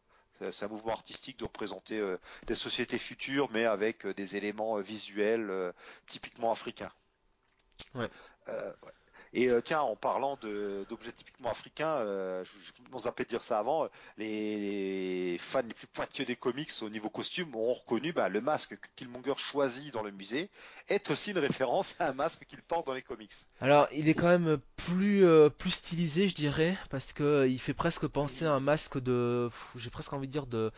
C'est 0.53 0.65
un 0.67 0.69
mouvement 0.69 0.93
artistique 0.93 1.39
de 1.39 1.45
représenter 1.45 2.01
des 2.47 2.55
sociétés 2.55 2.99
futures, 2.99 3.51
mais 3.53 3.65
avec 3.67 4.07
des 4.07 4.37
éléments 4.37 4.79
visuels 4.81 5.73
typiquement 6.07 6.53
africains. 6.53 6.93
Ouais. 7.95 8.11
Euh, 8.49 8.73
ouais. 8.83 8.93
Et 9.39 9.51
euh, 9.51 9.61
tiens, 9.61 9.83
en 9.83 9.97
parlant 9.97 10.39
d'objets 10.89 11.13
typiquement 11.13 11.51
africains, 11.51 11.97
euh, 11.97 12.43
je, 12.43 12.91
m'en 12.91 13.01
zappais 13.01 13.25
de 13.25 13.29
dire 13.29 13.43
ça 13.43 13.59
avant, 13.59 13.87
les, 14.17 14.57
les 14.57 15.39
fans 15.39 15.61
les 15.61 15.75
plus 15.75 15.87
pointilleux 15.89 16.25
des 16.25 16.37
comics 16.37 16.73
au 16.81 16.89
niveau 16.89 17.11
costume 17.11 17.55
ont 17.55 17.75
reconnu 17.75 18.15
bah, 18.15 18.31
le 18.31 18.41
masque 18.41 18.79
que 18.81 18.89
Killmonger 18.97 19.35
choisit 19.37 19.93
dans 19.93 20.03
le 20.03 20.11
musée 20.11 20.49
est 20.89 21.11
aussi 21.11 21.33
une 21.33 21.39
référence 21.39 21.97
à 21.99 22.09
un 22.09 22.13
masque 22.15 22.47
qu'il 22.49 22.63
porte 22.63 22.87
dans 22.87 22.95
les 22.95 23.03
comics. 23.03 23.31
alors, 23.61 23.89
il 23.93 24.09
est 24.09 24.15
quand 24.15 24.27
même 24.27 24.57
plus 24.77 25.27
euh, 25.27 25.51
plus 25.51 25.73
stylisé, 25.73 26.29
je 26.29 26.35
dirais, 26.35 26.79
parce 26.89 27.13
que 27.13 27.23
euh, 27.23 27.47
il 27.47 27.61
fait 27.61 27.75
presque 27.75 28.07
penser 28.07 28.47
à 28.47 28.53
un 28.53 28.61
masque 28.61 28.99
de, 28.99 29.51
j'ai 29.77 29.91
presque 29.91 30.15
envie 30.15 30.29
de 30.29 30.33
dire 30.33 30.47
de, 30.47 30.73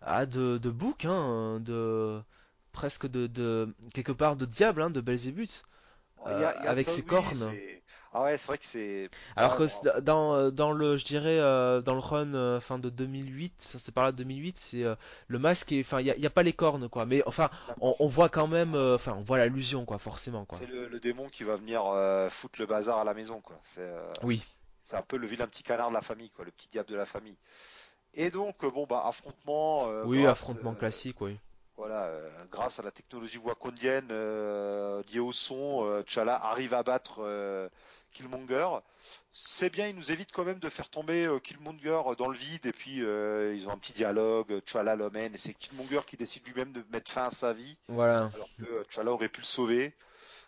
ah, 0.00 0.26
de 0.26 0.58
de 0.58 0.70
bouc, 0.70 1.06
hein, 1.06 1.58
de 1.58 2.20
presque 2.70 3.08
de, 3.08 3.26
de 3.26 3.74
quelque 3.94 4.12
part 4.12 4.36
de 4.36 4.46
diable, 4.46 4.82
hein, 4.82 4.90
de 4.90 5.00
Belzébuth, 5.00 5.64
avec 6.24 6.88
ses 6.88 7.00
oui, 7.00 7.04
cornes. 7.04 7.52
Ah 8.18 8.22
ouais, 8.22 8.38
c'est 8.38 8.46
vrai 8.46 8.56
que 8.56 8.64
c'est. 8.64 9.10
Alors 9.36 9.56
que 9.56 9.68
c'est- 9.68 10.00
dans, 10.00 10.34
euh, 10.34 10.50
dans 10.50 10.72
le, 10.72 10.96
je 10.96 11.04
dirais, 11.04 11.38
euh, 11.38 11.82
dans 11.82 11.92
le 11.92 12.00
run 12.00 12.32
euh, 12.32 12.60
fin 12.60 12.78
de 12.78 12.88
2008, 12.88 13.64
enfin 13.68 13.76
c'est 13.76 13.92
par 13.92 14.04
là 14.04 14.12
de 14.12 14.16
2008, 14.16 14.56
c'est 14.56 14.84
le 15.28 15.38
masque 15.38 15.70
et 15.72 15.82
enfin 15.82 16.00
il 16.00 16.06
y 16.06 16.26
a, 16.26 16.30
pas 16.30 16.42
les 16.42 16.54
cornes 16.54 16.88
quoi, 16.88 17.04
mais 17.04 17.22
enfin 17.26 17.50
on, 17.82 17.94
on 17.98 18.06
voit 18.08 18.30
quand 18.30 18.46
même, 18.46 18.74
enfin 18.74 19.14
on 19.18 19.22
voit 19.22 19.36
l'allusion 19.36 19.84
quoi, 19.84 19.98
forcément 19.98 20.46
quoi. 20.46 20.58
C'est 20.58 20.66
le, 20.66 20.88
le 20.88 20.98
démon 20.98 21.28
qui 21.28 21.44
va 21.44 21.56
venir 21.56 21.84
euh, 21.84 22.30
foutre 22.30 22.58
le 22.58 22.66
bazar 22.66 22.96
à 22.98 23.04
la 23.04 23.12
maison, 23.12 23.42
quoi. 23.42 23.60
C'est 23.64 23.80
euh, 23.82 24.10
Oui. 24.22 24.42
c'est 24.80 24.96
un 24.96 25.02
peu 25.02 25.18
le 25.18 25.26
vilain 25.26 25.46
petit 25.46 25.62
canard 25.62 25.90
de 25.90 25.94
la 25.94 26.00
famille, 26.00 26.30
quoi, 26.30 26.46
le 26.46 26.50
petit 26.52 26.68
diable 26.68 26.88
de 26.88 26.96
la 26.96 27.04
famille. 27.04 27.36
Et 28.14 28.30
donc, 28.30 28.64
bon, 28.64 28.86
bah, 28.86 29.02
affrontement. 29.04 29.88
euh, 29.88 30.04
Oui, 30.06 30.22
grâce, 30.22 30.30
affrontement 30.32 30.74
classique, 30.74 31.20
oui. 31.20 31.36
Voilà, 31.76 32.10
grâce 32.50 32.78
à 32.78 32.82
la 32.82 32.90
technologie 32.90 33.36
wakondienne 33.36 34.08
liée 34.08 35.18
au 35.18 35.32
son, 35.34 36.02
T'Challa 36.06 36.34
arrive 36.34 36.72
à 36.72 36.82
battre 36.82 37.20
Killmonger. 38.16 38.68
C'est 39.32 39.70
bien, 39.70 39.88
il 39.88 39.94
nous 39.94 40.10
évite 40.10 40.32
quand 40.32 40.44
même 40.44 40.58
de 40.58 40.68
faire 40.70 40.88
tomber 40.88 41.26
euh, 41.26 41.38
Killmonger 41.38 42.00
dans 42.16 42.28
le 42.28 42.36
vide 42.36 42.64
et 42.66 42.72
puis 42.72 43.02
euh, 43.02 43.54
ils 43.54 43.68
ont 43.68 43.72
un 43.72 43.78
petit 43.78 43.92
dialogue, 43.92 44.62
T'Challa 44.64 44.96
l'emmène 44.96 45.34
et 45.34 45.38
c'est 45.38 45.52
Killmonger 45.54 46.00
qui 46.06 46.16
décide 46.16 46.46
lui-même 46.46 46.72
de 46.72 46.82
mettre 46.90 47.10
fin 47.10 47.26
à 47.26 47.30
sa 47.30 47.52
vie 47.52 47.78
Voilà. 47.88 48.30
alors 48.34 48.48
que 48.58 48.64
euh, 48.64 48.84
T'Challa 48.84 49.12
aurait 49.12 49.28
pu 49.28 49.40
le 49.40 49.46
sauver. 49.46 49.94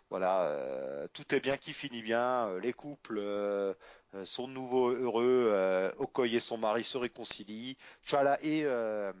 Voilà, 0.09 0.41
euh, 0.41 1.07
tout 1.13 1.35
est 1.35 1.39
bien 1.39 1.57
qui 1.57 1.71
finit 1.73 2.01
bien, 2.01 2.47
euh, 2.47 2.59
les 2.59 2.73
couples 2.73 3.19
euh, 3.19 3.75
euh, 4.15 4.25
sont 4.25 4.47
de 4.47 4.53
nouveau 4.53 4.89
heureux, 4.89 5.45
euh, 5.51 5.91
Okoye 5.99 6.35
et 6.35 6.39
son 6.39 6.57
mari 6.57 6.83
se 6.83 6.97
réconcilient, 6.97 7.77
T'Challa 8.03 8.39
et 8.43 8.63
euh, 8.63 9.13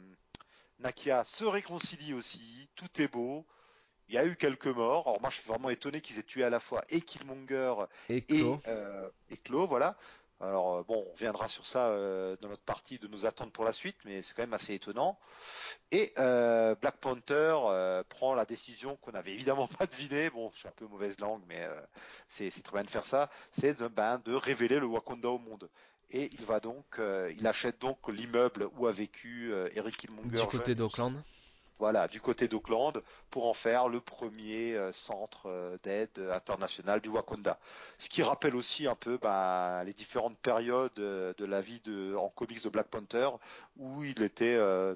Nakia 0.79 1.23
se 1.25 1.43
réconcilient 1.45 2.15
aussi, 2.15 2.67
tout 2.75 2.89
est 2.99 3.07
beau. 3.07 3.45
Il 4.09 4.15
y 4.15 4.17
a 4.17 4.25
eu 4.25 4.35
quelques 4.35 4.67
morts. 4.67 5.07
Alors 5.07 5.21
moi 5.21 5.29
je 5.29 5.35
suis 5.39 5.47
vraiment 5.47 5.69
étonné 5.69 6.01
qu'ils 6.01 6.17
aient 6.19 6.23
tué 6.23 6.43
à 6.43 6.49
la 6.49 6.59
fois 6.59 6.81
et 6.89 6.99
Killmonger 7.01 7.75
Et 8.09 8.17
et, 8.17 8.21
Clo. 8.23 8.59
euh, 8.67 9.09
et 9.29 9.37
Clo, 9.37 9.67
voilà. 9.67 9.97
Alors 10.41 10.77
euh, 10.77 10.83
bon, 10.83 11.05
on 11.07 11.11
reviendra 11.11 11.47
sur 11.47 11.65
ça 11.65 11.87
euh, 11.87 12.35
dans 12.41 12.47
notre 12.47 12.63
partie 12.63 12.97
de 12.97 13.07
nos 13.07 13.25
attentes 13.25 13.51
pour 13.51 13.65
la 13.65 13.73
suite, 13.73 13.97
mais 14.05 14.21
c'est 14.21 14.33
quand 14.33 14.41
même 14.43 14.53
assez 14.53 14.73
étonnant. 14.73 15.19
Et 15.91 16.13
euh, 16.17 16.75
Black 16.75 16.97
Panther 16.97 17.55
euh, 17.65 18.03
prend 18.07 18.33
la 18.33 18.45
décision 18.45 18.95
qu'on 18.97 19.11
n'avait 19.11 19.33
évidemment 19.33 19.67
pas 19.79 19.85
deviné. 19.85 20.29
Bon, 20.29 20.49
je 20.53 20.59
suis 20.59 20.67
un 20.67 20.73
peu 20.75 20.87
mauvaise 20.87 21.19
langue, 21.19 21.43
mais 21.47 21.67
c'est 22.29 22.49
très 22.63 22.73
bien 22.73 22.83
de 22.83 22.89
faire 22.89 23.05
ça. 23.05 23.29
C'est 23.51 23.77
de, 23.77 23.87
ben, 23.87 24.21
de 24.25 24.33
révéler 24.33 24.79
le 24.79 24.85
Wakanda 24.85 25.29
au 25.29 25.39
monde. 25.39 25.69
Et 26.11 26.29
il 26.33 26.45
va 26.45 26.59
donc, 26.59 26.99
il 27.37 27.45
achète 27.45 27.79
donc 27.79 28.07
l'immeuble 28.07 28.67
où 28.77 28.87
a 28.87 28.91
vécu 28.91 29.53
Eric 29.75 29.97
Killmonger. 29.97 30.41
Du 30.41 30.47
côté 30.47 30.73
d'Auckland. 30.73 31.21
Voilà, 31.79 32.09
du 32.09 32.19
côté 32.19 32.49
d'Auckland, 32.49 33.01
pour 33.29 33.47
en 33.47 33.53
faire 33.53 33.87
le 33.87 34.01
premier 34.01 34.75
euh, 34.75 34.91
centre 34.91 35.43
euh, 35.47 35.77
d'aide 35.83 36.19
international 36.33 36.99
du 36.99 37.07
Wakanda. 37.07 37.57
Ce 37.97 38.09
qui 38.09 38.21
rappelle 38.21 38.55
aussi 38.55 38.85
un 38.85 38.95
peu 38.95 39.17
bah, 39.17 39.81
les 39.85 39.93
différentes 39.93 40.37
périodes 40.39 40.99
euh, 40.99 41.33
de 41.37 41.45
la 41.45 41.61
vie 41.61 41.79
de, 41.85 42.15
en 42.15 42.27
comics 42.29 42.61
de 42.61 42.69
Black 42.69 42.87
Panther, 42.89 43.29
où 43.77 44.03
il 44.03 44.21
était 44.21 44.55
euh, 44.55 44.93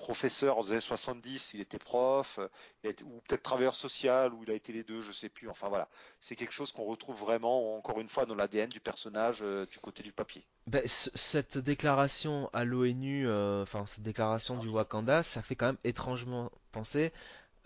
professeur 0.00 0.58
aux 0.58 0.70
années 0.72 0.80
70, 0.80 1.52
il 1.54 1.60
était 1.60 1.78
prof, 1.78 2.38
euh, 2.38 2.48
il 2.82 2.88
a 2.88 2.90
été- 2.90 3.04
ou 3.04 3.20
peut-être 3.28 3.42
travailleur 3.42 3.74
social, 3.76 4.32
où 4.32 4.42
il 4.42 4.50
a 4.50 4.54
été 4.54 4.72
les 4.72 4.82
deux, 4.82 5.02
je 5.02 5.12
sais 5.12 5.28
plus. 5.28 5.48
Enfin 5.48 5.68
voilà, 5.68 5.88
c'est 6.20 6.36
quelque 6.36 6.52
chose 6.52 6.72
qu'on 6.72 6.84
retrouve 6.84 7.18
vraiment, 7.20 7.76
encore 7.76 8.00
une 8.00 8.08
fois, 8.08 8.24
dans 8.26 8.34
l'ADN 8.34 8.68
du 8.70 8.80
personnage 8.80 9.40
euh, 9.42 9.66
du 9.66 9.78
côté 9.78 10.02
du 10.02 10.12
papier. 10.12 10.42
Ben, 10.66 10.82
cette 10.86 11.58
déclaration 11.58 12.48
à 12.52 12.64
l'ONU, 12.64 13.28
euh, 13.28 13.62
enfin 13.62 13.84
cette 13.86 14.02
déclaration 14.02 14.56
du 14.56 14.68
Wakanda, 14.68 15.22
ça 15.22 15.42
fait 15.42 15.54
quand 15.56 15.66
même 15.66 15.78
étrangement 15.84 16.50
penser 16.72 17.12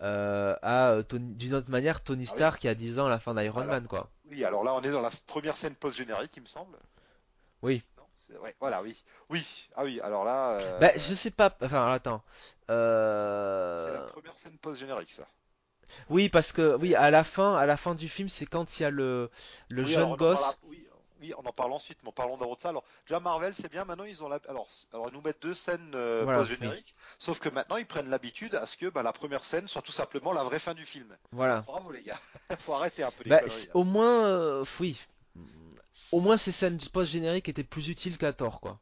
euh, 0.01 0.55
à 0.61 0.97
Tony- 1.07 1.35
d'une 1.35 1.55
autre 1.55 1.71
manière 1.71 2.03
Tony 2.03 2.25
Ah 2.27 2.31
oui. 2.31 2.37
Stark 2.37 2.63
y 2.65 2.67
a 2.67 2.75
10 2.75 2.99
ans 2.99 3.05
à 3.05 3.09
la 3.09 3.19
fin 3.19 3.33
d'Iron. 3.33 3.63
Man 3.63 3.87
quoi. 3.87 4.09
Oui, 4.29 4.43
alors 4.43 4.63
là, 4.65 4.73
on 4.73 4.81
est 4.81 4.91
dans 4.91 4.99
la 5.01 5.09
première 5.25 5.55
scène 5.55 5.73
post-générique, 5.75 6.31
il 6.35 6.41
me 6.43 6.47
semble. 6.47 6.77
Oui. 7.61 7.81
Ouais, 8.41 8.55
voilà, 8.59 8.81
oui. 8.81 9.03
Oui, 9.29 9.45
ah 9.75 9.83
oui, 9.83 9.99
alors 10.01 10.23
là, 10.23 10.51
euh, 10.59 10.79
Ben 10.79 10.91
je 10.97 11.13
sais 11.13 11.31
pas, 11.31 11.55
enfin 11.61 11.91
attends. 11.91 12.21
c'est 12.67 12.73
la 12.73 12.75
Euh... 12.75 14.05
première 14.07 14.37
scène 14.37 14.57
post-générique, 14.57 15.11
ça. 15.11 15.27
Oui 16.09 16.29
parce 16.29 16.51
que 16.51 16.75
oui 16.77 16.95
à 16.95 17.11
la 17.11 17.23
fin, 17.23 17.55
à 17.55 17.65
la 17.65 17.77
fin 17.77 17.93
du 17.95 18.09
film 18.09 18.27
c'est 18.27 18.45
quand 18.47 18.79
il 18.79 18.83
y 18.83 18.85
a 18.85 18.89
le 18.89 19.29
le 19.69 19.83
Oui, 19.83 19.91
jeune 19.93 20.15
gosse. 20.15 20.57
oui, 20.63 20.87
oui, 21.21 21.33
on 21.37 21.45
en 21.47 21.53
parle 21.53 21.71
ensuite, 21.71 21.99
mais 22.03 22.09
en 22.09 22.11
parlant 22.11 22.37
d'abord 22.37 22.55
de 22.57 22.61
ça. 22.61 22.69
Alors, 22.69 22.83
déjà 23.07 23.19
Marvel, 23.19 23.53
c'est 23.55 23.71
bien. 23.71 23.85
Maintenant, 23.85 24.03
ils 24.03 24.23
ont 24.23 24.27
la... 24.27 24.39
alors, 24.49 24.67
alors 24.93 25.07
ils 25.09 25.13
nous 25.13 25.21
mettent 25.21 25.41
deux 25.41 25.53
scènes 25.53 25.91
euh, 25.95 26.21
Voilà, 26.23 26.39
post-génériques. 26.39 26.93
Sauf 27.19 27.39
que 27.39 27.49
maintenant, 27.49 27.77
ils 27.77 27.85
prennent 27.85 28.09
l'habitude 28.09 28.53
à 28.55 28.65
ce 28.67 28.75
que 28.77 28.87
bah, 28.87 29.01
la 29.01 29.13
première 29.13 29.45
scène 29.45 29.67
soit 29.67 29.81
tout 29.81 29.93
simplement 29.93 30.33
la 30.33 30.43
vraie 30.43 30.59
fin 30.59 30.73
du 30.73 30.85
film. 30.85 31.15
Voilà. 31.31 31.61
Bravo 31.61 31.91
les 31.91 32.03
gars. 32.03 32.19
Faut 32.59 32.73
arrêter 32.73 33.03
un 33.03 33.11
peu 33.11 33.23
les 33.23 33.29
Bah, 33.29 33.39
conneries. 33.39 33.67
là. 33.67 33.71
au 33.75 33.83
moins 33.85 34.25
euh, 34.25 34.65
oui. 34.79 34.99
Au 36.11 36.19
moins 36.19 36.37
ces 36.37 36.51
scènes 36.51 36.77
post-génériques 36.93 37.49
étaient 37.49 37.63
plus 37.63 37.87
utiles 37.89 38.17
qu'à 38.17 38.33
Thor 38.33 38.59
quoi. 38.59 38.79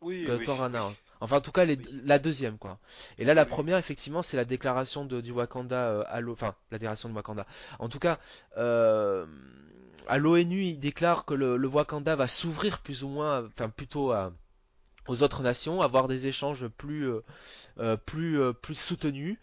Oui, 0.00 0.24
que 0.26 0.32
oui, 0.32 0.44
Thor 0.44 0.56
oui. 0.56 0.60
Ragnarok. 0.62 0.94
Enfin, 1.20 1.36
en 1.38 1.40
tout 1.40 1.52
cas, 1.52 1.64
les- 1.64 1.76
Oui. 1.76 2.00
la 2.04 2.18
deuxième, 2.18 2.58
quoi. 2.58 2.78
Et 3.16 3.24
là, 3.24 3.32
la 3.32 3.46
première, 3.46 3.78
effectivement, 3.78 4.22
c'est 4.22 4.36
la 4.36 4.44
déclaration 4.44 5.06
de, 5.06 5.22
du 5.22 5.30
Wakanda 5.32 5.76
euh, 5.76 6.04
à 6.08 6.20
l'O... 6.20 6.32
Enfin, 6.32 6.54
la 6.70 6.78
déclaration 6.78 7.08
de 7.08 7.14
Wakanda. 7.14 7.46
En 7.78 7.88
tout 7.88 7.98
cas, 8.00 8.18
euh, 8.58 9.24
à 10.06 10.18
l'ONU, 10.18 10.64
il 10.64 10.78
déclare 10.78 11.24
que 11.24 11.32
le, 11.32 11.56
le 11.56 11.68
Wakanda 11.68 12.16
va 12.16 12.28
s'ouvrir 12.28 12.80
plus 12.82 13.04
ou 13.04 13.08
moins, 13.08 13.46
enfin, 13.46 13.70
plutôt 13.70 14.12
à, 14.12 14.32
aux 15.08 15.22
autres 15.22 15.42
nations, 15.42 15.80
avoir 15.80 16.08
des 16.08 16.26
échanges 16.26 16.66
plus, 16.68 17.08
euh, 17.08 17.20
euh, 17.78 17.96
plus, 17.96 18.38
euh, 18.38 18.52
plus 18.52 18.74
soutenus. 18.74 19.38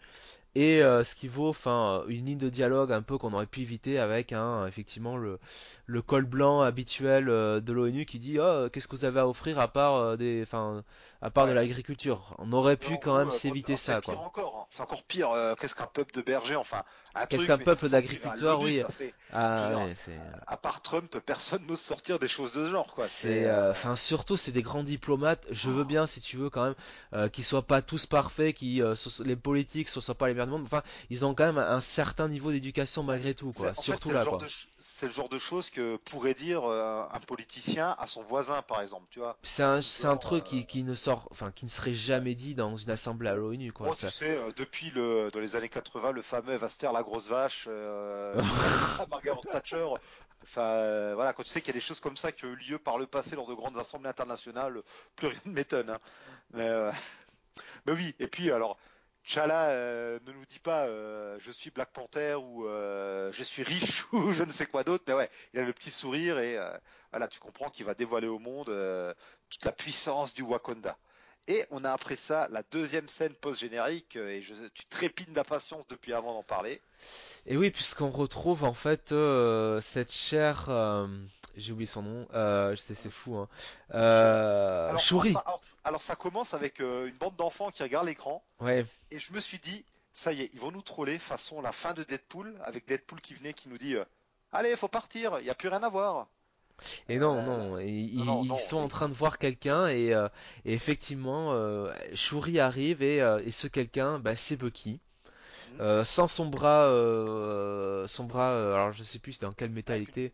Et 0.54 0.82
euh, 0.82 1.02
ce 1.02 1.14
qui 1.14 1.28
vaut, 1.28 1.48
enfin, 1.48 2.04
une 2.08 2.26
ligne 2.26 2.38
de 2.38 2.50
dialogue 2.50 2.92
un 2.92 3.00
peu 3.00 3.16
qu'on 3.16 3.32
aurait 3.32 3.46
pu 3.46 3.62
éviter 3.62 3.98
avec, 3.98 4.32
hein, 4.34 4.66
effectivement, 4.66 5.16
le, 5.16 5.38
le 5.86 6.02
col 6.02 6.26
blanc 6.26 6.60
habituel 6.60 7.30
euh, 7.30 7.60
de 7.60 7.72
l'ONU 7.72 8.04
qui 8.04 8.18
dit, 8.18 8.38
oh, 8.38 8.68
qu'est-ce 8.70 8.86
que 8.86 8.94
vous 8.96 9.06
avez 9.06 9.20
à 9.20 9.26
offrir 9.28 9.58
à 9.58 9.68
part 9.68 9.94
euh, 9.96 10.16
des, 10.16 10.42
enfin, 10.42 10.84
à 11.22 11.30
part 11.30 11.46
de 11.46 11.52
l'agriculture? 11.52 12.34
On 12.38 12.52
aurait 12.52 12.76
pu 12.76 12.92
Non, 12.92 12.98
quand 12.98 13.16
même 13.16 13.28
euh, 13.28 13.30
s'éviter 13.30 13.76
ça, 13.78 13.94
C'est 13.94 14.00
pire 14.00 14.14
quoi. 14.16 14.26
encore. 14.26 14.58
hein. 14.60 14.66
C'est 14.68 14.82
encore 14.82 15.02
pire. 15.04 15.30
euh, 15.30 15.54
Qu'est-ce 15.54 15.74
qu'un 15.74 15.86
peuple 15.86 16.12
de 16.14 16.20
bergers 16.20 16.56
Enfin, 16.56 16.82
Qu'est-ce 17.30 17.46
qu'un 17.46 17.56
peuple 17.58 17.88
d'agriculteurs, 17.88 18.60
oui. 18.60 18.82
fait- 18.90 19.14
Ah, 19.32 19.76
ouais, 19.78 19.94
c'est, 20.04 20.20
À 20.46 20.56
part 20.58 20.82
Trump, 20.82 21.18
personne 21.24 21.66
n'ose 21.66 21.80
sortir 21.80 22.18
des 22.18 22.28
choses 22.28 22.52
de 22.52 22.66
ce 22.66 22.70
genre, 22.70 22.92
quoi. 22.94 23.06
c'est, 23.06 23.46
euh, 23.46 23.68
euh, 23.68 23.70
enfin, 23.70 23.96
surtout, 23.96 24.36
c'est 24.36 24.52
des 24.52 24.62
grands 24.62 24.82
diplomates. 24.82 25.46
Je 25.50 25.70
veux 25.70 25.82
Oh. 25.82 25.84
bien, 25.84 26.06
si 26.06 26.20
tu 26.20 26.36
veux, 26.36 26.50
quand 26.50 26.64
même, 26.64 26.74
euh, 27.14 27.28
qu'ils 27.28 27.44
soient 27.44 27.66
pas 27.66 27.82
tous 27.82 28.06
parfaits, 28.06 28.54
qui, 28.54 28.82
euh, 28.82 28.94
les 29.24 29.36
politiques, 29.36 29.88
ce 29.88 30.00
soient 30.00 30.14
pas 30.14 30.28
les 30.28 30.34
Enfin, 30.50 30.82
ils 31.10 31.24
ont 31.24 31.34
quand 31.34 31.46
même 31.46 31.58
un 31.58 31.80
certain 31.80 32.28
niveau 32.28 32.50
d'éducation 32.50 33.02
malgré 33.02 33.34
tout, 33.34 33.52
C'est- 33.52 33.60
quoi. 33.60 33.74
fait, 33.74 33.80
Surtout 33.82 34.10
là, 34.10 34.20
le 34.20 34.24
genre 34.24 34.38
quoi. 34.38 34.46
c'est 34.78 35.06
le 35.06 35.12
genre 35.12 35.28
de 35.28 35.38
choses 35.38 35.70
que 35.70 35.96
pourrait 35.96 36.34
dire 36.34 36.64
euh, 36.64 37.04
un 37.10 37.20
politicien 37.20 37.94
à 37.98 38.06
son 38.06 38.22
voisin, 38.22 38.62
par 38.62 38.80
exemple, 38.80 39.06
tu 39.10 39.18
vois. 39.20 39.36
C'est 39.42 39.62
un, 39.62 39.80
truc 40.16 40.44
euh, 40.44 40.46
qui, 40.46 40.66
qui 40.66 40.82
ne 40.82 40.94
sort, 40.94 41.28
enfin, 41.30 41.52
qui 41.52 41.64
ne 41.64 41.70
serait 41.70 41.94
jamais 41.94 42.34
dit 42.34 42.54
dans 42.54 42.76
une 42.76 42.90
assemblée 42.90 43.28
à 43.28 43.34
l'ONU, 43.34 43.72
quoi. 43.72 43.88
Oh, 43.90 43.94
tu 43.98 44.08
sais, 44.08 44.36
euh, 44.36 44.52
depuis 44.56 44.90
le, 44.90 45.30
dans 45.32 45.40
les 45.40 45.56
années 45.56 45.68
80, 45.68 46.12
le 46.12 46.22
fameux 46.22 46.56
Vaster, 46.56 46.90
la 46.92 47.02
grosse 47.02 47.26
vache, 47.28 47.66
euh, 47.68 48.40
Margaret 49.10 49.40
Thatcher. 49.50 49.86
Enfin, 50.44 50.62
euh, 50.62 51.12
voilà, 51.14 51.32
quand 51.32 51.42
tu 51.44 51.50
sais 51.50 51.60
qu'il 51.60 51.68
y 51.68 51.76
a 51.76 51.80
des 51.80 51.80
choses 51.80 52.00
comme 52.00 52.16
ça 52.16 52.32
qui 52.32 52.44
ont 52.44 52.48
eu 52.48 52.56
lieu 52.56 52.78
par 52.78 52.98
le 52.98 53.06
passé 53.06 53.36
lors 53.36 53.46
de 53.46 53.54
grandes 53.54 53.78
assemblées 53.78 54.08
internationales, 54.08 54.82
plus 55.14 55.28
rien 55.28 55.38
ne 55.44 55.52
m'étonne. 55.52 55.90
hein. 55.90 55.98
Mais, 56.52 56.66
euh, 56.68 56.90
mais 57.86 57.92
oui, 57.92 58.14
et 58.18 58.26
puis 58.26 58.50
alors, 58.50 58.76
T'Challa 59.24 59.70
euh, 59.70 60.18
ne 60.26 60.32
nous 60.32 60.44
dit 60.46 60.58
pas 60.58 60.86
euh, 60.86 61.36
je 61.38 61.52
suis 61.52 61.70
Black 61.70 61.92
Panther 61.92 62.34
ou 62.34 62.66
euh, 62.66 63.30
je 63.32 63.44
suis 63.44 63.62
riche 63.62 64.04
ou 64.12 64.32
je 64.32 64.42
ne 64.42 64.50
sais 64.50 64.66
quoi 64.66 64.84
d'autre, 64.84 65.04
mais 65.06 65.14
ouais, 65.14 65.30
il 65.54 65.60
a 65.60 65.64
le 65.64 65.72
petit 65.72 65.90
sourire 65.90 66.38
et 66.38 66.58
euh, 66.58 66.70
voilà, 67.10 67.28
tu 67.28 67.38
comprends 67.38 67.70
qu'il 67.70 67.86
va 67.86 67.94
dévoiler 67.94 68.26
au 68.26 68.38
monde 68.38 68.66
toute 69.50 69.64
la 69.64 69.72
puissance 69.72 70.34
du 70.34 70.42
Wakanda. 70.42 70.96
Et 71.48 71.64
on 71.70 71.84
a 71.84 71.92
après 71.92 72.16
ça 72.16 72.48
la 72.50 72.62
deuxième 72.70 73.08
scène 73.08 73.34
post-générique, 73.34 74.16
et 74.16 74.42
tu 74.74 74.86
trépines 74.86 75.32
d'impatience 75.32 75.86
depuis 75.88 76.12
avant 76.12 76.34
d'en 76.34 76.44
parler. 76.44 76.80
Et 77.46 77.56
oui, 77.56 77.70
puisqu'on 77.70 78.10
retrouve 78.10 78.64
en 78.64 78.74
fait 78.74 79.12
cette 79.82 80.12
chère, 80.12 80.70
j'ai 81.56 81.72
oublié 81.72 81.86
son 81.86 82.02
nom, 82.02 82.28
euh, 82.34 82.74
c'est 82.76 82.94
c'est 82.94 83.10
fou, 83.10 83.36
hein. 83.36 83.48
Euh, 83.94 84.88
Alors, 84.90 85.00
Shuri. 85.00 85.32
ça, 85.32 85.40
alors- 85.40 85.60
alors 85.84 86.02
ça 86.02 86.16
commence 86.16 86.54
avec 86.54 86.80
euh, 86.80 87.08
une 87.08 87.16
bande 87.16 87.36
d'enfants 87.36 87.70
qui 87.70 87.82
regardent 87.82 88.06
l'écran, 88.06 88.44
Ouais, 88.60 88.86
et 89.10 89.18
je 89.20 89.32
me 89.32 89.40
suis 89.40 89.58
dit, 89.58 89.84
ça 90.14 90.32
y 90.32 90.42
est, 90.42 90.50
ils 90.54 90.60
vont 90.60 90.72
nous 90.72 90.82
troller 90.82 91.18
façon 91.18 91.60
la 91.62 91.72
fin 91.72 91.94
de 91.94 92.04
Deadpool, 92.04 92.54
avec 92.64 92.86
Deadpool 92.88 93.20
qui 93.22 93.34
venait 93.34 93.54
qui 93.54 93.68
nous 93.68 93.78
dit, 93.78 93.96
allez, 94.52 94.76
faut 94.76 94.88
partir, 94.88 95.38
il 95.40 95.44
n'y 95.44 95.50
a 95.50 95.54
plus 95.56 95.68
rien 95.68 95.82
à 95.82 95.88
voir. 95.90 96.28
Et 97.08 97.18
non, 97.18 97.42
non, 97.42 97.78
ils, 97.78 98.16
non, 98.16 98.24
non, 98.24 98.42
ils 98.42 98.48
non, 98.48 98.58
sont 98.58 98.78
en 98.78 98.88
train 98.88 99.08
de 99.08 99.14
voir 99.14 99.38
quelqu'un 99.38 99.88
et, 99.88 100.10
et 100.64 100.72
effectivement, 100.74 101.54
Shuri 102.14 102.58
arrive 102.60 103.02
et, 103.02 103.18
et 103.44 103.50
ce 103.50 103.66
quelqu'un, 103.68 104.18
bah, 104.18 104.36
c'est 104.36 104.56
Bucky. 104.56 105.00
Euh, 105.80 106.04
sans 106.04 106.28
son 106.28 106.46
bras, 106.46 106.86
euh, 106.86 108.06
son 108.06 108.24
bras, 108.24 108.50
euh, 108.52 108.74
alors 108.74 108.92
je 108.92 109.04
sais 109.04 109.18
plus 109.18 109.40
dans 109.40 109.52
quel 109.52 109.70
métal 109.70 110.00
il 110.00 110.04
était. 110.04 110.32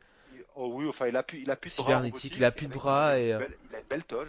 Oh 0.60 0.70
oui, 0.74 0.88
enfin, 0.88 1.06
il 1.06 1.16
a 1.16 1.22
plus, 1.22 1.40
il 1.40 1.50
a 1.50 1.56
plus 1.56 1.70
de 1.70 1.82
bras 1.82 2.02
il 2.34 2.44
a 2.44 2.50
plus 2.50 2.66
de 2.66 2.72
bras 2.72 3.18
et, 3.18 3.26
une 3.28 3.34
euh, 3.34 3.38
belle- 3.38 3.56
il 3.70 3.74
a 3.76 3.78
une 3.78 3.86
belle 3.88 4.04
toge. 4.04 4.28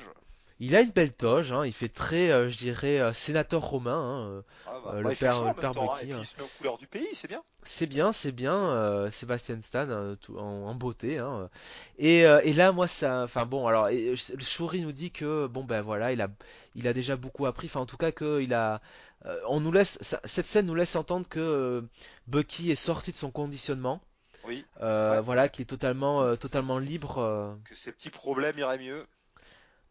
Il 0.60 0.76
a 0.76 0.81
une 0.81 0.91
belle 0.91 1.14
toge, 1.14 1.51
hein, 1.53 1.65
il 1.65 1.73
fait 1.73 1.88
très, 1.89 2.30
euh, 2.31 2.49
je 2.49 2.57
dirais, 2.57 2.99
euh, 2.99 3.14
sénateur 3.14 3.61
romain. 3.64 4.38
hein, 4.38 4.43
Ah, 4.68 4.80
bah, 4.84 4.91
Euh, 4.91 4.93
bah, 4.95 5.01
le 5.03 5.10
il 5.10 5.15
fait 5.15 5.26
père- 5.26 5.38
en 5.38 5.43
le 5.45 5.53
père 5.53 5.72
temps, 5.73 5.91
hein, 5.93 5.97
Bucky, 6.01 6.11
et 6.11 6.14
hein. 6.14 6.19
il 6.22 6.26
se 6.26 6.38
met 6.38 6.43
aux 6.43 6.47
couleurs 6.57 6.77
du 6.77 6.85
pays, 6.85 7.07
c'est 7.14 7.27
bien. 7.27 7.41
C'est 7.64 7.88
bien, 7.88 8.14
c'est 8.14 8.31
bien, 8.31 8.53
euh, 8.56 9.10
Sébastien 9.11 9.60
Stan 9.64 9.89
hein, 9.89 10.15
tout- 10.22 10.38
en, 10.38 10.68
en 10.68 10.76
beauté. 10.76 11.18
hein. 11.19 11.49
Et, 11.97 12.26
euh, 12.26 12.41
et 12.43 12.53
là, 12.53 12.72
moi, 12.72 12.88
ça, 12.88 13.23
enfin 13.23 13.45
bon, 13.45 13.68
alors, 13.68 13.89
et, 13.89 14.11
le 14.11 14.43
Shuri 14.43 14.81
nous 14.81 14.91
dit 14.91 15.11
que 15.11 15.47
bon 15.47 15.64
ben 15.64 15.81
voilà, 15.81 16.11
il 16.14 16.22
a, 16.22 16.30
il 16.76 16.88
a 16.88 16.93
déjà 16.93 17.15
beaucoup 17.15 17.45
appris. 17.45 17.68
Enfin, 17.68 17.81
en 17.81 17.85
tout 17.85 17.97
cas, 17.97 18.11
que 18.11 18.41
il 18.41 18.53
a, 18.53 18.81
euh, 19.26 19.39
on 19.47 19.60
nous 19.61 19.72
laisse, 19.72 19.97
ça- 20.01 20.22
cette 20.26 20.45
scène 20.47 20.65
nous 20.68 20.76
laisse 20.76 20.95
entendre 20.95 21.27
que 21.27 21.39
euh, 21.39 21.81
Bucky 22.27 22.72
est 22.72 22.76
sorti 22.76 23.11
de 23.11 23.15
son 23.15 23.31
conditionnement. 23.31 24.01
Oui, 24.44 24.68
Euh, 24.82 25.14
Ouais. 25.14 25.22
Voilà, 25.22 25.49
qu'il 25.49 25.64
est 25.64 25.66
totalement, 25.66 26.22
euh, 26.22 26.36
totalement 26.36 26.80
libre. 26.80 27.18
euh. 27.20 27.53
que 27.64 27.74
ses 27.74 27.94
petits 27.94 28.10
problèmes 28.10 28.57
iraient 28.57 28.78
mieux. 28.78 29.07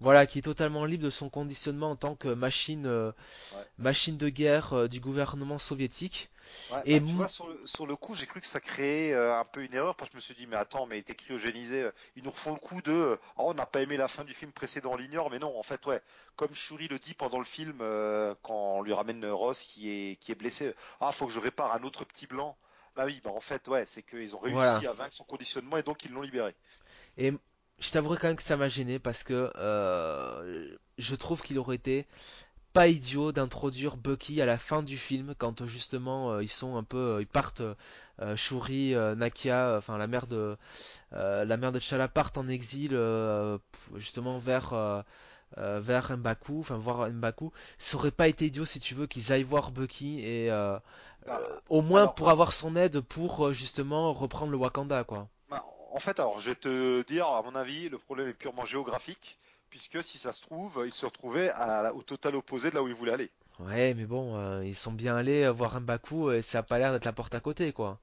Voilà, 0.00 0.26
qui 0.26 0.40
est 0.40 0.42
totalement 0.42 0.84
libre 0.84 1.04
de 1.04 1.10
son 1.10 1.30
conditionnement 1.30 1.90
en 1.92 1.96
tant 1.96 2.16
que 2.16 2.26
machine, 2.28 2.86
euh, 2.86 3.12
Ouais. 3.50 3.68
machine 3.78 4.18
de 4.18 4.28
guerre 4.30 4.72
euh, 4.74 4.88
du 4.88 5.00
gouvernement 5.00 5.58
soviétique. 5.60 6.30
Ouais, 6.70 6.84
Et 6.84 6.98
bah, 6.98 7.00
tu 7.06 7.14
mou- 7.14 7.16
vois, 7.16 7.28
sur 7.28 7.48
le, 7.48 7.66
sur 7.66 7.86
le 7.86 7.96
coup, 7.96 8.14
j'ai 8.14 8.26
cru 8.26 8.40
que 8.42 8.46
ça 8.46 8.60
créait 8.60 9.12
euh, 9.14 9.34
un 9.38 9.44
peu 9.44 9.62
une 9.64 9.72
erreur 9.74 9.96
parce 9.96 10.10
que 10.10 10.12
je 10.14 10.16
me 10.18 10.20
suis 10.20 10.34
dit, 10.34 10.46
mais 10.46 10.56
attends, 10.56 10.86
mais 10.86 10.96
il 10.96 11.00
était 11.00 11.14
cryogénisé. 11.14 11.88
Ils 12.14 12.22
nous 12.22 12.30
refont 12.30 12.52
le 12.52 12.58
coup 12.58 12.82
de, 12.82 13.18
oh, 13.38 13.44
on 13.50 13.54
n'a 13.54 13.64
pas 13.64 13.80
aimé 13.80 13.96
la 13.96 14.06
fin 14.08 14.22
du 14.24 14.34
film 14.34 14.52
précédent, 14.52 14.92
on 14.92 14.96
l'ignore, 14.96 15.30
mais 15.30 15.38
non, 15.38 15.58
en 15.58 15.62
fait, 15.62 15.84
ouais, 15.86 16.02
comme 16.36 16.54
Shuri 16.54 16.88
le 16.88 16.98
dit 16.98 17.14
pendant 17.14 17.38
le 17.38 17.44
film, 17.46 17.78
quand 18.42 18.76
on 18.78 18.82
lui 18.82 18.92
ramène 18.92 19.24
Ross 19.26 19.62
qui 19.62 19.90
est, 19.90 20.16
qui 20.16 20.32
est 20.32 20.34
blessé, 20.34 20.74
ah, 21.00 21.10
faut 21.12 21.26
que 21.26 21.32
je 21.32 21.40
répare 21.40 21.72
un 21.74 21.82
autre 21.84 22.04
petit 22.04 22.26
blanc. 22.26 22.56
Bah 22.98 23.04
oui, 23.06 23.20
bah 23.22 23.30
en 23.30 23.40
fait, 23.40 23.66
ouais, 23.68 23.84
c'est 23.86 24.02
qu'ils 24.02 24.34
ont 24.34 24.40
réussi 24.40 24.56
Voilà. 24.56 24.90
à 24.90 24.92
vaincre 24.92 25.14
son 25.14 25.22
conditionnement 25.22 25.76
et 25.76 25.84
donc 25.84 26.04
ils 26.04 26.10
l'ont 26.10 26.20
libéré. 26.20 26.52
Et 27.16 27.32
je 27.78 27.90
t'avouerai 27.92 28.18
quand 28.18 28.26
même 28.26 28.36
que 28.36 28.42
ça 28.42 28.56
m'a 28.56 28.68
gêné 28.68 28.98
parce 28.98 29.22
que 29.22 29.52
euh, 29.54 30.76
je 30.98 31.14
trouve 31.14 31.40
qu'il 31.42 31.58
aurait 31.60 31.76
été 31.76 32.06
pas 32.72 32.88
idiot 32.88 33.32
d'introduire 33.32 33.96
Bucky 33.96 34.40
à 34.42 34.46
la 34.46 34.58
fin 34.58 34.82
du 34.82 34.96
film 34.96 35.34
quand 35.38 35.64
justement 35.66 36.32
euh, 36.32 36.42
ils 36.42 36.48
sont 36.48 36.76
un 36.76 36.82
peu 36.84 36.96
euh, 37.16 37.20
ils 37.20 37.26
partent 37.26 37.62
euh, 38.20 38.36
Shuri, 38.36 38.94
Nakia, 39.16 39.76
enfin 39.78 39.96
la 39.96 40.06
mère 40.06 40.26
de 40.26 40.56
la 41.12 41.56
mère 41.56 41.72
de 41.72 41.78
T'Challa 41.78 42.08
partent 42.08 42.36
en 42.36 42.48
exil 42.48 42.90
justement 43.96 44.38
vers 44.38 45.04
vers 45.56 46.16
M'Baku, 46.16 46.60
enfin 46.60 46.76
voir 46.76 47.08
M'Baku. 47.10 47.52
Ça 47.78 47.96
aurait 47.96 48.10
pas 48.10 48.28
été 48.28 48.46
idiot 48.46 48.64
si 48.64 48.80
tu 48.80 48.94
veux 48.94 49.06
qu'ils 49.06 49.32
aillent 49.32 49.44
voir 49.44 49.70
Bucky 49.70 50.20
et 50.20 50.50
euh, 51.30 51.60
au 51.68 51.82
moins 51.82 52.02
alors, 52.02 52.14
pour 52.14 52.30
avoir 52.30 52.52
son 52.52 52.76
aide 52.76 53.00
pour 53.00 53.46
euh, 53.46 53.52
justement 53.52 54.12
reprendre 54.12 54.52
le 54.52 54.58
Wakanda 54.58 55.04
quoi. 55.04 55.28
bah, 55.48 55.64
en 55.90 55.98
fait, 56.00 56.20
alors, 56.20 56.38
je 56.38 56.50
vais 56.50 56.54
te 56.56 57.02
dire, 57.06 57.26
à 57.26 57.42
mon 57.42 57.54
avis, 57.54 57.88
le 57.88 57.98
problème 57.98 58.28
est 58.28 58.34
purement 58.34 58.64
géographique, 58.64 59.38
puisque 59.70 60.02
si 60.02 60.18
ça 60.18 60.32
se 60.32 60.42
trouve, 60.42 60.82
ils 60.86 60.92
se 60.92 61.06
retrouvaient 61.06 61.50
à, 61.50 61.92
au 61.94 62.02
total 62.02 62.36
opposé 62.36 62.70
de 62.70 62.74
là 62.74 62.82
où 62.82 62.88
ils 62.88 62.94
voulaient 62.94 63.12
aller. 63.12 63.30
Ouais, 63.60 63.94
mais 63.94 64.04
bon, 64.06 64.36
euh, 64.36 64.64
ils 64.64 64.74
sont 64.74 64.92
bien 64.92 65.16
allés 65.16 65.48
voir 65.50 65.80
M'Baku 65.80 66.30
et 66.32 66.42
ça 66.42 66.58
a 66.60 66.62
pas 66.62 66.78
l'air 66.78 66.92
d'être 66.92 67.04
la 67.04 67.12
porte 67.12 67.34
à 67.34 67.40
côté, 67.40 67.72
quoi. 67.72 67.98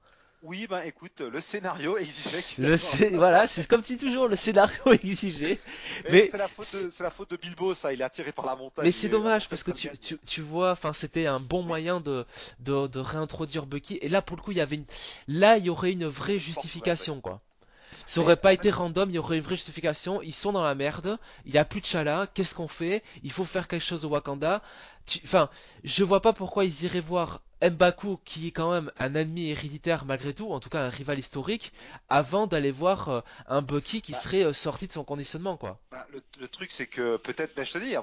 Oui, 0.46 0.66
ben 0.68 0.80
écoute, 0.82 1.20
le 1.20 1.40
scénario 1.40 1.96
exigeait 1.98 2.42
qu'ils 2.42 2.64
Le 2.66 2.76
voir- 2.76 3.10
voilà, 3.14 3.46
c'est 3.46 3.66
comme 3.66 3.82
si 3.82 3.96
toujours 3.96 4.28
le 4.28 4.36
scénario 4.36 4.80
exigeait. 4.92 5.58
Mais, 6.04 6.10
mais- 6.12 6.28
c'est 6.30 6.38
la 6.38 6.48
faute 6.48 6.68
de 6.74 6.90
c'est 6.90 7.02
la 7.02 7.10
faute 7.10 7.30
de 7.30 7.36
Bilbo, 7.36 7.74
ça. 7.74 7.92
Il 7.92 8.00
est 8.00 8.04
attiré 8.04 8.32
par 8.32 8.46
la 8.46 8.54
montagne. 8.56 8.84
Mais 8.84 8.92
c'est 8.92 9.08
dommage 9.08 9.44
la 9.44 9.48
parce 9.48 9.62
que 9.62 9.72
tu, 9.72 9.88
tu, 9.98 10.18
tu 10.24 10.40
vois, 10.40 10.70
enfin 10.72 10.92
c'était 10.92 11.26
un 11.26 11.40
bon 11.40 11.62
moyen 11.62 12.00
de, 12.00 12.24
de, 12.60 12.86
de 12.86 12.98
réintroduire 13.00 13.66
Bucky 13.66 13.98
et 14.00 14.08
là 14.08 14.22
pour 14.22 14.36
le 14.36 14.42
coup 14.42 14.52
il 14.52 14.58
y 14.58 14.60
avait 14.60 14.76
une, 14.76 14.84
là 15.28 15.58
il 15.58 15.64
y 15.64 15.70
aurait 15.70 15.92
une 15.92 16.06
vraie 16.06 16.38
justification 16.38 17.20
quoi. 17.20 17.40
Ça 18.06 18.20
aurait 18.20 18.36
pas 18.36 18.52
été 18.52 18.70
random, 18.70 19.10
il 19.10 19.14
y 19.14 19.18
aurait 19.18 19.36
une 19.36 19.42
vraie 19.42 19.56
justification. 19.56 20.22
Ils 20.22 20.34
sont 20.34 20.52
dans 20.52 20.62
la 20.64 20.74
merde, 20.74 21.18
il 21.44 21.52
y 21.54 21.58
a 21.58 21.64
plus 21.64 21.80
de 21.80 21.86
Chala, 21.86 22.28
qu'est-ce 22.34 22.54
qu'on 22.54 22.68
fait? 22.68 23.02
Il 23.22 23.32
faut 23.32 23.44
faire 23.44 23.68
quelque 23.68 23.82
chose 23.84 24.04
au 24.04 24.08
Wakanda. 24.08 24.62
Tu- 25.06 25.20
Enfin, 25.24 25.50
je 25.84 26.04
vois 26.04 26.20
pas 26.22 26.32
pourquoi 26.32 26.64
ils 26.64 26.82
iraient 26.84 27.00
voir 27.00 27.40
M'Baku 27.62 28.18
qui 28.24 28.48
est 28.48 28.50
quand 28.50 28.70
même 28.70 28.92
un 28.98 29.14
ennemi 29.14 29.48
héréditaire 29.48 30.04
malgré 30.04 30.34
tout, 30.34 30.52
en 30.52 30.60
tout 30.60 30.68
cas 30.68 30.80
un 30.82 30.88
rival 30.88 31.18
historique, 31.18 31.72
avant 32.08 32.46
d'aller 32.46 32.70
voir 32.70 33.08
euh, 33.08 33.20
un 33.48 33.62
Bucky 33.62 34.02
qui 34.02 34.12
Bah. 34.12 34.18
serait 34.20 34.44
euh, 34.44 34.52
sorti 34.52 34.86
de 34.86 34.92
son 34.92 35.04
conditionnement 35.04 35.56
quoi. 35.56 35.78
Bah, 35.90 36.06
le, 36.12 36.20
le 36.38 36.48
truc, 36.48 36.70
c'est 36.70 36.86
que 36.86 37.16
peut-être, 37.16 37.54
ben, 37.56 37.64
je 37.64 37.72
te 37.72 37.78
dis, 37.78 37.94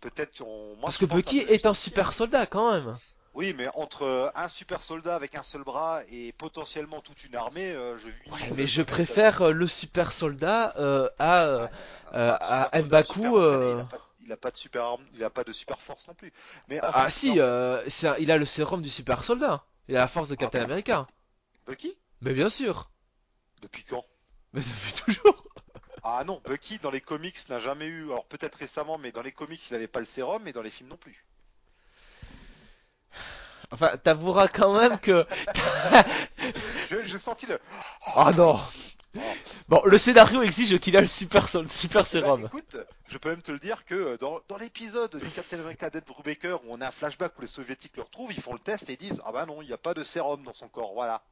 peut-être 0.00 0.42
on. 0.42 0.74
moi, 0.74 0.82
Parce 0.82 0.98
que 0.98 1.06
Bucky 1.06 1.38
est 1.38 1.66
un 1.66 1.74
super 1.74 2.12
soldat 2.12 2.46
quand 2.46 2.72
même. 2.72 2.94
Oui, 3.38 3.54
mais 3.56 3.68
entre 3.74 4.02
euh, 4.02 4.28
un 4.34 4.48
super 4.48 4.82
soldat 4.82 5.14
avec 5.14 5.36
un 5.36 5.44
seul 5.44 5.62
bras 5.62 6.02
et 6.10 6.32
potentiellement 6.32 7.00
toute 7.00 7.22
une 7.22 7.36
armée, 7.36 7.70
euh, 7.70 7.96
je 7.96 8.08
vis. 8.08 8.32
Ouais, 8.32 8.50
mais 8.56 8.66
je 8.66 8.82
préfère 8.82 9.42
euh, 9.42 9.52
le 9.52 9.68
super 9.68 10.12
soldat 10.12 10.74
euh, 10.76 11.08
à 11.20 11.44
euh, 11.44 11.68
à 12.12 12.68
M'Baku, 12.82 13.38
euh, 13.38 13.80
Il 14.24 14.32
a 14.32 14.36
pas 14.36 14.50
de 14.50 14.56
super 14.56 14.82
arme, 14.82 15.04
il 15.14 15.22
a 15.22 15.30
pas 15.30 15.44
de 15.44 15.52
super 15.52 15.80
force 15.80 16.08
non 16.08 16.14
plus. 16.14 16.32
Mais 16.68 16.80
Ah 16.82 17.08
si, 17.08 17.28
non, 17.28 17.36
euh, 17.38 17.80
c'est 17.86 18.08
un- 18.08 18.16
il 18.18 18.32
a 18.32 18.38
le 18.38 18.44
sérum 18.44 18.82
du 18.82 18.90
super 18.90 19.22
soldat. 19.22 19.62
Il 19.86 19.96
a 19.96 20.00
la 20.00 20.08
force 20.08 20.30
de 20.30 20.34
Captain 20.34 20.58
bon 20.58 20.64
America. 20.64 21.06
Bucky 21.64 21.96
Mais 22.22 22.34
bien 22.34 22.48
sûr. 22.48 22.90
Depuis 23.62 23.84
quand? 23.84 24.04
Mais 24.52 24.62
depuis 24.62 24.92
toujours. 24.94 25.44
Ah 26.02 26.24
non, 26.24 26.42
Bucky 26.44 26.80
dans 26.80 26.90
les 26.90 27.00
comics 27.00 27.48
n'a 27.48 27.60
jamais 27.60 27.86
eu. 27.86 28.06
Alors 28.06 28.26
peut-être 28.26 28.56
récemment, 28.56 28.98
mais 28.98 29.12
dans 29.12 29.22
les 29.22 29.30
comics 29.30 29.62
il 29.70 29.76
avait 29.76 29.86
pas 29.86 30.00
le 30.00 30.06
sérum, 30.06 30.48
et 30.48 30.52
dans 30.52 30.62
les 30.62 30.70
films 30.70 30.88
non 30.88 30.96
plus. 30.96 31.24
Enfin, 33.70 33.92
t'avoueras 34.02 34.48
quand 34.48 34.72
même 34.78 34.98
que. 34.98 35.26
Je- 36.90 37.04
J'ai 37.04 37.18
senti 37.18 37.46
le. 37.46 37.58
oh 38.16 38.30
non. 38.36 38.60
Bon, 39.68 39.82
le 39.84 39.98
scénario 39.98 40.42
exige 40.42 40.78
qu'il 40.78 40.96
a 40.96 41.00
le 41.00 41.06
super 41.06 41.48
sol, 41.48 41.68
super 41.70 42.02
Bah, 42.02 42.06
sérum. 42.06 42.40
écoute, 42.46 42.76
je 43.08 43.18
peux 43.18 43.30
même 43.30 43.42
te 43.42 43.50
le 43.50 43.58
dire 43.58 43.84
que 43.84 43.94
euh, 43.94 44.16
dans, 44.18 44.40
dans 44.48 44.56
l'épisode 44.58 45.16
du 45.16 45.28
Captain 45.30 45.58
America 45.60 45.88
Dead 45.90 46.04
Brubaker 46.04 46.60
où 46.64 46.68
on 46.70 46.80
a 46.80 46.88
un 46.88 46.90
flashback 46.90 47.32
où 47.38 47.42
les 47.42 47.46
soviétiques 47.46 47.96
le 47.96 48.02
retrouvent, 48.02 48.32
ils 48.32 48.40
font 48.42 48.52
le 48.52 48.58
test 48.58 48.88
et 48.90 48.94
ils 48.94 48.98
disent 48.98 49.20
ah 49.24 49.32
bah 49.32 49.46
non, 49.46 49.62
il 49.62 49.66
n'y 49.68 49.72
a 49.74 49.78
pas 49.78 49.94
de 49.94 50.02
sérum 50.04 50.42
dans 50.44 50.52
son 50.52 50.68
corps, 50.68 50.92
voilà. 50.94 51.22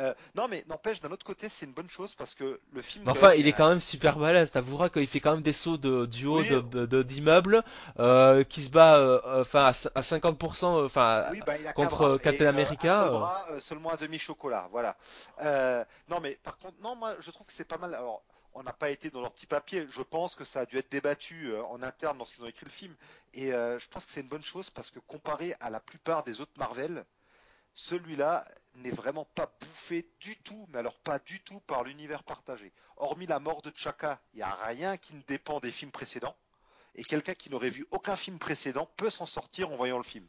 Euh, 0.00 0.12
non 0.34 0.48
mais 0.48 0.64
n'empêche, 0.68 1.00
d'un 1.00 1.10
autre 1.12 1.24
côté, 1.24 1.48
c'est 1.48 1.66
une 1.66 1.72
bonne 1.72 1.88
chose 1.88 2.14
parce 2.16 2.34
que 2.34 2.60
le 2.72 2.82
film. 2.82 3.04
Mais 3.04 3.12
enfin, 3.12 3.32
il 3.34 3.46
est 3.46 3.52
quand 3.52 3.68
même 3.68 3.80
super 3.80 4.18
balèze. 4.18 4.50
T'avoueras 4.50 4.88
qu'il 4.88 5.06
fait 5.06 5.20
quand 5.20 5.32
même 5.34 5.42
des 5.42 5.52
sauts 5.52 5.76
de, 5.76 6.06
du 6.06 6.26
haut 6.26 6.40
Oui. 6.40 6.48
de- 6.48 6.60
de- 6.60 6.86
de- 6.86 7.02
d'immeubles, 7.02 7.62
euh, 8.00 8.42
qui 8.44 8.60
se 8.62 8.70
bat, 8.70 8.96
euh, 8.98 9.20
euh, 9.24 9.40
enfin, 9.42 9.66
à, 9.66 9.72
c- 9.72 9.88
à 9.94 10.02
50%, 10.02 10.78
euh, 10.80 10.86
enfin, 10.86 11.26
Oui, 11.30 11.40
bah, 11.46 11.54
contre, 11.74 12.18
Captain 12.18 12.44
Et, 12.44 12.46
euh, 12.46 12.50
America, 12.50 12.98
un 12.98 13.02
seul 13.04 13.10
bras, 13.12 13.46
seulement 13.60 13.92
un 13.92 13.96
demi 13.96 14.18
chocolat, 14.18 14.68
voilà. 14.72 14.96
Euh, 15.42 15.84
non, 16.08 16.18
mais 16.20 16.38
par 16.42 16.58
contre, 16.58 16.74
non, 16.82 16.96
je 17.20 17.30
trouve 17.30 17.46
que 17.46 17.52
c'est 17.52 17.64
pas 17.64 17.78
mal. 17.78 17.94
Alors, 17.94 18.24
on 18.54 18.62
n'a 18.62 18.72
pas 18.72 18.90
été 18.90 19.10
dans 19.10 19.20
leur 19.20 19.32
petit 19.32 19.46
papier. 19.46 19.86
Je 19.88 20.02
pense 20.02 20.34
que 20.34 20.44
ça 20.44 20.60
a 20.60 20.66
dû 20.66 20.76
être 20.76 20.90
débattu 20.90 21.52
euh, 21.52 21.64
en 21.64 21.82
interne 21.82 22.18
lorsqu'ils 22.18 22.42
ont 22.42 22.48
écrit 22.48 22.66
le 22.66 22.70
film. 22.70 22.94
Et 23.32 23.52
euh, 23.52 23.78
je 23.78 23.88
pense 23.88 24.04
que 24.04 24.12
c'est 24.12 24.20
une 24.20 24.28
bonne 24.28 24.44
chose 24.44 24.70
parce 24.70 24.90
que 24.90 24.98
comparé 25.00 25.54
à 25.60 25.70
la 25.70 25.80
plupart 25.80 26.22
des 26.24 26.40
autres 26.40 26.52
Marvel, 26.56 27.04
celui-là 27.74 28.44
n'est 28.74 28.90
vraiment 28.90 29.24
pas 29.24 29.50
bouffé 29.60 30.06
du 30.20 30.36
tout, 30.38 30.66
mais 30.70 30.78
alors 30.78 30.98
pas 30.98 31.18
du 31.18 31.40
tout 31.40 31.60
par 31.60 31.84
l'univers 31.84 32.22
partagé. 32.22 32.72
Hormis 32.96 33.26
la 33.26 33.38
mort 33.38 33.62
de 33.62 33.70
T'Chaka, 33.70 34.20
il 34.34 34.38
n'y 34.38 34.42
a 34.42 34.54
rien 34.54 34.96
qui 34.96 35.14
ne 35.14 35.22
dépend 35.22 35.60
des 35.60 35.72
films 35.72 35.90
précédents. 35.90 36.36
Et 36.94 37.04
quelqu'un 37.04 37.34
qui 37.34 37.48
n'aurait 37.48 37.70
vu 37.70 37.86
aucun 37.90 38.16
film 38.16 38.38
précédent 38.38 38.86
peut 38.96 39.08
s'en 39.08 39.24
sortir 39.24 39.70
en 39.70 39.76
voyant 39.76 39.96
le 39.96 40.04
film. 40.04 40.26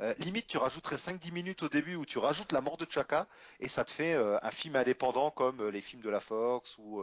Euh, 0.00 0.14
limite, 0.18 0.46
tu 0.46 0.58
rajouterais 0.58 0.96
5-10 0.96 1.32
minutes 1.32 1.62
au 1.62 1.68
début 1.68 1.94
où 1.94 2.04
tu 2.04 2.18
rajoutes 2.18 2.52
la 2.52 2.60
mort 2.60 2.76
de 2.76 2.86
Chaka 2.88 3.26
et 3.60 3.68
ça 3.68 3.84
te 3.84 3.90
fait 3.90 4.14
euh, 4.14 4.38
un 4.42 4.50
film 4.50 4.76
indépendant 4.76 5.30
comme 5.30 5.60
euh, 5.60 5.70
les 5.70 5.80
films 5.80 6.02
de 6.02 6.10
la 6.10 6.20
Fox 6.20 6.76
ou 6.78 7.02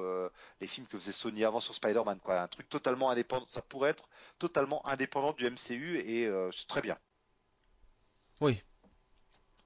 les 0.60 0.68
films 0.68 0.88
que 0.88 0.98
faisait 0.98 1.12
Sony 1.12 1.44
avant 1.46 1.60
sur 1.60 1.74
Spider-Man. 1.74 2.20
Quoi. 2.20 2.42
Un 2.42 2.48
truc 2.48 2.68
totalement 2.70 3.10
indépendant. 3.10 3.46
Ça 3.48 3.62
pourrait 3.62 3.92
être 3.92 4.10
totalement 4.40 4.86
indépendant 4.88 5.34
du 5.34 5.50
MCU 5.50 5.98
et 6.00 6.30
c'est 6.52 6.68
très 6.68 6.82
bien. 6.82 6.98
Oui. 8.42 8.62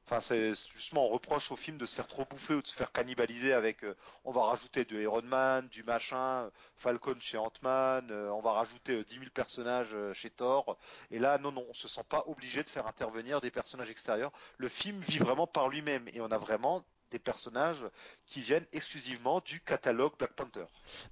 Enfin, 0.07 0.21
c'est 0.21 0.53
justement, 0.73 1.05
on 1.05 1.09
reproche 1.09 1.51
au 1.51 1.55
film 1.55 1.77
de 1.77 1.85
se 1.85 1.95
faire 1.95 2.07
trop 2.07 2.25
bouffer 2.25 2.53
ou 2.55 2.61
de 2.61 2.67
se 2.67 2.73
faire 2.75 2.91
cannibaliser 2.91 3.53
avec. 3.53 3.83
euh, 3.83 3.95
on 4.23 4.31
va 4.31 4.43
rajouter 4.45 4.85
du 4.85 5.01
Iron 5.01 5.21
Man, 5.23 5.67
du 5.69 5.83
machin, 5.83 6.45
euh, 6.45 6.49
Falcon 6.75 7.15
chez 7.19 7.37
Ant-Man, 7.37 8.09
euh, 8.11 8.29
on 8.31 8.41
va 8.41 8.51
rajouter 8.53 8.99
euh, 8.99 9.03
10 9.03 9.17
000 9.19 9.31
personnages 9.31 9.95
chez 10.13 10.29
Thor. 10.29 10.77
Et 11.11 11.17
là, 11.19 11.37
non, 11.39 11.51
non, 11.51 11.65
on 11.69 11.73
se 11.73 11.87
sent 11.87 12.03
pas 12.07 12.23
obligé 12.27 12.63
de 12.63 12.69
faire 12.69 12.85
intervenir 12.87 13.41
des 13.41 13.51
personnages 13.51 13.89
extérieurs. 13.89 14.31
Le 14.57 14.67
film 14.69 14.99
vit 15.01 15.17
vraiment 15.19 15.47
par 15.47 15.69
lui-même 15.69 16.07
et 16.13 16.21
on 16.21 16.27
a 16.31 16.37
vraiment 16.37 16.83
des 17.11 17.19
personnages 17.19 17.85
qui 18.25 18.41
viennent 18.41 18.65
exclusivement 18.73 19.41
du 19.45 19.59
catalogue 19.61 20.13
Black 20.17 20.33
Panther. 20.33 20.65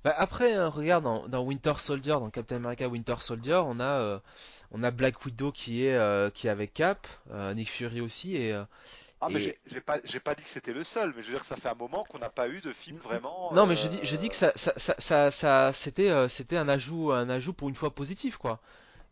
Bah 0.04 0.14
après, 0.18 0.54
hein, 0.54 0.68
regarde 0.70 1.04
dans, 1.04 1.28
dans 1.28 1.44
Winter 1.44 1.74
Soldier, 1.78 2.12
dans 2.14 2.30
Captain 2.30 2.58
America 2.58 2.88
Winter 2.88 3.16
Soldier, 3.20 3.62
on 3.66 3.80
a 3.80 3.84
euh, 4.00 4.20
on 4.72 4.84
a 4.84 4.92
Black 4.92 5.24
Widow 5.26 5.52
qui 5.52 5.86
est 5.86 5.96
euh, 5.96 6.30
qui 6.30 6.48
est 6.48 6.50
avec 6.50 6.74
Cap, 6.74 7.08
euh, 7.32 7.54
Nick 7.54 7.70
Fury 7.70 8.02
aussi 8.02 8.36
et 8.36 8.54
Ah, 9.22 9.30
mais 9.30 9.42
Et- 9.42 9.58
j'ai- 9.68 9.80
pas, 10.20 10.36
dit 10.36 10.44
que 10.44 10.50
c'était 10.50 10.74
le 10.74 10.84
seul, 10.84 11.14
mais 11.16 11.22
je 11.22 11.28
veux 11.28 11.34
dire 11.34 11.42
que 11.42 11.48
ça 11.48 11.56
fait 11.56 11.70
un 11.70 11.76
moment 11.76 12.04
qu'on 12.04 12.20
n'a 12.20 12.30
pas 12.30 12.50
eu 12.50 12.60
de 12.60 12.74
film 12.74 12.98
vraiment. 12.98 13.54
non 13.54 13.66
mais 13.66 13.76
je 13.76 13.88
dis 13.88 14.00
je 14.04 14.16
dis 14.18 14.28
que 14.30 14.36
ça 14.36 14.52
ça 14.56 14.74
ça 14.78 14.96
ça, 15.00 15.32
ça- 15.32 15.72
c'était 15.74 16.28
c'était 16.28 16.58
un 16.58 16.68
ajout 16.68 17.12
un 17.14 17.30
ajout 17.30 17.54
pour 17.54 17.70
une 17.70 17.76
fois 17.76 17.94
positif 17.96 18.38
quoi. 18.38 18.60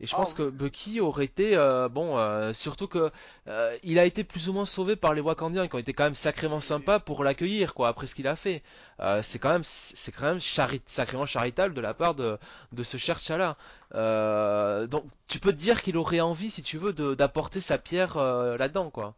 Et 0.02 0.08
je 0.08 0.16
Ah, 0.16 0.18
pense 0.18 0.32
oui. 0.32 0.38
que 0.38 0.50
Bucky 0.50 1.00
aurait 1.00 1.26
été 1.26 1.56
euh, 1.56 1.88
bon 1.88 2.18
euh, 2.18 2.54
surtout 2.54 2.88
que 2.88 3.12
euh, 3.48 3.78
il 3.84 4.00
a 4.00 4.06
été 4.06 4.24
plus 4.24 4.50
ou 4.50 4.54
moins 4.54 4.66
sauvé 4.66 4.96
par 4.96 5.14
les 5.14 5.22
Wakandiens 5.22 5.68
qui 5.68 5.76
ont 5.76 5.80
été 5.80 5.94
quand 5.94 6.04
même 6.06 6.16
sacrément 6.16 6.60
sympas 6.60 7.00
pour 7.00 7.24
l'accueillir 7.24 7.74
quoi 7.76 7.88
après 7.90 8.08
ce 8.08 8.16
qu'il 8.16 8.28
a 8.28 8.36
fait. 8.36 8.64
Euh, 9.00 9.22
c'est 9.22 9.38
quand 9.40 9.52
même 9.52 9.64
c'est 9.64 10.12
quand 10.12 10.26
même 10.26 10.40
chari- 10.40 10.82
sacrément 10.88 11.26
charitable 11.28 11.74
de 11.76 11.82
la 11.82 11.94
part 11.94 12.16
de 12.16 12.38
de 12.74 12.84
ce 12.84 12.98
cher 12.98 13.20
T'Challa. 13.20 13.58
Euh, 13.94 14.88
donc 14.88 15.06
tu 15.28 15.40
peux 15.40 15.52
te 15.52 15.58
dire 15.58 15.82
qu'il 15.84 15.98
aurait 15.98 16.20
envie 16.22 16.50
si 16.50 16.64
tu 16.64 16.78
veux 16.78 16.94
d'apporter 17.16 17.62
sa 17.62 17.78
pierre 17.78 18.18
euh, 18.18 18.58
là-dedans 18.58 18.90
quoi. 18.90 19.14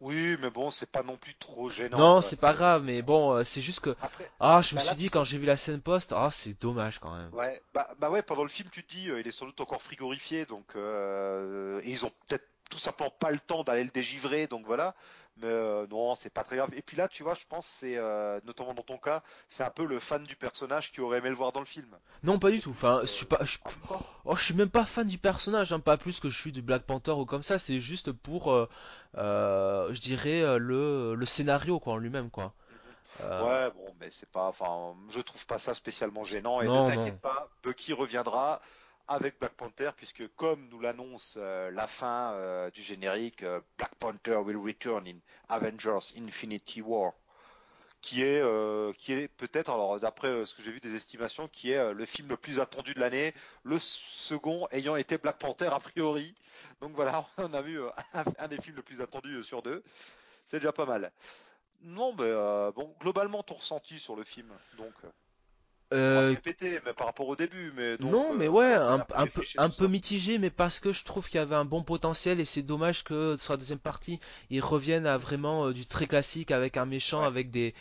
Oui, 0.00 0.36
mais 0.40 0.50
bon, 0.50 0.70
c'est 0.70 0.90
pas 0.90 1.02
non 1.02 1.16
plus 1.16 1.34
trop 1.34 1.68
gênant. 1.70 1.98
Non, 1.98 2.20
c'est 2.20 2.36
pas 2.36 2.52
grave 2.52 2.82
mais 2.84 3.00
bon 3.00 3.32
euh, 3.32 3.42
c'est 3.44 3.62
juste 3.62 3.80
que 3.80 3.96
Après, 4.00 4.30
ah 4.38 4.60
je 4.62 4.74
me 4.74 4.78
Bah 4.78 4.84
suis 4.84 4.94
là, 4.94 4.96
dit 4.96 5.08
quand 5.08 5.24
j'ai 5.24 5.38
vu 5.38 5.46
la 5.46 5.56
scène 5.56 5.80
post 5.80 6.12
ah 6.14 6.30
c'est 6.30 6.60
dommage 6.60 6.98
quand 6.98 7.16
même. 7.16 7.32
ouais, 7.32 7.62
bah, 7.72 7.88
bah 7.98 8.10
ouais, 8.10 8.22
pendant 8.22 8.42
le 8.42 8.48
film, 8.48 8.68
tu 8.70 8.84
te 8.84 8.92
dis, 8.94 9.10
euh, 9.10 9.20
il 9.20 9.26
est 9.26 9.30
sans 9.30 9.46
doute 9.46 9.60
encore 9.60 9.82
frigorifié, 9.82 10.46
donc 10.46 10.76
euh, 10.76 11.80
et 11.84 11.90
ils 11.90 12.04
ont 12.06 12.12
peut-être 12.28 12.46
tout 12.70 12.78
simplement 12.78 13.10
pas 13.10 13.30
le 13.30 13.38
temps 13.38 13.62
d'aller 13.64 13.84
le 13.84 13.90
dégivrer, 13.90 14.46
donc 14.46 14.64
voilà. 14.66 14.94
Mais 15.36 15.46
euh, 15.48 15.86
non, 15.88 16.14
c'est 16.14 16.30
pas 16.30 16.44
très 16.44 16.56
grave. 16.56 16.70
Et 16.74 16.82
puis 16.82 16.96
là, 16.96 17.08
tu 17.08 17.22
vois, 17.24 17.34
je 17.34 17.44
pense 17.48 17.66
c'est 17.66 17.96
euh, 17.96 18.40
notamment 18.44 18.74
dans 18.74 18.82
ton 18.82 18.98
cas, 18.98 19.22
c'est 19.48 19.64
un 19.64 19.70
peu 19.70 19.84
le 19.86 19.98
fan 20.00 20.22
du 20.24 20.36
personnage 20.36 20.92
qui 20.92 21.00
aurait 21.00 21.18
aimé 21.18 21.28
le 21.28 21.34
voir 21.34 21.52
dans 21.52 21.60
le 21.60 21.66
film. 21.66 21.98
Non, 22.22 22.38
pas 22.38 22.50
du 22.50 22.60
tout. 22.60 22.70
Enfin, 22.70 22.98
euh, 22.98 23.06
je 23.06 23.12
suis 23.12 23.26
pas, 23.26 23.44
je, 23.44 23.58
oh, 24.24 24.36
je 24.36 24.44
suis 24.44 24.54
même 24.54 24.70
pas 24.70 24.84
fan 24.86 25.06
du 25.06 25.18
personnage, 25.18 25.72
hein, 25.72 25.80
pas 25.80 25.96
plus 25.98 26.20
que 26.20 26.30
je 26.30 26.38
suis 26.38 26.52
du 26.52 26.62
Black 26.62 26.84
Panther 26.84 27.12
ou 27.12 27.24
comme 27.26 27.42
ça. 27.42 27.58
C'est 27.58 27.80
juste 27.80 28.12
pour, 28.12 28.52
euh, 28.52 28.68
euh, 29.16 29.92
je 29.92 30.00
dirais 30.00 30.40
euh, 30.42 30.58
le, 30.58 31.14
le 31.14 31.26
scénario 31.26 31.80
quoi 31.80 31.94
en 31.94 31.96
lui-même 31.98 32.30
quoi. 32.30 32.54
Euh, 33.20 33.42
Ouais, 33.42 33.70
bon, 33.72 33.94
mais 34.00 34.10
c'est 34.10 34.28
pas, 34.30 34.48
enfin, 34.48 34.96
je 35.08 35.20
trouve 35.20 35.46
pas 35.46 35.58
ça 35.58 35.74
spécialement 35.74 36.24
gênant. 36.24 36.60
Et 36.62 36.68
ne 36.68 36.68
non, 36.68 36.84
t'inquiète 36.84 37.20
pas, 37.20 37.48
Bucky 37.62 37.92
reviendra 37.92 38.60
avec 39.08 39.38
Black 39.38 39.52
Panther, 39.54 39.90
puisque 39.96 40.26
comme 40.34 40.68
nous 40.68 40.80
l'annonce 40.80 41.34
euh, 41.36 41.70
la 41.70 41.86
fin 41.86 42.32
euh, 42.32 42.70
du 42.70 42.82
générique, 42.82 43.42
euh, 43.42 43.60
Black 43.76 43.94
Panther 43.96 44.36
will 44.36 44.56
return 44.56 45.06
in 45.06 45.18
Avengers 45.48 46.12
Infinity 46.16 46.80
War, 46.80 47.12
qui 48.00 48.22
est, 48.22 48.42
qui 48.98 49.14
est 49.14 49.28
peut-être, 49.28 49.70
alors 49.70 49.98
d'après 49.98 50.44
ce 50.44 50.54
que 50.54 50.62
j'ai 50.62 50.70
vu 50.70 50.80
des 50.80 50.94
estimations, 50.94 51.48
qui 51.48 51.70
est 51.70 51.94
le 51.94 52.04
film 52.04 52.28
le 52.28 52.36
plus 52.36 52.60
attendu 52.60 52.92
de 52.92 53.00
l'année, 53.00 53.32
le 53.62 53.78
second 53.78 54.68
ayant 54.72 54.96
été 54.96 55.16
Black 55.16 55.38
Panther 55.38 55.68
a 55.72 55.80
priori. 55.80 56.34
Donc 56.82 56.92
voilà, 56.94 57.26
on 57.38 57.54
a 57.54 57.62
vu 57.62 57.80
un, 58.14 58.24
un 58.38 58.48
des 58.48 58.60
films 58.60 58.76
le 58.76 58.82
plus 58.82 59.00
attendus 59.00 59.42
sur 59.42 59.62
deux. 59.62 59.82
C'est 60.46 60.58
déjà 60.58 60.72
pas 60.72 60.84
mal. 60.84 61.12
Non, 61.80 62.14
mais 62.18 62.30
bon, 62.72 62.94
globalement, 63.00 63.42
ton 63.42 63.54
ressenti 63.54 63.98
sur 63.98 64.16
le 64.16 64.24
film, 64.24 64.48
donc, 64.76 64.92
euh, 65.92 66.20
répéter, 66.20 66.80
mais 66.84 66.94
par 66.94 67.06
rapport 67.06 67.28
au 67.28 67.36
début, 67.36 67.72
mais 67.76 67.98
donc, 67.98 68.16
Non, 68.16 68.34
mais 68.34 68.48
euh, 68.48 68.48
ouais, 68.48 68.72
maintenant 68.72 69.06
qu'on 69.06 69.18
un, 69.18 69.28
peu, 69.28 69.42
un 69.56 69.88
mitigé, 69.88 70.38
mais 70.38 70.50
parce 70.50 70.80
que 70.80 70.92
je 70.92 71.04
trouve 71.04 71.28
qu'il 71.28 71.36
y 71.36 71.42
avait 71.42 71.54
un 71.54 71.64
bon 71.64 71.84
potentiel 71.84 72.40
et 72.40 72.44
c'est 72.44 72.62
dommage 72.62 73.04
que 73.04 73.36
sur 73.38 73.52
la 73.52 73.56
deuxième 73.56 73.78
partie, 73.78 74.18
ils 74.50 74.60
reviennent 74.60 75.06
à 75.06 75.16
vraiment 75.16 75.66
euh, 75.66 75.72
du 75.72 75.86
très 75.86 76.06
classique 76.08 76.50
avec 76.50 76.76
un 76.76 76.86
méchant, 76.86 77.22
Ouais, 77.22 77.26
avec 77.26 77.50
des, 77.52 77.72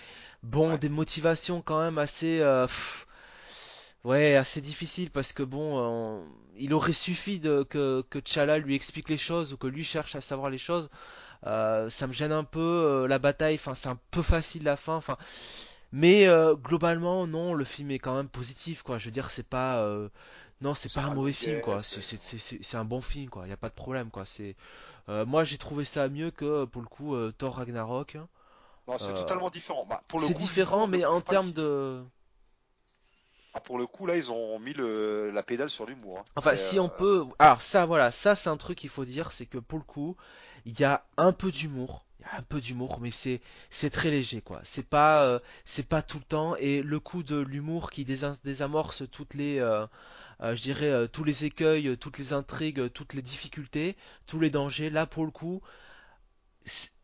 bon, 0.43 0.75
ouais, 0.75 0.77
des 0.77 0.89
motivations 0.89 1.61
quand 1.63 1.79
même 1.81 1.97
assez, 1.97 2.39
euh, 2.41 2.67
pff, 2.67 3.07
ouais, 4.03 4.35
assez 4.35 4.61
difficiles 4.61 5.11
parce 5.11 5.33
que 5.33 5.43
bon, 5.43 6.23
il 6.57 6.73
aurait 6.73 6.93
suffi 6.93 7.39
de, 7.39 7.63
que, 7.63 8.03
que 8.09 8.19
T'Challa 8.19 8.57
lui 8.59 8.75
explique 8.75 9.09
les 9.09 9.17
choses 9.17 9.53
ou 9.53 9.57
que 9.57 9.67
lui 9.67 9.83
cherche 9.83 10.15
à 10.15 10.21
savoir 10.21 10.49
les 10.51 10.57
choses. 10.59 10.89
Ça 11.43 12.07
me 12.07 12.13
gêne 12.13 12.31
un 12.33 12.43
peu 12.45 13.05
la 13.09 13.19
bataille, 13.19 13.55
enfin, 13.55 13.75
c'est 13.75 13.89
un 13.89 13.99
peu 14.11 14.21
facile 14.23 14.63
la 14.63 14.77
fin, 14.77 14.95
enfin. 14.95 15.17
Mais 15.93 16.27
euh, 16.27 16.55
globalement, 16.55 17.25
non, 17.27 17.53
le 17.55 17.63
film 17.65 17.91
est 17.91 17.99
quand 17.99 18.15
même 18.15 18.27
positif, 18.29 18.83
quoi. 18.83 18.97
Je 18.99 19.05
veux 19.05 19.11
dire, 19.11 19.31
c'est 19.31 19.47
pas, 19.47 19.79
euh, 19.83 20.09
non, 20.61 20.73
c'est 20.73 20.91
pas 20.93 21.03
un 21.03 21.11
mauvais 21.11 21.33
film, 21.33 21.61
quoi. 21.61 21.83
C'est 21.83 22.01
c'est... 22.01 22.01
c'est- 22.01 22.21
c'est- 22.21 22.39
c'est- 22.39 22.63
c'est 22.63 22.77
un 22.77 22.85
bon 22.85 23.01
film, 23.01 23.29
quoi. 23.29 23.47
Y 23.47 23.53
a 23.53 23.57
pas 23.57 23.69
de 23.69 23.75
problème, 23.75 24.09
quoi. 24.11 24.25
C'est, 24.25 24.55
euh, 25.09 25.25
moi, 25.25 25.43
j'ai 25.45 25.57
trouvé 25.59 25.85
ça 25.85 26.09
mieux 26.09 26.31
que 26.31 26.65
pour 26.65 26.81
le 26.81 26.87
coup 26.89 27.15
euh, 27.15 27.33
Thor 27.37 27.55
Ragnarok. 27.57 28.17
Non, 28.87 28.97
c'est 28.97 29.13
Euh, 29.13 29.13
totalement 29.13 29.49
différent. 29.49 29.85
Bah, 29.85 30.01
pour 30.07 30.19
le 30.19 30.27
c'est 30.27 30.33
coup, 30.33 30.39
différent, 30.39 30.87
mais 30.87 31.05
en 31.05 31.21
termes 31.21 31.51
de, 31.51 32.03
Ah, 33.53 33.59
pour 33.59 33.77
le 33.77 33.85
coup, 33.85 34.07
là, 34.07 34.17
ils 34.17 34.31
ont 34.31 34.57
mis 34.59 34.73
le, 34.73 35.29
la 35.31 35.43
pédale 35.43 35.69
sur 35.69 35.85
l'humour. 35.85 36.19
hein. 36.19 36.23
enfin, 36.35 36.55
si 36.55 36.79
on 36.79 36.85
euh, 36.85 36.87
peut, 36.87 37.25
alors 37.37 37.61
ça, 37.61 37.85
voilà, 37.85 38.11
ça, 38.11 38.35
c'est 38.35 38.49
un 38.49 38.57
truc 38.57 38.79
qu'il 38.79 38.89
faut 38.89 39.05
dire, 39.05 39.31
c'est 39.31 39.45
que 39.45 39.59
pour 39.59 39.77
le 39.77 39.83
coup, 39.85 40.17
il 40.65 40.79
y 40.79 40.83
a 40.83 41.05
un 41.17 41.33
peu 41.33 41.51
d'humour. 41.51 42.03
Il 42.19 42.23
y 42.23 42.29
a 42.29 42.39
un 42.39 42.41
peu 42.41 42.61
d'humour, 42.61 42.99
mais 43.01 43.11
c'est 43.11 43.41
c'est 43.69 43.89
très 43.91 44.09
léger, 44.09 44.41
quoi. 44.41 44.61
C'est 44.63 44.87
pas, 44.87 45.25
euh, 45.25 45.39
c'est 45.65 45.87
pas 45.87 46.01
tout 46.01 46.17
le 46.17 46.23
temps. 46.23 46.55
Et 46.55 46.81
le 46.81 46.99
coup 46.99 47.21
de 47.21 47.35
l'humour 47.37 47.91
qui 47.91 48.05
désamorce 48.05 49.03
toutes 49.11 49.33
les, 49.35 49.59
euh, 49.59 49.85
je 50.41 50.61
dirais, 50.61 51.07
tous 51.09 51.23
les 51.23 51.45
écueils, 51.45 51.95
toutes 51.97 52.17
les 52.17 52.33
intrigues, 52.33 52.91
toutes 52.93 53.13
les 53.13 53.21
difficultés, 53.21 53.97
tous 54.25 54.39
les 54.39 54.49
dangers. 54.49 54.89
Là, 54.89 55.05
pour 55.05 55.25
le 55.25 55.31
coup, 55.31 55.61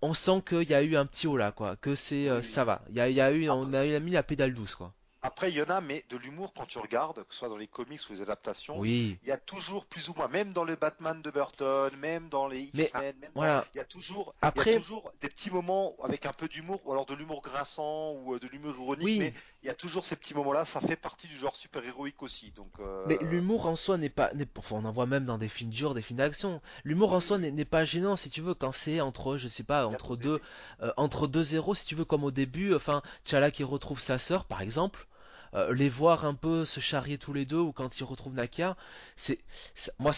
on 0.01 0.13
sent 0.13 0.41
qu'il 0.47 0.69
y 0.69 0.73
a 0.73 0.81
eu 0.81 0.95
un 0.95 1.05
petit 1.05 1.27
haut 1.27 1.37
là, 1.37 1.51
quoi. 1.51 1.75
Que 1.75 1.95
c'est, 1.95 2.31
Oui, 2.31 2.43
ça 2.43 2.63
va. 2.63 2.81
Il 2.89 2.95
y 2.95 3.01
a, 3.01 3.09
il 3.09 3.15
y 3.15 3.21
a 3.21 3.31
eu, 3.31 3.49
on 3.49 3.73
a 3.73 3.99
mis 3.99 4.11
la 4.11 4.23
pédale 4.23 4.53
douce, 4.53 4.75
quoi. 4.75 4.93
Après, 5.21 5.51
il 5.51 5.57
y 5.57 5.61
en 5.61 5.69
a, 5.69 5.81
mais 5.81 6.05
de 6.09 6.15
l'humour, 6.17 6.53
quand 6.55 6.65
tu 6.65 6.77
regardes, 6.79 7.23
que 7.25 7.33
ce 7.33 7.39
soit 7.39 7.49
dans 7.49 7.57
les 7.57 7.67
comics 7.67 7.99
ou 8.09 8.13
les 8.13 8.21
adaptations, 8.21 8.79
Oui. 8.79 9.17
il 9.21 9.27
y 9.27 9.31
a 9.31 9.37
toujours 9.37 9.85
plus 9.85 10.07
ou 10.07 10.13
moins, 10.15 10.29
même 10.29 10.53
dans 10.53 10.63
le 10.63 10.75
Batman 10.77 11.21
de 11.21 11.29
Burton, 11.29 11.91
même 11.97 12.29
dans 12.29 12.47
les 12.47 12.69
Mais 12.73 12.83
X-Men, 12.85 13.15
voilà. 13.35 13.65
il 13.73 13.77
y 13.77 13.81
a 13.81 13.83
toujours, 13.85 14.33
il 14.41 14.45
y 14.45 14.45
a 14.45 14.47
Après, 14.47 14.73
toujours 14.75 15.11
des 15.19 15.27
petits 15.27 15.51
moments 15.51 15.93
avec 16.03 16.25
un 16.25 16.31
peu 16.31 16.47
d'humour, 16.47 16.79
ou 16.85 16.91
alors 16.93 17.05
de 17.05 17.15
l'humour 17.15 17.41
grinçant, 17.41 18.13
ou 18.13 18.35
euh, 18.35 18.39
de 18.39 18.47
l'humour 18.47 18.73
ironique, 18.75 19.19
mais 19.19 19.33
oui. 19.35 19.41
il 19.63 19.67
y 19.67 19.69
a 19.69 19.73
toujours 19.73 20.05
ces 20.05 20.15
petits 20.15 20.33
moments-là, 20.33 20.63
ça 20.63 20.79
fait 20.79 20.95
partie 20.95 21.27
du 21.27 21.35
genre 21.35 21.55
super-héroïque 21.55 22.23
aussi, 22.23 22.51
donc, 22.51 22.71
Mais 23.07 23.17
euh, 23.21 23.25
l'humour 23.25 23.65
en 23.65 23.75
soi 23.75 23.97
n'est 23.97 24.09
pas, 24.09 24.31
enfin, 24.57 24.77
on 24.77 24.85
en 24.85 24.91
voit 24.93 25.05
même 25.05 25.25
dans 25.25 25.37
des 25.37 25.49
films 25.49 25.69
durs, 25.71 25.93
des 25.93 26.01
films 26.01 26.19
d'action. 26.19 26.61
L'humour 26.85 27.11
en 27.11 27.19
soi 27.19 27.37
n'est 27.37 27.65
pas 27.65 27.83
gênant 27.83 28.15
si 28.15 28.29
tu 28.29 28.39
veux 28.41 28.53
quand 28.53 28.71
c'est 28.71 29.01
entre, 29.01 29.35
je 29.35 29.49
sais 29.49 29.63
pas, 29.63 29.81
a 29.81 29.85
entre 29.85 30.15
deux, 30.15 30.41
euh, 30.81 30.93
entre 30.95 31.27
deux 31.27 31.41
zéros 31.43 31.75
si 31.75 31.85
tu 31.85 31.95
veux 31.95 32.05
comme 32.05 32.23
au 32.23 32.31
début. 32.31 32.73
Enfin, 32.73 33.01
T'Challa 33.25 33.51
qui 33.51 33.63
retrouve 33.63 33.99
sa 33.99 34.17
sœur 34.17 34.45
par 34.45 34.61
exemple, 34.61 35.07
euh, 35.53 35.73
les 35.73 35.89
voir 35.89 36.25
un 36.25 36.33
peu 36.35 36.65
se 36.65 36.79
charrier 36.79 37.17
tous 37.17 37.33
les 37.33 37.45
deux 37.45 37.57
ou 37.57 37.71
quand 37.71 37.99
il 37.99 38.03
retrouve 38.03 38.33
Nakia, 38.33 38.75
c'est, 39.15 39.39
moi, 39.99 40.13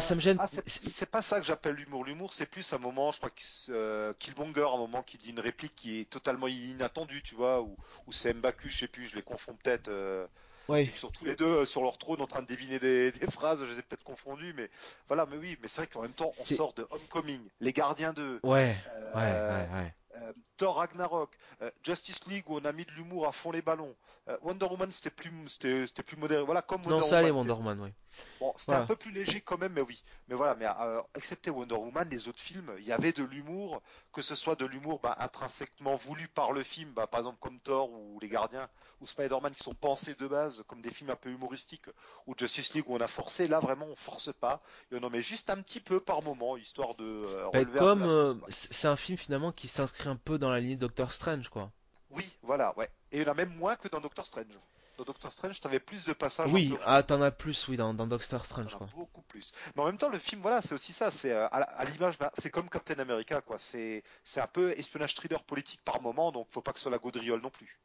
ça 0.00 0.14
me 0.14 0.20
gêne. 0.20 0.36
ah, 0.40 0.48
c'est 0.66 1.10
pas 1.10 1.22
ça 1.22 1.40
que 1.40 1.46
j'appelle 1.46 1.74
l'humour. 1.74 2.04
L'humour, 2.04 2.32
c'est 2.32 2.46
plus 2.46 2.72
un 2.72 2.78
moment, 2.78 3.12
je 3.12 3.18
crois 3.18 3.30
que 3.30 3.42
euh, 3.70 4.12
Killmonger, 4.18 4.68
un 4.74 4.78
moment 4.78 5.02
qui 5.02 5.18
dit 5.18 5.30
une 5.30 5.40
réplique 5.40 5.74
qui 5.76 6.00
est 6.00 6.04
totalement 6.10 6.48
inattendue, 6.48 7.22
tu 7.22 7.34
vois, 7.34 7.60
ou, 7.62 7.76
ou 8.06 8.12
c'est 8.12 8.32
M'Baku, 8.34 8.68
je 8.68 8.78
sais 8.78 8.88
plus, 8.88 9.06
je 9.06 9.16
les 9.16 9.22
confonds 9.22 9.54
peut-être. 9.62 9.88
euh, 9.88 10.26
Ouais. 10.68 10.84
ils 10.84 10.94
sont 10.96 11.10
tous 11.10 11.24
les 11.24 11.34
deux 11.34 11.44
euh, 11.62 11.66
sur 11.66 11.82
leur 11.82 11.98
trône 11.98 12.20
en 12.22 12.28
train 12.28 12.42
de 12.42 12.46
deviner 12.46 12.78
des, 12.78 13.10
des 13.20 13.26
phrases, 13.26 13.58
je 13.64 13.64
les 13.72 13.78
ai 13.80 13.82
peut-être 13.82 14.04
confondus, 14.04 14.54
mais 14.56 14.70
voilà, 15.08 15.26
mais 15.26 15.36
oui, 15.36 15.58
mais 15.60 15.68
c'est 15.68 15.80
vrai 15.82 15.86
qu'en 15.88 16.02
même 16.02 16.12
temps, 16.12 16.32
on 16.38 16.44
sort 16.44 16.74
de 16.74 16.86
Homecoming, 16.90 17.40
Les 17.60 17.72
Gardiens 17.72 18.12
2, 18.12 18.40
ouais, 18.44 18.76
ouais, 19.14 19.20
ouais, 19.20 19.68
ouais. 19.72 19.94
Euh, 20.16 20.32
Thor 20.56 20.76
Ragnarok, 20.76 21.30
euh, 21.62 21.70
Justice 21.82 22.26
League 22.26 22.44
où 22.48 22.58
on 22.58 22.64
a 22.64 22.72
mis 22.72 22.84
de 22.84 22.90
l'humour 22.92 23.26
à 23.26 23.32
fond 23.32 23.52
les 23.52 23.62
ballons, 23.62 23.94
euh, 24.28 24.36
Wonder 24.42 24.66
Woman 24.66 24.90
c'était 24.90 25.10
plus, 25.10 25.30
c'était, 25.48 25.86
c'était 25.86 26.02
plus 26.02 26.16
modéré, 26.16 26.42
voilà, 26.42 26.62
comme 26.62 26.82
Non, 26.82 26.96
Wonder 26.96 27.06
ça 27.06 27.18
allait 27.18 27.30
Woman, 27.30 27.46
c'est 27.46 27.52
Wonder 27.52 27.68
Woman, 27.68 27.80
ouais. 27.80 27.94
Bon, 28.40 28.52
c'était 28.56 28.74
un 28.74 28.86
peu 28.86 28.96
plus 28.96 29.12
léger 29.12 29.40
quand 29.40 29.56
même, 29.56 29.72
mais 29.72 29.80
oui. 29.80 30.02
Mais 30.28 30.34
voilà, 30.34 30.56
mais 30.56 30.66
excepté 31.14 31.50
Wonder 31.50 31.76
Woman, 31.76 32.08
les 32.10 32.28
autres 32.28 32.40
films, 32.40 32.72
il 32.78 32.84
y 32.84 32.92
avait 32.92 33.12
de 33.12 33.22
l'humour, 33.22 33.82
que 34.12 34.20
ce 34.20 34.34
soit 34.34 34.56
de 34.56 34.66
l'humour 34.66 34.98
bah, 35.00 35.14
intrinsèquement 35.20 35.96
voulu 35.96 36.26
par 36.28 36.52
le 36.52 36.64
film, 36.64 36.90
bah, 36.92 37.06
par 37.06 37.20
exemple 37.20 37.38
comme 37.40 37.60
Thor 37.60 37.90
ou 37.92 38.18
Les 38.20 38.28
Gardiens, 38.28 38.68
ou 39.00 39.06
Spider-Man 39.06 39.52
qui 39.52 39.62
sont 39.62 39.74
pensés 39.74 40.14
de 40.14 40.26
base 40.26 40.64
comme 40.66 40.82
des 40.82 40.90
films 40.90 41.10
un 41.10 41.16
peu 41.16 41.30
humoristiques, 41.30 41.88
ou 42.26 42.34
Justice 42.36 42.74
League 42.74 42.84
où 42.88 42.96
on 42.96 43.00
a 43.00 43.08
forcé, 43.08 43.46
là 43.46 43.60
vraiment 43.60 43.86
on 43.86 43.96
force 43.96 44.32
pas, 44.32 44.60
et 44.90 44.96
on 44.96 45.02
en 45.04 45.10
met 45.10 45.22
juste 45.22 45.48
un 45.50 45.62
petit 45.62 45.80
peu 45.80 46.00
par 46.00 46.22
moment, 46.22 46.56
histoire 46.56 46.96
de 46.96 47.48
peu 47.52 47.64
comme 47.78 48.40
c'est 48.48 48.88
un 48.88 48.96
film 48.96 49.16
finalement 49.16 49.52
qui 49.52 49.68
s'inscrit 49.68 49.99
un 50.06 50.16
peu 50.16 50.38
dans 50.38 50.50
la 50.50 50.60
lignée 50.60 50.76
de 50.76 50.80
Doctor 50.80 51.12
Strange, 51.12 51.48
quoi. 51.48 51.70
Oui, 52.10 52.30
voilà, 52.42 52.76
ouais. 52.76 52.88
Et 53.12 53.18
il 53.18 53.22
y 53.22 53.28
en 53.28 53.32
a 53.32 53.34
même 53.34 53.54
moins 53.56 53.76
que 53.76 53.88
dans 53.88 54.00
Doctor 54.00 54.26
Strange. 54.26 54.58
Dans 54.98 55.04
Doctor 55.04 55.32
Strange, 55.32 55.60
t'avais 55.60 55.80
plus 55.80 56.04
de 56.04 56.12
passages 56.12 56.52
Oui, 56.52 56.76
ah, 56.84 57.02
t'en 57.02 57.22
as 57.22 57.30
plus, 57.30 57.68
oui, 57.68 57.76
dans, 57.76 57.94
dans 57.94 58.06
Doctor 58.06 58.44
Strange, 58.44 58.74
quoi. 58.74 58.88
beaucoup 58.94 59.22
plus. 59.22 59.52
Mais 59.74 59.82
en 59.82 59.86
même 59.86 59.96
temps, 59.96 60.10
le 60.10 60.18
film, 60.18 60.42
voilà, 60.42 60.60
c'est 60.60 60.74
aussi 60.74 60.92
ça. 60.92 61.10
C'est 61.10 61.32
euh, 61.32 61.48
à, 61.48 61.84
l'image, 61.84 62.18
bah, 62.18 62.30
c'est 62.38 62.50
comme 62.50 62.68
Captain 62.68 62.98
America, 62.98 63.40
quoi. 63.40 63.58
C'est, 63.58 64.02
c'est 64.24 64.40
un 64.40 64.46
peu 64.46 64.72
espionnage 64.72 65.14
thriller 65.14 65.42
politique 65.42 65.80
par 65.84 66.02
moment, 66.02 66.32
donc 66.32 66.48
faut 66.50 66.60
pas 66.60 66.72
que 66.72 66.78
ce 66.78 66.82
soit 66.82 66.92
la 66.92 66.98
gaudriole 66.98 67.40
non 67.40 67.50
plus. 67.50 67.78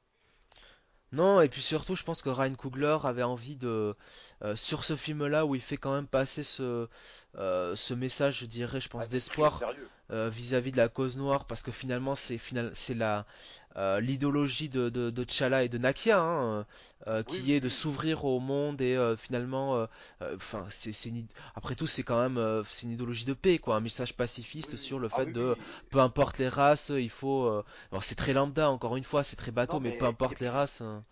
Non, 1.11 1.39
et 1.39 1.47
puis 1.47 1.61
surtout, 1.61 1.95
je 1.95 2.03
pense 2.03 2.21
que 2.21 2.29
Ryan 2.29 2.55
Coogler 2.55 2.97
avait 3.03 3.23
envie 3.23 3.55
de, 3.55 3.95
euh, 4.45 4.55
sur 4.55 4.83
ce 4.85 4.95
film-là, 4.95 5.45
où 5.45 5.55
il 5.55 5.61
fait 5.61 5.77
quand 5.77 5.93
même 5.95 6.07
passer 6.07 6.43
ce, 6.43 6.87
euh, 7.37 7.75
ce 7.75 7.93
message, 7.93 8.39
je 8.39 8.45
dirais, 8.47 8.81
je 8.81 8.89
Ah, 8.97 9.05
pense, 9.05 9.07
au 9.07 9.09
d'espoir 9.09 9.63
euh, 10.11 10.29
vis-à-vis 10.29 10.71
de 10.71 10.77
la 10.77 10.89
cause 10.89 11.17
noire, 11.17 11.45
parce 11.47 11.63
que 11.63 11.71
finalement, 11.71 12.15
c'est 12.15 12.37
final, 12.37 12.71
c'est 12.75 12.93
la, 12.95 13.25
l'idéologie 13.99 14.69
de, 14.69 14.89
de, 14.89 15.09
de 15.09 15.23
T'Challa 15.25 15.63
et 15.63 15.69
de 15.69 15.77
Nakia, 15.77 16.19
hein, 16.21 16.65
Oui, 17.25 17.25
qui 17.27 17.51
oui, 17.51 17.53
est 17.53 17.59
de 17.59 17.69
s'ouvrir 17.69 18.23
au 18.25 18.39
monde 18.39 18.81
et 18.81 18.97
finalement, 19.17 19.87
enfin, 20.35 20.65
c'est, 20.69 20.93
après 21.55 21.75
tout, 21.75 21.87
c'est 21.87 22.03
quand 22.03 22.21
même, 22.29 22.63
c'est 22.69 22.85
une 22.87 22.93
idéologie 22.93 23.25
de 23.25 23.33
paix, 23.33 23.57
quoi, 23.59 23.75
un 23.75 23.81
message 23.81 24.13
pacifiste 24.15 24.75
oui. 24.75 24.77
sur 24.77 24.99
le 24.99 25.09
Ah 25.11 25.23
fait 25.23 25.25
de, 25.31 25.57
peu 25.89 25.99
importe 25.99 26.37
les 26.37 26.49
races, 26.49 26.89
il 26.95 27.09
faut, 27.09 27.63
c'est 28.01 28.15
très 28.15 28.33
lambda, 28.33 28.69
encore 28.69 28.95
une 28.97 29.03
fois, 29.03 29.23
c'est 29.23 29.35
très 29.35 29.51
bateau, 29.51 29.79
Non, 29.79 29.79
mais 29.79 29.91
peu 29.91 30.05
mais 30.05 30.05
importe 30.05 30.39
les 30.39 30.49
races. 30.49 30.81
hein. 30.81 31.03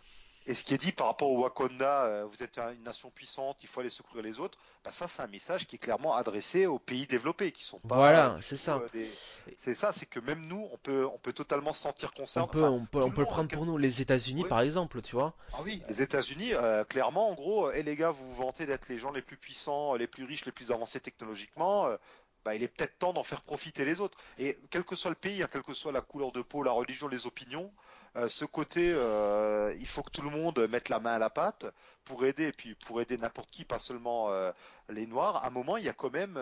Et 0.45 0.53
ce 0.53 0.63
qui 0.63 0.73
est 0.73 0.77
dit 0.77 0.91
par 0.91 1.07
rapport 1.07 1.29
au 1.29 1.41
Wakanda, 1.43 2.03
euh, 2.05 2.25
vous 2.25 2.43
êtes 2.43 2.57
un- 2.57 2.73
une 2.73 2.83
nation 2.83 3.09
puissante, 3.11 3.57
il 3.63 3.67
faut 3.69 3.79
aller 3.79 3.89
secourir 3.89 4.23
les 4.23 4.39
autres. 4.39 4.57
Bah 4.83 4.91
ça, 4.91 5.07
c'est 5.07 5.21
un 5.21 5.27
message 5.27 5.65
qui 5.67 5.75
est 5.77 5.79
clairement 5.79 6.15
adressé 6.15 6.65
aux 6.65 6.79
pays 6.79 7.07
développés, 7.07 7.51
qui 7.51 7.63
sont 7.63 7.79
pas 7.79 7.95
euh, 7.95 7.97
Voilà, 7.97 8.29
du 8.37 8.43
c'est 8.43 8.57
ça. 8.57 8.75
euh, 8.77 8.89
des. 8.93 9.09
C'est 9.57 9.75
ça, 9.75 9.93
c'est 9.93 10.05
que 10.05 10.19
même 10.19 10.45
nous, 10.47 10.67
on 10.71 10.77
peut, 10.77 11.05
on 11.05 11.17
peut 11.17 11.33
totalement 11.33 11.73
se 11.73 11.81
sentir 11.81 12.11
On 12.13 12.17
concerné. 12.21 12.49
peut, 12.51 12.59
Enfin, 12.59 12.69
on 12.71 12.85
peut, 12.85 12.99
on 12.99 13.07
le 13.07 13.11
peut 13.11 13.21
le 13.21 13.25
monde. 13.25 13.33
prendre 13.33 13.49
pour 13.49 13.65
nous. 13.65 13.77
Les 13.77 14.01
États-Unis, 14.01 14.43
Oui. 14.43 14.49
par 14.49 14.61
exemple, 14.61 15.01
tu 15.01 15.15
vois. 15.15 15.33
Ah 15.53 15.59
oui, 15.63 15.81
les 15.87 16.01
États-Unis, 16.01 16.53
euh, 16.53 16.83
clairement, 16.83 17.29
en 17.29 17.33
gros, 17.33 17.71
et 17.71 17.83
les 17.83 17.95
gars, 17.95 18.11
vous 18.11 18.25
vous 18.27 18.35
vantez 18.35 18.65
d'être 18.65 18.87
les 18.89 18.99
gens 18.99 19.11
les 19.11 19.21
plus 19.21 19.37
puissants, 19.37 19.95
les 19.95 20.07
plus 20.07 20.23
riches, 20.25 20.45
les 20.45 20.51
plus 20.51 20.71
avancés 20.71 20.99
technologiquement. 20.99 21.85
euh, 21.87 21.97
bah, 22.45 22.55
il 22.55 22.63
est 22.63 22.67
peut-être 22.67 22.99
temps 22.99 23.13
d'en 23.13 23.23
faire 23.23 23.41
profiter 23.41 23.85
les 23.85 24.01
autres. 24.01 24.17
Et 24.37 24.57
quel 24.69 24.83
que 24.83 24.97
soit 24.97 25.09
le 25.09 25.15
pays, 25.15 25.41
hein, 25.41 25.47
quelle 25.49 25.63
que 25.63 25.73
soit 25.73 25.93
la 25.93 26.01
couleur 26.01 26.33
de 26.33 26.41
peau, 26.41 26.61
la 26.63 26.71
religion, 26.73 27.07
les 27.07 27.25
opinions, 27.25 27.71
euh, 28.15 28.29
ce 28.29 28.45
côté, 28.45 28.91
euh, 28.95 29.73
il 29.79 29.87
faut 29.87 30.03
que 30.03 30.11
tout 30.11 30.21
le 30.21 30.29
monde 30.29 30.67
mette 30.69 30.89
la 30.89 30.99
main 30.99 31.13
à 31.13 31.19
la 31.19 31.29
pâte 31.29 31.65
pour 32.05 32.25
aider, 32.25 32.47
et 32.47 32.51
puis 32.51 32.75
pour 32.75 33.01
aider 33.01 33.17
n'importe 33.17 33.49
qui, 33.49 33.63
pas 33.65 33.79
seulement 33.79 34.29
euh, 34.31 34.51
les 34.89 35.07
Noirs. 35.07 35.37
À 35.37 35.47
un 35.47 35.49
moment, 35.49 35.77
il 35.77 35.85
y 35.85 35.89
a 35.89 35.93
quand 35.93 36.11
même, 36.11 36.35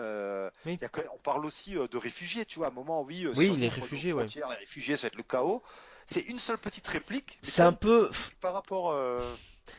Oui. 0.66 0.74
il 0.74 0.82
y 0.82 0.84
a 0.84 0.88
quand 0.88 1.00
même- 1.02 1.10
on 1.14 1.18
parle 1.18 1.44
aussi 1.46 1.74
de 1.74 1.96
réfugiés, 1.98 2.44
tu 2.44 2.58
vois. 2.58 2.68
À 2.68 2.70
un 2.70 2.74
moment, 2.74 3.02
oui, 3.02 3.26
Oui, 3.36 3.56
les 3.56 3.68
réfugiés, 3.68 4.12
ouais. 4.12 4.26
les 4.34 4.42
réfugiés, 4.56 4.96
ça 4.96 5.02
va 5.02 5.06
être 5.08 5.16
le 5.16 5.22
chaos. 5.22 5.62
C'est 6.06 6.22
une 6.22 6.38
seule 6.38 6.58
petite 6.58 6.86
réplique. 6.88 7.38
C'est 7.42 7.62
un 7.62 7.72
peu, 7.72 8.10
par 8.40 8.52
rapport. 8.54 8.94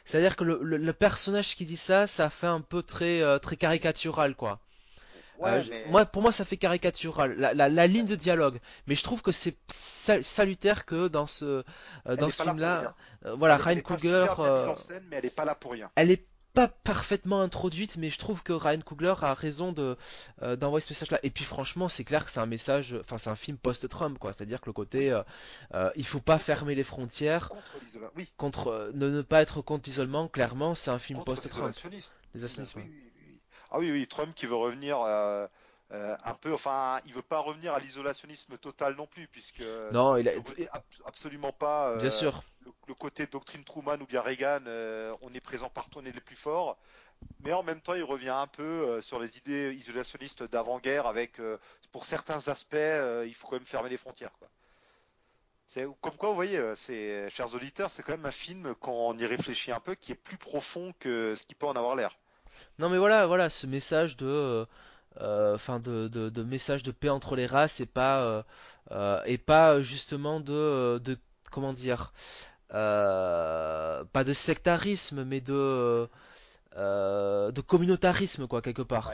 c'est-à-dire 0.05 0.35
que 0.35 0.43
le, 0.45 0.59
le- 0.63 0.77
le 0.77 0.93
personnage 0.93 1.55
qui 1.55 1.65
dit 1.65 1.77
ça, 1.77 2.07
ça 2.07 2.29
fait 2.29 2.47
un 2.47 2.61
peu 2.61 2.81
très 2.81 3.21
très 3.41 3.57
caricatural 3.57 4.35
quoi. 4.35 4.59
Ouais, 5.43 5.59
Euh, 5.59 5.63
mais 5.69 5.85
Moi, 5.89 6.05
pour 6.05 6.21
moi, 6.21 6.31
ça 6.31 6.45
fait 6.45 6.57
caricatural. 6.57 7.35
La, 7.37 7.53
la, 7.53 7.69
la 7.69 7.87
ligne 7.87 8.05
de 8.05 8.15
dialogue, 8.15 8.59
mais 8.87 8.95
je 8.95 9.03
trouve 9.03 9.21
que 9.21 9.31
c'est 9.31 9.57
sal- 9.69 10.23
salutaire 10.23 10.85
que 10.85 11.07
dans 11.07 11.27
ce 11.27 11.45
euh, 11.45 11.63
dans 12.15 12.29
ce 12.29 12.43
film-là, 12.43 12.95
euh, 13.25 13.35
voilà, 13.35 13.55
Elle 13.55 13.61
Ryan 13.61 13.81
Coogler, 13.81 14.25
mais 15.09 15.17
elle 15.17 15.25
est 15.25 15.35
pas 15.35 15.45
là 15.45 15.55
pour 15.55 15.71
rien. 15.73 15.89
elle 15.95 16.11
est 16.11 16.25
pas 16.53 16.67
parfaitement 16.67 17.41
introduite, 17.41 17.97
mais 17.97 18.11
je 18.11 18.19
trouve 18.19 18.43
que 18.43 18.53
Ryan 18.53 18.81
Coogler 18.81 19.15
a 19.21 19.33
raison 19.33 19.71
de 19.71 19.97
euh, 20.43 20.55
d'envoyer 20.55 20.85
ce 20.85 20.93
message-là. 20.93 21.19
Et 21.23 21.31
puis 21.31 21.43
franchement, 21.45 21.89
c'est 21.89 22.03
clair 22.03 22.23
que 22.25 22.29
c'est 22.31 22.39
un 22.39 22.45
message, 22.45 22.95
enfin 23.01 23.17
c'est 23.17 23.31
un 23.31 23.35
film 23.35 23.57
post-Trump, 23.57 24.19
quoi. 24.19 24.33
C'est-à-dire 24.33 24.61
que 24.61 24.67
le 24.67 24.73
côté, 24.73 25.11
euh, 25.11 25.23
euh, 25.73 25.89
il 25.95 26.05
faut 26.05 26.19
pas 26.19 26.37
fermer 26.37 26.75
les 26.75 26.83
frontières, 26.83 27.49
Contre 27.49 27.79
l'isola, 27.81 28.11
oui, 28.15 28.31
contre 28.37 28.91
ne, 28.93 29.09
ne 29.09 29.21
pas 29.23 29.41
être 29.41 29.61
contre 29.61 29.89
l'isolement. 29.89 30.27
Clairement, 30.27 30.75
c'est 30.75 30.91
un 30.91 30.99
film 30.99 31.23
post-Trump. 31.23 31.73
Les 32.35 32.43
oui, 32.43 32.49
oui. 32.75 33.12
Ah 33.73 33.79
oui, 33.79 33.91
oui, 33.91 34.05
Trump 34.07 34.35
qui 34.35 34.45
veut 34.45 34.55
revenir 34.55 35.01
euh, 35.01 35.47
euh, 35.91 36.15
un 36.23 36.35
peu, 36.35 36.53
enfin, 36.53 36.99
il 37.07 37.13
veut 37.13 37.23
pas 37.23 37.39
revenir 37.39 37.73
à 37.73 37.79
l'isolationnisme 37.79 38.55
total 38.59 38.95
non 38.95 39.07
plus, 39.07 39.27
puisque 39.27 39.63
Non, 39.91 40.15
il 40.15 40.29
a, 40.29 40.35
ne 40.35 40.65
absolument 41.05 41.51
pas 41.51 41.89
euh, 41.89 41.97
bien 41.99 42.11
sûr. 42.11 42.43
le, 42.65 42.71
le 42.87 42.93
côté 42.93 43.25
doctrine 43.25 43.63
Truman 43.63 43.97
ou 43.99 44.05
bien 44.05 44.21
Reagan, 44.21 44.61
on 45.21 45.33
est 45.33 45.41
présent 45.41 45.69
partout, 45.69 45.99
on 46.01 46.05
est 46.05 46.11
les 46.11 46.21
plus 46.21 46.35
forts. 46.35 46.77
Mais 47.39 47.51
en 47.51 47.63
même 47.63 47.81
temps, 47.81 47.95
il 47.95 48.03
revient 48.03 48.29
un 48.29 48.47
peu 48.47 49.01
sur 49.01 49.19
les 49.19 49.37
idées 49.37 49.73
isolationnistes 49.73 50.43
d'avant-guerre, 50.43 51.07
avec, 51.07 51.41
pour 51.91 52.05
certains 52.05 52.47
aspects, 52.49 52.75
il 53.25 53.33
faut 53.33 53.47
quand 53.47 53.55
même 53.55 53.65
fermer 53.65 53.89
les 53.89 53.97
frontières. 53.97 54.33
Quoi. 54.37 54.49
C'est 55.65 55.87
comme 56.01 56.15
quoi, 56.17 56.29
vous 56.29 56.35
voyez, 56.35 56.61
c'est, 56.75 57.27
chers 57.31 57.55
auditeurs, 57.55 57.89
c'est 57.89 58.03
quand 58.03 58.11
même 58.11 58.25
un 58.25 58.31
film 58.31 58.75
quand 58.75 58.91
on 58.91 59.17
y 59.17 59.25
réfléchit 59.25 59.71
un 59.71 59.79
peu, 59.79 59.95
qui 59.95 60.11
est 60.11 60.15
plus 60.15 60.37
profond 60.37 60.93
que 60.99 61.33
ce 61.33 61.43
qui 61.43 61.55
peut 61.55 61.65
en 61.65 61.73
avoir 61.73 61.95
l'air. 61.95 62.15
Non, 62.79 62.89
mais 62.89 62.97
voilà, 62.97 63.25
voilà, 63.27 63.49
ce 63.49 63.67
message 63.67 64.17
de, 64.17 64.25
euh, 64.25 64.65
euh, 65.21 65.55
enfin 65.55 65.79
de, 65.79 66.07
de, 66.07 66.43
message 66.43 66.83
de 66.83 66.91
paix 66.91 67.09
entre 67.09 67.35
les 67.35 67.45
races 67.45 67.79
et 67.79 67.85
pas, 67.85 68.43
euh, 68.91 69.21
et 69.25 69.37
pas 69.37 69.81
justement 69.81 70.39
de, 70.39 70.99
de, 71.03 71.17
comment 71.51 71.73
dire, 71.73 72.13
pas 72.69 74.23
de 74.25 74.33
sectarisme, 74.33 75.23
mais 75.23 75.41
de, 75.41 76.09
de 76.75 77.61
communautarisme 77.61 78.47
quoi 78.47 78.61
quelque 78.61 78.81
part. 78.81 79.13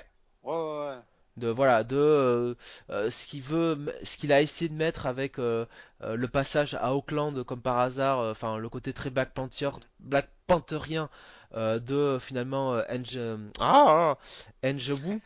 De 1.39 1.47
voilà, 1.49 1.83
de 1.83 1.95
euh, 1.95 2.55
euh, 2.89 3.09
ce 3.09 3.25
qu'il 3.25 3.41
veut, 3.41 3.93
ce 4.03 4.17
qu'il 4.17 4.31
a 4.31 4.41
essayé 4.41 4.69
de 4.69 4.75
mettre 4.75 5.05
avec 5.05 5.39
euh, 5.39 5.65
le 6.01 6.27
passage 6.27 6.75
à 6.75 6.93
Auckland 6.93 7.43
comme 7.43 7.61
par 7.61 7.79
hasard, 7.79 8.19
enfin 8.19 8.57
le 8.57 8.69
côté 8.69 8.93
très 8.93 9.09
Black 9.09 9.33
Panther, 9.33 9.71
Black 9.99 10.29
Pantherien 10.47 11.09
de 11.55 12.17
finalement 12.19 12.79
Enge, 12.89 13.19
ah, 13.59 14.17
Njobu. 14.63 15.21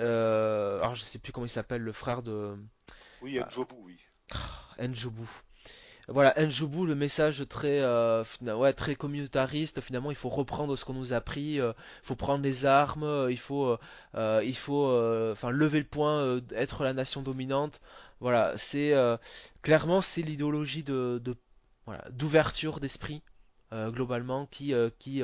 Euh, 0.00 0.78
alors 0.80 0.94
je 0.94 1.02
sais 1.02 1.18
plus 1.18 1.32
comment 1.32 1.46
il 1.46 1.50
s'appelle 1.50 1.82
le 1.82 1.92
frère 1.92 2.22
de 2.22 2.56
Oui, 3.20 3.40
Njobu, 3.40 3.74
oui. 3.82 3.98
Njobu. 4.78 5.28
Voilà, 6.08 6.34
Njobu, 6.46 6.86
le 6.86 6.94
message 6.94 7.46
très, 7.48 7.80
euh, 7.80 8.24
ouais, 8.42 8.72
très 8.72 8.94
communautariste. 8.94 9.80
Finalement, 9.82 10.10
il 10.10 10.16
faut 10.16 10.30
reprendre 10.30 10.74
ce 10.76 10.84
qu'on 10.84 10.94
nous 10.94 11.12
a 11.12 11.16
appris. 11.16 11.60
euh, 11.60 11.72
il 12.02 12.06
faut 12.06 12.16
prendre 12.16 12.42
les 12.42 12.64
armes. 12.64 13.02
euh, 13.04 13.30
il 13.30 13.38
faut, 13.38 13.76
il 14.14 14.56
faut, 14.56 14.90
lever 15.50 15.80
le 15.80 15.84
point, 15.86 16.40
être 16.52 16.82
la 16.84 16.94
nation 16.94 17.22
dominante. 17.22 17.80
Voilà, 18.20 18.54
c'est 18.56 18.94
clairement 19.62 20.00
c'est 20.00 20.22
l'idéologie 20.22 20.82
de, 20.82 21.20
voilà, 21.86 22.04
d'ouverture 22.10 22.80
d'esprit 22.80 23.22
globalement 23.72 24.46
qui, 24.46 24.72
qui, 24.98 25.22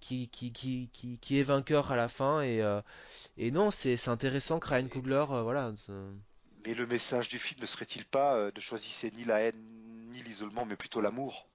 qui, 0.00 0.28
qui, 0.28 0.52
qui, 0.52 1.18
qui, 1.20 1.38
est 1.38 1.42
vainqueur 1.44 1.92
à 1.92 1.96
la 1.96 2.08
fin. 2.08 2.42
Et, 2.42 2.60
et 3.36 3.50
non, 3.52 3.70
c'est, 3.70 4.08
intéressant 4.08 4.58
que 4.58 4.68
Ryan 4.68 4.88
Coogler, 4.88 5.24
voilà. 5.28 5.72
Mais 6.68 6.74
le 6.74 6.86
message 6.86 7.28
du 7.28 7.40
film 7.40 7.60
ne 7.60 7.66
serait-il 7.66 8.04
pas 8.04 8.36
euh, 8.36 8.50
de 8.52 8.60
choisir 8.60 9.10
ni 9.14 9.24
la 9.24 9.40
haine 9.40 9.60
ni 10.12 10.22
l'isolement, 10.22 10.64
mais 10.66 10.76
plutôt 10.76 11.00
l'amour? 11.00 11.48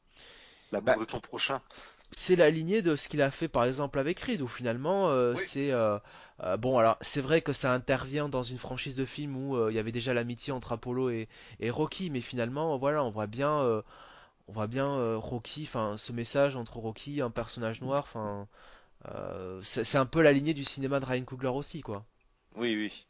L'amour 0.72 0.98
Bah, 0.98 0.99
de 0.99 1.06
ton 1.06 1.22
prochain. 1.22 1.61
c'est 2.11 2.35
la 2.35 2.49
lignée 2.49 2.81
de 2.81 2.95
ce 2.95 3.10
qu'il 3.10 3.22
a 3.22 3.31
fait 3.31 3.48
par 3.48 3.65
exemple 3.65 3.98
avec 3.99 4.19
Creed 4.19 4.41
où 4.41 4.48
finalement 4.48 5.10
euh, 5.10 5.35
Oui. 5.35 5.44
c'est 5.52 5.72
euh, 5.72 5.98
bon 6.60 6.77
alors 6.77 6.98
c'est 7.02 7.22
vrai 7.22 7.41
que 7.41 7.53
ça 7.53 7.73
intervient 7.73 8.30
dans 8.30 8.44
une 8.44 8.57
franchise 8.57 8.95
de 8.95 9.06
films 9.06 9.35
où 9.35 9.69
il 9.69 9.76
y 9.76 9.80
avait 9.80 9.91
déjà 9.91 10.14
l'amitié 10.14 10.53
entre 10.53 10.73
Apollo 10.73 11.10
et, 11.10 11.27
et 11.60 11.69
Rocky 11.69 12.10
mais 12.10 12.22
finalement 12.22 12.77
voilà 12.77 13.03
on 13.03 13.10
voit 13.10 13.27
bien 13.27 13.52
on 14.48 14.53
voit 14.53 14.68
bien 14.68 15.18
Rocky 15.18 15.64
enfin 15.68 15.98
ce 15.98 16.11
message 16.14 16.56
entre 16.56 16.77
Rocky 16.77 17.22
un 17.22 17.31
personnage 17.31 17.81
noir 17.81 18.03
enfin 18.07 18.48
c'est 19.64 19.84
c'est 19.84 19.98
un 19.98 20.06
peu 20.06 20.22
la 20.22 20.31
lignée 20.34 20.53
du 20.53 20.64
cinéma 20.64 20.99
de 20.99 21.06
Ryan 21.06 21.26
Coogler 21.26 21.49
aussi 21.49 21.81
quoi 21.81 22.06
Oui, 22.56 22.76
oui. 22.76 23.06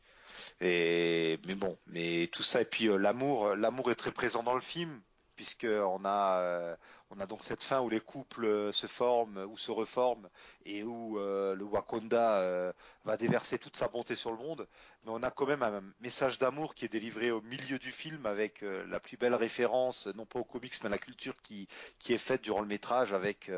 Mais 0.62 1.38
bon, 1.56 1.78
mais 1.88 2.28
tout 2.32 2.44
ça 2.44 2.62
et 2.62 2.66
puis 2.66 2.88
euh, 2.88 2.98
l'amour, 2.98 3.48
euh, 3.48 3.56
l'amour 3.56 3.92
est 3.92 3.96
très 3.96 4.12
présent 4.12 4.44
dans 4.44 4.56
le 4.56 4.62
film 4.62 5.02
puisque 5.36 5.66
on 5.66 6.06
a 6.06 6.38
euh, 6.40 6.76
on 7.10 7.20
a 7.20 7.26
donc 7.26 7.44
cette 7.44 7.64
fin 7.64 7.82
où 7.82 7.90
les 7.90 8.00
couples 8.00 8.72
se 8.72 8.88
forment 8.88 9.46
ou 9.50 9.58
se 9.58 9.72
reforment 9.72 10.30
et 10.66 10.84
où 10.84 11.18
le 11.18 11.64
Wakanda 11.64 12.74
va 13.04 13.18
déverser 13.18 13.60
toute 13.60 13.76
sa 13.76 13.88
bonté 13.88 14.16
sur 14.16 14.32
le 14.32 14.38
monde. 14.38 14.68
Mais 15.04 15.12
on 15.12 15.22
a 15.22 15.30
quand 15.30 15.46
même 15.46 15.62
un 15.62 15.84
message 16.02 16.40
d'amour 16.40 16.74
qui 16.74 16.86
est 16.86 16.90
délivré 16.90 17.30
au 17.30 17.42
milieu 17.42 17.78
du 17.78 17.92
film 17.92 18.26
avec 18.26 18.62
la 18.62 19.00
plus 19.00 19.18
belle 19.18 19.36
référence, 19.36 20.08
non 20.16 20.26
pas 20.26 20.40
aux 20.40 20.44
comics 20.44 20.74
mais 20.82 20.88
à 20.88 20.90
la 20.90 20.98
culture 20.98 21.36
qui 21.44 21.68
qui 22.00 22.14
est 22.14 22.20
faite 22.20 22.42
durant 22.42 22.62
le 22.62 22.68
métrage 22.68 23.14
avec 23.14 23.52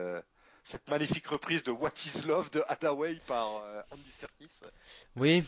cette 0.65 0.89
magnifique 0.89 1.27
reprise 1.27 1.63
de 1.63 1.71
What 1.71 1.93
Is 2.05 2.27
Love 2.27 2.51
de 2.51 2.61
Hathaway 2.67 3.21
par 3.25 3.63
Andy 3.91 4.11
Serkis. 4.11 4.63
oui 5.15 5.45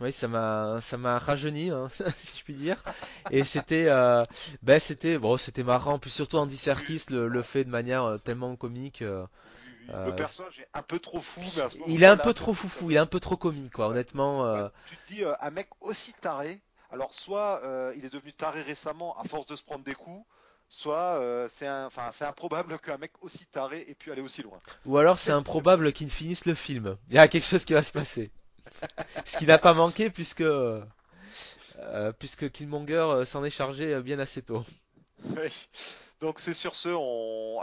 oui 0.00 0.12
ça 0.12 0.28
m'a 0.28 0.78
ça 0.82 0.96
m'a 0.98 1.18
rajeuni 1.18 1.70
hein, 1.70 1.88
si 2.22 2.38
je 2.38 2.44
puis 2.44 2.54
dire 2.54 2.82
et 3.30 3.44
c'était 3.44 3.86
euh, 3.88 4.24
ben 4.62 4.78
c'était 4.78 5.18
bon 5.18 5.36
c'était 5.38 5.62
marrant 5.62 5.98
puis 5.98 6.10
surtout 6.10 6.36
Andy 6.36 6.56
Serkis 6.56 7.02
le, 7.08 7.28
le 7.28 7.42
fait 7.42 7.64
de 7.64 7.70
manière 7.70 8.04
euh, 8.04 8.18
tellement 8.18 8.54
comique 8.56 9.02
euh, 9.02 9.26
oui, 9.64 9.90
Euh, 9.90 10.04
le 10.04 10.12
personnage 10.12 10.60
est 10.60 10.68
un 10.74 10.82
peu 10.82 10.98
trop 10.98 11.20
fou, 11.20 11.52
mais 11.54 11.62
à 11.62 11.70
ce 11.70 11.76
Il 11.86 12.02
est 12.02 12.06
un 12.06 12.16
peu 12.18 12.34
c'est 12.34 12.34
trop 12.34 12.52
tout, 12.52 12.54
foufou, 12.54 12.90
il 12.90 12.96
est 12.96 13.00
un 13.00 13.06
peu 13.06 13.20
trop 13.20 13.36
comique, 13.36 13.72
quoi. 13.72 13.88
Honnêtement, 13.88 14.46
euh, 14.46 14.56
Ouais, 14.56 14.68
tu 14.84 14.98
te 14.98 15.04
dis, 15.12 15.24
euh, 15.24 15.34
un 15.40 15.50
mec 15.50 15.68
aussi 15.80 16.14
taré, 16.14 16.62
alors 16.90 17.14
soit 17.14 17.62
euh, 17.64 17.92
il 17.96 18.04
est 18.04 18.10
devenu 18.10 18.32
taré 18.32 18.62
récemment 18.62 19.16
à 19.18 19.24
force 19.24 19.46
de 19.46 19.56
se 19.56 19.62
prendre 19.64 19.84
des 19.84 19.94
coups, 19.94 20.26
soit 20.68 21.18
euh, 21.20 21.48
c'est 21.48 21.66
un, 21.66 21.86
enfin, 21.86 22.10
c'est 22.12 22.24
improbable 22.24 22.78
qu'un 22.80 22.98
mec 22.98 23.12
aussi 23.22 23.46
taré 23.46 23.84
ait 23.88 23.94
pu 23.94 24.12
aller 24.12 24.22
aussi 24.22 24.42
loin. 24.42 24.60
ou 24.86 24.96
alors 24.96 25.18
c'est 25.18 25.32
C'est- 25.32 25.32
improbable 25.32 25.92
qu'il 25.92 26.08
finisse 26.08 26.46
le 26.46 26.54
film. 26.54 26.96
Il 27.10 27.14
y 27.16 27.18
a 27.18 27.28
quelque 27.28 27.44
chose 27.44 27.66
qui 27.66 27.74
va 27.74 27.82
se 27.82 27.92
passer. 27.92 28.32
Ce 29.26 29.38
qui 29.38 29.46
n'a 29.46 29.58
pas 29.58 29.74
manqué 29.74 30.10
puisque 30.10 30.44
euh, 31.78 32.12
puisque 32.12 32.50
Killmonger 32.50 32.94
euh, 32.94 33.24
s'en 33.24 33.44
est 33.44 33.50
chargé 33.50 33.94
euh, 33.94 34.02
bien 34.02 34.18
assez 34.18 34.42
tôt. 34.42 34.64
Oui. 35.24 35.68
Donc 36.20 36.40
c'est 36.40 36.54
sur 36.54 36.74
ce, 36.74 36.88
on, 36.88 37.60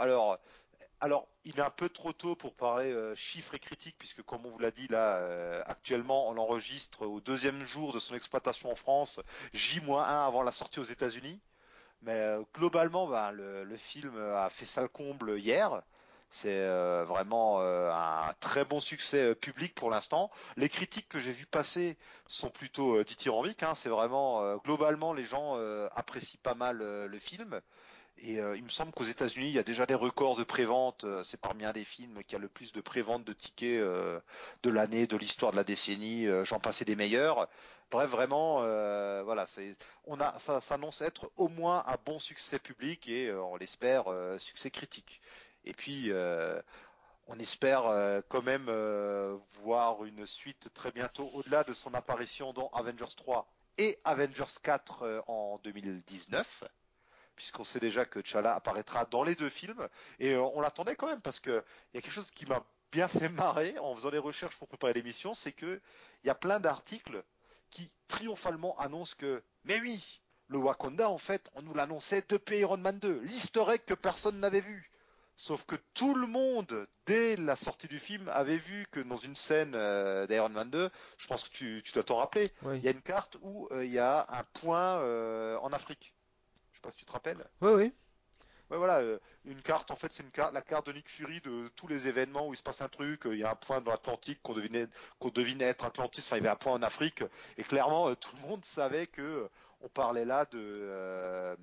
alors, 1.00 1.28
il 1.44 1.58
est 1.58 1.62
un 1.62 1.70
peu 1.70 1.88
trop 1.88 2.12
tôt 2.12 2.36
pour 2.36 2.54
parler 2.54 2.94
chiffres 3.16 3.54
et 3.54 3.58
critiques, 3.58 3.96
puisque 3.98 4.22
comme 4.22 4.46
on 4.46 4.50
vous 4.50 4.58
l'a 4.58 4.70
dit 4.70 4.86
là, 4.88 5.62
actuellement 5.66 6.28
on 6.28 6.34
l'enregistre 6.34 7.04
au 7.04 7.20
deuxième 7.20 7.64
jour 7.64 7.92
de 7.92 7.98
son 7.98 8.14
exploitation 8.14 8.70
en 8.70 8.74
France, 8.74 9.20
J-1 9.52 10.02
avant 10.02 10.42
la 10.42 10.52
sortie 10.52 10.80
aux 10.80 10.84
États-Unis. 10.84 11.40
Mais 12.02 12.36
globalement, 12.54 13.06
bah, 13.08 13.32
le, 13.32 13.64
le 13.64 13.76
film 13.76 14.16
a 14.34 14.48
fait 14.50 14.66
sale 14.66 14.88
comble 14.88 15.38
hier. 15.38 15.82
C'est 16.34 16.48
euh, 16.50 17.04
vraiment 17.04 17.60
euh, 17.60 17.92
un 17.92 18.34
très 18.40 18.64
bon 18.64 18.80
succès 18.80 19.22
euh, 19.22 19.34
public 19.36 19.72
pour 19.72 19.88
l'instant. 19.88 20.32
Les 20.56 20.68
critiques 20.68 21.08
que 21.08 21.20
j'ai 21.20 21.30
vues 21.30 21.46
passer 21.46 21.96
sont 22.26 22.50
plutôt 22.50 23.04
dithyrambiques. 23.04 23.62
Hein. 23.62 23.74
C'est 23.76 23.88
vraiment 23.88 24.56
globalement 24.56 25.12
les 25.12 25.24
gens 25.24 25.56
apprécient 25.94 26.40
pas 26.42 26.54
mal 26.54 26.78
le 26.78 27.18
film. 27.20 27.60
Et 28.18 28.34
il 28.34 28.64
me 28.64 28.68
semble 28.68 28.92
qu'aux 28.92 29.04
États-Unis, 29.04 29.48
il 29.48 29.54
y 29.54 29.58
a 29.58 29.62
déjà 29.62 29.86
des 29.86 29.94
records 29.94 30.36
de 30.36 30.44
prévente. 30.44 31.04
C'est 31.22 31.40
parmi 31.40 31.64
un 31.64 31.72
des 31.72 31.84
films 31.84 32.24
qui 32.24 32.34
a 32.34 32.38
le 32.38 32.48
plus 32.48 32.72
de 32.72 32.80
prévente 32.80 33.24
de 33.24 33.32
tickets 33.32 33.80
de 33.80 34.70
l'année, 34.70 35.06
de 35.06 35.16
l'histoire 35.16 35.52
de 35.52 35.56
la 35.56 35.64
décennie. 35.64 36.26
J'en 36.44 36.58
passais 36.58 36.84
des 36.84 36.96
meilleurs. 36.96 37.48
Bref, 37.90 38.10
vraiment, 38.10 38.58
on 40.06 40.20
a, 40.20 40.38
ça 40.38 40.60
s'annonce 40.60 41.00
être 41.02 41.30
au 41.36 41.48
moins 41.48 41.84
un 41.86 41.96
bon 42.04 42.18
succès 42.18 42.58
public 42.58 43.06
et 43.08 43.32
on 43.32 43.56
l'espère 43.56 44.04
succès 44.38 44.70
critique. 44.70 45.20
Et 45.64 45.72
puis, 45.72 46.12
euh, 46.12 46.60
on 47.26 47.38
espère 47.38 47.86
euh, 47.86 48.20
quand 48.28 48.42
même 48.42 48.66
euh, 48.68 49.36
voir 49.62 50.04
une 50.04 50.26
suite 50.26 50.68
très 50.74 50.90
bientôt 50.90 51.30
au-delà 51.32 51.64
de 51.64 51.72
son 51.72 51.94
apparition 51.94 52.52
dans 52.52 52.68
Avengers 52.70 53.14
3 53.16 53.50
et 53.78 53.98
Avengers 54.04 54.44
4 54.62 55.02
euh, 55.02 55.20
en 55.26 55.58
2019. 55.64 56.64
puisqu'on 57.34 57.64
sait 57.64 57.80
déjà 57.80 58.04
que 58.04 58.20
T'Challa 58.20 58.54
apparaîtra 58.54 59.06
dans 59.06 59.24
les 59.24 59.34
deux 59.34 59.48
films, 59.48 59.88
et 60.20 60.36
on 60.36 60.60
l'attendait 60.60 60.94
quand 60.94 61.08
même, 61.08 61.20
parce 61.20 61.40
que 61.40 61.64
il 61.92 61.96
y 61.96 61.98
a 61.98 62.02
quelque 62.02 62.12
chose 62.12 62.30
qui 62.30 62.46
m'a 62.46 62.62
bien 62.92 63.08
fait 63.08 63.28
marrer 63.28 63.76
en 63.80 63.94
faisant 63.96 64.10
les 64.10 64.18
recherches 64.18 64.56
pour 64.56 64.68
préparer 64.68 64.92
l'émission, 64.92 65.34
c'est 65.34 65.50
que 65.50 65.80
il 66.22 66.28
y 66.28 66.30
a 66.30 66.36
plein 66.36 66.60
d'articles 66.60 67.24
qui 67.70 67.90
triomphalement 68.06 68.78
annoncent 68.78 69.16
que, 69.18 69.42
mais 69.64 69.80
oui, 69.80 70.20
le 70.46 70.58
Wakanda, 70.58 71.10
en 71.10 71.18
fait, 71.18 71.50
on 71.54 71.62
nous 71.62 71.74
l'annonçait 71.74 72.22
depuis 72.28 72.58
Iron 72.58 72.76
Man 72.76 72.98
2, 73.00 73.20
l'easter 73.22 73.64
egg 73.70 73.82
que 73.84 73.94
personne 73.94 74.38
n'avait 74.38 74.60
vu. 74.60 74.92
Sauf 75.36 75.64
que 75.64 75.74
tout 75.94 76.14
le 76.14 76.26
monde, 76.28 76.86
dès 77.06 77.36
la 77.36 77.56
sortie 77.56 77.88
du 77.88 77.98
film, 77.98 78.28
avait 78.28 78.56
vu 78.56 78.86
que 78.92 79.00
dans 79.00 79.16
une 79.16 79.34
scène 79.34 79.72
euh, 79.74 80.26
d'Iron 80.28 80.48
Man 80.48 80.70
2, 80.70 80.90
je 81.18 81.26
pense 81.26 81.42
que 81.42 81.52
tu, 81.52 81.82
tu 81.84 81.92
dois 81.92 82.04
t'en 82.04 82.16
rappeler, 82.18 82.52
Oui. 82.62 82.78
il 82.78 82.84
y 82.84 82.88
a 82.88 82.92
une 82.92 83.02
carte 83.02 83.36
où 83.42 83.68
euh, 83.72 83.84
il 83.84 83.92
y 83.92 83.98
a 83.98 84.24
un 84.28 84.44
point 84.60 84.98
euh, 85.00 85.56
en 85.58 85.72
Afrique. 85.72 86.14
Je 86.70 86.76
sais 86.76 86.82
pas 86.82 86.90
si 86.90 86.96
tu 86.98 87.04
te 87.04 87.12
rappelles. 87.12 87.44
Oui, 87.60 87.72
oui. 87.72 87.92
Ouais, 88.70 88.78
voilà, 88.78 89.02
une 89.44 89.60
carte, 89.60 89.90
en 89.90 89.96
fait, 89.96 90.12
c'est 90.12 90.22
une 90.22 90.30
carte, 90.30 90.54
la 90.54 90.62
carte 90.62 90.86
de 90.86 90.92
Nick 90.92 91.10
Fury 91.10 91.40
de 91.40 91.68
tous 91.76 91.86
les 91.86 92.06
événements 92.06 92.48
où 92.48 92.54
il 92.54 92.56
se 92.56 92.62
passe 92.62 92.80
un 92.80 92.88
truc. 92.88 93.22
Il 93.26 93.36
y 93.38 93.44
a 93.44 93.50
un 93.50 93.54
point 93.56 93.80
dans 93.80 93.90
l'Atlantique 93.90 94.40
qu'on 94.42 94.54
devinait, 94.54 94.86
qu'on 95.18 95.28
devinait 95.28 95.66
être 95.66 95.84
Atlantis. 95.84 96.22
Enfin, 96.24 96.36
il 96.36 96.44
y 96.44 96.46
avait 96.46 96.54
un 96.54 96.56
point 96.56 96.72
en 96.72 96.82
Afrique. 96.82 97.22
Et 97.58 97.62
clairement, 97.64 98.14
tout 98.14 98.34
le 98.40 98.48
monde 98.48 98.64
savait 98.64 99.06
que 99.06 99.50
on 99.82 99.88
parlait 99.88 100.24
là 100.24 100.46
de, 100.46 101.54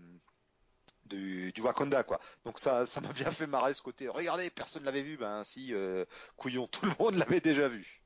du, 1.15 1.61
Wakanda, 1.61 2.03
quoi. 2.03 2.19
Donc 2.45 2.59
ça, 2.59 2.85
ça 2.85 3.01
m'a 3.01 3.13
bien 3.13 3.31
fait 3.31 3.47
marrer 3.47 3.73
ce 3.73 3.81
côté. 3.81 4.07
Regardez, 4.07 4.49
personne 4.49 4.83
l'avait 4.83 5.01
vu. 5.01 5.17
Ben 5.17 5.43
si, 5.43 5.73
euh, 5.73 6.05
couillon, 6.37 6.67
tout 6.71 6.85
le 6.85 6.93
monde 6.99 7.15
l'avait 7.15 7.41
déjà 7.41 7.67
vu. 7.67 8.01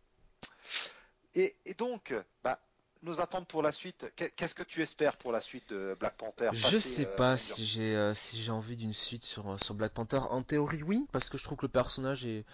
Et, 1.33 1.55
et 1.65 1.73
donc, 1.73 2.13
bah, 2.43 2.59
nos 3.05 3.21
attentes 3.21 3.47
pour 3.47 3.61
la 3.61 3.71
suite. 3.71 4.11
Qu'est- 4.15 4.31
Qu'est-ce 4.35 4.55
que 4.55 4.63
tu 4.63 4.81
espères 4.81 5.15
pour 5.17 5.31
la 5.31 5.39
suite 5.39 5.69
de 5.69 5.95
Black 5.99 6.17
Panther 6.17 6.49
Je 6.53 6.77
sais 6.77 7.05
euh, 7.07 7.15
pas 7.15 7.37
si 7.37 7.63
j'ai 7.65 7.95
euh, 7.95 8.13
si 8.13 8.41
j'ai 8.41 8.51
envie 8.51 8.75
d'une 8.75 8.93
suite 8.93 9.23
sur, 9.23 9.49
euh, 9.51 9.57
sur 9.59 9.75
Black 9.75 9.93
Panther. 9.93 10.19
En 10.29 10.41
théorie, 10.41 10.83
oui, 10.83 11.07
parce 11.11 11.29
que 11.29 11.37
je 11.37 11.43
trouve 11.43 11.57
que 11.59 11.65
le 11.65 11.71
personnage 11.71 12.25
est 12.25 12.45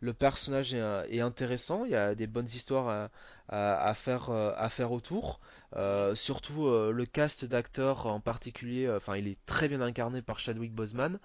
le 0.00 0.12
personnage 0.12 0.74
est, 0.74 0.82
est 1.10 1.20
intéressant. 1.20 1.84
Il 1.84 1.92
y 1.92 1.96
a 1.96 2.14
des 2.14 2.26
bonnes 2.26 2.46
histoires 2.46 2.88
à, 2.88 3.10
à, 3.48 3.88
à 3.88 3.94
faire 3.94 4.30
à 4.30 4.68
faire 4.68 4.92
autour. 4.92 5.40
Euh, 5.76 6.14
surtout 6.16 6.68
le 6.70 7.06
cast 7.06 7.44
d'acteurs 7.44 8.06
en 8.06 8.18
particulier. 8.20 8.90
Enfin, 8.90 9.16
il 9.16 9.28
est 9.28 9.38
très 9.46 9.68
bien 9.68 9.80
incarné 9.80 10.22
par 10.22 10.40
Chadwick 10.40 10.72
Boseman, 10.74 11.18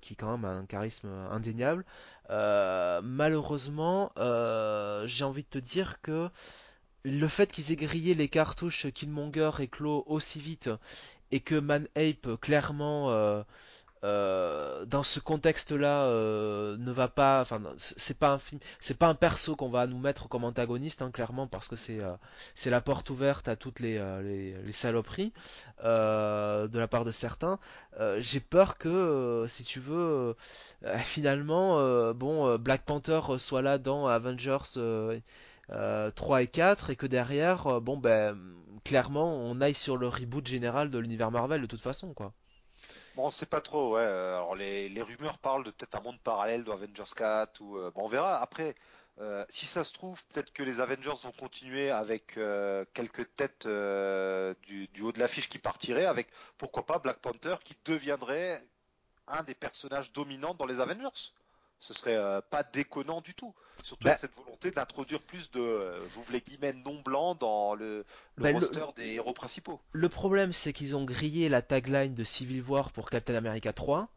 qui 0.00 0.16
quand 0.16 0.30
même 0.36 0.44
a 0.44 0.52
un 0.52 0.66
charisme 0.66 1.08
indéniable. 1.30 1.84
Malheureusement, 3.02 4.10
j'ai 5.06 5.24
envie 5.24 5.42
de 5.42 5.48
te 5.48 5.58
dire 5.58 6.00
que 6.02 6.30
le 7.04 7.28
fait 7.28 7.50
qu'ils 7.50 7.72
aient 7.72 7.76
grillé 7.76 8.14
les 8.14 8.28
cartouches 8.28 8.90
Killmonger 8.92 9.50
et 9.60 9.68
Claw 9.68 10.04
aussi 10.06 10.40
vite 10.40 10.70
et 11.32 11.40
que 11.40 11.54
Man 11.54 11.86
Ape 11.96 12.40
clairement 12.40 13.10
euh, 13.10 13.42
euh, 14.02 14.86
dans 14.86 15.02
ce 15.02 15.20
contexte-là 15.20 16.04
euh, 16.06 16.76
ne 16.78 16.90
va 16.90 17.08
pas, 17.08 17.42
enfin 17.42 17.60
c'est 17.76 18.18
pas 18.18 18.30
un 18.30 18.38
film, 18.38 18.60
c'est 18.80 18.96
pas 18.96 19.08
un 19.08 19.14
perso 19.14 19.56
qu'on 19.56 19.68
va 19.68 19.86
nous 19.86 19.98
mettre 19.98 20.28
comme 20.28 20.44
antagoniste 20.44 21.02
hein, 21.02 21.10
clairement 21.10 21.46
parce 21.46 21.68
que 21.68 21.76
c'est 21.76 21.98
c'est 22.54 22.70
la 22.70 22.80
porte 22.80 23.10
ouverte 23.10 23.48
à 23.48 23.56
toutes 23.56 23.80
les 23.80 23.98
les, 24.22 24.54
les 24.54 24.72
saloperies 24.72 25.32
de 25.82 26.78
la 26.78 26.88
part 26.88 27.04
de 27.04 27.10
certains. 27.10 27.58
J'ai 28.18 28.40
peur 28.40 28.78
que 28.78 29.46
si 29.48 29.64
tu 29.64 29.80
veux 29.80 30.34
finalement 31.04 32.12
bon 32.14 32.56
Black 32.56 32.84
Panther 32.84 33.20
soit 33.38 33.62
là 33.62 33.76
dans 33.78 34.06
Avengers 34.06 34.78
euh, 35.72 36.08
euh, 36.08 36.10
3 36.10 36.42
et 36.42 36.46
4 36.48 36.90
et 36.90 36.96
que 36.96 37.06
derrière 37.06 37.66
euh, 37.66 37.80
bon 37.80 37.96
ben 37.98 38.38
clairement 38.84 39.34
on 39.36 39.60
aille 39.60 39.74
sur 39.74 39.96
le 39.96 40.08
reboot 40.08 40.46
général 40.46 40.90
de 40.90 40.98
l'univers 40.98 41.30
Marvel 41.30 41.60
de 41.62 41.66
toute 41.66 41.80
façon 41.82 42.14
quoi. 42.14 42.32
Bon, 43.14 43.26
on 43.26 43.30
sait 43.30 43.46
pas 43.46 43.60
trop, 43.60 43.94
ouais. 43.94 44.02
euh, 44.02 44.36
Alors 44.36 44.54
les, 44.54 44.88
les 44.88 45.02
rumeurs 45.02 45.38
parlent 45.38 45.64
de 45.64 45.70
peut-être 45.70 45.96
un 45.96 46.00
monde 46.00 46.20
parallèle 46.20 46.64
de 46.64 46.70
Avengers 46.70 47.12
4 47.14 47.60
ou 47.60 47.76
euh, 47.78 47.90
bon, 47.94 48.04
on 48.04 48.08
verra. 48.08 48.38
Après, 48.40 48.74
si 49.50 49.66
ça 49.66 49.84
se 49.84 49.92
trouve, 49.92 50.24
peut-être 50.26 50.50
que 50.52 50.62
les 50.62 50.80
Avengers 50.80 51.12
vont 51.24 51.32
continuer 51.32 51.90
avec 51.90 52.38
quelques 52.94 53.36
têtes 53.36 53.66
du, 53.66 54.88
du 54.88 55.02
haut 55.02 55.12
de 55.12 55.18
l'affiche 55.18 55.50
qui 55.50 55.58
partiraient, 55.58 56.06
avec 56.06 56.28
pourquoi 56.56 56.86
pas 56.86 56.98
Black 56.98 57.18
Panther 57.18 57.56
qui 57.62 57.76
deviendrait 57.84 58.62
un 59.28 59.42
des 59.42 59.54
personnages 59.54 60.12
dominants 60.12 60.54
dans 60.54 60.64
les 60.64 60.80
Avengers. 60.80 61.34
Ce 61.80 61.94
serait 61.94 62.16
euh, 62.16 62.40
pas 62.40 62.62
déconnant 62.62 63.20
du 63.20 63.34
tout. 63.34 63.54
Surtout 63.82 64.04
Bah. 64.04 64.10
avec 64.10 64.20
cette 64.20 64.36
volonté 64.36 64.70
d'introduire 64.70 65.20
plus 65.22 65.50
de, 65.50 65.60
euh, 65.60 66.08
j'ouvre 66.10 66.30
les 66.32 66.40
guillemets, 66.40 66.74
non 66.74 67.00
blancs 67.00 67.38
dans 67.40 67.74
le, 67.74 68.04
le 68.36 68.42
Bah, 68.42 68.50
le- 68.50 68.58
roster 68.58 68.84
des 68.96 69.14
héros 69.14 69.32
principaux. 69.32 69.80
Le 69.92 70.08
problème, 70.08 70.52
c'est 70.52 70.72
qu'ils 70.72 70.94
ont 70.94 71.04
grillé 71.04 71.48
la 71.48 71.62
tagline 71.62 72.14
de 72.14 72.24
Civil 72.24 72.62
War 72.62 72.92
pour 72.92 73.08
Captain 73.10 73.34
America 73.34 73.72
3. 73.72 74.08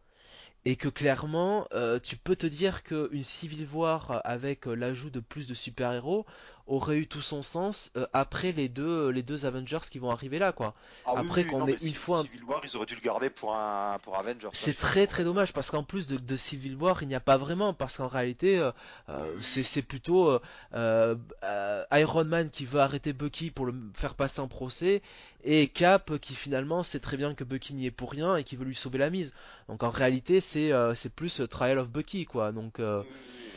Et 0.66 0.78
que 0.78 0.88
clairement, 0.88 1.68
euh, 1.74 2.00
tu 2.00 2.16
peux 2.16 2.36
te 2.38 2.48
dire 2.48 2.84
qu'une 2.84 3.24
Civil 3.24 3.68
War 3.74 4.22
avec 4.24 4.68
euh, 4.68 4.76
l'ajout 4.76 5.10
de 5.10 5.20
plus 5.20 5.48
de 5.48 5.54
super-héros 5.54 6.26
aurait 6.66 6.98
eu 6.98 7.08
tout 7.08 7.22
son 7.22 7.44
sens 7.44 7.92
euh, 7.98 8.06
après 8.14 8.52
les 8.54 8.70
deux, 8.70 9.10
les 9.10 9.22
deux 9.24 9.46
Avengers 9.46 9.80
qui 9.92 10.00
vont 10.00 10.10
arriver 10.10 10.40
là, 10.40 10.52
quoi. 10.52 10.74
Ah 11.06 11.14
Après 11.18 11.44
oui, 11.44 11.50
qu'on 11.50 11.68
ait 11.68 11.74
une 11.82 11.94
fois 11.94 12.20
un- 12.20 12.24
Civil 12.24 12.44
War, 12.46 12.62
ils 12.64 12.76
auraient 12.78 12.86
dû 12.86 12.96
le 12.96 13.02
garder 13.02 13.30
pour 13.30 13.54
un 13.56 13.98
pour 14.02 14.18
Avengers. 14.18 14.48
C'est 14.54 14.78
très 14.78 15.06
très 15.08 15.24
dommage 15.24 15.52
parce 15.54 15.70
qu'en 15.70 15.84
plus 15.84 16.08
de, 16.08 16.18
de 16.18 16.36
Civil 16.38 16.76
War, 16.76 17.02
il 17.04 17.08
n'y 17.10 17.16
a 17.16 17.20
pas 17.20 17.38
vraiment 17.38 17.74
parce 17.74 17.98
qu'en 17.98 18.08
réalité, 18.08 18.58
euh, 18.60 18.72
euh, 19.10 19.36
c'est 19.42 19.64
c'est 19.64 19.82
plutôt 19.82 20.30
euh, 20.30 20.40
euh, 20.74 21.16
euh, 21.44 21.84
Iron 21.92 22.24
Man 22.26 22.50
qui 22.50 22.66
veut 22.66 22.80
arrêter 22.80 23.14
Bucky 23.14 23.52
pour 23.52 23.66
le 23.66 23.74
faire 23.94 24.16
passer 24.16 24.40
en 24.40 24.48
procès 24.48 25.02
et 25.44 25.68
Cap 25.68 26.18
qui 26.20 26.36
finalement 26.36 26.84
sait 26.84 27.00
très 27.02 27.18
bien 27.18 27.34
que 27.36 27.44
Bucky 27.44 27.74
n'y 27.74 27.86
est 27.88 27.92
pour 27.92 28.12
rien 28.12 28.38
et 28.38 28.44
qui 28.46 28.56
veut 28.56 28.66
lui 28.66 28.76
sauver 28.76 28.98
la 29.00 29.10
mise. 29.10 29.34
Donc 29.68 29.84
en 29.84 29.90
réalité, 29.90 30.40
c'est 30.40 30.72
euh, 30.72 30.96
c'est 30.96 31.14
plus 31.14 31.42
euh, 31.42 31.48
Trial 31.48 31.78
of 31.78 31.90
Bucky 31.90 32.26
quoi. 32.26 32.52
Donc 32.54 32.80
euh, 32.80 33.04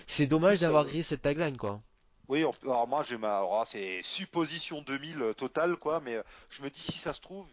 c'est 0.09 0.27
dommage 0.27 0.61
d'avoir 0.61 0.83
euh, 0.83 0.87
grillé 0.89 1.03
cette 1.05 1.23
tagline 1.23 1.57
quoi. 1.57 1.81
Oui, 2.29 2.45
on 2.45 2.53
alors 2.65 2.89
moi 2.89 3.03
j'ai 3.05 3.17
ma, 3.19 3.43
c'est 3.67 4.03
supposition 4.03 4.83
2000 4.83 5.23
euh, 5.23 5.33
totale 5.35 5.77
quoi, 5.77 6.01
mais 6.01 6.17
euh, 6.17 6.23
je 6.51 6.63
me 6.63 6.71
dis 6.71 6.81
si 6.81 6.99
ça 6.99 7.13
se 7.13 7.21
trouve, 7.21 7.47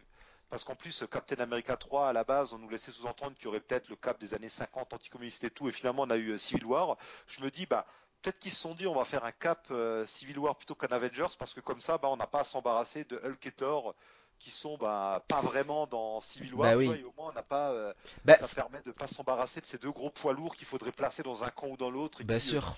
parce 0.49 0.63
qu'en 0.63 0.75
plus 0.75 1.03
euh, 1.03 1.07
Captain 1.07 1.35
America 1.39 1.77
3 1.77 2.09
à 2.09 2.13
la 2.13 2.23
base 2.23 2.53
on 2.53 2.57
nous 2.57 2.69
laissait 2.69 2.91
sous-entendre 2.91 3.35
qu'il 3.35 3.45
y 3.45 3.47
aurait 3.47 3.59
peut-être 3.59 3.89
le 3.89 3.95
cap 3.95 4.19
des 4.19 4.33
années 4.33 4.49
50 4.49 4.91
anticommuniste 4.93 5.43
et 5.43 5.51
tout, 5.51 5.69
et 5.69 5.71
finalement 5.71 6.03
on 6.03 6.09
a 6.09 6.17
eu 6.17 6.37
Civil 6.39 6.65
War. 6.65 6.97
Je 7.27 7.41
me 7.43 7.51
dis 7.51 7.67
bah 7.67 7.85
peut-être 8.21 8.39
qu'ils 8.39 8.51
se 8.51 8.61
sont 8.61 8.73
dit 8.73 8.87
on 8.87 8.95
va 8.95 9.05
faire 9.05 9.25
un 9.25 9.31
cap 9.31 9.67
euh, 9.69 10.05
Civil 10.07 10.39
War 10.39 10.55
plutôt 10.55 10.73
qu'un 10.75 10.87
Avengers 10.87 11.35
parce 11.37 11.53
que 11.53 11.59
comme 11.59 11.81
ça 11.81 11.99
bah 11.99 12.07
on 12.09 12.17
n'a 12.17 12.27
pas 12.27 12.39
à 12.41 12.43
s'embarrasser 12.43 13.03
de 13.03 13.17
Hulk 13.23 13.45
et 13.45 13.51
Thor 13.51 13.93
qui 14.39 14.49
sont 14.51 14.77
bah 14.77 15.23
pas 15.29 15.41
vraiment 15.41 15.85
dans 15.87 16.19
Civil 16.19 16.53
War, 16.55 16.71
Bah 16.71 16.71
tu 16.71 16.77
oui. 16.79 16.85
vois, 16.85 16.97
et 16.97 17.03
au 17.03 17.13
moins 17.15 17.29
on 17.29 17.33
n'a 17.33 17.43
pas, 17.43 17.71
euh, 17.71 17.93
Bah, 18.25 18.37
ça 18.39 18.47
permet 18.47 18.81
de 18.81 18.91
pas 18.91 19.07
s'embarrasser 19.07 19.61
de 19.61 19.65
ces 19.65 19.77
deux 19.77 19.91
gros 19.91 20.09
poids 20.09 20.33
lourds 20.33 20.55
qu'il 20.55 20.67
faudrait 20.67 20.91
placer 20.91 21.23
dans 21.23 21.43
un 21.45 21.49
camp 21.49 21.67
ou 21.67 21.77
dans 21.77 21.89
l'autre. 21.91 22.21
Bien 22.23 22.37
euh, 22.37 22.39
sûr. 22.39 22.75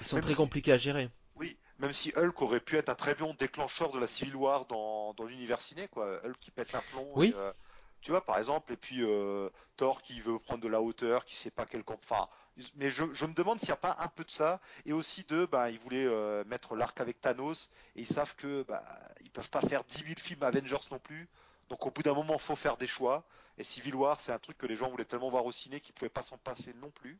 ils 0.00 0.06
sont 0.06 0.18
très 0.18 0.30
si- 0.30 0.36
compliqués 0.36 0.72
à 0.72 0.78
gérer. 0.78 1.10
Oui, 1.36 1.56
même 1.78 1.92
si 1.92 2.12
Hulk 2.16 2.40
aurait 2.42 2.60
pu 2.60 2.76
être 2.76 2.88
un 2.88 2.94
très 2.94 3.14
bon 3.14 3.34
déclencheur 3.34 3.90
de 3.90 3.98
la 3.98 4.06
Civil 4.06 4.36
War 4.36 4.66
dans, 4.66 5.14
dans 5.14 5.24
l'univers 5.24 5.60
ciné, 5.60 5.88
quoi. 5.88 6.20
Hulk 6.24 6.38
qui 6.40 6.50
pète 6.50 6.74
un 6.74 6.82
plomb. 6.90 7.08
Oui. 7.14 7.28
et, 7.28 7.34
euh, 7.34 7.52
tu 8.00 8.10
vois, 8.10 8.24
par 8.24 8.38
exemple, 8.38 8.72
et 8.72 8.76
puis 8.76 9.02
euh, 9.02 9.48
Thor 9.76 10.00
qui 10.00 10.20
veut 10.20 10.38
prendre 10.38 10.62
de 10.62 10.68
la 10.68 10.80
hauteur, 10.80 11.24
qui 11.24 11.34
sait 11.36 11.50
pas 11.50 11.66
quel 11.66 11.82
camp. 11.82 11.98
Enfin, 12.04 12.28
mais 12.76 12.88
je, 12.88 13.04
je 13.12 13.26
me 13.26 13.34
demande 13.34 13.58
s'il 13.58 13.68
n'y 13.68 13.72
a 13.72 13.76
pas 13.76 13.96
un 13.98 14.08
peu 14.08 14.24
de 14.24 14.30
ça. 14.30 14.60
Et 14.84 14.92
aussi 14.92 15.24
de, 15.24 15.44
ben, 15.46 15.68
ils 15.68 15.78
voulaient 15.78 16.06
euh, 16.06 16.44
mettre 16.44 16.76
l'arc 16.76 17.00
avec 17.00 17.20
Thanos, 17.20 17.70
et 17.96 18.02
ils 18.02 18.06
savent 18.06 18.34
que, 18.36 18.62
ben, 18.62 18.80
ils 19.22 19.30
peuvent 19.30 19.50
pas 19.50 19.60
faire 19.60 19.84
10 19.84 20.04
000 20.04 20.14
films 20.18 20.42
Avengers 20.42 20.86
non 20.90 20.98
plus. 20.98 21.28
Donc 21.68 21.84
au 21.84 21.90
bout 21.90 22.02
d'un 22.02 22.14
moment, 22.14 22.38
faut 22.38 22.56
faire 22.56 22.76
des 22.76 22.86
choix. 22.86 23.24
Et 23.58 23.64
Civil 23.64 23.94
War, 23.94 24.20
c'est 24.20 24.32
un 24.32 24.38
truc 24.38 24.56
que 24.58 24.66
les 24.66 24.76
gens 24.76 24.88
voulaient 24.88 25.04
tellement 25.04 25.30
voir 25.30 25.44
au 25.44 25.52
ciné 25.52 25.80
qu'ils 25.80 25.94
pouvaient 25.94 26.08
pas 26.08 26.22
s'en 26.22 26.38
passer 26.38 26.74
non 26.74 26.90
plus. 26.90 27.18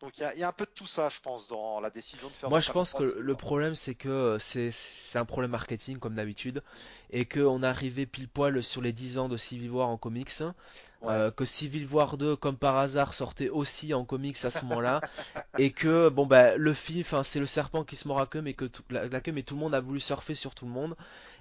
Donc 0.00 0.16
il 0.16 0.20
y 0.20 0.24
a, 0.24 0.34
il 0.34 0.38
y 0.40 0.44
a 0.44 0.48
un 0.48 0.52
peu 0.52 0.64
de 0.64 0.70
tout 0.70 0.86
ça, 0.86 1.08
je 1.08 1.20
pense, 1.20 1.48
dans 1.48 1.80
la 1.80 1.90
décision 1.90 2.28
de 2.28 2.32
faire. 2.32 2.48
Moi, 2.48 2.60
je 2.60 2.70
pense 2.70 2.94
que 2.94 3.02
le 3.18 3.34
problème, 3.34 3.74
c'est 3.74 3.96
que 3.96 4.08
euh, 4.08 4.38
c'est 4.38 5.18
un 5.18 5.24
problème 5.24 5.50
marketing 5.50 5.98
comme 5.98 6.14
d'habitude, 6.14 6.62
et 7.10 7.24
qu'on 7.24 7.64
arrivait 7.64 8.06
pile 8.06 8.28
poil 8.28 8.62
sur 8.62 8.80
les 8.80 8.92
10 8.92 9.18
ans 9.18 9.28
de 9.28 9.36
Civil 9.36 9.70
War 9.70 9.88
en 9.88 9.96
comics, 9.96 10.40
hein, 10.40 10.54
Ouais. 11.02 11.12
euh, 11.12 11.30
que 11.32 11.44
Civil 11.44 11.86
War 11.86 12.16
2, 12.16 12.36
comme 12.36 12.56
par 12.56 12.76
hasard, 12.76 13.12
sortait 13.14 13.48
aussi 13.48 13.92
en 13.92 14.04
comics 14.04 14.44
à 14.44 14.50
ce 14.52 14.64
moment-là, 14.66 15.00
et 15.58 15.72
que 15.72 16.08
bon 16.08 16.26
bah 16.26 16.56
le 16.56 16.74
film, 16.74 17.00
enfin 17.00 17.22
c'est 17.24 17.40
le 17.40 17.46
serpent 17.46 17.82
qui 17.84 17.96
se 17.96 18.06
mord 18.06 18.20
la 18.20 18.26
queue, 18.26 18.40
mais 18.42 18.54
que 18.54 18.64
tout, 18.66 18.82
la, 18.90 19.08
la 19.08 19.20
queue, 19.20 19.32
mais 19.32 19.42
tout 19.42 19.54
le 19.54 19.60
monde 19.60 19.74
a 19.74 19.80
voulu 19.80 19.98
surfer 20.00 20.34
sur 20.34 20.54
tout 20.54 20.64
le 20.64 20.72
monde, 20.72 20.96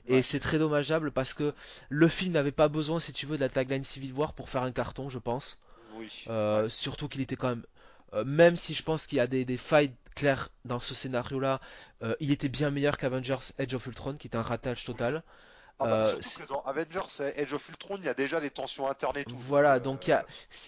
et 0.08 0.24
c'est 0.24 0.40
très 0.40 0.58
dommageable 0.58 1.12
parce 1.12 1.34
que 1.36 1.54
le 1.90 2.08
film 2.08 2.34
n'avait 2.34 2.52
pas 2.52 2.70
besoin, 2.70 3.00
si 3.00 3.14
tu 3.14 3.26
veux, 3.28 3.36
de 3.38 3.42
la 3.42 3.50
tagline 3.50 3.84
Civil 3.84 4.14
War 4.14 4.34
pour 4.34 4.50
faire 4.50 4.64
un 4.64 4.72
carton, 4.72 5.10
je 5.10 5.20
pense. 5.20 5.60
Oui. 5.96 6.12
Euh. 6.28 6.70
Surtout 6.70 7.08
qu'il 7.08 7.22
était 7.22 7.36
quand 7.36 7.50
même, 7.50 7.64
euh, 8.14 8.24
même 8.26 8.56
si 8.56 8.74
je 8.74 8.84
pense 8.84 9.08
qu'il 9.08 9.18
y 9.18 9.22
a 9.22 9.28
des, 9.28 9.46
des 9.46 9.58
failles 9.58 9.92
claires 10.16 10.50
dans 10.66 10.80
ce 10.80 10.94
scénario-là, 10.94 11.62
euh, 12.04 12.16
il 12.20 12.32
était 12.32 12.50
bien 12.50 12.72
meilleur 12.72 12.98
qu'Avengers 12.98 13.54
Edge 13.58 13.74
of 13.74 13.86
Ultron, 13.86 14.16
qui 14.16 14.28
était 14.28 14.38
un 14.38 14.42
ratage 14.42 14.84
total. 14.86 15.24
Ah 15.80 15.86
bah, 15.86 16.06
Euh, 16.08 16.22
surtout 16.22 16.42
que 16.42 16.48
dans 16.48 16.62
Avengers 16.64 17.00
euh, 17.20 17.32
Age 17.38 17.54
of 17.54 17.70
Ultron, 17.70 17.98
il 17.98 18.06
y 18.06 18.10
a 18.10 18.14
déjà 18.14 18.40
des 18.40 18.50
tensions 18.50 18.88
internes 18.88 19.18
et 19.18 19.26
tout. 19.26 19.38
Voilà, 19.38 19.80
donc, 19.80 20.08
donc 20.08 20.26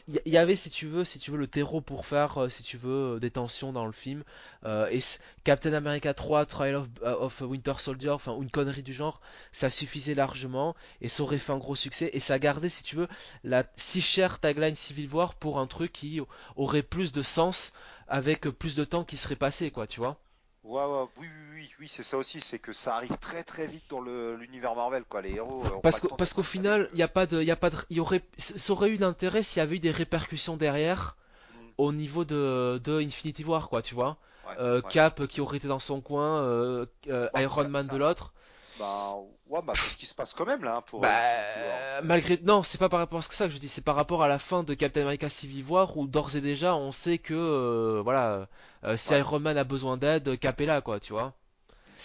il 0.07 0.21
y, 0.25 0.37
euh, 0.37 0.41
avait, 0.41 0.55
si 0.55 0.69
tu 0.69 0.87
veux, 0.87 1.03
si 1.03 1.17
tu 1.19 1.31
veux, 1.31 1.37
le 1.37 1.47
terreau 1.47 1.81
pour 1.81 2.05
faire, 2.05 2.37
euh, 2.43 2.49
si 2.49 2.61
tu 2.63 2.77
veux, 2.77 3.15
euh, 3.15 3.19
des 3.19 3.31
tensions 3.31 3.73
dans 3.73 3.85
le 3.85 3.91
film. 3.91 4.23
Euh, 4.65 4.87
et 4.91 4.99
Captain 5.43 5.73
America 5.73 6.13
3, 6.13 6.45
Trial 6.45 6.75
of, 6.75 6.87
euh, 7.01 7.15
of 7.15 7.41
Winter 7.41 7.73
Soldier, 7.79 8.09
enfin, 8.11 8.37
une 8.39 8.51
connerie 8.51 8.83
du 8.83 8.93
genre, 8.93 9.19
ça 9.51 9.69
suffisait 9.69 10.15
largement 10.15 10.75
et 11.01 11.07
ça 11.07 11.23
aurait 11.23 11.39
fait 11.39 11.53
un 11.53 11.57
gros 11.57 11.75
succès. 11.75 12.11
Et 12.13 12.19
ça 12.19 12.37
gardait, 12.37 12.69
si 12.69 12.83
tu 12.83 12.95
veux, 12.95 13.07
la 13.43 13.63
si 13.77 14.01
chère 14.01 14.39
tagline 14.39 14.75
Civil 14.75 15.09
War 15.13 15.33
pour 15.35 15.59
un 15.59 15.67
truc 15.67 15.91
qui 15.91 16.21
aurait 16.55 16.83
plus 16.83 17.11
de 17.11 17.21
sens 17.23 17.73
avec 18.07 18.41
plus 18.49 18.75
de 18.75 18.83
temps 18.83 19.03
qui 19.03 19.17
serait 19.17 19.35
passé, 19.35 19.71
quoi, 19.71 19.87
tu 19.87 19.99
vois. 19.99 20.17
Ouais, 20.63 20.83
ouais, 20.83 21.05
oui, 21.17 21.27
oui, 21.27 21.55
oui, 21.55 21.71
oui, 21.79 21.87
c'est 21.89 22.03
ça 22.03 22.17
aussi, 22.17 22.41
c'est 22.41 22.59
que 22.59 22.73
ça 22.73 22.95
arrive 22.95 23.15
très 23.21 23.43
très 23.43 23.65
vite 23.65 23.85
dans 23.89 24.01
le 24.01 24.35
l'univers 24.35 24.75
Marvel, 24.75 25.03
quoi. 25.07 25.21
Les 25.21 25.35
héros 25.35 25.63
euh, 25.65 25.79
Parce 26.17 26.33
qu'au 26.33 26.43
final, 26.43 26.89
il 26.93 26.97
n'y 26.97 27.03
a 27.03 27.07
pas 27.07 27.25
de, 27.25 27.41
il 27.41 27.47
y 27.47 27.51
a 27.51 27.55
pas 27.55 27.69
de, 27.69 27.77
y 27.89 27.99
aurait, 27.99 28.21
ça 28.37 28.73
aurait 28.73 28.89
eu 28.89 28.97
l'intérêt 28.97 29.41
s'il 29.41 29.59
y 29.59 29.61
avait 29.61 29.77
eu 29.77 29.79
des 29.79 29.91
répercussions 29.91 30.57
derrière. 30.57 31.15
Mm. 31.53 31.57
au 31.77 31.91
niveau 31.93 32.25
de, 32.25 32.79
de 32.83 32.99
Infinity 33.01 33.43
War, 33.45 33.69
quoi, 33.69 33.81
tu 33.81 33.95
vois. 33.95 34.17
Ouais, 34.47 34.55
Euh, 34.59 34.81
ouais. 34.81 34.89
Cap 34.91 35.25
qui 35.27 35.39
aurait 35.41 35.57
été 35.57 35.67
dans 35.67 35.79
son 35.79 36.01
coin, 36.01 36.41
euh, 36.41 36.85
euh, 37.07 37.29
Bah, 37.33 37.41
Iron 37.41 37.69
Man 37.69 37.87
ça- 37.87 37.93
de 37.93 37.97
l'autre. 37.97 38.33
Bah, 38.79 39.15
ouais, 39.47 39.61
bah, 39.61 39.75
c'est 39.77 39.89
ce 39.89 39.97
qui 39.97 40.05
se 40.07 40.15
passe 40.15 40.33
quand 40.33 40.45
même 40.45 40.63
là 40.63 40.77
hein, 40.77 40.81
pour 40.81 41.07
Bah, 41.07 41.21
euh, 41.57 42.01
malgré. 42.03 42.37
Non, 42.43 42.61
c'est 42.63 42.77
pas 42.77 42.89
par 42.89 42.99
rapport 42.99 43.19
à 43.19 43.21
ce 43.21 43.29
que 43.29 43.35
ça 43.35 43.45
que 43.47 43.53
je 43.53 43.57
dis, 43.57 43.69
c'est 43.69 43.83
par 43.83 43.95
rapport 43.95 44.21
à 44.23 44.27
la 44.27 44.37
fin 44.39 44.63
de 44.63 44.73
Captain 44.73 45.01
America 45.03 45.29
Civil 45.29 45.63
War 45.65 45.95
où 45.97 46.07
d'ores 46.07 46.35
et 46.35 46.41
déjà 46.41 46.75
on 46.75 46.91
sait 46.91 47.17
que, 47.19 47.33
euh, 47.33 48.01
voilà, 48.03 48.47
euh, 48.83 48.97
si 48.97 49.13
Ouais. 49.13 49.17
Iron 49.17 49.39
Man 49.39 49.57
a 49.57 49.63
besoin 49.63 49.95
d'aide, 49.97 50.37
Cap 50.39 50.59
est 50.61 50.65
là, 50.65 50.81
quoi, 50.81 50.99
tu 50.99 51.13
vois. 51.13 51.33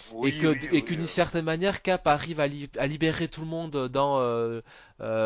Oui, 0.07 0.31
et 0.31 0.33
que, 0.33 0.57
oui, 0.61 0.69
et 0.71 0.81
oui, 0.81 0.83
qu'une 0.83 1.07
euh, 1.07 1.07
certaine 1.07 1.45
manière, 1.45 1.81
Cap 1.81 2.07
arrive 2.07 2.39
à, 2.39 2.47
li- 2.47 2.69
à 2.77 2.87
libérer 2.87 3.27
tout 3.29 3.41
le 3.41 3.47
monde 3.47 3.89
dans, 3.89 4.19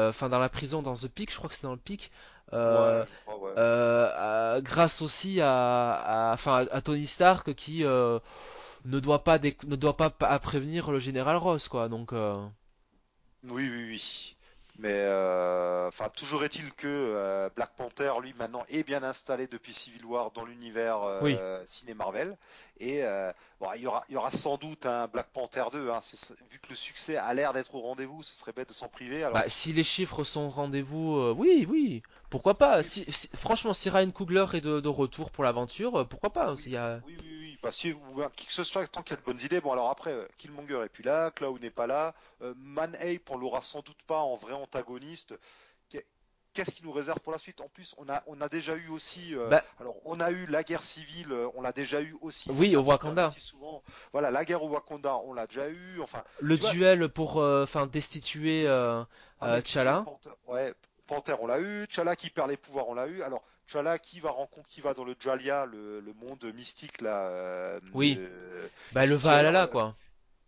enfin, 0.10 0.30
dans 0.30 0.40
la 0.40 0.50
prison, 0.50 0.82
dans 0.82 0.96
The 0.96 1.08
Peak, 1.08 1.32
je 1.32 1.38
crois 1.38 1.50
que 1.50 1.56
c'est 1.56 1.64
dans 1.68 1.74
le 1.74 1.78
Peak. 1.80 2.12
Euh, 2.54 3.06
Ouais, 3.06 3.06
crois, 3.26 3.38
à- 4.58 4.62
grâce 4.62 5.02
aussi 5.02 5.42
à, 5.42 6.32
à, 6.32 6.34
enfin, 6.34 6.66
à 6.72 6.82
Tony 6.82 7.08
Stark 7.08 7.54
qui 7.56 7.84
euh, 7.86 8.20
ne 8.85 8.99
doit 8.99 9.23
pas 9.23 9.39
dé- 9.39 9.57
ne 9.65 9.76
doit 9.76 9.97
pas 9.97 10.10
pa- 10.10 10.27
à 10.30 10.39
prévenir 10.39 10.91
le 10.91 10.99
général 10.99 11.38
Ross 11.38 11.68
quoi 11.68 11.89
donc 11.89 12.14
euh, 12.14 12.45
Oui, 13.43 13.69
oui, 13.69 13.85
oui. 13.89 14.35
Mais 14.77 14.93
euh, 14.93 15.88
enfin, 15.89 16.07
toujours 16.10 16.43
est-il 16.45 16.72
que 16.73 16.88
euh, 16.88 17.49
Black 17.56 17.76
Panther, 17.76 18.14
lui, 18.22 18.34
maintenant, 18.38 18.64
est 18.69 18.84
bien 18.84 19.03
installé 19.03 19.47
depuis 19.47 19.73
Civil 19.73 20.06
War 20.06 20.31
dans 20.31 20.45
l'univers 20.45 20.99
oui 21.19 21.43
ciné 21.65 21.93
Marvel. 21.93 22.38
Et 22.80 23.01
bon, 23.60 23.68
il 23.76 23.81
y 23.81 23.88
aura, 23.88 24.06
il 24.10 24.14
y 24.14 24.18
aura 24.18 24.31
sans 24.31 24.57
doute 24.57 24.85
un 24.85 25.07
Black 25.07 25.30
Panther 25.34 25.65
2. 25.72 25.89
Hein. 25.89 25.99
Vu 26.49 26.60
que 26.60 26.69
le 26.69 26.76
succès 26.76 27.18
a 27.18 27.34
l'air 27.34 27.51
d'être 27.53 27.76
au 27.76 27.81
rendez-vous, 27.81 28.23
ce 28.23 28.34
serait 28.35 28.53
bête 28.53 28.69
de 28.69 28.73
s'en 28.73 28.88
priver. 28.88 29.23
Alors, 29.23 29.38
bah 29.38 29.47
si 29.47 29.73
les 29.73 29.84
chiffres 29.84 30.23
sont 30.23 30.41
au 30.41 30.49
rendez-vous 30.49 31.34
oui 31.38 31.65
oui 31.69 32.01
pourquoi 32.30 32.57
pas? 32.57 32.84
Si, 32.84 33.06
si- 33.10 33.30
franchement 33.35 33.73
si 33.73 33.89
Ryan 33.89 34.11
Coogler 34.11 34.45
est 34.53 34.61
de, 34.61 34.80
de 34.80 34.88
retour 34.89 35.31
pour 35.31 35.43
l'aventure 35.43 36.07
pourquoi 36.10 36.31
pas? 36.34 36.56
Oui, 36.56 36.64
il 36.65 36.72
y 36.72 36.77
a 36.77 37.01
oui, 37.06 37.18
oui, 37.22 37.38
oui. 37.39 37.39
Bah, 37.61 37.72
si, 37.72 37.91
ou, 37.91 38.15
ben, 38.15 38.30
qui 38.36 38.45
que 38.48 38.53
ce 38.53 38.64
soit, 38.64 38.88
tant 38.88 39.02
qu'il 39.02 39.15
y 39.15 39.18
a 39.18 39.22
de 39.22 39.26
bonnes 39.26 39.41
idées. 39.41 39.60
Bon, 39.60 39.72
alors 39.73 39.90
après, 39.90 40.14
euh, 40.14 40.26
Killmonger 40.38 40.81
est 40.86 40.90
puis 40.90 41.03
là, 41.03 41.30
Cloud 41.31 41.61
n'est 41.61 41.69
pas 41.69 41.88
là. 41.88 42.14
Euh, 42.41 42.53
Man 42.57 42.95
Ape, 42.95 43.30
on 43.30 43.38
l'aura 43.38 43.61
sans 43.61 43.81
doute 43.81 44.02
pas 44.07 44.19
en 44.19 44.36
vrai 44.36 44.53
antagoniste. 44.53 45.34
Qu'est- 45.90 46.06
Qu'est-ce 46.53 46.72
qui 46.72 46.84
nous 46.84 46.91
réserve 46.91 47.19
pour 47.19 47.31
la 47.31 47.38
suite? 47.38 47.61
En 47.61 47.68
plus, 47.69 47.94
on 47.98 48.10
a, 48.10 48.23
on 48.27 48.41
a 48.41 48.49
déjà 48.49 48.76
eu 48.76 48.88
aussi. 48.90 49.36
euh, 49.36 49.49
bah 49.49 49.64
alors, 49.80 49.95
on 50.06 50.19
a 50.19 50.31
eu 50.31 50.45
la 50.48 50.64
guerre 50.64 50.84
civile, 50.84 51.31
euh, 51.31 51.48
on 51.53 51.61
l'a 51.61 51.72
déjà 51.72 52.02
eu 52.02 52.15
aussi. 52.22 52.49
oui 52.49 52.76
au 52.76 52.81
Wakanda 52.81 53.31
souvent. 53.40 53.84
Voilà, 54.14 54.31
la 54.31 54.44
guerre 54.45 54.64
au 54.64 54.69
Wakanda, 54.69 55.18
on 55.18 55.34
l'a 55.34 55.45
déjà 55.45 55.69
eu. 55.69 56.02
Enfin, 56.02 56.23
le 56.40 56.56
vois. 56.56 56.72
duel 56.72 57.07
pour 57.10 57.38
enfin 57.38 57.86
destituer 57.88 58.68
Ah, 59.41 59.61
T'Challa 59.61 60.02
Panther, 60.06 60.30
ouais, 60.48 60.73
Panther, 61.07 61.36
on 61.40 61.48
l'a 61.48 61.60
eu. 61.60 61.88
T'Challa 61.88 62.15
qui 62.15 62.30
perd 62.30 62.49
les 62.49 62.57
pouvoirs, 62.57 62.88
on 62.90 62.94
l'a 62.95 63.07
eu. 63.07 63.22
Alors, 63.22 63.44
T'Challa 63.70 64.00
qui 64.00 64.20
va 64.20 64.32
rencontrer, 64.32 64.70
qui 64.72 64.82
va 64.82 64.94
dans 64.96 65.04
le 65.04 65.16
Jalia, 65.20 65.66
le, 65.68 66.00
le 66.00 66.14
monde 66.14 66.44
mystique 66.56 67.02
là. 67.02 67.28
euh, 67.28 67.80
oui 67.94 68.16
de- 68.16 68.70
bah 68.94 69.06
le 69.06 69.14
Valhalla 69.16 69.64
euh, 69.64 69.68
quoi 69.68 69.96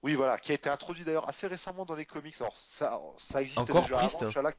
Oui, 0.02 0.16
voilà, 0.16 0.40
qui 0.40 0.52
a 0.52 0.56
été 0.56 0.70
introduit 0.70 1.04
d'ailleurs 1.04 1.30
assez 1.30 1.46
récemment 1.46 1.86
dans 1.86 1.94
les 1.96 2.06
comics. 2.06 2.36
Alors, 2.40 2.56
ça, 2.58 3.00
ça 3.18 3.42
existait 3.44 3.62
encore 3.62 3.84
déjà 3.84 3.98
Priest 3.98 4.16
avant, 4.24 4.32
T'Challa. 4.32 4.52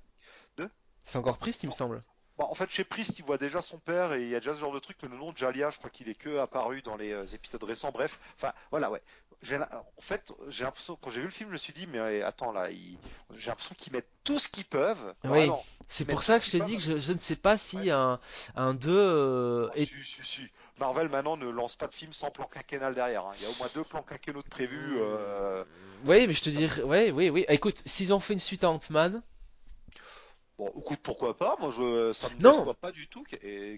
De 0.57 0.71
c'est 1.05 1.19
encore 1.19 1.39
Priest 1.39 1.65
il 1.65 1.67
me 1.67 1.73
semble 1.73 2.05
Bah, 2.43 2.49
en 2.51 2.55
fait, 2.57 2.69
chez 2.71 2.83
Priest, 2.83 3.19
il 3.21 3.25
voit 3.25 3.39
déjà 3.39 3.63
son 3.63 3.79
père 3.79 4.13
et 4.15 4.23
il 4.23 4.29
y 4.29 4.35
a 4.35 4.41
déjà 4.41 4.53
ce 4.55 4.59
genre 4.59 4.73
de 4.75 4.81
truc. 4.81 4.97
Mais 5.03 5.09
le 5.09 5.17
nom 5.17 5.31
de 5.31 5.37
Jalia, 5.39 5.71
je 5.71 5.79
crois 5.79 5.91
qu'il 5.91 6.09
est 6.09 6.15
que 6.15 6.39
apparu 6.39 6.83
dans 6.83 6.97
les 6.97 7.13
euh, 7.13 7.25
épisodes 7.27 7.63
récents. 7.63 7.93
Bref, 7.93 8.19
enfin, 8.37 8.53
voilà, 8.73 8.91
ouais. 8.91 9.01
La- 9.49 9.69
En 9.97 10.01
fait, 10.01 10.33
j'ai 10.49 10.65
l'impression, 10.65 10.97
quand 11.01 11.11
j'ai 11.11 11.21
vu 11.21 11.27
le 11.27 11.33
film, 11.33 11.51
je 11.51 11.53
me 11.55 11.59
suis 11.59 11.73
dit, 11.73 11.87
mais 11.87 11.99
euh, 11.99 12.27
attends, 12.27 12.51
là, 12.53 12.69
j'ai 12.71 13.47
l'impression 13.49 13.75
qu'ils 13.79 13.93
mettent 13.93 14.11
tout 14.25 14.39
ce 14.41 14.49
qu'ils 14.49 14.65
peuvent. 14.65 15.15
oui 15.25 15.51
c'est 15.89 16.05
pour 16.07 16.23
ça 16.23 16.41
que 16.41 16.47
je 16.47 16.51
dis 16.53 16.59
peuvent. 16.59 16.75
que 16.77 16.79
je, 16.83 16.99
je 16.99 17.13
ne 17.13 17.19
sais 17.19 17.37
pas 17.37 17.59
si 17.59 17.77
Ouais. 17.77 17.91
un, 17.91 18.19
un 18.57 18.75
2 18.75 18.91
euh, 18.91 19.69
Oh, 19.69 19.73
est 19.77 19.85
si, 19.85 20.05
si, 20.05 20.25
si. 20.25 20.49
Marvel 20.79 21.09
maintenant 21.09 21.37
ne 21.37 21.49
lance 21.49 21.77
pas 21.77 21.87
de 21.87 21.95
film 21.95 22.13
sans 22.13 22.31
plan 22.31 22.47
quinquennal 22.47 22.95
derrière. 22.95 23.27
hein. 23.27 23.33
Il 23.37 23.43
y 23.43 23.47
a 23.47 23.51
au 23.51 23.55
moins 23.55 23.69
deux 23.75 23.85
plans 23.85 24.03
quinquennaux 24.03 24.43
de 24.43 24.49
prévus. 24.49 24.97
euh, 24.99 25.65
Oui, 26.05 26.27
mais 26.27 26.33
je 26.35 26.43
te 26.43 26.51
dirais, 26.51 26.83
ouais, 26.83 27.11
oui, 27.11 27.31
oui. 27.31 27.45
Écoute, 27.49 27.83
s'ils 27.87 28.13
ont 28.13 28.21
fait 28.21 28.33
une 28.33 28.41
suite 28.41 28.65
à 28.65 28.71
Ant-Man, 28.71 29.23
Bon, 30.59 30.73
écoute, 30.77 31.01
pourquoi 31.03 31.37
pas 31.37 31.57
Moi, 31.61 31.71
je, 31.71 32.13
ça 32.15 32.29
me 32.31 32.35
non, 32.39 32.75
pas 32.75 32.93
du 32.93 33.07
tout. 33.09 33.25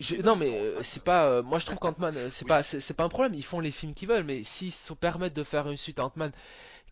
je- 0.00 0.16
une 0.16 0.22
non, 0.22 0.36
mais 0.36 0.58
euh, 0.58 0.82
c'est 0.82 1.02
pas, 1.04 1.26
euh, 1.26 1.42
moi 1.42 1.58
je 1.58 1.66
trouve 1.66 1.78
qu'Ant-Man, 1.78 2.16
euh, 2.16 2.30
c'est 2.30 2.44
Oui, 2.44 2.50
pas, 2.50 2.62
c'est 2.62 2.80
c'est 2.80 2.94
pas 2.94 3.04
un 3.04 3.08
problème. 3.08 3.34
Ils 3.34 3.44
font 3.44 3.60
les 3.60 3.70
films 3.70 3.94
qu'ils 3.94 4.08
veulent, 4.08 4.24
mais 4.24 4.42
s'ils 4.44 4.72
se 4.72 4.92
permettent 4.92 5.34
de 5.34 5.44
faire 5.44 5.68
une 5.68 5.76
suite 5.76 5.98
à 5.98 6.04
Ant-Man, 6.06 6.32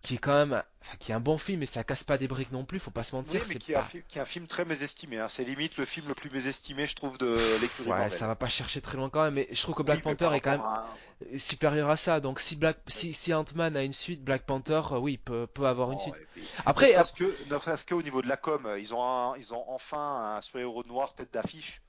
qui 0.03 0.15
est 0.15 0.19
quand 0.19 0.35
même, 0.35 0.63
enfin, 0.83 0.97
qui 0.99 1.13
est 1.13 1.15
un 1.15 1.21
bon 1.21 1.39
film, 1.39 1.63
et 1.63 1.67
ça 1.67 1.85
casse 1.85 2.05
pas 2.05 2.19
des 2.19 2.29
briques 2.29 2.53
non 2.53 2.65
plus, 2.65 2.79
faut 2.81 2.91
pas 2.91 3.05
se 3.05 3.15
oui, 3.15 3.17
mentir, 3.17 3.45
mais 3.47 3.57
qui 3.57 3.73
est, 3.73 3.77
un 3.77 3.83
pas, 3.83 3.91
qui 4.09 4.19
est 4.19 4.21
un 4.21 4.25
film 4.25 4.47
très 4.47 4.65
mésestimé. 4.65 5.19
hein. 5.19 5.29
C'est 5.29 5.45
limite 5.45 5.77
le 5.77 5.85
film 5.85 6.09
le 6.09 6.15
plus 6.15 6.31
mésestimé, 6.31 6.87
je 6.87 6.95
trouve, 6.97 7.19
de 7.19 7.57
l'écurie 7.57 7.91
ouais, 7.91 8.11
ça 8.11 8.27
va 8.27 8.35
pas 8.37 8.49
chercher 8.49 8.81
très 8.81 8.97
loin 8.97 9.11
quand 9.11 9.23
même. 9.25 9.35
Mais 9.35 9.49
je 9.51 9.61
trouve 9.63 9.75
que 9.75 9.83
Black 9.83 9.99
Oui, 9.99 10.03
mais 10.05 10.13
Panther 10.17 10.31
est 10.37 10.41
quand 10.41 10.51
même 10.53 10.61
à. 10.65 10.87
euh, 11.33 11.39
supérieur 11.39 11.91
à 11.91 11.97
ça. 11.97 12.21
Donc 12.21 12.41
si 12.41 12.57
Black, 12.57 12.79
si, 12.89 13.13
si 13.15 13.33
Ant-Man 13.35 13.77
a 13.77 13.83
une 13.85 13.93
suite, 13.93 14.23
Black 14.25 14.45
Panther, 14.45 14.83
euh, 14.93 14.99
oui, 14.99 15.19
peut, 15.19 15.47
peut 15.47 15.67
avoir 15.67 15.93
une 15.93 15.99
Non, 15.99 16.03
suite. 16.03 16.15
puis, 16.33 16.43
Après, 16.67 16.89
serait-ce 16.89 17.13
que, 17.13 17.89
qu'au 17.89 18.03
niveau 18.03 18.23
de 18.23 18.29
la 18.29 18.37
com, 18.37 18.69
ils 18.79 18.95
ont, 18.95 19.03
un- 19.05 19.37
ils 19.37 19.53
ont 19.55 19.65
enfin 19.71 20.37
un 20.37 20.41
super-héros 20.41 20.85
noir 20.85 21.15
tête 21.15 21.33
d'affiche. 21.33 21.81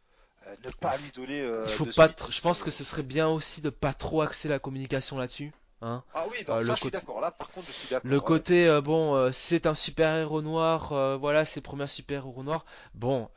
Euh, 0.47 0.55
ne 0.65 0.69
pas 0.71 0.97
lui 0.97 1.11
donner 1.11 1.41
euh, 1.41 1.65
il 1.65 1.71
faut 1.71 1.85
de 1.85 1.91
pas, 1.91 2.07
suite. 2.07 2.19
tr- 2.19 2.31
je 2.31 2.41
pense 2.41 2.63
que 2.63 2.71
ce 2.71 2.83
serait 2.83 3.03
bien 3.03 3.27
aussi 3.29 3.61
de 3.61 3.69
pas 3.69 3.93
trop 3.93 4.21
axer 4.21 4.47
la 4.47 4.59
communication 4.59 5.17
là-dessus. 5.17 5.51
Hein. 5.83 6.03
Ah 6.13 6.25
oui, 6.31 6.37
non, 6.47 6.55
Euh, 6.55 6.61
ça 6.61 6.65
le 6.67 6.71
je 6.71 6.75
suis 6.75 6.83
côté- 6.85 6.97
d'accord. 6.97 7.19
Là, 7.21 7.31
par 7.31 7.49
contre, 7.51 7.67
je 7.67 7.73
suis 7.73 7.89
d'accord. 7.89 8.09
Le 8.09 8.17
ouais. 8.17 8.23
côté, 8.23 8.67
euh, 8.67 8.81
bon, 8.81 9.15
euh, 9.15 9.31
c'est 9.31 9.65
un 9.67 9.75
super-héros 9.75 10.41
noir, 10.41 10.89
voilà, 11.19 11.45
c'est 11.45 11.59
le 11.59 11.63
premier 11.63 11.87
super-héros 11.87 12.43
noir. 12.43 12.65
Bon, 12.93 13.29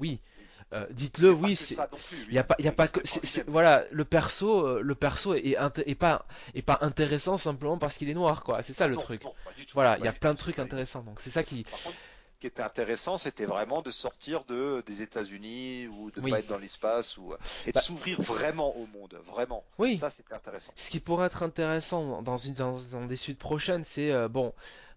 oui, 0.00 0.20
dites-le, 0.90 1.30
oui, 1.30 1.54
c'est, 1.54 1.76
il 2.28 2.34
y 2.34 2.38
a 2.38 2.44
pas, 2.44 2.56
il 2.58 2.64
y 2.64 2.68
a 2.68 2.72
pas 2.72 2.88
que, 2.88 3.00
voilà, 3.46 3.84
le 3.90 4.04
perso, 4.04 4.80
le 4.80 4.94
perso 4.94 5.34
est, 5.34 5.94
pas, 5.94 6.26
est 6.54 6.62
pas 6.62 6.78
intéressant 6.80 7.36
simplement 7.36 7.78
parce 7.78 7.96
qu'il 7.96 8.08
est 8.08 8.14
noir, 8.14 8.42
quoi. 8.42 8.62
C'est 8.62 8.72
ça 8.72 8.88
le 8.88 8.94
non, 8.96 9.00
truc. 9.02 9.22
non, 9.24 9.34
tout, 9.56 9.64
Voilà, 9.74 9.96
il 9.98 10.04
y 10.04 10.08
a 10.08 10.12
plein 10.12 10.32
de 10.32 10.38
trucs 10.38 10.58
intéressants. 10.58 11.02
Donc 11.02 11.20
c'est 11.20 11.30
ça 11.30 11.42
qui, 11.42 11.62
Par 11.64 11.82
contre, 11.82 11.96
ce 11.96 12.11
qui 12.42 12.48
était 12.48 12.62
intéressant, 12.62 13.18
c'était 13.18 13.44
vraiment 13.44 13.82
de 13.82 13.92
sortir 13.92 14.42
de 14.46 14.82
des 14.84 15.00
États-Unis 15.00 15.86
ou 15.86 16.10
de 16.10 16.20
Oui. 16.20 16.28
pas 16.32 16.40
être 16.40 16.48
dans 16.48 16.58
l'espace 16.58 17.16
ou 17.16 17.34
et 17.66 17.70
de 17.70 17.74
Bah- 17.74 17.80
s'ouvrir 17.80 18.20
vraiment 18.20 18.76
au 18.76 18.86
monde, 18.86 19.16
vraiment. 19.26 19.62
oui. 19.78 19.96
Ça, 19.96 20.10
c'était 20.10 20.34
intéressant. 20.34 20.72
Ce 20.74 20.90
qui 20.90 20.98
pourrait 20.98 21.26
être 21.28 21.44
intéressant 21.44 22.20
dans 22.20 22.36
une 22.36 22.54
dans, 22.54 22.80
dans 22.90 23.06
des 23.06 23.14
suites 23.14 23.38
prochaines, 23.38 23.84
c'est 23.84 24.10
euh, 24.10 24.26
bon, 24.26 24.52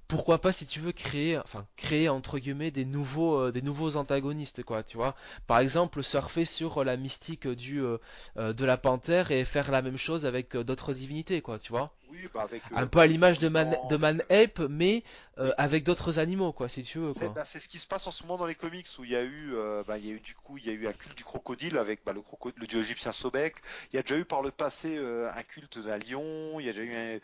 pourquoi 0.07 0.39
pas 0.39 0.51
si 0.51 0.65
tu 0.65 0.79
veux 0.79 0.91
créer, 0.91 1.37
enfin 1.39 1.65
créer 1.77 2.09
entre 2.09 2.39
guillemets 2.39 2.71
des 2.71 2.85
nouveaux 2.85 3.39
euh, 3.39 3.51
des 3.51 3.61
nouveaux 3.61 3.97
antagonistes 3.97 4.63
quoi, 4.63 4.83
tu 4.83 4.97
vois. 4.97 5.15
Par 5.47 5.59
exemple, 5.59 6.03
surfer 6.03 6.45
sur 6.45 6.79
euh, 6.79 6.83
la 6.83 6.97
mystique 6.97 7.47
du 7.47 7.81
euh, 7.81 7.97
de 8.37 8.65
la 8.65 8.77
panthère 8.77 9.31
et 9.31 9.45
faire 9.45 9.71
la 9.71 9.81
même 9.81 9.97
chose 9.97 10.25
avec 10.25 10.55
d'autres 10.55 10.93
divinités 10.93 11.41
quoi, 11.41 11.59
tu 11.59 11.71
vois. 11.71 11.91
Oui, 12.11 12.19
bah 12.33 12.43
avec 12.43 12.61
Un 12.73 12.87
peu 12.87 12.99
à 12.99 13.07
l'image 13.07 13.39
de 13.39 13.47
avec 13.47 13.53
Man, 13.53 13.69
dans- 13.71 13.87
de 13.89 13.97
Man 13.97 14.23
avec, 14.29 14.49
Ape, 14.59 14.59
mais 14.69 15.03
avec 15.57 15.83
d'autres 15.83 16.19
animaux 16.19 16.53
quoi, 16.53 16.69
si 16.69 16.83
tu 16.83 16.99
veux 16.99 17.13
C'est 17.13 17.33
bah, 17.33 17.43
c'est 17.43 17.59
ce 17.59 17.67
qui 17.67 17.79
se 17.79 17.87
passe 17.87 18.07
en 18.07 18.11
ce 18.11 18.23
moment 18.23 18.37
dans 18.37 18.45
les 18.45 18.55
comics 18.55 18.87
où 18.99 19.03
il 19.03 19.11
y 19.11 19.15
a 19.15 19.23
eu, 19.23 19.53
bah, 19.87 19.97
il 19.97 20.05
y 20.05 20.11
a 20.11 20.13
eu 20.13 20.19
du 20.19 20.33
coup, 20.35 20.57
il 20.57 20.65
y 20.65 20.69
a 20.69 20.73
eu 20.73 20.87
un 20.87 20.93
culte 20.93 21.17
du 21.17 21.23
crocodile 21.23 21.77
avec 21.77 22.05
bah, 22.05 22.13
le, 22.13 22.21
croco- 22.21 22.53
le 22.55 22.67
dieu 22.67 22.79
égyptien 22.79 23.11
Sobek. 23.11 23.55
Il 23.91 23.95
y 23.95 23.99
a 23.99 24.01
déjà 24.01 24.17
eu 24.17 24.25
par 24.25 24.41
le 24.41 24.51
passé 24.51 24.97
un 24.97 25.43
culte 25.43 25.79
d'un 25.79 25.97
lion. 25.97 26.59
Il 26.59 26.65
y 26.65 26.69
a 26.69 26.73
déjà 26.73 26.83
eu 26.83 26.95
un- 26.95 27.19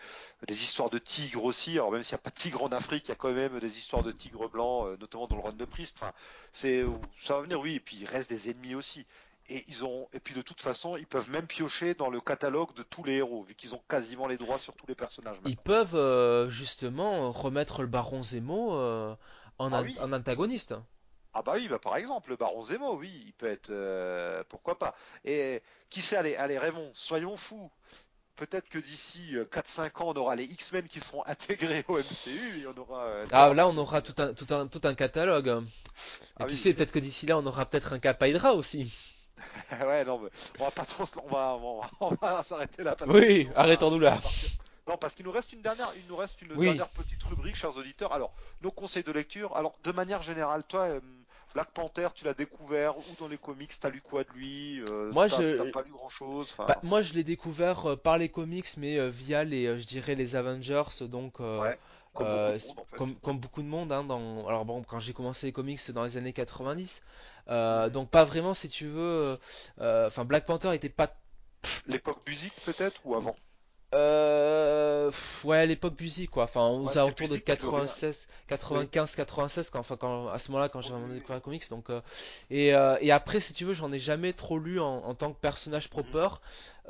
des 0.48 0.64
histoires 0.64 0.90
de 0.90 0.98
tigres 0.98 1.44
aussi. 1.44 1.74
Alors 1.74 1.92
même 1.92 2.04
s'il 2.04 2.16
n'y 2.16 2.20
a 2.20 2.24
pas 2.24 2.30
de 2.32 2.36
tigre 2.36 2.64
en 2.64 2.71
Afrique, 2.72 3.08
il 3.08 3.10
y 3.10 3.12
a 3.14 3.16
quand 3.16 3.32
même 3.32 3.60
des 3.60 3.78
histoires 3.78 4.04
de 4.04 4.12
tigres 4.12 4.50
blancs, 4.50 4.88
euh, 4.88 4.98
notamment 5.00 5.28
dans 5.28 5.36
le 5.38 5.42
run 5.44 5.54
de 5.54 5.66
Priest. 5.66 5.98
Enfin, 6.02 6.14
c'est 6.54 6.84
ça 7.18 7.36
va 7.36 7.42
venir, 7.44 7.60
oui. 7.60 7.76
Et 7.76 7.80
puis 7.80 7.98
il 7.98 8.06
reste 8.06 8.30
des 8.30 8.50
ennemis 8.50 8.76
aussi. 8.76 9.06
Et 9.50 9.66
ils 9.68 9.84
ont, 9.84 10.08
et 10.14 10.20
puis 10.20 10.34
de 10.34 10.42
toute 10.42 10.62
façon, 10.62 10.96
ils 10.98 11.08
peuvent 11.08 11.30
même 11.30 11.48
piocher 11.48 11.94
dans 11.94 12.10
le 12.10 12.22
catalogue 12.22 12.74
de 12.74 12.84
tous 12.84 13.04
les 13.04 13.16
héros, 13.16 13.44
vu 13.44 13.56
qu'ils 13.56 13.76
ont 13.76 13.82
quasiment 13.90 14.28
les 14.28 14.38
droits 14.38 14.60
sur 14.60 14.74
tous 14.76 14.86
les 14.88 14.96
personnages. 14.96 15.38
Ils 15.46 15.58
peuvent 15.58 15.96
euh, 15.96 16.50
justement 16.50 17.32
remettre 17.32 17.82
le 17.82 17.88
baron 17.88 18.24
Zemo 18.24 18.74
euh, 18.76 19.16
en, 19.58 19.74
Ah 19.74 19.82
an- 19.82 19.84
oui. 19.84 19.98
en 20.00 20.14
antagoniste. 20.14 20.74
Ah 21.34 21.42
bah 21.42 21.54
oui, 21.56 21.68
bah 21.70 21.80
par 21.80 21.96
exemple, 21.96 22.30
le 22.30 22.36
baron 22.36 22.62
Zemo, 22.64 22.96
oui, 22.98 23.24
il 23.26 23.34
peut 23.34 23.46
être... 23.48 23.70
euh, 23.70 24.44
pourquoi 24.50 24.78
pas. 24.78 24.96
Et 25.24 25.62
qui 25.90 26.02
sait, 26.02 26.18
allez, 26.18 26.36
allez, 26.36 26.58
Raymond, 26.58 26.92
soyons 26.94 27.38
fous. 27.38 27.72
Peut-être 28.36 28.70
que 28.70 28.80
d'ici 28.80 29.36
euh, 29.36 29.46
4-5 29.46 30.02
ans, 30.04 30.08
on 30.10 30.14
aura 30.14 30.36
les 30.36 30.46
X-Men 30.46 30.88
qui 30.88 31.00
seront 31.00 31.24
intégrés 31.26 31.84
au 31.88 31.98
MCU 31.98 32.62
et 32.62 32.68
on 32.68 32.78
aura. 32.80 33.04
euh, 33.06 33.26
Ah, 33.32 33.54
là, 33.54 33.68
on 33.68 33.78
aura 33.78 34.02
tout 34.02 34.16
un, 34.22 34.34
tout 34.34 34.52
un, 34.54 34.68
tout 34.68 34.82
un 34.84 34.96
catalogue. 34.96 35.48
Et 35.48 35.64
Ah 36.40 36.46
oui. 36.46 36.58
sait, 36.58 36.74
peut-être 36.74 36.92
que 36.92 37.00
d'ici 37.00 37.26
là, 37.26 37.38
on 37.38 37.46
aura 37.46 37.66
peut-être 37.66 37.94
un 37.94 38.00
Cap 38.00 38.22
Hydra 38.22 38.54
aussi. 38.54 38.94
ouais, 39.72 40.06
non, 40.06 40.20
mais 40.20 40.30
on 40.60 40.66
va 40.66 40.72
pas 40.72 40.86
trop, 40.86 41.06
on 41.24 41.28
va, 41.30 41.56
on 41.62 41.80
va, 41.82 41.90
on 42.00 42.16
va 42.16 42.44
s'arrêter 42.44 42.84
là. 42.84 42.96
Oui, 43.08 43.50
arrêtons-nous 43.56 44.00
là. 44.00 44.20
Non, 44.88 44.98
parce 44.98 45.14
qu'il 45.14 45.26
nous 45.26 45.32
reste 45.32 45.54
une 45.54 45.62
dernière, 45.62 45.92
il 45.96 46.06
nous 46.08 46.16
reste 46.16 46.42
une 46.42 46.54
Oui. 46.54 46.66
dernière 46.68 46.90
petite 46.90 47.22
rubrique, 47.24 47.56
chers 47.56 47.76
auditeurs. 47.78 48.14
Alors, 48.14 48.34
nos 48.62 48.72
conseils 48.72 49.04
de 49.04 49.12
lecture. 49.12 49.56
Alors, 49.56 49.74
de 49.84 49.92
manière 49.92 50.22
générale, 50.22 50.64
toi, 50.64 50.82
euh, 50.86 51.00
Black 51.54 51.72
Panther, 51.72 52.10
tu 52.16 52.26
l'as 52.26 52.34
découvert 52.34 52.98
ou 52.98 53.04
dans 53.20 53.28
les 53.28 53.38
comics, 53.38 53.78
t'as 53.80 53.90
lu 53.90 54.02
quoi 54.02 54.24
de 54.24 54.32
lui? 54.32 54.80
Euh, 54.82 55.12
Moi, 55.14 55.28
je- 55.28 55.58
t'as 55.58 55.66
pas 55.66 55.82
lu 55.82 55.92
grand 55.92 56.10
chose. 56.10 56.54
Bah, 56.68 56.78
moi, 56.84 57.02
je 57.02 57.14
l'ai 57.14 57.24
découvert 57.24 57.86
euh, 57.92 57.96
par 57.96 58.18
les 58.18 58.30
comics, 58.30 58.68
mais 58.78 58.98
euh, 58.98 59.10
via 59.10 59.44
les, 59.44 59.78
je 59.80 59.86
dirais, 59.86 60.16
les 60.16 60.36
Avengers, 60.36 60.84
donc. 61.02 61.40
Ouais, 61.40 61.78
comme 62.14 62.28
beaucoup 62.28 62.52
de 62.52 62.68
monde, 62.68 62.80
en 62.80 62.86
fait. 62.86 62.98
comme, 62.98 63.16
comme 63.16 63.40
beaucoup 63.40 63.62
de 63.62 63.68
monde, 63.68 63.92
hein, 63.92 64.04
dans... 64.04 64.48
alors 64.48 64.66
bon, 64.66 64.84
quand 64.84 65.00
j'ai 65.00 65.14
commencé 65.14 65.48
les 65.48 65.54
comics 65.54 65.80
c'est 65.80 65.94
dans 65.94 66.04
les 66.04 66.18
années 66.18 66.34
90, 66.34 67.02
euh, 67.50 67.90
donc 67.90 68.10
pas 68.10 68.26
vraiment 68.26 68.54
si 68.54 68.70
tu 68.70 68.88
veux, 68.88 69.38
enfin 69.80 70.26
Black 70.26 70.46
Panther 70.46 70.74
était 70.76 70.90
pas, 70.90 71.16
L'époque 71.86 72.28
musique 72.28 72.56
peut-être 72.66 73.06
ou 73.06 73.14
avant? 73.14 73.36
Euh, 73.94 75.12
ouais 75.44 75.68
l'époque 75.68 75.96
Buzy 75.96 76.28
quoi, 76.28 76.46
enfin 76.46 76.68
aux 76.70 76.88
Ouais, 76.88 76.98
alentours 76.98 77.28
de 77.28 77.36
Buzy 77.36 77.42
qui 77.44 77.58
l'aurait- 77.58 77.84
96, 77.88 78.28
95, 78.48 79.16
96 79.16 79.70
quand, 79.70 79.80
enfin 79.80 79.98
quand 79.98 80.30
à 80.30 80.40
ce 80.40 80.50
moment-là 80.52 80.70
quand 80.70 80.82
j'ai 80.82 80.92
vraiment 80.94 81.08
découvert 81.10 81.36
les 81.38 81.42
comics, 81.42 81.70
donc 81.70 81.90
euh, 81.90 82.02
et, 82.50 82.74
euh, 82.74 82.98
et 83.02 83.12
après 83.12 83.42
si 83.42 83.54
tu 83.54 83.66
veux 83.66 83.74
j'en 83.74 83.92
ai 83.92 84.00
jamais 84.00 84.34
trop 84.34 84.60
lu 84.60 84.80
en, 84.80 84.86
en 85.06 85.14
tant 85.16 85.34
que 85.34 85.40
personnage 85.40 85.90
proper, 85.90 86.28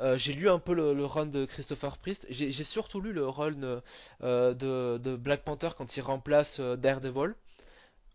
Euh, 0.00 0.16
j'ai 0.16 0.32
lu 0.32 0.48
un 0.48 0.58
peu 0.58 0.74
le, 0.74 0.94
le 0.94 1.04
run 1.04 1.26
de 1.26 1.44
Christopher 1.44 1.98
Priest, 1.98 2.26
j'ai 2.30 2.64
surtout 2.64 3.00
lu 3.00 3.12
le 3.12 3.28
run 3.28 3.82
euh, 4.22 4.54
de, 4.54 4.98
de 4.98 5.16
Black 5.16 5.42
Panther 5.42 5.70
quand 5.76 5.96
il 5.96 6.00
remplace 6.02 6.60
Daredevil. 6.60 7.34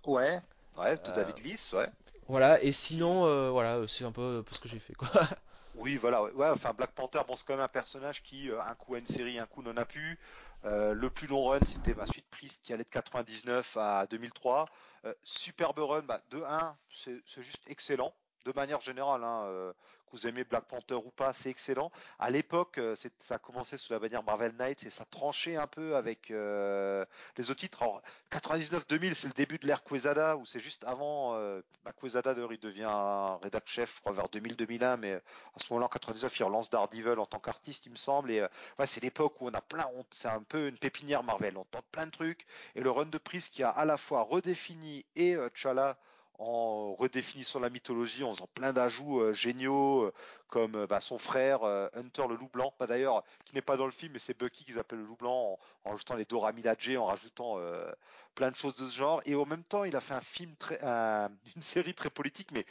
Ouais, 0.08 0.42
ouais, 0.76 0.98
de 0.98 1.12
David 1.12 1.38
Lees, 1.44 1.74
ouais. 1.74 1.88
Voilà, 2.28 2.62
et 2.64 2.72
sinon, 2.72 3.26
euh, 3.26 3.50
voilà, 3.50 3.82
c'est 3.88 4.04
un 4.06 4.12
peu, 4.12 4.40
un 4.40 4.44
peu 4.44 4.54
ce 4.56 4.60
que 4.60 4.68
j'ai 4.70 4.80
fait, 4.80 4.94
quoi. 4.94 5.10
Oui, 5.78 5.96
voilà, 5.98 6.24
ouais, 6.24 6.54
Black 6.76 6.92
Panther, 6.94 7.22
bon, 7.28 7.36
c'est 7.36 7.46
quand 7.46 7.54
même 7.54 7.64
un 7.64 7.68
personnage 7.68 8.24
qui, 8.24 8.50
euh, 8.50 8.60
un 8.62 8.74
coup 8.76 8.96
a 8.96 9.00
une 9.00 9.06
série, 9.06 9.38
un 9.40 9.46
coup 9.46 9.62
n'en 9.62 9.78
a 9.78 9.86
plus. 9.86 10.18
Euh, 10.66 10.94
le 10.94 11.10
plus 11.12 11.28
long 11.28 11.46
run, 11.46 11.60
c'était 11.66 11.94
ma 11.94 12.08
suite 12.08 12.26
Priest 12.32 12.62
qui 12.64 12.74
allait 12.74 12.84
de 12.84 12.90
99 12.90 13.78
à 13.78 14.08
2003. 14.08 14.66
Euh, 15.06 15.14
superbe 15.24 15.78
run, 15.80 16.02
bah, 16.02 16.20
de 16.32 16.42
1, 16.42 16.76
c'est 16.92 17.22
juste 17.42 17.62
excellent. 17.68 18.14
De 18.46 18.52
manière 18.54 18.82
générale, 18.82 19.24
hein, 19.24 19.74
que 20.08 20.18
vous 20.18 20.28
aimez 20.28 20.44
Black 20.44 20.66
Panther 20.66 20.96
ou 20.96 21.12
pas, 21.12 21.34
c'est 21.34 21.50
excellent. 21.50 21.92
À 22.20 22.30
l'époque, 22.30 22.78
euh, 22.78 22.96
ça 22.96 23.36
a 23.36 23.38
commencé 23.38 23.78
sous 23.78 23.94
la 23.94 24.00
bannière 24.00 24.24
Marvel 24.24 24.54
Knights 24.54 24.84
et 24.86 24.90
ça 24.90 25.06
tranchait 25.06 25.56
un 25.56 25.68
peu 25.68 25.96
avec 25.96 26.32
euh, 26.32 27.06
les 27.38 27.52
autres 27.52 27.60
titres. 27.60 27.82
Alors, 27.82 28.02
99-2000, 28.32 29.14
c'est 29.14 29.28
le 29.28 29.34
début 29.34 29.58
de 29.58 29.68
l'ère 29.68 29.84
Quesada, 29.84 30.38
où 30.38 30.46
c'est 30.46 30.60
juste 30.60 30.84
avant. 30.86 31.36
Euh, 31.36 31.62
bah, 31.84 31.94
Quesada, 32.00 32.34
d'ailleurs, 32.34 32.54
il 32.54 32.60
devient 32.60 32.88
un 32.90 33.38
rédac 33.38 33.68
chef, 33.68 34.02
vers 34.06 34.26
2000-2001, 34.26 34.98
mais 34.98 35.14
à 35.14 35.22
ce 35.58 35.66
moment-là, 35.72 35.88
en 35.88 35.90
99, 35.90 36.40
il 36.40 36.44
relance 36.44 36.70
Daredevil 36.70 37.20
en 37.20 37.26
tant 37.26 37.40
qu'artiste, 37.40 37.86
il 37.86 37.92
me 37.92 37.98
semble. 37.98 38.32
Et 38.32 38.46
c'est 38.86 39.04
l'époque 39.04 39.42
où 39.42 39.48
on 39.48 39.54
a 39.54 39.62
plein, 39.62 39.86
c'est 40.12 40.28
un 40.28 40.44
peu 40.44 40.68
une 40.68 40.78
pépinière 40.78 41.24
Marvel. 41.24 41.58
On 41.58 41.66
tente 41.66 41.86
plein 41.92 42.06
de 42.06 42.12
trucs. 42.12 42.46
Et 42.76 42.82
le 42.82 42.90
run 42.90 43.06
de 43.06 43.18
prise 43.18 43.50
qui 43.50 43.64
a 43.64 43.70
à 43.70 43.86
la 43.86 43.98
fois 43.98 44.22
redéfini 44.24 45.06
et 45.16 45.36
T'Challa 45.36 45.98
en 46.38 46.94
redéfinissant 46.96 47.60
la 47.60 47.70
mythologie, 47.70 48.24
en 48.24 48.34
faisant 48.34 48.48
plein 48.54 48.74
d'ajouts 48.74 49.22
euh, 49.22 49.34
géniaux, 49.34 50.04
euh, 50.04 50.14
comme 50.50 50.76
euh, 50.76 50.88
bah, 50.88 51.02
son 51.02 51.18
frère 51.18 51.64
euh, 51.64 51.88
Hunter 51.96 52.24
le 52.30 52.36
loup 52.36 52.50
blanc, 52.54 52.74
d'ailleurs, 52.88 53.24
qui 53.46 53.56
n'est 53.56 53.62
pas 53.62 53.78
dans 53.78 53.86
le 53.86 53.92
film, 53.92 54.14
mais 54.14 54.20
c'est 54.20 54.38
Bucky 54.38 54.64
qu'ils 54.64 54.80
appellent 54.80 55.00
le 55.00 55.06
loup 55.06 55.16
blanc, 55.18 55.58
en, 55.86 55.92
en 55.96 56.16
les 56.16 56.26
Dora 56.26 56.52
Milaje, 56.54 56.96
en 56.98 57.06
rajoutant 57.06 57.56
euh, 57.58 57.92
plein 58.36 58.52
de 58.52 58.56
choses 58.56 58.76
de 58.76 58.88
ce 58.88 58.96
genre. 58.96 59.22
Et 59.26 59.36
en 59.36 59.46
même 59.46 59.64
temps, 59.64 59.84
il 59.84 59.96
a 59.96 60.02
fait 60.02 60.14
un 60.14 60.22
film 60.22 60.56
très, 60.58 60.78
un- 60.84 61.30
une 61.56 61.62
série 61.62 61.94
très 61.94 62.10
politique, 62.10 62.52
mais 62.52 62.66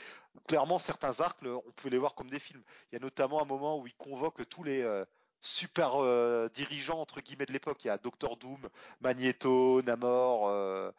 clairement, 0.48 0.78
certains 0.78 1.20
arcs, 1.20 1.38
on 1.44 1.72
pouvait 1.72 1.90
les 1.90 1.98
voir 1.98 2.14
comme 2.14 2.30
des 2.30 2.38
films. 2.38 2.62
Il 2.92 2.94
y 2.94 2.98
a 2.98 3.00
notamment 3.00 3.42
un 3.42 3.44
moment 3.46 3.78
où 3.78 3.86
il 3.86 3.94
convoque 3.94 4.46
tous 4.48 4.62
les 4.64 4.82
euh, 4.82 5.04
super 5.40 6.02
euh, 6.02 6.48
dirigeants 6.54 7.00
entre 7.00 7.20
guillemets 7.20 7.46
de 7.46 7.52
l'époque. 7.52 7.84
Il 7.84 7.88
y 7.88 7.90
a 7.90 7.98
Doctor 7.98 8.36
Doom, 8.36 8.68
Magneto, 9.00 9.82
Namor, 9.82 10.48
euh, 10.48 10.90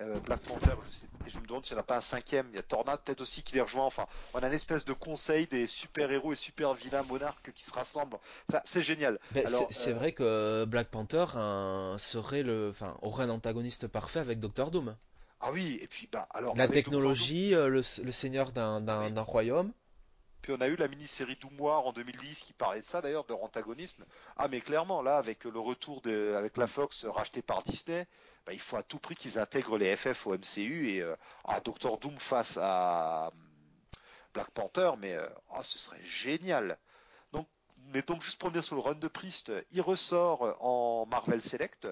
euh, 0.00 0.20
Black 0.20 0.42
Panther. 0.42 0.74
Je, 1.24 1.30
je 1.30 1.38
me 1.38 1.46
demande 1.46 1.64
s'il 1.64 1.74
n'y 1.76 1.80
en 1.80 1.82
a 1.82 1.86
pas 1.86 1.96
un 1.96 2.00
cinquième. 2.00 2.48
Il 2.50 2.56
y 2.56 2.58
a 2.58 2.62
Tornade 2.62 3.00
peut-être 3.04 3.20
aussi 3.20 3.42
qui 3.42 3.54
les 3.54 3.60
rejoint. 3.60 3.84
Enfin, 3.84 4.06
on 4.32 4.40
a 4.40 4.46
une 4.46 4.52
espèce 4.52 4.84
de 4.84 4.92
conseil 4.92 5.46
des 5.46 5.66
super 5.66 6.10
héros 6.10 6.32
et 6.32 6.36
super 6.36 6.74
vilains 6.74 7.02
monarques 7.02 7.52
qui 7.52 7.64
se 7.64 7.72
rassemblent. 7.72 8.18
Enfin, 8.48 8.60
c'est 8.64 8.82
génial. 8.82 9.18
C'est 9.70 9.90
euh, 9.90 9.94
vrai 9.94 10.12
que 10.12 10.64
Black 10.64 10.88
Panther 10.88 11.26
serait 11.98 12.42
le, 12.42 12.70
enfin, 12.70 12.96
aurait 13.02 13.24
un 13.24 13.30
antagoniste 13.30 13.86
parfait 13.86 14.20
avec 14.20 14.40
Doctor 14.40 14.70
Doom. 14.70 14.96
Ah 15.40 15.52
oui, 15.52 15.78
et 15.80 15.86
puis 15.88 16.08
bah 16.10 16.26
alors 16.30 16.56
La 16.56 16.66
Doom, 16.66 16.74
technologie, 16.74 17.54
euh, 17.54 17.68
le, 17.68 17.82
le 18.04 18.12
seigneur 18.12 18.52
d'un 18.52 18.80
Oui. 19.00 19.12
royaume. 19.18 19.72
Puis 20.42 20.52
on 20.52 20.60
a 20.60 20.68
eu 20.68 20.76
la 20.76 20.88
mini-série 20.88 21.36
Doomoir 21.36 21.86
en 21.86 21.92
2010 21.92 22.40
qui 22.40 22.52
parlait 22.52 22.80
de 22.80 22.84
ça 22.86 23.00
d'ailleurs, 23.00 23.24
de 23.24 23.32
antagonisme. 23.32 24.04
Ah 24.36 24.48
mais 24.48 24.60
clairement 24.60 25.02
là 25.02 25.16
avec 25.16 25.44
le 25.44 25.58
retour 25.58 26.02
de, 26.02 26.34
avec 26.34 26.56
la 26.56 26.66
Fox 26.66 27.04
rachetée 27.06 27.42
par 27.42 27.62
Disney, 27.62 28.06
bah, 28.46 28.52
il 28.52 28.60
faut 28.60 28.76
à 28.76 28.82
tout 28.82 28.98
prix 28.98 29.14
qu'ils 29.14 29.38
intègrent 29.38 29.78
les 29.78 29.96
FF 29.96 30.26
au 30.26 30.34
MCU 30.36 30.90
et 30.90 31.00
euh, 31.02 31.16
ah, 31.44 31.60
Doctor 31.60 31.98
Doom 31.98 32.18
face 32.18 32.58
à 32.60 33.30
hum, 33.32 33.40
Black 34.34 34.50
Panther, 34.50 34.92
mais 34.98 35.14
euh, 35.14 35.28
ah, 35.50 35.62
ce 35.62 35.78
serait 35.78 36.02
génial. 36.04 36.78
Donc, 37.32 37.48
mais 37.92 38.02
donc 38.02 38.22
juste 38.22 38.38
pour 38.38 38.48
revenir 38.48 38.64
sur 38.64 38.74
le 38.74 38.82
run 38.82 38.94
de 38.94 39.08
Priest, 39.08 39.52
il 39.70 39.80
ressort 39.80 40.56
en 40.60 41.06
Marvel 41.06 41.40
Select. 41.40 41.88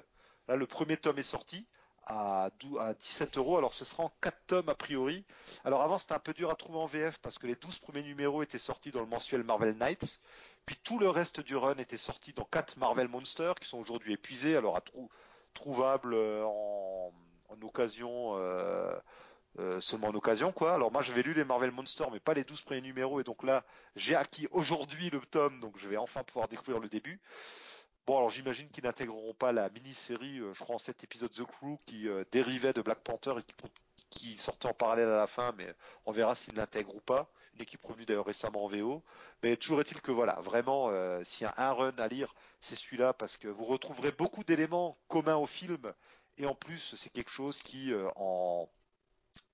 Là 0.49 0.57
le 0.57 0.67
premier 0.67 0.97
tome 0.97 1.19
est 1.19 1.23
sorti 1.23 1.67
à, 2.05 2.51
12 2.61 2.79
à 2.81 2.95
17 2.95 3.39
euros, 3.39 3.59
alors 3.59 3.73
ce 3.73 3.85
sera 3.85 4.05
en 4.05 4.13
4 4.21 4.37
tomes 4.47 4.69
a 4.69 4.75
priori. 4.75 5.25
Alors 5.65 5.83
avant 5.83 5.99
c'était 5.99 6.15
un 6.15 6.19
peu 6.19 6.35
dur 6.35 6.51
à 6.51 6.57
trouver 6.57 6.79
en 6.79 6.87
VF 6.87 7.19
parce 7.19 7.39
que 7.39 7.47
les 7.47 7.55
12 7.55 7.79
premiers 7.79 8.03
numéros 8.03 8.43
étaient 8.43 8.59
sortis 8.59 8.91
dans 8.91 9.01
le 9.01 9.07
mensuel 9.07 9.45
Marvel 9.45 9.77
Knights, 9.77 10.21
puis 10.67 10.77
tout 10.83 10.99
le 10.99 11.09
reste 11.09 11.41
du 11.41 11.57
run 11.57 11.77
était 11.79 11.97
sorti 11.97 12.33
dans 12.33 12.45
4 12.45 12.77
Marvel 12.77 13.09
Monsters 13.09 13.55
qui 13.55 13.69
sont 13.69 13.79
aujourd'hui 13.79 14.13
épuisés, 14.13 14.57
alors 14.57 14.77
à 14.77 14.81
trou 14.81 15.09
trouvables 15.53 16.15
euh, 16.15 16.45
en, 16.45 17.13
occasion, 17.63 18.37
euh, 18.37 18.93
euh, 19.59 19.81
seulement 19.81 20.09
en 20.09 20.15
occasion 20.15 20.53
quoi. 20.53 20.75
Alors 20.75 20.91
moi 20.91 21.03
j'avais 21.03 21.23
lu 21.23 21.35
les 21.35 21.45
Marvel 21.45 21.71
Monsters 21.71 22.11
mais 22.11 22.21
pas 22.21 22.35
les 22.35 22.45
12 22.45 22.63
premiers 22.63 22.81
numéros 22.81 23.21
et 23.21 23.25
donc 23.25 23.45
là 23.45 23.65
j'ai 23.95 24.17
acquis 24.17 24.49
aujourd'hui 24.51 25.11
le 25.11 25.21
tome 25.21 25.61
donc 25.61 25.79
je 25.79 25.87
vais 25.87 25.97
enfin 25.97 26.23
pouvoir 26.25 26.49
découvrir 26.49 26.81
le 26.81 26.89
début. 26.89 27.21
Bon, 28.05 28.17
alors 28.17 28.31
j'imagine 28.31 28.69
qu'ils 28.69 28.83
n'intégreront 28.83 29.35
pas 29.35 29.53
la 29.53 29.71
mini-série, 29.71 30.39
je 30.39 30.59
crois 30.59 30.75
en 30.75 30.79
7 30.79 31.05
épisodes 31.05 31.31
The 31.31 31.45
Crew, 31.45 31.79
qui 31.87 32.09
dérivait 32.33 32.73
de 32.73 32.83
Black 32.83 32.99
Panther 32.99 33.35
et 33.39 33.43
qui, 33.45 33.55
qui 34.11 34.39
sortait 34.39 34.67
en 34.67 34.75
parallèle 34.75 35.07
à 35.07 35.19
la 35.19 35.29
fin, 35.29 35.53
mais 35.57 35.73
on 36.05 36.11
verra 36.11 36.35
s'ils 36.35 36.57
l'intègrent 36.57 36.97
ou 36.97 37.01
pas. 37.01 37.31
Une 37.55 37.63
équipe 37.63 37.85
revenue 37.85 38.07
d'ailleurs 38.07 38.27
récemment 38.27 38.65
en 38.65 38.69
VO. 38.69 39.03
Mais 39.43 39.57
toujours 39.57 39.81
est-il 39.81 40.01
que 40.01 40.13
voilà, 40.13 40.41
vraiment, 40.41 40.89
euh, 40.91 41.23
s'il 41.25 41.45
y 41.45 41.51
a 41.51 41.55
un 41.57 41.73
run 41.73 41.95
à 41.99 42.09
lire, 42.09 42.35
c'est 42.61 42.77
celui-là, 42.77 43.13
parce 43.13 43.37
que 43.37 43.49
vous 43.49 43.65
retrouverez 43.65 44.13
beaucoup 44.13 44.45
d'éléments 44.45 44.97
communs 45.09 45.37
au 45.37 45.47
film, 45.47 45.93
et 46.39 46.47
en 46.47 46.55
plus, 46.55 46.95
c'est 46.97 47.11
quelque 47.11 47.31
chose 47.31 47.59
qui, 47.59 47.93
euh, 47.93 48.09
en... 48.17 48.69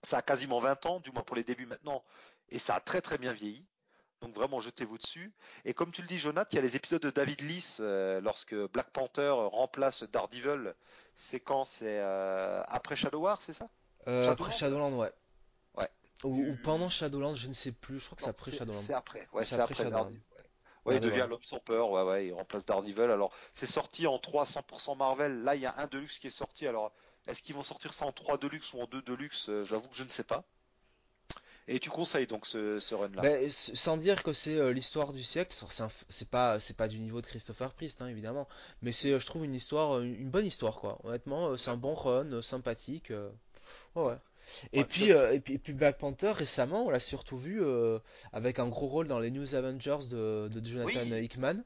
ça 0.03 0.19
a 0.19 0.23
quasiment 0.23 0.61
20 0.61 0.87
ans, 0.87 1.01
du 1.01 1.11
moins 1.11 1.23
pour 1.23 1.37
les 1.37 1.45
débuts 1.45 1.67
maintenant, 1.67 2.05
et 2.51 2.59
ça 2.59 2.77
a 2.77 2.81
très 2.81 3.01
très 3.01 3.19
bien 3.19 3.33
vieilli. 3.33 3.65
Donc 4.21 4.35
vraiment 4.35 4.59
jetez-vous 4.59 4.99
dessus. 4.99 5.33
Et 5.65 5.75
comme 5.75 5.93
tu 5.93 6.03
le 6.03 6.09
dis, 6.09 6.19
Jonathan, 6.19 6.49
il 6.53 6.57
y 6.57 6.59
a 6.59 6.63
les 6.63 6.75
épisodes 6.75 7.03
de 7.03 7.11
David 7.11 7.41
Lees 7.43 7.77
euh, 7.81 8.21
lorsque 8.21 8.55
Black 8.73 8.91
Panther 8.91 9.31
remplace 9.31 10.03
Daredevil. 10.03 10.75
C'est 11.15 11.41
quand? 11.41 11.65
C'est 11.65 12.01
euh, 12.01 12.63
après 12.67 12.97
Shadow 12.97 13.21
War, 13.21 13.41
c'est 13.43 13.53
ça? 13.53 13.69
Shadowland 14.07 14.31
après 14.31 14.53
Shadowland, 14.53 14.99
ouais. 14.99 15.13
Ou, 16.25 16.57
pendant 16.65 16.89
Shadowland, 16.89 17.37
je 17.37 17.47
ne 17.47 17.53
sais 17.53 17.73
plus. 17.73 18.01
Je 18.01 18.07
crois 18.07 18.17
que 18.17 18.23
c'est 18.23 18.31
après 18.31 18.51
Shadowland. 18.51 18.81
C'est 18.81 18.95
après. 18.95 19.29
Ouais, 19.33 19.47
C'est 19.47 19.55
après 19.55 19.73
après, 19.73 19.85
Shadowland. 19.85 20.11
Ouais, 20.11 20.19
Ouais, 20.85 20.97
il 20.97 21.01
devient 21.01 21.27
l'homme 21.29 21.43
sans 21.43 21.61
peur. 21.61 21.91
Ouais, 21.91 22.03
ouais, 22.03 22.27
il 22.29 22.33
remplace 22.33 22.65
Daredevil. 22.65 23.03
Alors, 23.03 23.33
c'est 23.53 23.67
sorti 23.67 24.07
en 24.07 24.19
3 24.19 24.47
100% 24.47 24.97
Marvel. 24.97 25.43
Là, 25.43 25.55
il 25.55 25.61
y 25.61 25.67
a 25.67 25.75
un 25.79 25.87
Deluxe 25.87 26.19
qui 26.19 26.29
est 26.29 26.31
sorti. 26.31 26.67
Alors, 26.67 26.93
est-ce 27.27 27.43
qu'ils 27.43 27.55
vont 27.55 27.63
sortir 27.63 27.93
ça 27.93 28.07
en 28.07 28.13
3 28.13 28.39
Deluxe 28.39 28.73
ou 28.73 28.81
en 28.81 28.87
2 28.87 29.03
Deluxe 29.03 29.49
Euh, 29.49 29.65
J'avoue 29.65 29.89
que 29.89 29.97
je 29.97 30.03
ne 30.05 30.09
sais 30.09 30.25
pas. 30.25 30.45
Et 31.71 31.79
tu 31.81 31.91
conseilles 31.91 32.27
donc 32.27 32.47
ce, 32.47 32.81
ce 32.81 32.95
run-là 32.95 33.21
Ben, 33.21 33.51
sans 33.51 33.99
dire 33.99 34.23
que 34.23 34.33
c'est 34.33 34.57
euh, 34.57 34.73
l'histoire 34.73 35.13
du 35.13 35.23
siècle, 35.23 35.55
c'est 36.09 36.31
pas 36.31 36.59
c'est 36.61 36.77
pas 36.77 36.89
du 36.89 36.99
niveau 36.99 37.21
de 37.21 37.27
Christopher 37.27 37.75
Priest 37.75 38.01
hein, 38.01 38.07
évidemment, 38.07 38.49
mais 38.81 38.91
c'est 38.91 39.13
euh, 39.13 39.19
je 39.19 39.27
trouve 39.27 39.45
une 39.45 39.55
histoire 39.55 40.01
une 40.01 40.31
bonne 40.31 40.47
histoire 40.47 40.81
quoi. 40.81 40.99
Honnêtement, 41.05 41.55
c'est 41.59 41.69
un 41.71 41.77
bon 41.77 41.95
run, 41.95 42.41
sympathique. 42.41 43.11
euh, 43.11 43.31
ouais, 43.97 44.03
ouais. 44.05 44.17
Et 44.73 44.81
Ouais, 44.81 44.85
puis 44.85 45.01
puis- 45.05 45.13
euh, 45.13 45.33
et 45.33 45.41
puis 45.41 45.55
et 45.55 45.59
puis 45.59 45.73
Black 45.73 45.99
Panther 45.99 46.33
récemment, 46.33 46.87
on 46.87 46.91
l'a 46.91 47.01
surtout 47.01 47.39
vu 47.39 47.63
euh, 47.63 47.99
avec 48.33 48.59
un 48.59 48.69
gros 48.69 48.87
rôle 48.87 49.07
dans 49.07 49.19
les 49.19 49.31
New 49.31 49.55
Avengers 49.55 50.07
de, 50.11 50.49
de 50.49 50.67
Jonathan 50.67 51.01
Oui. 51.11 51.25
Hickman. 51.25 51.63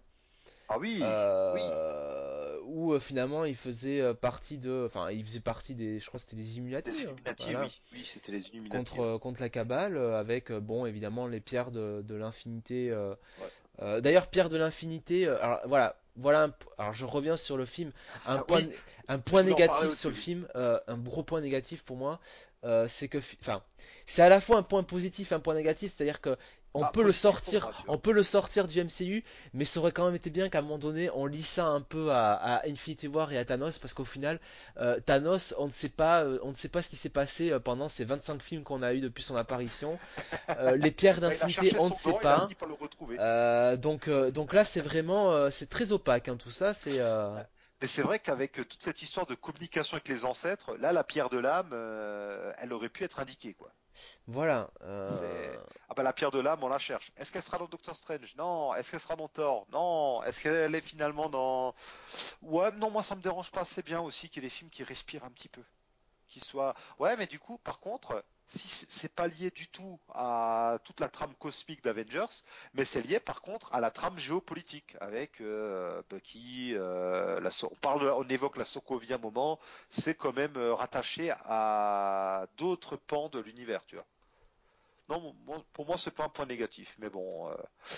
Ah 0.68 0.78
oui, 0.78 0.96
oui. 0.98 1.02
euh, 1.04 2.58
où 2.64 2.94
euh, 2.94 3.00
finalement 3.00 3.44
il 3.44 3.56
faisait 3.56 4.14
partie 4.14 4.56
de, 4.58 4.84
enfin 4.86 5.10
il 5.10 5.22
faisait 5.24 5.40
partie 5.40 5.74
des, 5.74 6.00
je 6.00 6.06
crois 6.06 6.18
que 6.18 6.22
c'était 6.24 6.36
des 6.36 6.54
Illuminati, 6.54 6.90
Des 6.90 6.96
hein, 6.98 7.02
Illuminati, 7.10 7.50
voilà, 7.50 7.66
oui. 7.66 7.80
Oui, 7.92 8.02
c'était 8.06 8.32
les 8.32 8.46
Illuminati. 8.48 8.76
contre 8.78 9.00
euh, 9.00 9.18
contre 9.18 9.42
la 9.42 9.48
cabale, 9.50 9.98
avec 9.98 10.50
bon 10.50 10.86
évidemment 10.86 11.26
les 11.26 11.40
pierres 11.40 11.70
de, 11.72 12.02
de 12.02 12.14
l'infinité 12.14 12.92
Ouais. 12.92 14.00
D'ailleurs, 14.00 14.28
Pierre 14.28 14.48
de 14.48 14.56
l'Infinité, 14.58 15.26
alors 15.26 15.60
voilà, 15.66 15.96
voilà. 16.16 16.44
un 16.44 16.54
alors 16.78 16.92
je 16.94 17.04
reviens 17.04 17.36
sur 17.36 17.56
le 17.56 17.66
film. 17.66 17.92
Un 18.24 18.38
Ah, 18.38 18.44
point, 18.46 18.60
oui, 18.60 18.68
un 19.08 19.18
point 19.18 19.42
en 19.50 19.60
parler 19.60 19.90
négatif 19.90 19.92
sur 19.98 20.10
le 20.10 20.14
film, 20.14 20.48
euh, 20.56 20.78
un 20.86 20.96
gros 20.98 21.22
point 21.22 21.40
négatif 21.40 21.82
pour 21.84 21.96
moi, 21.96 22.20
euh, 22.64 22.86
c'est 22.88 23.08
que, 23.08 23.20
fi- 23.20 23.38
enfin, 23.40 23.62
c'est 24.06 24.22
à 24.22 24.28
la 24.28 24.40
fois 24.40 24.58
un 24.58 24.62
point 24.62 24.82
positif, 24.82 25.32
et 25.32 25.34
un 25.34 25.40
point 25.40 25.54
négatif, 25.54 25.94
c'est-à-dire 25.96 26.20
que 26.20 26.36
on 26.74 26.84
Ah, 26.84 26.90
peut 26.92 27.02
le 27.04 27.12
sortir, 27.12 27.70
on 27.88 27.98
peut 27.98 28.12
le 28.12 28.22
sortir 28.22 28.66
du 28.66 28.82
MCU, 28.82 29.24
mais 29.52 29.64
ça 29.64 29.80
aurait 29.80 29.92
quand 29.92 30.06
même 30.06 30.14
été 30.14 30.30
bien 30.30 30.48
qu'à 30.48 30.58
un 30.58 30.62
moment 30.62 30.78
donné, 30.78 31.10
on 31.14 31.26
lit 31.26 31.42
ça 31.42 31.66
un 31.66 31.80
peu 31.80 32.10
à, 32.12 32.32
à 32.32 32.66
Infinity 32.68 33.08
War 33.08 33.32
et 33.32 33.38
à 33.38 33.44
Thanos, 33.44 33.78
parce 33.78 33.94
qu'au 33.94 34.04
final, 34.04 34.40
euh, 34.78 34.98
Thanos, 35.00 35.54
on 35.58 35.66
ne 35.66 35.72
sait 35.72 35.88
pas, 35.90 36.22
euh, 36.24 36.38
on 36.42 36.50
ne 36.50 36.56
sait 36.56 36.68
pas 36.68 36.82
ce 36.82 36.88
qui 36.88 36.96
s'est 36.96 37.08
passé 37.10 37.50
euh, 37.50 37.58
pendant 37.58 37.88
ces 37.88 38.04
25 38.04 38.42
films 38.42 38.62
qu'on 38.62 38.82
a 38.82 38.94
eu 38.94 39.00
depuis 39.00 39.22
son 39.22 39.36
apparition. 39.36 39.98
Euh, 40.58 40.76
les 40.76 40.90
pierres 40.90 41.20
d'infinité, 41.20 41.74
on 41.78 41.88
ne 41.88 41.94
sait 41.94 42.18
pas. 42.20 42.48
donc, 43.76 44.08
donc 44.08 44.52
là, 44.52 44.64
c'est 44.64 44.80
vraiment, 44.80 45.50
c'est 45.50 45.68
très 45.68 45.92
opaque, 45.92 46.28
hein, 46.28 46.36
tout 46.36 46.50
ça. 46.50 46.74
C'est, 46.74 47.00
Mais 47.82 47.88
c'est 47.88 48.02
vrai 48.02 48.18
qu'avec 48.18 48.58
euh, 48.60 48.64
toute 48.64 48.82
cette 48.82 49.02
histoire 49.02 49.26
de 49.26 49.34
communication 49.34 49.96
avec 49.96 50.08
les 50.08 50.24
ancêtres, 50.24 50.74
là, 50.76 50.92
la 50.92 51.04
pierre 51.04 51.28
de 51.28 51.38
l'âme, 51.38 51.70
euh, 51.74 52.50
elle 52.58 52.72
aurait 52.72 52.88
pu 52.88 53.04
être 53.04 53.20
indiquée, 53.20 53.54
quoi. 53.54 53.74
voilà. 54.26 54.70
euh, 54.82 55.56
Ah 55.88 55.94
bah 55.94 56.02
la 56.02 56.12
pierre 56.12 56.30
de 56.30 56.40
l'âme, 56.40 56.62
on 56.62 56.68
la 56.68 56.78
cherche. 56.78 57.12
Est-ce 57.16 57.30
qu'elle 57.32 57.42
sera 57.42 57.58
dans 57.58 57.66
Doctor 57.66 57.96
Strange? 57.96 58.34
Non. 58.36 58.74
Est-ce 58.74 58.90
qu'elle 58.90 59.00
sera 59.00 59.16
dans 59.16 59.28
Thor? 59.28 59.66
Non. 59.72 60.22
Est-ce 60.24 60.40
qu'elle 60.40 60.74
est 60.74 60.80
finalement 60.80 61.28
dans... 61.28 61.74
Ouais, 62.42 62.70
non, 62.72 62.90
moi 62.90 63.02
ça 63.02 63.16
me 63.16 63.22
dérange 63.22 63.50
pas. 63.50 63.64
C'est 63.64 63.84
bien 63.84 64.00
aussi 64.00 64.28
qu'il 64.30 64.42
y 64.42 64.46
ait 64.46 64.48
des 64.48 64.54
films 64.54 64.70
qui 64.70 64.84
respirent 64.84 65.24
un 65.24 65.30
petit 65.30 65.48
peu. 65.48 65.62
Qui 66.32 66.40
soient... 66.40 66.74
Ouais, 66.98 67.14
mais 67.18 67.26
du 67.26 67.38
coup, 67.38 67.58
par 67.58 67.78
contre, 67.78 68.24
si 68.46 68.66
c'est 68.88 69.12
pas 69.12 69.26
lié 69.26 69.50
du 69.50 69.68
tout 69.68 70.00
à 70.14 70.78
toute 70.82 70.98
la 70.98 71.10
trame 71.10 71.34
cosmique 71.34 71.84
d'Avengers, 71.84 72.42
mais 72.72 72.86
c'est 72.86 73.02
lié 73.02 73.20
par 73.20 73.42
contre 73.42 73.68
à 73.74 73.80
la 73.80 73.90
trame 73.90 74.18
géopolitique 74.18 74.96
avec 75.00 75.42
euh, 75.42 76.00
Bucky. 76.08 76.72
euh, 76.74 77.38
la 77.40 77.50
So- 77.50 77.68
on 77.70 77.76
parle, 77.76 78.08
on 78.16 78.26
évoque 78.28 78.56
la 78.56 78.64
un 78.64 79.18
moment. 79.18 79.58
C'est 79.90 80.14
quand 80.14 80.34
même 80.34 80.56
euh, 80.56 80.74
rattaché 80.74 81.32
à 81.44 82.46
d'autres 82.56 82.96
pans 82.96 83.28
de 83.28 83.38
l'univers, 83.38 83.84
tu 83.84 83.96
vois. 83.96 84.06
Non, 85.10 85.34
moi- 85.46 85.62
pour 85.74 85.84
moi, 85.84 85.98
c'est 85.98 86.12
pas 86.12 86.24
un 86.24 86.28
point 86.30 86.46
négatif, 86.46 86.96
mais 86.98 87.10
bon. 87.10 87.50
euh, 87.50 87.54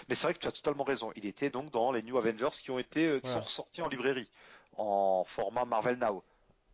Mais 0.08 0.16
c'est 0.16 0.26
vrai 0.26 0.34
que 0.34 0.40
tu 0.40 0.48
as 0.48 0.52
totalement 0.52 0.82
raison. 0.84 1.12
Il 1.14 1.24
était 1.26 1.50
donc 1.50 1.70
dans 1.70 1.92
les 1.92 2.02
New 2.02 2.18
Avengers 2.18 2.50
qui 2.60 2.72
ont 2.72 2.80
été, 2.80 3.20
qui 3.20 3.30
sont 3.30 3.40
ressortis 3.42 3.82
en 3.82 3.88
librairie, 3.88 4.28
en 4.76 5.22
format 5.24 5.64
Marvel 5.64 5.98
Now. 5.98 6.24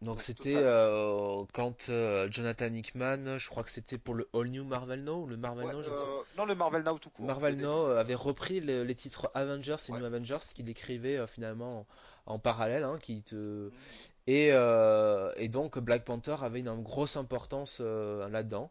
Donc 0.02 0.22
c'était 0.22 0.56
euh, 0.56 1.44
quand 1.52 1.88
euh, 1.90 2.28
Jonathan 2.30 2.72
Hickman, 2.72 3.38
je 3.38 3.48
crois 3.50 3.62
que 3.64 3.70
c'était 3.70 3.98
pour 3.98 4.14
le 4.14 4.28
All 4.32 4.48
New 4.48 4.64
Marvel 4.64 5.04
Now, 5.04 5.22
ou 5.22 5.26
le 5.26 5.36
Marvel 5.36 5.66
Ouais, 5.66 5.72
Now, 5.74 5.80
euh, 5.80 6.22
non, 6.38 6.46
le 6.46 6.54
Marvel 6.54 6.82
Now 6.82 6.98
tout 6.98 7.10
court. 7.10 7.26
Marvel. 7.26 7.56
Now 7.56 7.86
avait 7.86 8.14
repris 8.14 8.60
le- 8.60 8.82
les 8.84 8.94
titres 8.94 9.30
Avengers 9.34 9.76
et 9.88 9.92
Ouais. 9.92 9.98
New 9.98 10.04
Avengers 10.06 10.38
qu'il 10.54 10.68
écrivait 10.70 11.26
finalement 11.26 11.86
en, 12.26 12.34
en 12.34 12.38
parallèle, 12.38 12.84
hein, 12.84 12.98
qui 13.02 13.22
te... 13.22 13.34
Mhm. 13.34 13.72
et, 14.26 14.48
et 15.42 15.48
donc 15.48 15.78
Black 15.78 16.04
Panther 16.04 16.36
avait 16.40 16.60
une, 16.60 16.82
grosse 16.82 17.16
importance 17.16 17.80
là-dedans. 17.80 18.70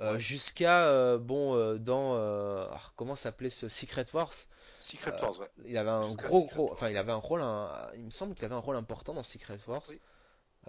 Ouais. 0.00 0.18
Jusqu'à 0.18 1.16
bon 1.18 1.76
dans 1.78 2.68
comment 2.96 3.14
s'appelait 3.16 3.50
ce 3.50 3.68
Secret 3.68 4.06
Wars? 4.12 4.32
Secret 4.80 5.12
Wars, 5.22 5.38
ouais. 5.40 5.48
il 5.64 5.76
avait 5.78 5.90
un 5.90 6.12
gros 6.14 6.42
Secret 6.42 6.54
gros 6.54 6.64
Wars. 6.64 6.72
enfin 6.74 6.90
il 6.90 6.96
avait 6.96 7.10
un 7.12 7.16
rôle 7.16 7.40
un- 7.40 7.70
il 7.96 8.02
me 8.04 8.10
semble 8.10 8.34
qu'il 8.34 8.44
avait 8.44 8.54
un 8.54 8.58
rôle 8.58 8.76
important 8.76 9.14
dans 9.14 9.22
Secret 9.22 9.58
Wars 9.66 9.82
Oui. 9.88 9.98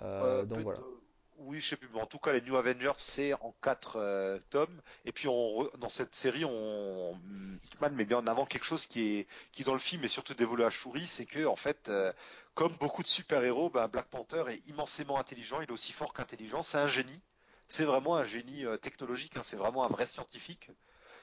Euh, 0.02 0.44
Euh, 0.44 0.46
donc 0.46 0.62
peut- 0.62 0.64
voilà 0.64 0.80
euh, 0.80 1.02
oui, 1.40 1.62
je 1.62 1.70
sais 1.70 1.78
plus, 1.78 1.88
mais 1.94 2.02
en 2.02 2.08
tout 2.08 2.18
cas, 2.20 2.32
les 2.34 2.42
New 2.42 2.56
Avengers, 2.56 2.94
c'est 2.98 3.34
en 3.36 3.54
quatre 3.62 3.98
euh, 3.98 4.40
tomes. 4.50 4.82
Et 5.06 5.12
puis, 5.12 5.28
on, 5.28 5.34
re- 5.64 5.78
dans 5.78 5.90
cette 5.90 6.16
série, 6.16 6.44
on, 6.46 7.16
Hickman 7.64 7.92
met 7.92 8.06
bien 8.06 8.18
en 8.18 8.28
avant 8.28 8.46
quelque 8.46 8.64
chose 8.66 8.86
qui 8.88 9.20
est, 9.20 9.28
qui 9.52 9.64
dans 9.64 9.74
le 9.74 9.80
film 9.80 10.04
est 10.04 10.08
surtout 10.08 10.34
dévolu 10.34 10.64
à 10.64 10.70
Shuri, 10.72 11.06
c'est 11.08 11.26
que, 11.28 11.46
en 11.46 11.56
fait, 11.56 11.90
euh, 11.90 12.12
comme 12.56 12.74
beaucoup 12.78 13.04
de 13.04 13.08
super-héros, 13.08 13.70
ben, 13.70 13.88
Black 13.88 14.08
Panther 14.08 14.46
est 14.50 14.68
immensément 14.68 15.20
intelligent. 15.20 15.62
Il 15.62 15.70
est 15.70 15.72
aussi 15.72 15.92
fort 15.94 16.14
qu'intelligent. 16.14 16.64
C'est 16.64 16.80
un 16.80 16.88
génie. 16.88 17.22
C'est 17.68 17.86
vraiment 17.86 18.16
un 18.16 18.24
génie 18.24 18.66
euh, 18.66 18.78
technologique. 18.78 19.38
hein, 19.38 19.42
c'est 19.44 19.58
vraiment 19.58 19.84
un 19.86 19.90
vrai 19.90 20.06
scientifique. 20.08 20.72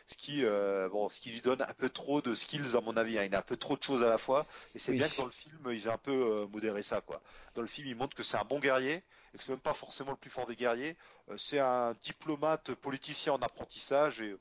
Ce 0.07 0.15
qui, 0.17 0.45
euh, 0.45 0.89
bon, 0.91 1.09
ce 1.09 1.19
qui 1.21 1.31
lui 1.31 1.41
donne 1.41 1.63
un 1.63 1.73
peu 1.75 1.89
trop 1.89 2.21
de 2.21 2.35
skills 2.35 2.77
à 2.77 2.81
mon 2.81 2.97
avis. 2.97 3.19
hein. 3.19 3.25
Il 3.25 3.35
a 3.35 3.39
un 3.39 3.43
peu 3.43 3.57
trop 3.57 3.77
de 3.77 3.83
choses 3.83 4.03
à 4.03 4.09
la 4.09 4.19
fois. 4.19 4.47
Et 4.75 4.79
c'est 4.79 4.93
Oui. 4.93 4.99
bien 4.99 5.09
que 5.09 5.17
dans 5.17 5.25
le 5.25 5.31
film, 5.31 5.59
ils 5.71 5.87
aient 5.87 5.91
un 5.91 5.99
peu 5.99 6.13
euh, 6.13 6.47
modéré 6.47 6.83
ça, 6.83 7.01
quoi. 7.01 7.23
Dans 7.55 7.63
le 7.63 7.69
film, 7.69 7.89
il 7.89 7.97
montre 7.97 8.15
que 8.17 8.23
c'est 8.23 8.37
un 8.37 8.45
bon 8.45 8.59
guerrier 8.59 9.03
et 9.35 9.39
que 9.39 9.45
c'est 9.45 9.53
même 9.53 9.61
pas 9.61 9.73
forcément 9.73 10.11
le 10.11 10.17
plus 10.17 10.31
fort 10.31 10.47
des 10.47 10.57
guerriers. 10.57 10.97
Euh, 11.31 11.37
c'est 11.39 11.59
un 11.59 11.95
diplomate 12.03 12.75
politicien 12.75 13.33
en 13.33 13.41
apprentissage 13.43 14.21
et 14.21 14.37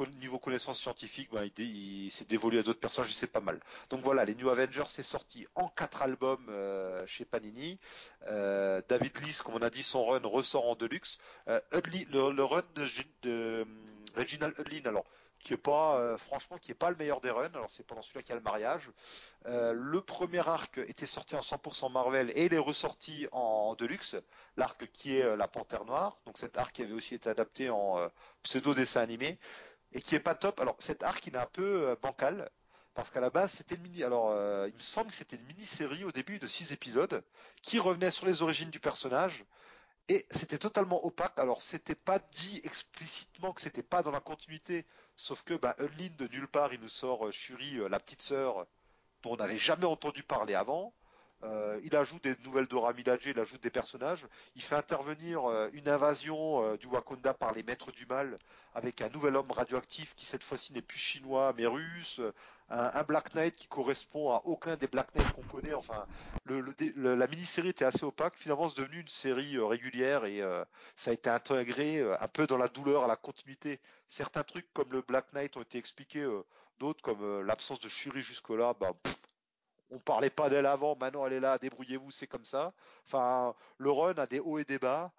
au 0.00 0.06
niveau 0.20 0.38
connaissances 0.38 0.80
scientifiques, 0.80 1.30
ben, 1.32 1.48
il, 1.58 2.10
s'est 2.10 2.24
dévolu 2.24 2.58
à 2.58 2.62
d'autres 2.62 2.80
personnages 2.80 3.12
c'est 3.12 3.26
pas 3.26 3.40
mal. 3.40 3.60
Donc 3.90 4.00
voilà, 4.02 4.24
les 4.24 4.34
New 4.34 4.48
Avengers, 4.48 4.84
c'est 4.88 5.02
sorti 5.02 5.46
en 5.54 5.68
quatre 5.68 6.02
albums 6.02 6.46
euh, 6.48 7.06
chez 7.06 7.24
Panini. 7.24 7.78
Euh, 8.28 8.80
David 8.88 9.16
Lees, 9.22 9.40
comme 9.44 9.54
on 9.54 9.62
a 9.62 9.70
dit, 9.70 9.82
son 9.82 10.04
run 10.06 10.20
ressort 10.24 10.68
en 10.68 10.74
deluxe. 10.74 11.18
Euh, 11.48 11.60
le, 11.72 12.32
le 12.32 12.44
run 12.44 12.62
de, 13.22 13.66
Reginald 14.16 14.58
Hudlin, 14.58 14.88
alors 14.88 15.04
qui 15.40 15.54
est 15.54 15.56
pas, 15.56 15.98
euh, 15.98 16.18
franchement, 16.18 16.58
qui 16.58 16.70
est 16.70 16.74
pas 16.74 16.90
le 16.90 16.96
meilleur 16.96 17.20
des 17.20 17.30
runs. 17.30 17.50
Alors 17.54 17.70
c'est 17.70 17.82
pendant 17.82 18.02
celui-là 18.02 18.22
qu'il 18.22 18.30
y 18.30 18.32
a 18.32 18.36
le 18.36 18.42
mariage. 18.42 18.90
Euh, 19.46 19.72
le 19.72 20.00
premier 20.02 20.46
arc 20.46 20.78
était 20.78 21.06
sorti 21.06 21.34
en 21.34 21.40
100% 21.40 21.90
Marvel 21.90 22.30
et 22.34 22.46
il 22.46 22.54
est 22.54 22.58
ressorti 22.58 23.26
en 23.32 23.74
Deluxe, 23.74 24.16
l'arc 24.56 24.86
qui 24.92 25.16
est 25.16 25.24
euh, 25.24 25.36
la 25.36 25.48
Panthère 25.48 25.84
Noire. 25.84 26.16
Donc 26.26 26.38
cet 26.38 26.58
arc 26.58 26.74
qui 26.74 26.82
avait 26.82 26.92
aussi 26.92 27.14
été 27.14 27.28
adapté 27.28 27.70
en 27.70 27.98
euh, 27.98 28.08
pseudo 28.42 28.74
dessin 28.74 29.00
animé 29.00 29.38
et 29.92 30.02
qui 30.02 30.14
est 30.14 30.20
pas 30.20 30.34
top. 30.34 30.60
Alors 30.60 30.76
cet 30.78 31.02
arc 31.02 31.26
il 31.26 31.34
est 31.34 31.38
un 31.38 31.46
peu 31.46 31.96
bancal 32.02 32.50
parce 32.94 33.10
qu'à 33.10 33.20
la 33.20 33.30
base 33.30 33.52
c'était. 33.52 33.78
Alors 34.04 34.32
il 34.66 34.74
me 34.74 34.80
semble 34.80 35.10
que 35.10 35.16
c'était 35.16 35.36
une 35.36 35.46
mini-série 35.46 36.04
au 36.04 36.12
début 36.12 36.38
de 36.38 36.46
6 36.46 36.72
épisodes 36.72 37.24
qui 37.62 37.78
revenait 37.78 38.10
sur 38.10 38.26
les 38.26 38.42
origines 38.42 38.70
du 38.70 38.80
personnage. 38.80 39.44
Et 40.10 40.26
c'était 40.28 40.58
totalement 40.58 41.06
opaque. 41.06 41.38
Alors, 41.38 41.62
c'était 41.62 41.94
pas 41.94 42.18
dit 42.18 42.60
explicitement 42.64 43.52
que 43.52 43.60
c'était 43.60 43.84
pas 43.84 44.02
dans 44.02 44.10
la 44.10 44.18
continuité. 44.18 44.84
Sauf 45.14 45.44
que, 45.44 45.54
bah, 45.54 45.76
Unlin, 45.78 46.10
de 46.18 46.26
nulle 46.26 46.48
part, 46.48 46.74
il 46.74 46.80
nous 46.80 46.88
sort 46.88 47.28
euh, 47.28 47.30
Shuri, 47.30 47.76
euh, 47.76 47.88
la 47.88 48.00
petite 48.00 48.20
sœur, 48.20 48.66
dont 49.22 49.34
on 49.34 49.36
n'avait 49.36 49.56
jamais 49.56 49.84
entendu 49.84 50.24
parler 50.24 50.56
avant. 50.56 50.92
Euh, 51.44 51.80
il 51.84 51.94
ajoute 51.94 52.24
des 52.24 52.34
nouvelles 52.42 52.66
Dora 52.66 52.92
Milaje, 52.92 53.26
il 53.26 53.38
ajoute 53.38 53.62
des 53.62 53.70
personnages. 53.70 54.26
Il 54.56 54.62
fait 54.62 54.74
intervenir 54.74 55.48
une 55.74 55.88
invasion 55.88 56.74
du 56.74 56.88
Wakanda 56.88 57.32
par 57.32 57.52
les 57.52 57.62
maîtres 57.62 57.92
du 57.92 58.04
mal 58.04 58.36
avec 58.74 59.02
un 59.02 59.08
nouvel 59.10 59.36
homme 59.36 59.52
radioactif 59.52 60.16
qui 60.16 60.26
cette 60.26 60.42
fois-ci 60.42 60.72
n'est 60.72 60.82
plus 60.82 60.98
chinois 60.98 61.54
mais 61.56 61.66
russe. 61.66 62.20
Un, 62.70 63.02
Black 63.02 63.34
Knight 63.34 63.56
qui 63.56 63.66
correspond 63.66 64.30
à 64.30 64.42
aucun 64.44 64.76
des 64.76 64.86
Black 64.86 65.12
Knights 65.14 65.32
qu'on 65.32 65.42
connaît. 65.42 65.74
Enfin, 65.74 66.06
la 66.46 67.26
mini-série 67.26 67.70
était 67.70 67.84
assez 67.84 68.04
opaque. 68.04 68.34
Finalement, 68.36 68.68
c'est 68.68 68.80
devenu 68.80 69.00
une 69.00 69.08
série 69.08 69.56
euh, 69.56 69.66
régulière 69.66 70.24
et 70.24 70.40
euh, 70.40 70.64
ça 70.94 71.10
a 71.10 71.14
été 71.14 71.28
intégré 71.28 71.98
euh, 71.98 72.14
un 72.20 72.28
peu 72.28 72.46
dans 72.46 72.56
la 72.56 72.68
douleur, 72.68 73.04
à 73.04 73.08
la 73.08 73.16
continuité. 73.16 73.80
Certains 74.08 74.44
trucs 74.44 74.72
comme 74.72 74.92
le 74.92 75.02
Black 75.02 75.32
Knight 75.32 75.56
ont 75.56 75.62
été 75.62 75.78
expliqués, 75.78 76.26
d'autres 76.78 77.02
comme 77.02 77.42
l'absence 77.42 77.80
de 77.80 77.88
Shuri 77.88 78.22
jusque-là, 78.22 78.74
bah, 78.78 78.92
on 79.90 79.98
parlait 79.98 80.30
pas 80.30 80.48
d'elle 80.48 80.66
avant, 80.66 80.96
maintenant 80.96 81.26
elle 81.26 81.34
est 81.34 81.40
là, 81.40 81.58
débrouillez-vous, 81.58 82.10
c'est 82.10 82.26
comme 82.26 82.44
ça. 82.44 82.72
Enfin, 83.06 83.54
le 83.78 83.90
run 83.90 84.14
a 84.14 84.26
des 84.26 84.40
hauts 84.40 84.58
et 84.58 84.64
des 84.64 84.78
bas. 84.78 85.12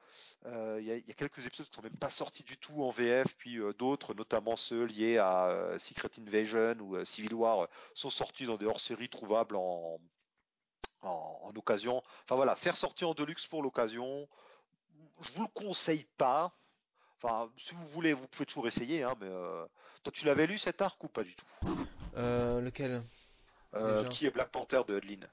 Il 0.46 0.52
euh, 0.52 0.82
y, 0.82 0.86
y, 0.86 1.12
a 1.12 1.14
quelques 1.14 1.46
épisodes 1.46 1.68
qui 1.68 1.76
sont 1.76 1.84
même 1.84 1.98
pas 1.98 2.10
sortis 2.10 2.44
du 2.44 2.58
tout 2.58 2.84
en 2.84 2.90
VF, 2.90 3.36
puis 3.38 3.58
euh, 3.58 3.74
d'autres, 3.74 4.16
notamment 4.16 4.56
ceux 4.56 4.86
liés 4.86 5.20
à 5.20 5.48
euh, 5.48 5.78
Secret 5.78 6.10
Invasion 6.20 6.76
ou 6.80 7.06
Civil 7.06 7.34
War, 7.34 7.68
sont 7.94 8.10
sortis 8.10 8.46
dans 8.46 8.58
des 8.58 8.66
hors-séries 8.66 9.10
trouvables 9.10 9.56
en, 9.56 10.00
en, 11.04 11.52
occasion. 11.56 12.02
Enfin 12.24 12.36
voilà, 12.36 12.56
c'est 12.56 12.72
ressorti 12.72 13.06
en 13.06 13.14
deluxe 13.14 13.46
pour 13.46 13.62
l'occasion. 13.62 14.28
Je 15.22 15.32
vous 15.34 15.44
le 15.44 15.50
conseille 15.54 16.08
pas. 16.18 16.52
Enfin, 17.18 17.52
si 17.58 17.76
vous 17.76 17.86
voulez, 17.86 18.14
vous 18.14 18.28
pouvez 18.28 18.48
toujours 18.48 18.68
essayer. 18.68 19.04
Hein, 19.04 19.14
mais 19.20 19.30
toi, 20.02 20.12
tu 20.12 20.26
l'avais 20.26 20.48
lu 20.48 20.58
cet 20.58 20.82
arc 20.82 21.04
ou 21.04 21.08
pas 21.08 21.24
du 21.24 21.36
tout? 21.36 21.46
Lequel? 22.16 23.04
Euh, 23.76 24.08
Qui 24.10 24.26
est 24.26 24.32
Black 24.32 24.50
Panther 24.50 24.82
de 24.88 24.98
Hudlin 24.98 25.28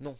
Non. 0.00 0.18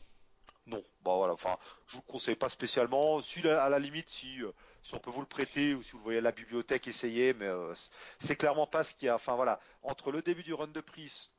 Non, 0.67 0.85
bah 1.03 1.15
voilà, 1.17 1.33
enfin, 1.33 1.57
je 1.87 1.97
vous 1.97 2.03
le 2.07 2.13
conseille 2.13 2.37
pas 2.37 2.49
spécialement. 2.49 3.23
Si 3.23 3.47
à 3.49 3.69
la 3.69 3.79
limite, 3.79 4.09
si, 4.09 4.43
euh, 4.43 4.53
si 4.83 4.95
on 4.95 4.99
peut 4.99 5.11
vous 5.11 5.21
le 5.21 5.27
prêter 5.27 5.75
ou 5.75 5.83
si 5.83 5.93
vous 5.93 5.99
le 5.99 6.05
voyez 6.05 6.19
à 6.19 6.23
la 6.23 6.33
bibliothèque, 6.33 6.87
essayez, 6.87 7.33
mais 7.33 7.47
euh, 7.47 7.73
c'est 8.21 8.37
clairement 8.37 8.67
pas 8.67 8.85
ce 8.85 8.95
qu'il 8.95 9.07
y 9.07 9.09
a. 9.09 9.15
Enfin 9.15 9.35
voilà, 9.35 9.59
entre 9.83 10.13
le 10.13 10.23
début 10.23 10.43
du 10.43 10.55
run 10.55 10.69
de 10.69 10.81
Priest, 10.81 11.33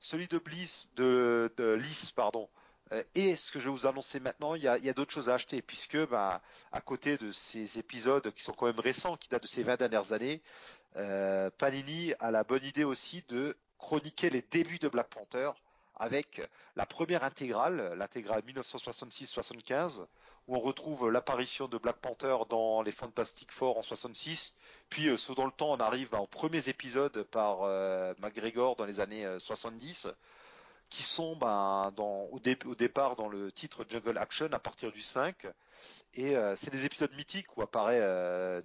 celui 0.00 0.26
de 0.26 0.38
Bliss, 0.38 0.88
de, 0.96 1.52
de 1.56 1.74
Lys, 1.74 2.10
pardon, 2.10 2.48
euh, 2.92 3.02
et 3.14 3.36
ce 3.36 3.50
que 3.50 3.58
je 3.60 3.66
vais 3.66 3.70
vous 3.70 3.86
annoncer 3.86 4.20
maintenant, 4.20 4.54
il 4.54 4.62
y 4.62 4.68
a, 4.68 4.72
a 4.74 4.92
d'autres 4.92 5.12
choses 5.12 5.30
à 5.30 5.34
acheter, 5.34 5.62
puisque 5.62 5.96
bah, 6.08 6.42
à 6.72 6.80
côté 6.80 7.16
de 7.16 7.30
ces 7.30 7.78
épisodes 7.78 8.32
qui 8.32 8.42
sont 8.42 8.52
quand 8.52 8.66
même 8.66 8.80
récents, 8.80 9.16
qui 9.16 9.28
datent 9.28 9.44
de 9.44 9.48
ces 9.48 9.62
20 9.62 9.76
dernières 9.76 10.12
années, 10.12 10.42
euh, 10.96 11.50
Panini 11.50 12.12
a 12.20 12.30
la 12.30 12.44
bonne 12.44 12.64
idée 12.64 12.84
aussi 12.84 13.24
de 13.28 13.56
chroniquer 13.82 14.30
les 14.30 14.42
débuts 14.42 14.78
de 14.78 14.88
Black 14.88 15.08
Panther 15.08 15.50
avec 15.96 16.40
la 16.76 16.86
première 16.86 17.24
intégrale, 17.24 17.94
l'intégrale 17.98 18.42
1966-75, 18.46 20.06
où 20.48 20.56
on 20.56 20.60
retrouve 20.60 21.10
l'apparition 21.10 21.68
de 21.68 21.76
Black 21.78 21.96
Panther 21.96 22.36
dans 22.48 22.82
les 22.82 22.92
Fantastic 22.92 23.52
Four 23.52 23.78
en 23.78 23.82
66, 23.82 24.54
puis 24.88 25.08
euh, 25.08 25.16
dans 25.36 25.46
le 25.46 25.52
temps, 25.52 25.72
on 25.72 25.80
arrive 25.80 26.08
bah, 26.10 26.20
aux 26.20 26.26
premiers 26.26 26.68
épisodes 26.68 27.22
par 27.24 27.62
euh, 27.62 28.14
McGregor 28.20 28.76
dans 28.76 28.84
les 28.84 29.00
années 29.00 29.26
70, 29.38 30.06
euh, 30.06 30.12
qui 30.88 31.02
sont 31.02 31.36
bah, 31.36 31.92
au, 31.98 32.40
au 32.66 32.74
départ 32.74 33.16
dans 33.16 33.28
le 33.28 33.50
titre 33.50 33.84
Jungle 33.88 34.16
Action 34.16 34.48
à 34.52 34.58
partir 34.58 34.92
du 34.92 35.02
5, 35.02 35.46
et 36.14 36.36
c'est 36.56 36.70
des 36.70 36.84
épisodes 36.84 37.12
mythiques 37.16 37.56
où 37.56 37.62
apparaît 37.62 37.98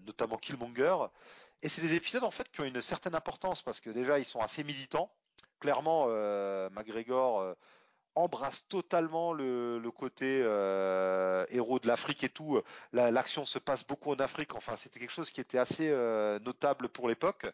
notamment 0.05 0.37
Killmonger, 0.37 0.97
et 1.61 1.69
c'est 1.69 1.81
des 1.81 1.95
épisodes 1.95 2.23
en 2.23 2.31
fait 2.31 2.49
qui 2.51 2.61
ont 2.61 2.65
une 2.65 2.81
certaine 2.81 3.15
importance 3.15 3.61
parce 3.61 3.79
que 3.79 3.89
déjà 3.89 4.19
ils 4.19 4.25
sont 4.25 4.39
assez 4.41 4.63
militants. 4.63 5.11
Clairement, 5.59 6.05
euh, 6.09 6.69
McGregor 6.71 7.41
euh, 7.41 7.53
embrasse 8.15 8.67
totalement 8.67 9.33
le, 9.33 9.81
côté 9.95 10.41
euh, 10.43 11.45
héros 11.49 11.79
de 11.79 11.87
l'Afrique 11.87 12.23
et 12.23 12.29
tout. 12.29 12.61
La- 12.93 13.11
L'action 13.11 13.45
se 13.45 13.59
passe 13.59 13.85
beaucoup 13.85 14.11
en 14.11 14.15
Afrique. 14.15 14.55
Enfin, 14.55 14.75
c'était 14.75 14.99
quelque 14.99 15.11
chose 15.11 15.31
qui 15.31 15.41
était 15.41 15.57
assez 15.59 15.89
euh, 15.89 16.39
notable 16.39 16.89
pour 16.89 17.07
l'époque. 17.09 17.47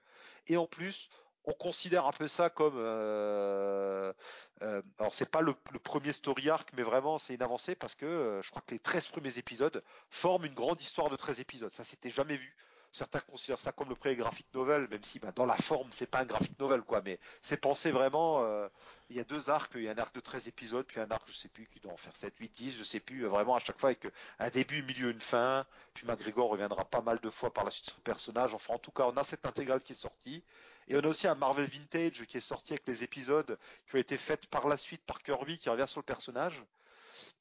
Et 0.48 0.58
en 0.58 0.68
plus, 0.68 1.10
on 1.46 1.54
considère 1.54 2.06
un 2.08 2.12
peu 2.14 2.28
ça 2.28 2.50
comme, 2.50 2.76
euh, 2.78 4.14
euh, 4.62 4.82
alors 5.00 5.14
c'est 5.14 5.30
pas 5.30 5.42
le, 5.42 5.54
premier 5.84 6.14
story 6.14 6.50
arc, 6.50 6.72
mais 6.74 6.84
vraiment 6.84 7.18
c'est 7.18 7.36
une 7.36 7.42
avancée 7.44 7.76
parce 7.76 7.96
que 7.96 8.40
je 8.44 8.50
crois 8.50 8.62
que 8.66 8.74
les 8.74 8.80
13 8.80 9.08
premiers 9.08 9.38
épisodes 9.38 9.84
forment 10.10 10.46
une 10.46 10.54
grande 10.54 10.82
histoire 10.82 11.10
de 11.10 11.16
13 11.18 11.40
épisodes. 11.42 11.72
Ça 11.74 11.84
s'était 11.84 12.10
jamais 12.10 12.38
vu. 12.38 12.56
Certains 12.94 13.22
considèrent 13.22 13.60
ça 13.60 13.72
comme 13.72 13.90
le 13.90 13.96
pré-graphic 13.96 14.46
novel, 14.54 14.88
même 14.88 15.04
si 15.04 15.18
bah, 15.18 15.32
dans 15.32 15.48
la 15.48 15.58
forme 15.58 15.90
c'est 15.92 16.06
pas 16.06 16.20
un 16.20 16.26
graphic 16.26 16.60
novel 16.60 16.84
quoi, 16.84 17.02
mais 17.04 17.20
c'est 17.42 17.58
pensé 17.58 17.90
vraiment. 17.92 18.44
euh, 18.46 18.70
il 19.10 19.18
y 19.18 19.20
a 19.20 19.24
deux 19.24 19.50
arcs, 19.50 19.72
il 19.76 19.82
y 19.82 19.90
a 19.90 19.92
un 19.94 19.98
arc 19.98 20.14
de 20.14 20.20
13 20.20 20.48
épisodes, 20.48 20.86
puis 20.86 21.00
un 21.00 21.10
arc 21.10 21.24
je 21.28 21.34
sais 21.34 21.48
plus 21.50 21.66
qui 21.66 21.80
doit 21.80 21.92
en 21.92 21.98
faire 21.98 22.16
7, 22.16 22.36
8, 22.38 22.50
10, 22.50 22.78
je 22.78 22.84
sais 22.84 23.00
plus, 23.00 23.26
euh, 23.26 23.30
vraiment 23.30 23.56
à 23.56 23.60
chaque 23.60 23.80
fois 23.80 23.90
avec 23.90 24.06
euh, 24.06 24.12
un 24.38 24.50
début, 24.52 24.82
un 24.82 24.86
milieu, 24.86 25.10
une 25.10 25.22
fin. 25.22 25.66
Puis 25.96 26.06
McGregor 26.06 26.50
reviendra 26.52 26.86
pas 26.86 27.02
mal 27.02 27.20
de 27.20 27.30
fois 27.32 27.52
par 27.52 27.64
la 27.64 27.72
suite 27.72 27.88
sur 27.88 27.98
le 27.98 28.04
personnage. 28.04 28.54
Enfin 28.54 28.76
en 28.76 28.80
tout 28.80 28.92
cas 28.92 29.06
on 29.06 29.18
a 29.18 29.24
cette 29.24 29.48
intégrale 29.48 29.82
qui 29.82 29.94
est 29.94 29.96
sortie. 29.96 30.44
Et 30.88 30.96
on 30.96 31.00
a 31.00 31.08
aussi 31.08 31.28
un 31.28 31.36
Marvel 31.36 31.66
Vintage 31.66 32.26
qui 32.28 32.38
est 32.38 32.42
sorti 32.42 32.74
avec 32.74 32.88
les 32.88 33.04
épisodes 33.04 33.58
qui 33.88 33.96
ont 33.96 34.00
été 34.00 34.18
faits 34.18 34.46
par 34.48 34.68
la 34.68 34.78
suite 34.78 35.02
par 35.04 35.18
Kirby 35.24 35.58
qui 35.58 35.70
revient 35.70 35.88
sur 35.88 36.00
le 36.02 36.06
personnage. 36.06 36.64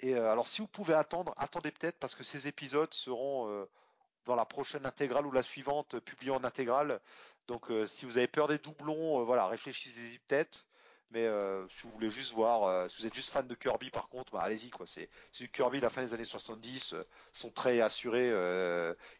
Et 0.00 0.14
alors 0.14 0.48
si 0.48 0.62
vous 0.62 0.68
pouvez 0.68 0.94
attendre, 0.94 1.34
attendez 1.36 1.70
peut-être 1.72 1.98
parce 1.98 2.14
que 2.14 2.24
ces 2.24 2.46
épisodes 2.48 2.92
seront 2.94 3.66
dans 4.24 4.34
la 4.34 4.44
prochaine 4.44 4.86
intégrale 4.86 5.26
ou 5.26 5.32
la 5.32 5.42
suivante 5.42 5.94
euh, 5.94 6.00
publiée 6.00 6.32
en 6.32 6.44
intégrale. 6.44 7.00
Donc 7.48 7.70
euh, 7.70 7.86
si 7.86 8.06
vous 8.06 8.18
avez 8.18 8.28
peur 8.28 8.48
des 8.48 8.58
doublons, 8.58 9.20
euh, 9.20 9.24
voilà, 9.24 9.46
réfléchissez-y 9.46 10.18
peut-être. 10.20 10.66
Mais 11.10 11.28
si 11.68 11.82
vous 11.82 11.90
voulez 11.90 12.08
juste 12.08 12.32
voir, 12.32 12.88
si 12.90 12.98
vous 12.98 13.06
êtes 13.06 13.12
juste 13.12 13.30
fan 13.30 13.46
de 13.46 13.54
Kirby 13.54 13.90
par 13.90 14.08
contre, 14.08 14.32
bah, 14.32 14.40
allez-y 14.40 14.70
quoi. 14.70 14.86
C'est 14.86 15.10
du 15.38 15.50
Kirby 15.50 15.78
la 15.78 15.90
fin 15.90 16.00
des 16.02 16.14
années 16.14 16.24
70, 16.24 16.94
euh, 16.94 17.04
son 17.32 17.50
trait 17.50 17.82
assuré, 17.82 18.28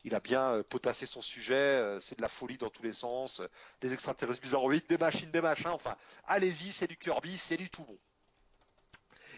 il 0.03 0.15
a 0.15 0.21
bien 0.21 0.63
potassé 0.71 1.05
son 1.05 1.21
sujet, 1.21 1.99
c'est 2.01 2.17
de 2.17 2.23
la 2.23 2.29
folie 2.29 2.57
dans 2.57 2.71
tous 2.71 2.83
les 2.83 2.95
sens, 2.95 3.43
des 3.83 3.93
extraterrestres 3.93 4.41
bizarroïdes, 4.41 4.87
des 4.89 4.97
machines, 4.97 5.31
des 5.31 5.43
machins, 5.43 5.69
enfin 5.69 5.97
allez-y, 6.25 6.73
c'est 6.73 6.87
du 6.87 6.97
Kirby, 6.97 7.37
c'est 7.37 7.59
du 7.59 7.69
tout 7.69 7.85
bon. 7.85 7.99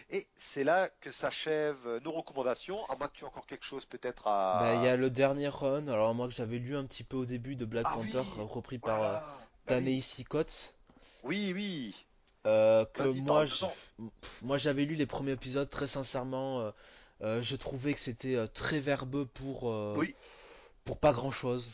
Et 0.09 0.27
c'est 0.35 0.63
là 0.63 0.89
que 1.01 1.11
s'achèvent 1.11 1.99
nos 2.03 2.11
recommandations, 2.11 2.85
à 2.87 2.95
moins 2.95 3.07
que 3.07 3.13
tu 3.13 3.23
aies 3.23 3.27
encore 3.27 3.45
quelque 3.45 3.65
chose 3.65 3.85
peut-être 3.85 4.25
à... 4.27 4.33
Bah, 4.53 4.73
il 4.73 4.81
y 4.81 4.87
a 4.87 4.95
le 4.97 5.11
dernier 5.11 5.49
run, 5.49 5.87
alors 5.87 6.15
moi 6.15 6.27
que 6.27 6.33
j'avais 6.33 6.57
lu 6.57 6.75
un 6.75 6.85
petit 6.85 7.03
peu 7.03 7.15
au 7.15 7.25
début 7.25 7.55
de 7.55 7.63
Black 7.63 7.89
Ah 7.89 7.91
Panther, 7.91 8.23
oui, 8.35 8.35
repris 8.37 8.79
Oh 8.81 8.87
par 8.87 9.01
là 9.01 9.03
euh, 9.03 9.17
là, 9.17 9.23
bah 9.67 9.79
oui. 9.79 9.95
Oui, 11.23 11.95
Euh, 12.47 12.85
que 12.93 13.07
moi, 13.07 13.45
je- 13.45 13.65
moi 14.41 14.57
j'avais 14.57 14.85
lu 14.85 14.95
les 14.95 15.05
premiers 15.07 15.31
épisodes 15.33 15.69
très 15.69 15.87
sincèrement. 15.87 16.61
euh, 16.61 16.71
euh, 17.21 17.41
je 17.41 17.55
trouvais 17.55 17.93
que 17.93 17.99
c'était 17.99 18.35
euh, 18.35 18.47
très 18.47 18.79
verbeux 18.79 19.25
pour 19.25 19.69
euh, 19.71 20.01
Oui. 20.01 20.15
pour 20.85 20.99
pas 20.99 21.13
grand 21.13 21.31
chose. 21.31 21.69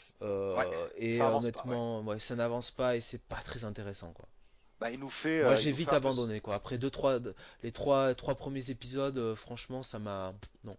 Ouais, 0.53 0.67
et 0.97 1.17
pas, 1.17 1.31
honnêtement, 1.35 2.01
ouais, 2.03 2.19
ça 2.19 2.35
n'avance 2.35 2.71
pas 2.71 2.95
et 2.97 3.01
c'est 3.01 3.21
pas 3.21 3.41
très 3.43 3.65
intéressant 3.65 4.13
quoi. 4.13 4.27
Bah, 4.81 4.89
il 4.89 4.99
nous 4.99 5.11
fait. 5.11 5.43
Moi 5.43 5.51
euh, 5.51 5.55
j'ai 5.55 5.71
vite 5.71 5.89
fait 5.89 5.95
abandonné 5.95 6.41
quoi. 6.41 6.55
Après 6.55 6.79
deux 6.79 6.89
trois 6.89 7.19
les 7.61 7.71
trois 7.71 8.15
trois 8.15 8.33
premiers 8.33 8.71
épisodes, 8.71 9.17
euh, 9.19 9.35
franchement 9.35 9.83
ça 9.83 9.99
m'a 9.99 10.33
non. 10.63 10.75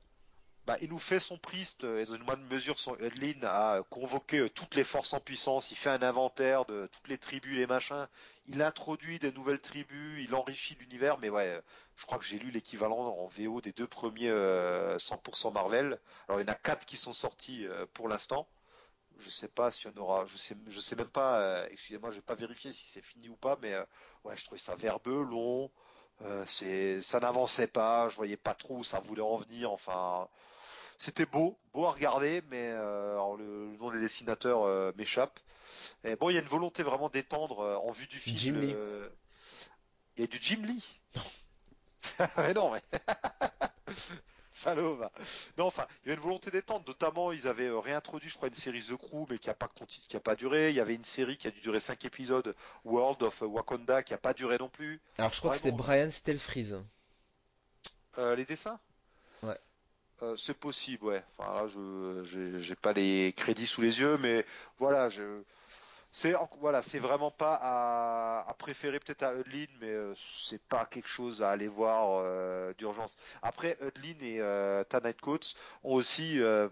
Bah, 0.67 0.77
il 0.83 0.89
nous 0.89 0.99
fait 0.99 1.21
son 1.21 1.39
priest 1.39 1.85
euh, 1.85 2.01
et 2.01 2.05
dans 2.05 2.15
une 2.17 2.25
moindre 2.25 2.43
mesure 2.51 2.81
son 2.81 2.97
Hudlin 2.97 3.45
a 3.45 3.81
convoqué 3.91 4.51
toutes 4.51 4.75
les 4.75 4.83
forces 4.83 5.13
en 5.13 5.21
puissance. 5.21 5.71
Il 5.71 5.77
fait 5.77 5.91
un 5.91 6.03
inventaire 6.03 6.65
de 6.65 6.89
toutes 6.91 7.07
les 7.07 7.17
tribus, 7.17 7.57
les 7.57 7.69
machins. 7.69 8.09
Il 8.49 8.61
introduit 8.61 9.21
des 9.21 9.31
nouvelles 9.31 9.61
tribus. 9.61 10.25
Il 10.25 10.35
enrichit 10.35 10.77
l'univers. 10.81 11.19
Mais 11.19 11.31
ouais, 11.31 11.61
je 11.95 12.05
crois 12.05 12.19
que 12.19 12.25
j'ai 12.25 12.41
lu 12.41 12.51
l'équivalent 12.51 12.99
en 12.99 13.29
VO 13.29 13.61
des 13.61 13.73
deux 13.73 13.87
premiers 13.87 14.31
euh, 14.31 14.99
100% 14.99 15.53
Marvel. 15.53 16.01
Alors 16.29 16.41
il 16.41 16.45
y 16.47 16.51
en 16.51 16.53
a 16.53 16.57
quatre 16.57 16.87
qui 16.87 16.97
sont 16.97 17.13
sortis 17.13 17.67
pour 17.95 18.09
l'instant. 18.09 18.49
Je 19.25 19.31
sais 19.31 19.49
pas 19.49 19.71
s'il 19.71 19.91
y 19.91 19.95
en 19.99 20.03
aura. 20.03 20.27
Je 20.27 20.37
sais, 20.37 20.57
je 20.69 20.81
sais 20.81 20.97
même 20.97 21.09
pas. 21.09 21.41
euh, 21.41 21.69
excusez-moi, 21.71 22.11
j'ai 22.13 22.21
pas 22.23 22.35
vérifié 22.35 22.73
si 22.73 22.85
c'est 22.93 23.03
fini 23.03 23.29
ou 23.29 23.37
pas. 23.37 23.59
Mais 23.63 23.75
euh, 23.75 23.85
ouais, 24.25 24.37
je 24.37 24.45
trouvais 24.45 24.61
ça 24.61 24.75
verbeux, 24.75 25.23
long. 25.23 25.71
Euh, 26.23 26.45
c'est, 26.47 27.01
ça 27.03 27.21
n'avançait 27.21 27.67
pas. 27.69 28.09
Je 28.09 28.17
voyais 28.17 28.37
pas 28.37 28.55
trop 28.55 28.79
où 28.79 28.85
ça 28.85 29.01
voulait 29.01 29.23
en 29.23 29.37
venir. 29.39 29.73
Enfin, 29.73 30.29
c'était 30.99 31.27
beau, 31.27 31.59
beau 31.73 31.87
à 31.87 31.93
regarder, 31.93 32.43
mais 32.51 32.71
alors 32.71 33.37
le, 33.37 33.71
le 33.73 33.77
nom 33.79 33.91
des 33.91 34.01
dessinateurs 34.01 34.95
m'échappe. 34.97 35.41
Et 36.05 36.17
bon, 36.17 36.31
il 36.31 36.35
y 36.35 36.39
a 36.39 36.41
une 36.43 36.49
volonté 36.49 36.83
vraiment 36.83 37.09
d'étendre 37.09 37.81
en 37.83 37.91
vue 37.93 38.07
du 38.07 38.19
film. 38.19 38.39
Jim 38.39 38.55
Lee. 38.55 38.77
Il 40.17 40.21
y 40.21 40.25
a 40.25 40.27
du 40.27 40.39
Jim 40.41 40.63
Lee. 40.65 40.85
mais 42.37 42.55
non, 42.55 42.73
mais 42.73 42.83
salaud. 44.63 44.97
va. 44.97 45.11
Non, 45.59 45.67
enfin, 45.67 45.87
il 46.05 46.09
y 46.09 46.11
a 46.13 46.15
une 46.15 46.21
volonté 46.21 46.51
d'étendre. 46.51 46.85
Notamment, 46.87 47.33
ils 47.33 47.47
avaient 47.49 47.67
euh, 47.69 47.79
réintroduit, 47.79 48.29
je 48.29 48.37
crois, 48.37 48.49
une 48.49 48.55
série 48.55 48.83
The 48.83 48.97
Crew, 48.97 49.27
mais 49.29 49.39
qui 49.39 49.51
a 49.51 49.55
pas 49.55 49.69
continu- 49.69 50.07
qui 50.09 50.17
a 50.17 50.21
pas 50.21 50.37
duré. 50.37 50.71
Il 50.71 50.77
y 50.77 50.81
avait 50.81 50.95
une 50.95 51.05
série 51.05 51.37
qui 51.37 51.47
a 51.49 51.51
dû 51.51 51.61
durer 51.61 51.81
5 51.81 52.05
épisodes, 52.05 52.55
World 52.85 53.23
of 53.23 53.43
Wakanda, 53.43 54.03
qui 54.03 54.15
a 54.15 54.19
pas 54.19 54.33
duré 54.35 54.59
non 54.59 54.69
plus. 54.69 55.01
Alors 55.19 55.33
je 55.33 55.39
crois 55.41 55.53
que 55.53 55.57
c'était. 55.59 55.73
Brian 55.73 56.11
Stelfreeze. 56.11 56.77
Euh, 58.19 58.37
les 58.37 58.45
dessins? 58.45 58.79
Ouais. 59.43 59.59
Euh, 60.23 60.37
c'est 60.37 60.55
possible, 60.59 61.05
ouais. 61.07 61.23
Enfin 61.37 61.53
là, 61.55 61.69
je 61.69 62.59
j'ai 62.61 62.75
pas 62.77 62.93
les 62.93 63.33
crédits 63.37 63.67
sous 63.67 63.81
les 63.81 63.99
yeux, 64.01 64.19
mais 64.19 64.45
voilà, 64.79 65.09
je 65.09 65.43
c'est 66.13 66.35
voilà, 66.61 66.83
c'est 66.83 66.99
vraiment 66.99 67.31
pas 67.31 67.59
à, 67.61 68.45
à 68.49 68.55
préférer 68.55 69.01
peut-être 69.01 69.23
à 69.23 69.35
Hudlin, 69.35 69.67
mais 69.81 69.89
euh, 69.89 70.15
c'est 70.43 70.61
pas 70.63 70.85
quelque 70.85 71.09
chose 71.09 71.43
à 71.43 71.51
aller 71.51 71.69
voir 71.69 72.21
euh, 72.23 72.75
d'urgence. 72.75 73.17
Après, 73.41 73.79
Hudlin 73.81 74.19
et 74.21 74.39
euh, 74.41 74.85
Tanite 74.85 75.21
Coates 75.21 75.55
ont 75.83 75.95
aussi 75.95 76.39
euh, 76.39 76.69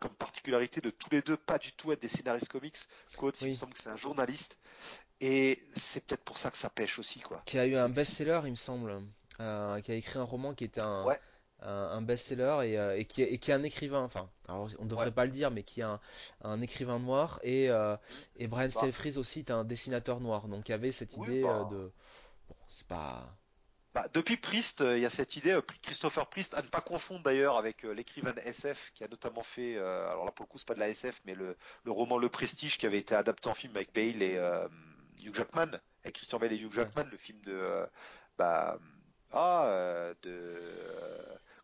comme 0.00 0.14
particularité 0.14 0.80
de 0.80 0.88
tous 0.90 1.10
les 1.10 1.20
deux 1.20 1.36
pas 1.36 1.58
du 1.58 1.72
tout 1.72 1.92
être 1.92 2.00
des 2.00 2.08
scénaristes 2.08 2.48
comics. 2.48 2.78
Coates, 3.18 3.42
il 3.42 3.48
me 3.48 3.54
semble 3.54 3.74
que 3.74 3.80
c'est 3.80 3.90
un 3.90 3.96
journaliste, 3.96 4.58
et 5.20 5.62
c'est 5.74 6.06
peut-être 6.06 6.24
pour 6.24 6.38
ça 6.38 6.50
que 6.50 6.56
ça 6.56 6.70
pêche 6.70 6.98
aussi, 6.98 7.20
quoi. 7.20 7.42
qui 7.44 7.58
a 7.58 7.66
eu 7.66 7.76
un 7.76 7.90
best-seller, 7.90 8.40
il 8.46 8.52
me 8.52 8.56
semble, 8.56 9.02
qui 9.36 9.42
a 9.42 9.94
écrit 9.94 10.18
un 10.18 10.24
roman 10.24 10.54
qui 10.54 10.64
était 10.64 10.80
un, 10.80 11.04
Ouais. 11.04 11.20
Un, 11.62 12.02
best-seller 12.02 12.60
et, 12.64 12.78
euh, 12.78 12.96
et 12.96 13.04
qui, 13.06 13.22
est- 13.22 13.32
et 13.32 13.38
qui 13.38 13.50
est 13.50 13.54
un 13.54 13.62
écrivain, 13.62 14.02
enfin, 14.02 14.30
alors 14.48 14.68
on 14.78 14.86
devrait 14.86 15.06
Ouais. 15.06 15.10
pas 15.10 15.24
le 15.24 15.30
dire, 15.30 15.50
mais 15.50 15.62
qui 15.62 15.80
est 15.80 15.84
un, 15.84 16.00
un 16.42 16.60
écrivain 16.62 16.98
noir 16.98 17.38
et, 17.42 17.70
euh, 17.70 17.96
et 18.36 18.46
Brian 18.48 18.68
Bah. 18.68 18.70
Stelfreeze 18.70 19.18
aussi 19.18 19.40
est 19.40 19.50
un 19.50 19.64
dessinateur 19.64 20.20
noir, 20.20 20.48
donc 20.48 20.68
il 20.68 20.72
y 20.72 20.74
avait 20.74 20.92
cette 20.92 21.16
Oui, 21.16 21.26
idée 21.28 21.42
bah. 21.42 21.60
euh, 21.60 21.64
de, 21.64 21.92
bon, 22.48 22.56
c'est 22.68 22.86
pas, 22.86 23.36
Bah, 23.92 24.06
depuis 24.14 24.36
Priest, 24.36 24.82
euh, 24.82 24.96
il 24.96 25.02
y 25.02 25.06
a 25.06 25.10
cette 25.10 25.36
idée, 25.36 25.50
euh, 25.52 25.62
Christopher 25.82 26.28
Priest, 26.28 26.54
à 26.54 26.62
ne 26.62 26.68
pas 26.68 26.80
confondre 26.80 27.22
d'ailleurs 27.24 27.56
avec 27.56 27.84
euh, 27.84 27.92
l'écrivain 27.92 28.34
SF 28.44 28.92
qui 28.94 29.02
a 29.04 29.08
notamment 29.08 29.42
fait, 29.42 29.78
alors 29.78 30.24
là 30.24 30.30
pour 30.32 30.44
le 30.46 30.48
coup 30.50 30.58
c'est 30.58 30.66
pas 30.68 30.74
de 30.74 30.80
la 30.80 30.88
SF, 30.88 31.20
mais 31.24 31.34
le, 31.34 31.56
le 31.84 31.90
roman 31.92 32.16
Le 32.18 32.28
Prestige 32.28 32.78
qui 32.78 32.86
avait 32.86 32.98
été 32.98 33.14
adapté 33.16 33.48
en 33.48 33.54
film 33.54 33.74
avec 33.76 33.92
Bale 33.94 34.22
et 34.22 34.38
Hugh 35.22 35.34
Jackman, 35.34 35.70
avec 36.04 36.14
Christian 36.14 36.38
Bale 36.38 36.52
et 36.52 36.56
Hugh 36.56 36.72
Jackman, 36.72 37.04
le 37.10 37.16
film 37.16 37.40
de, 37.42 37.84
bah, 38.38 38.78
ah, 39.32 40.12
de, 40.22 40.60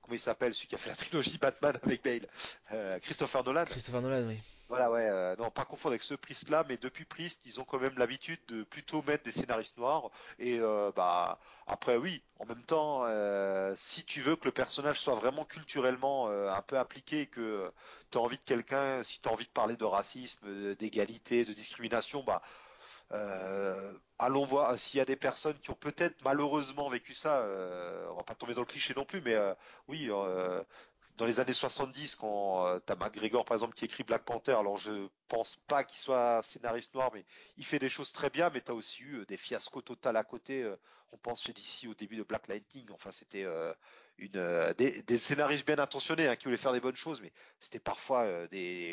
comment 0.06 0.16
il 0.16 0.20
s'appelle, 0.20 0.54
celui 0.54 0.68
qui 0.68 0.74
a 0.76 0.78
fait 0.78 0.90
la 0.90 0.96
trilogie 0.96 1.38
Batman 1.38 1.76
avec 1.82 2.02
Bale, 2.04 2.26
Euh, 2.72 2.98
Christopher 3.00 3.42
Nolan. 3.44 3.64
Christopher 3.64 4.00
Nolan, 4.00 4.26
oui. 4.28 4.40
Voilà, 4.68 4.90
ouais, 4.90 5.08
euh, 5.08 5.36
non, 5.36 5.48
pas 5.50 5.64
confondre 5.64 5.92
avec 5.92 6.02
ce 6.02 6.14
Priest-là, 6.14 6.64
mais 6.68 6.76
depuis 6.76 7.04
Priest, 7.04 7.40
ils 7.46 7.60
ont 7.60 7.64
quand 7.64 7.78
même 7.78 7.94
l'habitude 7.98 8.40
de 8.48 8.64
plutôt 8.64 9.00
mettre 9.02 9.22
des 9.22 9.30
scénaristes 9.30 9.76
noirs. 9.78 10.10
Et 10.40 10.58
euh, 10.58 10.90
bah 10.94 11.38
après, 11.68 11.96
oui, 11.96 12.20
en 12.40 12.46
même 12.46 12.62
temps, 12.62 13.04
euh, 13.06 13.74
si 13.76 14.04
tu 14.04 14.22
veux 14.22 14.34
que 14.34 14.44
le 14.46 14.50
personnage 14.50 14.98
soit 14.98 15.14
vraiment 15.14 15.44
culturellement 15.44 16.28
un 16.28 16.62
peu 16.62 16.78
impliqué, 16.78 17.22
et 17.22 17.26
que 17.26 17.70
tu 18.10 18.18
as 18.18 18.20
envie 18.20 18.38
de 18.38 18.42
quelqu'un, 18.44 19.04
si 19.04 19.20
tu 19.20 19.28
as 19.28 19.32
envie 19.32 19.44
de 19.44 19.50
parler 19.50 19.76
de 19.76 19.84
racisme, 19.84 20.74
d'égalité, 20.74 21.44
de 21.44 21.52
discrimination, 21.52 22.24
bah 22.24 22.42
euh, 23.12 23.92
allons 24.18 24.44
voir 24.44 24.78
s'il 24.78 24.98
y 24.98 25.00
a 25.00 25.04
des 25.04 25.16
personnes 25.16 25.58
qui 25.58 25.70
ont 25.70 25.74
peut-être 25.74 26.16
malheureusement 26.24 26.88
vécu 26.88 27.14
ça. 27.14 27.38
euh, 27.40 28.06
on 28.10 28.16
va 28.16 28.24
pas 28.24 28.34
tomber 28.34 28.54
dans 28.54 28.60
le 28.62 28.66
cliché 28.66 28.94
non 28.96 29.04
plus, 29.04 29.20
mais 29.22 29.34
euh, 29.34 29.54
oui. 29.88 30.08
euh, 30.10 30.62
dans 31.16 31.24
les 31.26 31.40
années 31.40 31.52
70, 31.54 32.14
quand 32.16 32.66
euh, 32.66 32.78
t'as 32.80 32.94
McGregor 32.96 33.44
par 33.44 33.54
exemple 33.56 33.74
qui 33.74 33.84
écrit 33.86 34.04
Black 34.04 34.24
Panther, 34.24 34.52
alors 34.52 34.76
je 34.76 35.08
pense 35.28 35.56
pas 35.66 35.82
qu'il 35.84 35.98
soit 36.00 36.42
scénariste 36.42 36.94
noir, 36.94 37.10
mais 37.14 37.24
il 37.56 37.64
fait 37.64 37.78
des 37.78 37.88
choses 37.88 38.12
très 38.12 38.28
bien, 38.30 38.50
mais 38.50 38.60
t'as 38.60 38.74
aussi 38.74 39.02
eu 39.02 39.20
euh, 39.20 39.26
des 39.26 39.36
fiascos 39.38 39.82
total 39.82 40.16
à 40.16 40.24
côté. 40.24 40.62
euh, 40.62 40.76
on 41.12 41.18
pense 41.18 41.42
chez 41.42 41.52
DC 41.52 41.86
au 41.88 41.94
début 41.94 42.16
de 42.16 42.22
Black 42.24 42.48
Lightning, 42.48 42.90
enfin 42.92 43.10
c'était 43.12 43.44
euh, 43.44 43.72
une 44.18 44.36
euh, 44.36 44.74
des, 44.74 45.18
scénaristes 45.18 45.66
bien 45.66 45.78
intentionnés 45.78 46.26
hein, 46.28 46.36
qui 46.36 46.44
voulaient 46.44 46.56
faire 46.56 46.72
des 46.72 46.80
bonnes 46.80 46.96
choses, 46.96 47.20
mais 47.20 47.32
c'était 47.60 47.78
parfois 47.80 48.24
euh, 48.24 48.48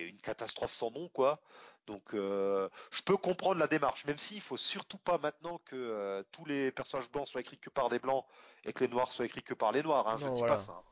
une 0.08 0.20
catastrophe 0.22 0.74
sans 0.74 0.92
nom 0.92 1.10
quoi. 1.10 1.42
Donc 1.88 2.14
euh, 2.14 2.70
je 2.92 3.02
peux 3.02 3.18
comprendre 3.18 3.60
la 3.60 3.68
démarche, 3.68 4.06
même 4.06 4.18
s'il 4.18 4.42
faut 4.42 4.58
surtout 4.58 4.98
pas 4.98 5.18
maintenant 5.18 5.60
que 5.66 5.76
euh, 5.76 6.24
tous 6.32 6.46
les 6.46 6.72
personnages 6.72 7.12
blancs 7.12 7.28
soient 7.28 7.42
écrits 7.42 7.58
que 7.58 7.70
par 7.70 7.90
des 7.90 8.00
blancs 8.00 8.26
et 8.66 8.74
que 8.74 8.84
les 8.84 8.90
noirs 8.90 9.12
soient 9.12 9.26
écrits 9.26 9.44
que 9.44 9.54
par 9.54 9.72
les 9.72 9.84
noirs. 9.84 10.08
Hein, 10.08 10.18
je 10.18 10.24
Non, 10.24 10.30
dis 10.30 10.40
voilà. 10.40 10.54
pas 10.54 10.58
ça. 10.58 10.74
hein. 10.74 10.84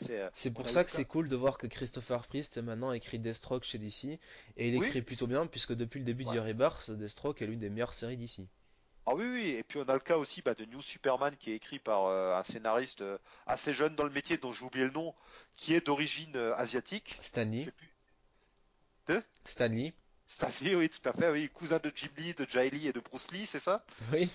C'est 0.00 0.20
euh, 0.20 0.30
C'est 0.34 0.52
pour 0.52 0.68
ça 0.68 0.84
que 0.84 0.90
c'est 0.92 1.04
cool 1.04 1.28
de 1.28 1.34
voir 1.34 1.58
que 1.58 1.66
Christopher 1.66 2.28
Priest 2.28 2.58
maintenant 2.58 2.92
écrit 2.92 3.18
Deathstroke 3.18 3.64
chez 3.64 3.78
DC 3.78 4.20
et 4.56 4.68
il 4.68 4.74
Oui. 4.76 4.86
écrit 4.86 5.02
plutôt 5.02 5.26
bien 5.26 5.48
puisque 5.48 5.72
depuis 5.74 5.98
le 5.98 6.04
début 6.06 6.24
Ouais. 6.24 6.32
du 6.32 6.38
Rebirth, 6.38 6.92
Deathstroke 6.92 7.42
est 7.42 7.46
l'une 7.48 7.58
des 7.58 7.70
meilleures 7.70 7.92
séries 7.92 8.16
d'ici. 8.16 8.48
Ah 9.06 9.14
oui, 9.14 9.24
oui, 9.32 9.48
et 9.50 9.62
puis 9.64 9.78
on 9.78 9.84
a 9.88 9.94
le 9.94 10.00
cas 10.00 10.16
aussi 10.16 10.42
bah, 10.42 10.54
de 10.54 10.64
New 10.64 10.82
Superman 10.82 11.36
qui 11.36 11.50
est 11.52 11.56
écrit 11.56 11.78
par 11.78 12.06
euh, 12.06 12.36
un 12.36 12.42
scénariste 12.44 13.02
euh, 13.02 13.18
assez 13.46 13.72
jeune 13.72 13.94
dans 13.96 14.04
le 14.04 14.10
métier 14.10 14.36
dont 14.36 14.52
j'ai 14.52 14.64
oublié 14.64 14.84
le 14.84 14.90
nom, 14.92 15.14
qui 15.56 15.74
est 15.74 15.86
d'origine 15.86 16.36
euh, 16.36 16.54
asiatique. 16.56 17.22
Je 17.62 17.70
Stanley, 17.70 17.70
plus. 17.70 17.94
De? 19.06 19.22
Stanley, 19.44 19.94
Stanley, 20.28 20.74
oui, 20.74 20.88
tout 20.88 21.08
à 21.08 21.12
fait, 21.12 21.30
oui, 21.30 21.48
cousin 21.50 21.78
de 21.78 21.92
Jim 21.94 22.08
Lee, 22.16 22.34
de 22.34 22.46
Jai 22.48 22.70
Lee 22.70 22.88
et 22.88 22.92
de 22.92 23.00
Bruce 23.00 23.30
Lee, 23.30 23.46
c'est 23.46 23.58
ça 23.60 23.84
oui, 24.12 24.30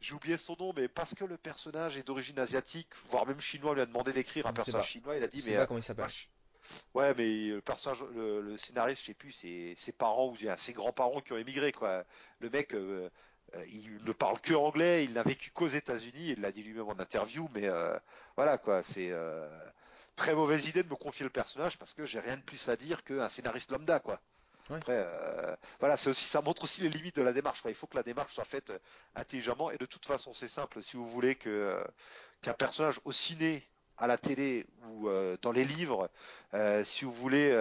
J'ai 0.00 0.14
oublié 0.14 0.36
son 0.36 0.56
nom, 0.58 0.72
mais 0.76 0.88
parce 0.88 1.14
que 1.14 1.24
le 1.24 1.36
personnage 1.36 1.96
est 1.96 2.06
d'origine 2.06 2.38
asiatique, 2.38 2.88
voire 3.08 3.26
même 3.26 3.40
chinois, 3.40 3.74
lui 3.74 3.80
a 3.80 3.86
demandé 3.86 4.12
d'écrire 4.12 4.46
un 4.46 4.52
personnage 4.52 4.88
chinois, 4.88 5.16
il 5.16 5.22
a 5.22 5.26
dit, 5.28 5.40
je 5.40 5.46
mais 5.46 5.52
sais 5.52 5.56
euh, 5.56 5.60
pas 5.60 5.66
comment 5.66 5.80
il 5.80 5.84
s'appelle. 5.84 6.10
Ouais, 6.94 7.14
mais 7.14 7.48
le 7.48 7.60
personnage, 7.60 8.02
le, 8.14 8.40
le 8.40 8.56
scénariste, 8.56 9.02
je 9.02 9.06
sais 9.06 9.14
plus, 9.14 9.32
c'est 9.32 9.74
ses 9.78 9.92
parents 9.92 10.28
ou 10.30 10.36
ses 10.58 10.72
grands-parents 10.72 11.20
qui 11.20 11.32
ont 11.32 11.36
émigré, 11.36 11.72
quoi. 11.72 12.04
Le 12.40 12.48
mec, 12.50 12.74
euh, 12.74 13.10
euh, 13.56 13.64
il 13.66 14.02
ne 14.04 14.12
parle 14.12 14.40
que 14.40 14.54
anglais, 14.54 15.04
il 15.04 15.12
n'a 15.12 15.22
vécu 15.22 15.50
qu'aux 15.50 15.68
États-Unis, 15.68 16.30
il 16.30 16.40
l'a 16.40 16.52
dit 16.52 16.62
lui-même 16.62 16.88
en 16.88 16.98
interview, 16.98 17.48
mais 17.54 17.68
euh, 17.68 17.98
voilà, 18.36 18.58
quoi. 18.58 18.82
C'est 18.82 19.10
euh, 19.10 19.48
très 20.16 20.34
mauvaise 20.34 20.66
idée 20.68 20.82
de 20.82 20.88
me 20.88 20.96
confier 20.96 21.24
le 21.24 21.30
personnage 21.30 21.78
parce 21.78 21.92
que 21.94 22.04
j'ai 22.06 22.20
rien 22.20 22.36
de 22.36 22.42
plus 22.42 22.68
à 22.68 22.76
dire 22.76 23.04
qu'un 23.04 23.28
scénariste 23.28 23.70
lambda, 23.70 24.00
quoi. 24.00 24.20
Après, 24.70 25.04
euh, 25.06 25.56
voilà, 25.78 25.96
c'est 25.96 26.08
aussi, 26.08 26.24
ça 26.24 26.40
montre 26.40 26.64
aussi 26.64 26.80
les 26.80 26.88
limites 26.88 27.16
de 27.16 27.22
la 27.22 27.32
démarche. 27.32 27.62
Il 27.66 27.74
faut 27.74 27.86
que 27.86 27.96
la 27.96 28.02
démarche 28.02 28.32
soit 28.32 28.44
faite 28.44 28.70
euh, 28.70 28.78
intelligemment 29.14 29.70
et 29.70 29.76
de 29.76 29.84
toute 29.84 30.06
façon, 30.06 30.32
c'est 30.32 30.48
simple. 30.48 30.82
Si 30.82 30.96
vous 30.96 31.08
voulez 31.08 31.34
que 31.34 31.50
euh, 31.50 31.84
qu'un 32.40 32.54
personnage 32.54 33.00
au 33.04 33.12
ciné, 33.12 33.62
à 33.96 34.08
la 34.08 34.18
télé 34.18 34.66
ou 34.88 35.08
dans 35.40 35.52
les 35.52 35.64
livres, 35.64 36.10
si 36.84 37.04
vous 37.04 37.12
voulez 37.12 37.56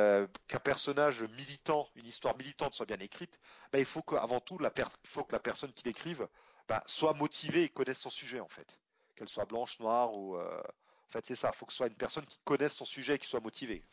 qu'un 0.48 0.58
personnage 0.58 1.22
militant, 1.38 1.88
une 1.96 2.08
histoire 2.08 2.36
militante 2.36 2.74
soit 2.74 2.88
bien 2.88 2.98
écrite, 2.98 3.40
ben, 3.72 3.78
il 3.78 3.86
faut 3.86 4.02
qu'avant 4.02 4.40
tout, 4.40 4.58
la 4.58 4.74
faut 5.06 5.24
que 5.24 5.32
la 5.32 5.40
personne 5.40 5.72
qui 5.74 5.84
l'écrive 5.84 6.28
ben, 6.68 6.82
soit 6.88 7.14
motivée 7.14 7.66
et 7.66 7.70
connaisse 7.70 8.00
son 8.00 8.10
sujet 8.10 8.40
en 8.40 8.48
fait, 8.48 8.80
qu'elle 9.16 9.30
soit 9.30 9.46
blanche, 9.46 9.80
noire 9.80 10.16
ou 10.16 10.36
en 10.40 11.12
fait 11.12 11.24
c'est 11.24 11.36
ça. 11.36 11.52
Il 11.54 11.56
faut 11.56 11.68
que 11.68 11.72
ce 11.72 11.78
soit 11.78 11.88
une 11.88 11.94
personne 11.94 12.26
qui 12.26 12.40
connaisse 12.44 12.74
son 12.74 12.86
sujet 12.86 13.14
et 13.14 13.20
qui 13.20 13.28
soit 13.28 13.40
motivée. 13.40 13.84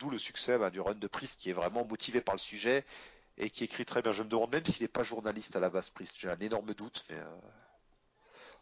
D'où 0.00 0.08
le 0.08 0.18
succès 0.18 0.58
ben, 0.58 0.70
du 0.70 0.80
run 0.80 0.94
de 0.94 1.06
Priest 1.06 1.38
qui 1.38 1.50
est 1.50 1.52
vraiment 1.52 1.84
motivé 1.84 2.22
par 2.22 2.34
le 2.34 2.40
sujet 2.40 2.84
et 3.36 3.50
qui 3.50 3.64
écrit 3.64 3.84
très 3.84 4.00
bien. 4.00 4.12
Je 4.12 4.22
me 4.22 4.28
demande 4.28 4.50
même 4.50 4.64
s'il 4.64 4.82
n'est 4.82 4.88
pas 4.88 5.02
journaliste 5.02 5.54
à 5.56 5.60
la 5.60 5.68
base 5.68 5.90
Priest. 5.90 6.16
J'ai 6.18 6.30
un 6.30 6.38
énorme 6.40 6.72
doute, 6.72 7.04
mais 7.10 7.16
euh, 7.16 7.36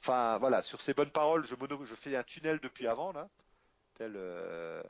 enfin 0.00 0.36
voilà. 0.38 0.64
Sur 0.64 0.80
ces 0.80 0.94
bonnes 0.94 1.10
paroles, 1.10 1.46
je, 1.46 1.54
mono... 1.54 1.84
je 1.84 1.94
fais 1.94 2.16
un 2.16 2.24
tunnel 2.24 2.58
depuis 2.60 2.88
avant 2.88 3.12
là, 3.12 3.28
tel 3.94 4.14
euh, 4.16 4.82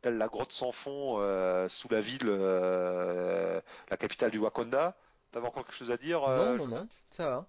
telle 0.00 0.18
la 0.18 0.26
grotte 0.26 0.50
sans 0.50 0.72
fond 0.72 1.20
euh, 1.20 1.68
sous 1.68 1.88
la 1.88 2.00
ville, 2.00 2.26
la 2.26 3.96
capitale 3.96 4.32
du 4.32 4.38
Wakanda. 4.38 4.96
T'avais 5.30 5.46
encore 5.46 5.64
quelque 5.64 5.76
chose 5.76 5.92
à 5.92 5.96
dire 5.96 6.20
Non, 6.20 6.56
non, 6.56 6.66
non, 6.66 6.88
ça 7.10 7.26
va. 7.26 7.46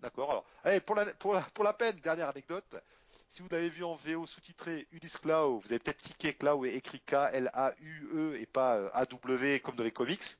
D'accord. 0.00 0.30
Alors, 0.30 0.44
allez, 0.62 0.80
pour 0.80 0.94
la, 0.94 1.06
pour, 1.06 1.32
la, 1.32 1.40
pour 1.40 1.64
la 1.64 1.72
peine, 1.72 1.96
dernière 1.96 2.28
anecdote. 2.28 2.76
Si 3.34 3.40
vous 3.40 3.48
l'avez 3.50 3.70
vu 3.70 3.82
en 3.82 3.94
VO 3.94 4.26
sous-titré 4.26 4.86
Ulysse 4.92 5.16
Clau, 5.16 5.60
vous 5.60 5.68
avez 5.68 5.78
peut-être 5.78 6.02
tiqué 6.02 6.34
Clau 6.34 6.66
est 6.66 6.74
écrit 6.74 7.00
K-L-A-U-E 7.00 8.36
et 8.38 8.44
pas 8.44 8.76
euh, 8.76 8.90
A-W 8.92 9.60
comme 9.60 9.74
dans 9.74 9.84
les 9.84 9.90
comics. 9.90 10.36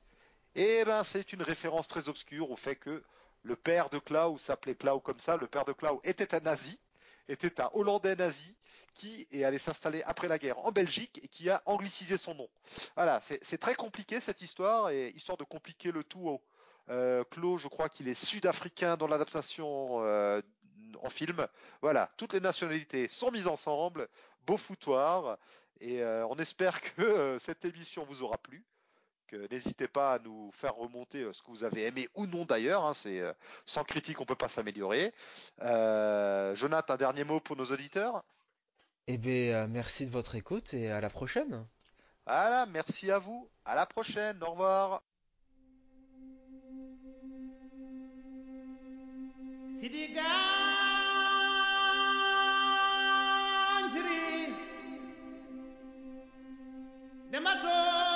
Et 0.53 0.85
ben, 0.85 1.03
c'est 1.03 1.33
une 1.33 1.41
référence 1.41 1.87
très 1.87 2.07
obscure 2.07 2.51
au 2.51 2.55
fait 2.55 2.75
que 2.75 3.03
le 3.41 3.55
père 3.55 3.89
de 3.89 3.97
Clau 3.97 4.37
s'appelait 4.37 4.75
Clau 4.75 4.99
comme 4.99 5.19
ça. 5.19 5.37
Le 5.37 5.47
père 5.47 5.65
de 5.65 5.73
Clau 5.73 6.01
était 6.03 6.35
un 6.35 6.41
nazi, 6.41 6.79
était 7.29 7.59
un 7.61 7.71
Hollandais 7.73 8.15
nazi 8.15 8.55
qui 8.93 9.27
est 9.31 9.43
allé 9.43 9.57
s'installer 9.57 10.03
après 10.03 10.27
la 10.27 10.37
guerre 10.37 10.59
en 10.59 10.71
Belgique 10.71 11.19
et 11.23 11.27
qui 11.27 11.49
a 11.49 11.63
anglicisé 11.65 12.19
son 12.19 12.35
nom. 12.35 12.47
Voilà, 12.93 13.21
c'est 13.21 13.57
très 13.57 13.73
compliqué 13.73 14.19
cette 14.19 14.43
histoire 14.43 14.91
et 14.91 15.09
histoire 15.15 15.39
de 15.39 15.45
compliquer 15.45 15.91
le 15.91 16.03
tout. 16.03 16.27
oh, 16.27 16.43
Euh, 16.89 17.23
je 17.33 17.67
crois 17.69 17.89
qu'il 17.89 18.07
est 18.07 18.13
sud-africain 18.13 18.97
dans 18.97 19.07
l'adaptation 19.07 20.03
euh, 20.03 20.41
en 21.01 21.09
film. 21.09 21.47
Voilà, 21.81 22.09
toutes 22.17 22.33
les 22.33 22.39
nationalités 22.39 23.07
sont 23.07 23.31
mises 23.31 23.47
ensemble, 23.47 24.07
beau 24.45 24.57
foutoir, 24.57 25.37
et 25.81 26.01
euh, 26.01 26.25
on 26.27 26.35
espère 26.35 26.81
que 26.81 27.01
euh, 27.01 27.39
cette 27.39 27.65
émission 27.65 28.05
vous 28.05 28.23
aura 28.23 28.37
plu. 28.37 28.63
Que 29.27 29.47
n'hésitez 29.51 29.87
pas 29.87 30.13
à 30.13 30.19
nous 30.19 30.51
faire 30.51 30.75
remonter 30.75 31.23
euh, 31.23 31.33
ce 31.33 31.41
que 31.41 31.49
vous 31.49 31.63
avez 31.63 31.85
aimé 31.85 32.07
ou 32.15 32.25
non 32.25 32.45
d'ailleurs. 32.45 32.85
Hein, 32.85 32.93
c'est 32.93 33.19
euh, 33.19 33.33
sans 33.65 33.83
critique 33.83 34.21
on 34.21 34.25
peut 34.25 34.35
pas 34.35 34.49
s'améliorer. 34.49 35.13
Euh, 35.61 36.53
Jonathan, 36.55 36.93
un 36.93 36.97
dernier 36.97 37.23
mot 37.23 37.39
pour 37.39 37.55
nos 37.55 37.65
auditeurs? 37.65 38.23
Eh 39.07 39.17
bien, 39.17 39.67
merci 39.67 40.05
de 40.05 40.11
votre 40.11 40.35
écoute 40.35 40.73
et 40.73 40.89
à 40.89 41.01
la 41.01 41.09
prochaine. 41.09 41.65
Voilà, 42.25 42.65
merci 42.67 43.11
à 43.11 43.19
vous. 43.19 43.49
À 43.65 43.75
la 43.75 43.85
prochaine. 43.85 44.41
Au 44.43 44.51
revoir. 44.51 45.03
Demato! 57.33 58.12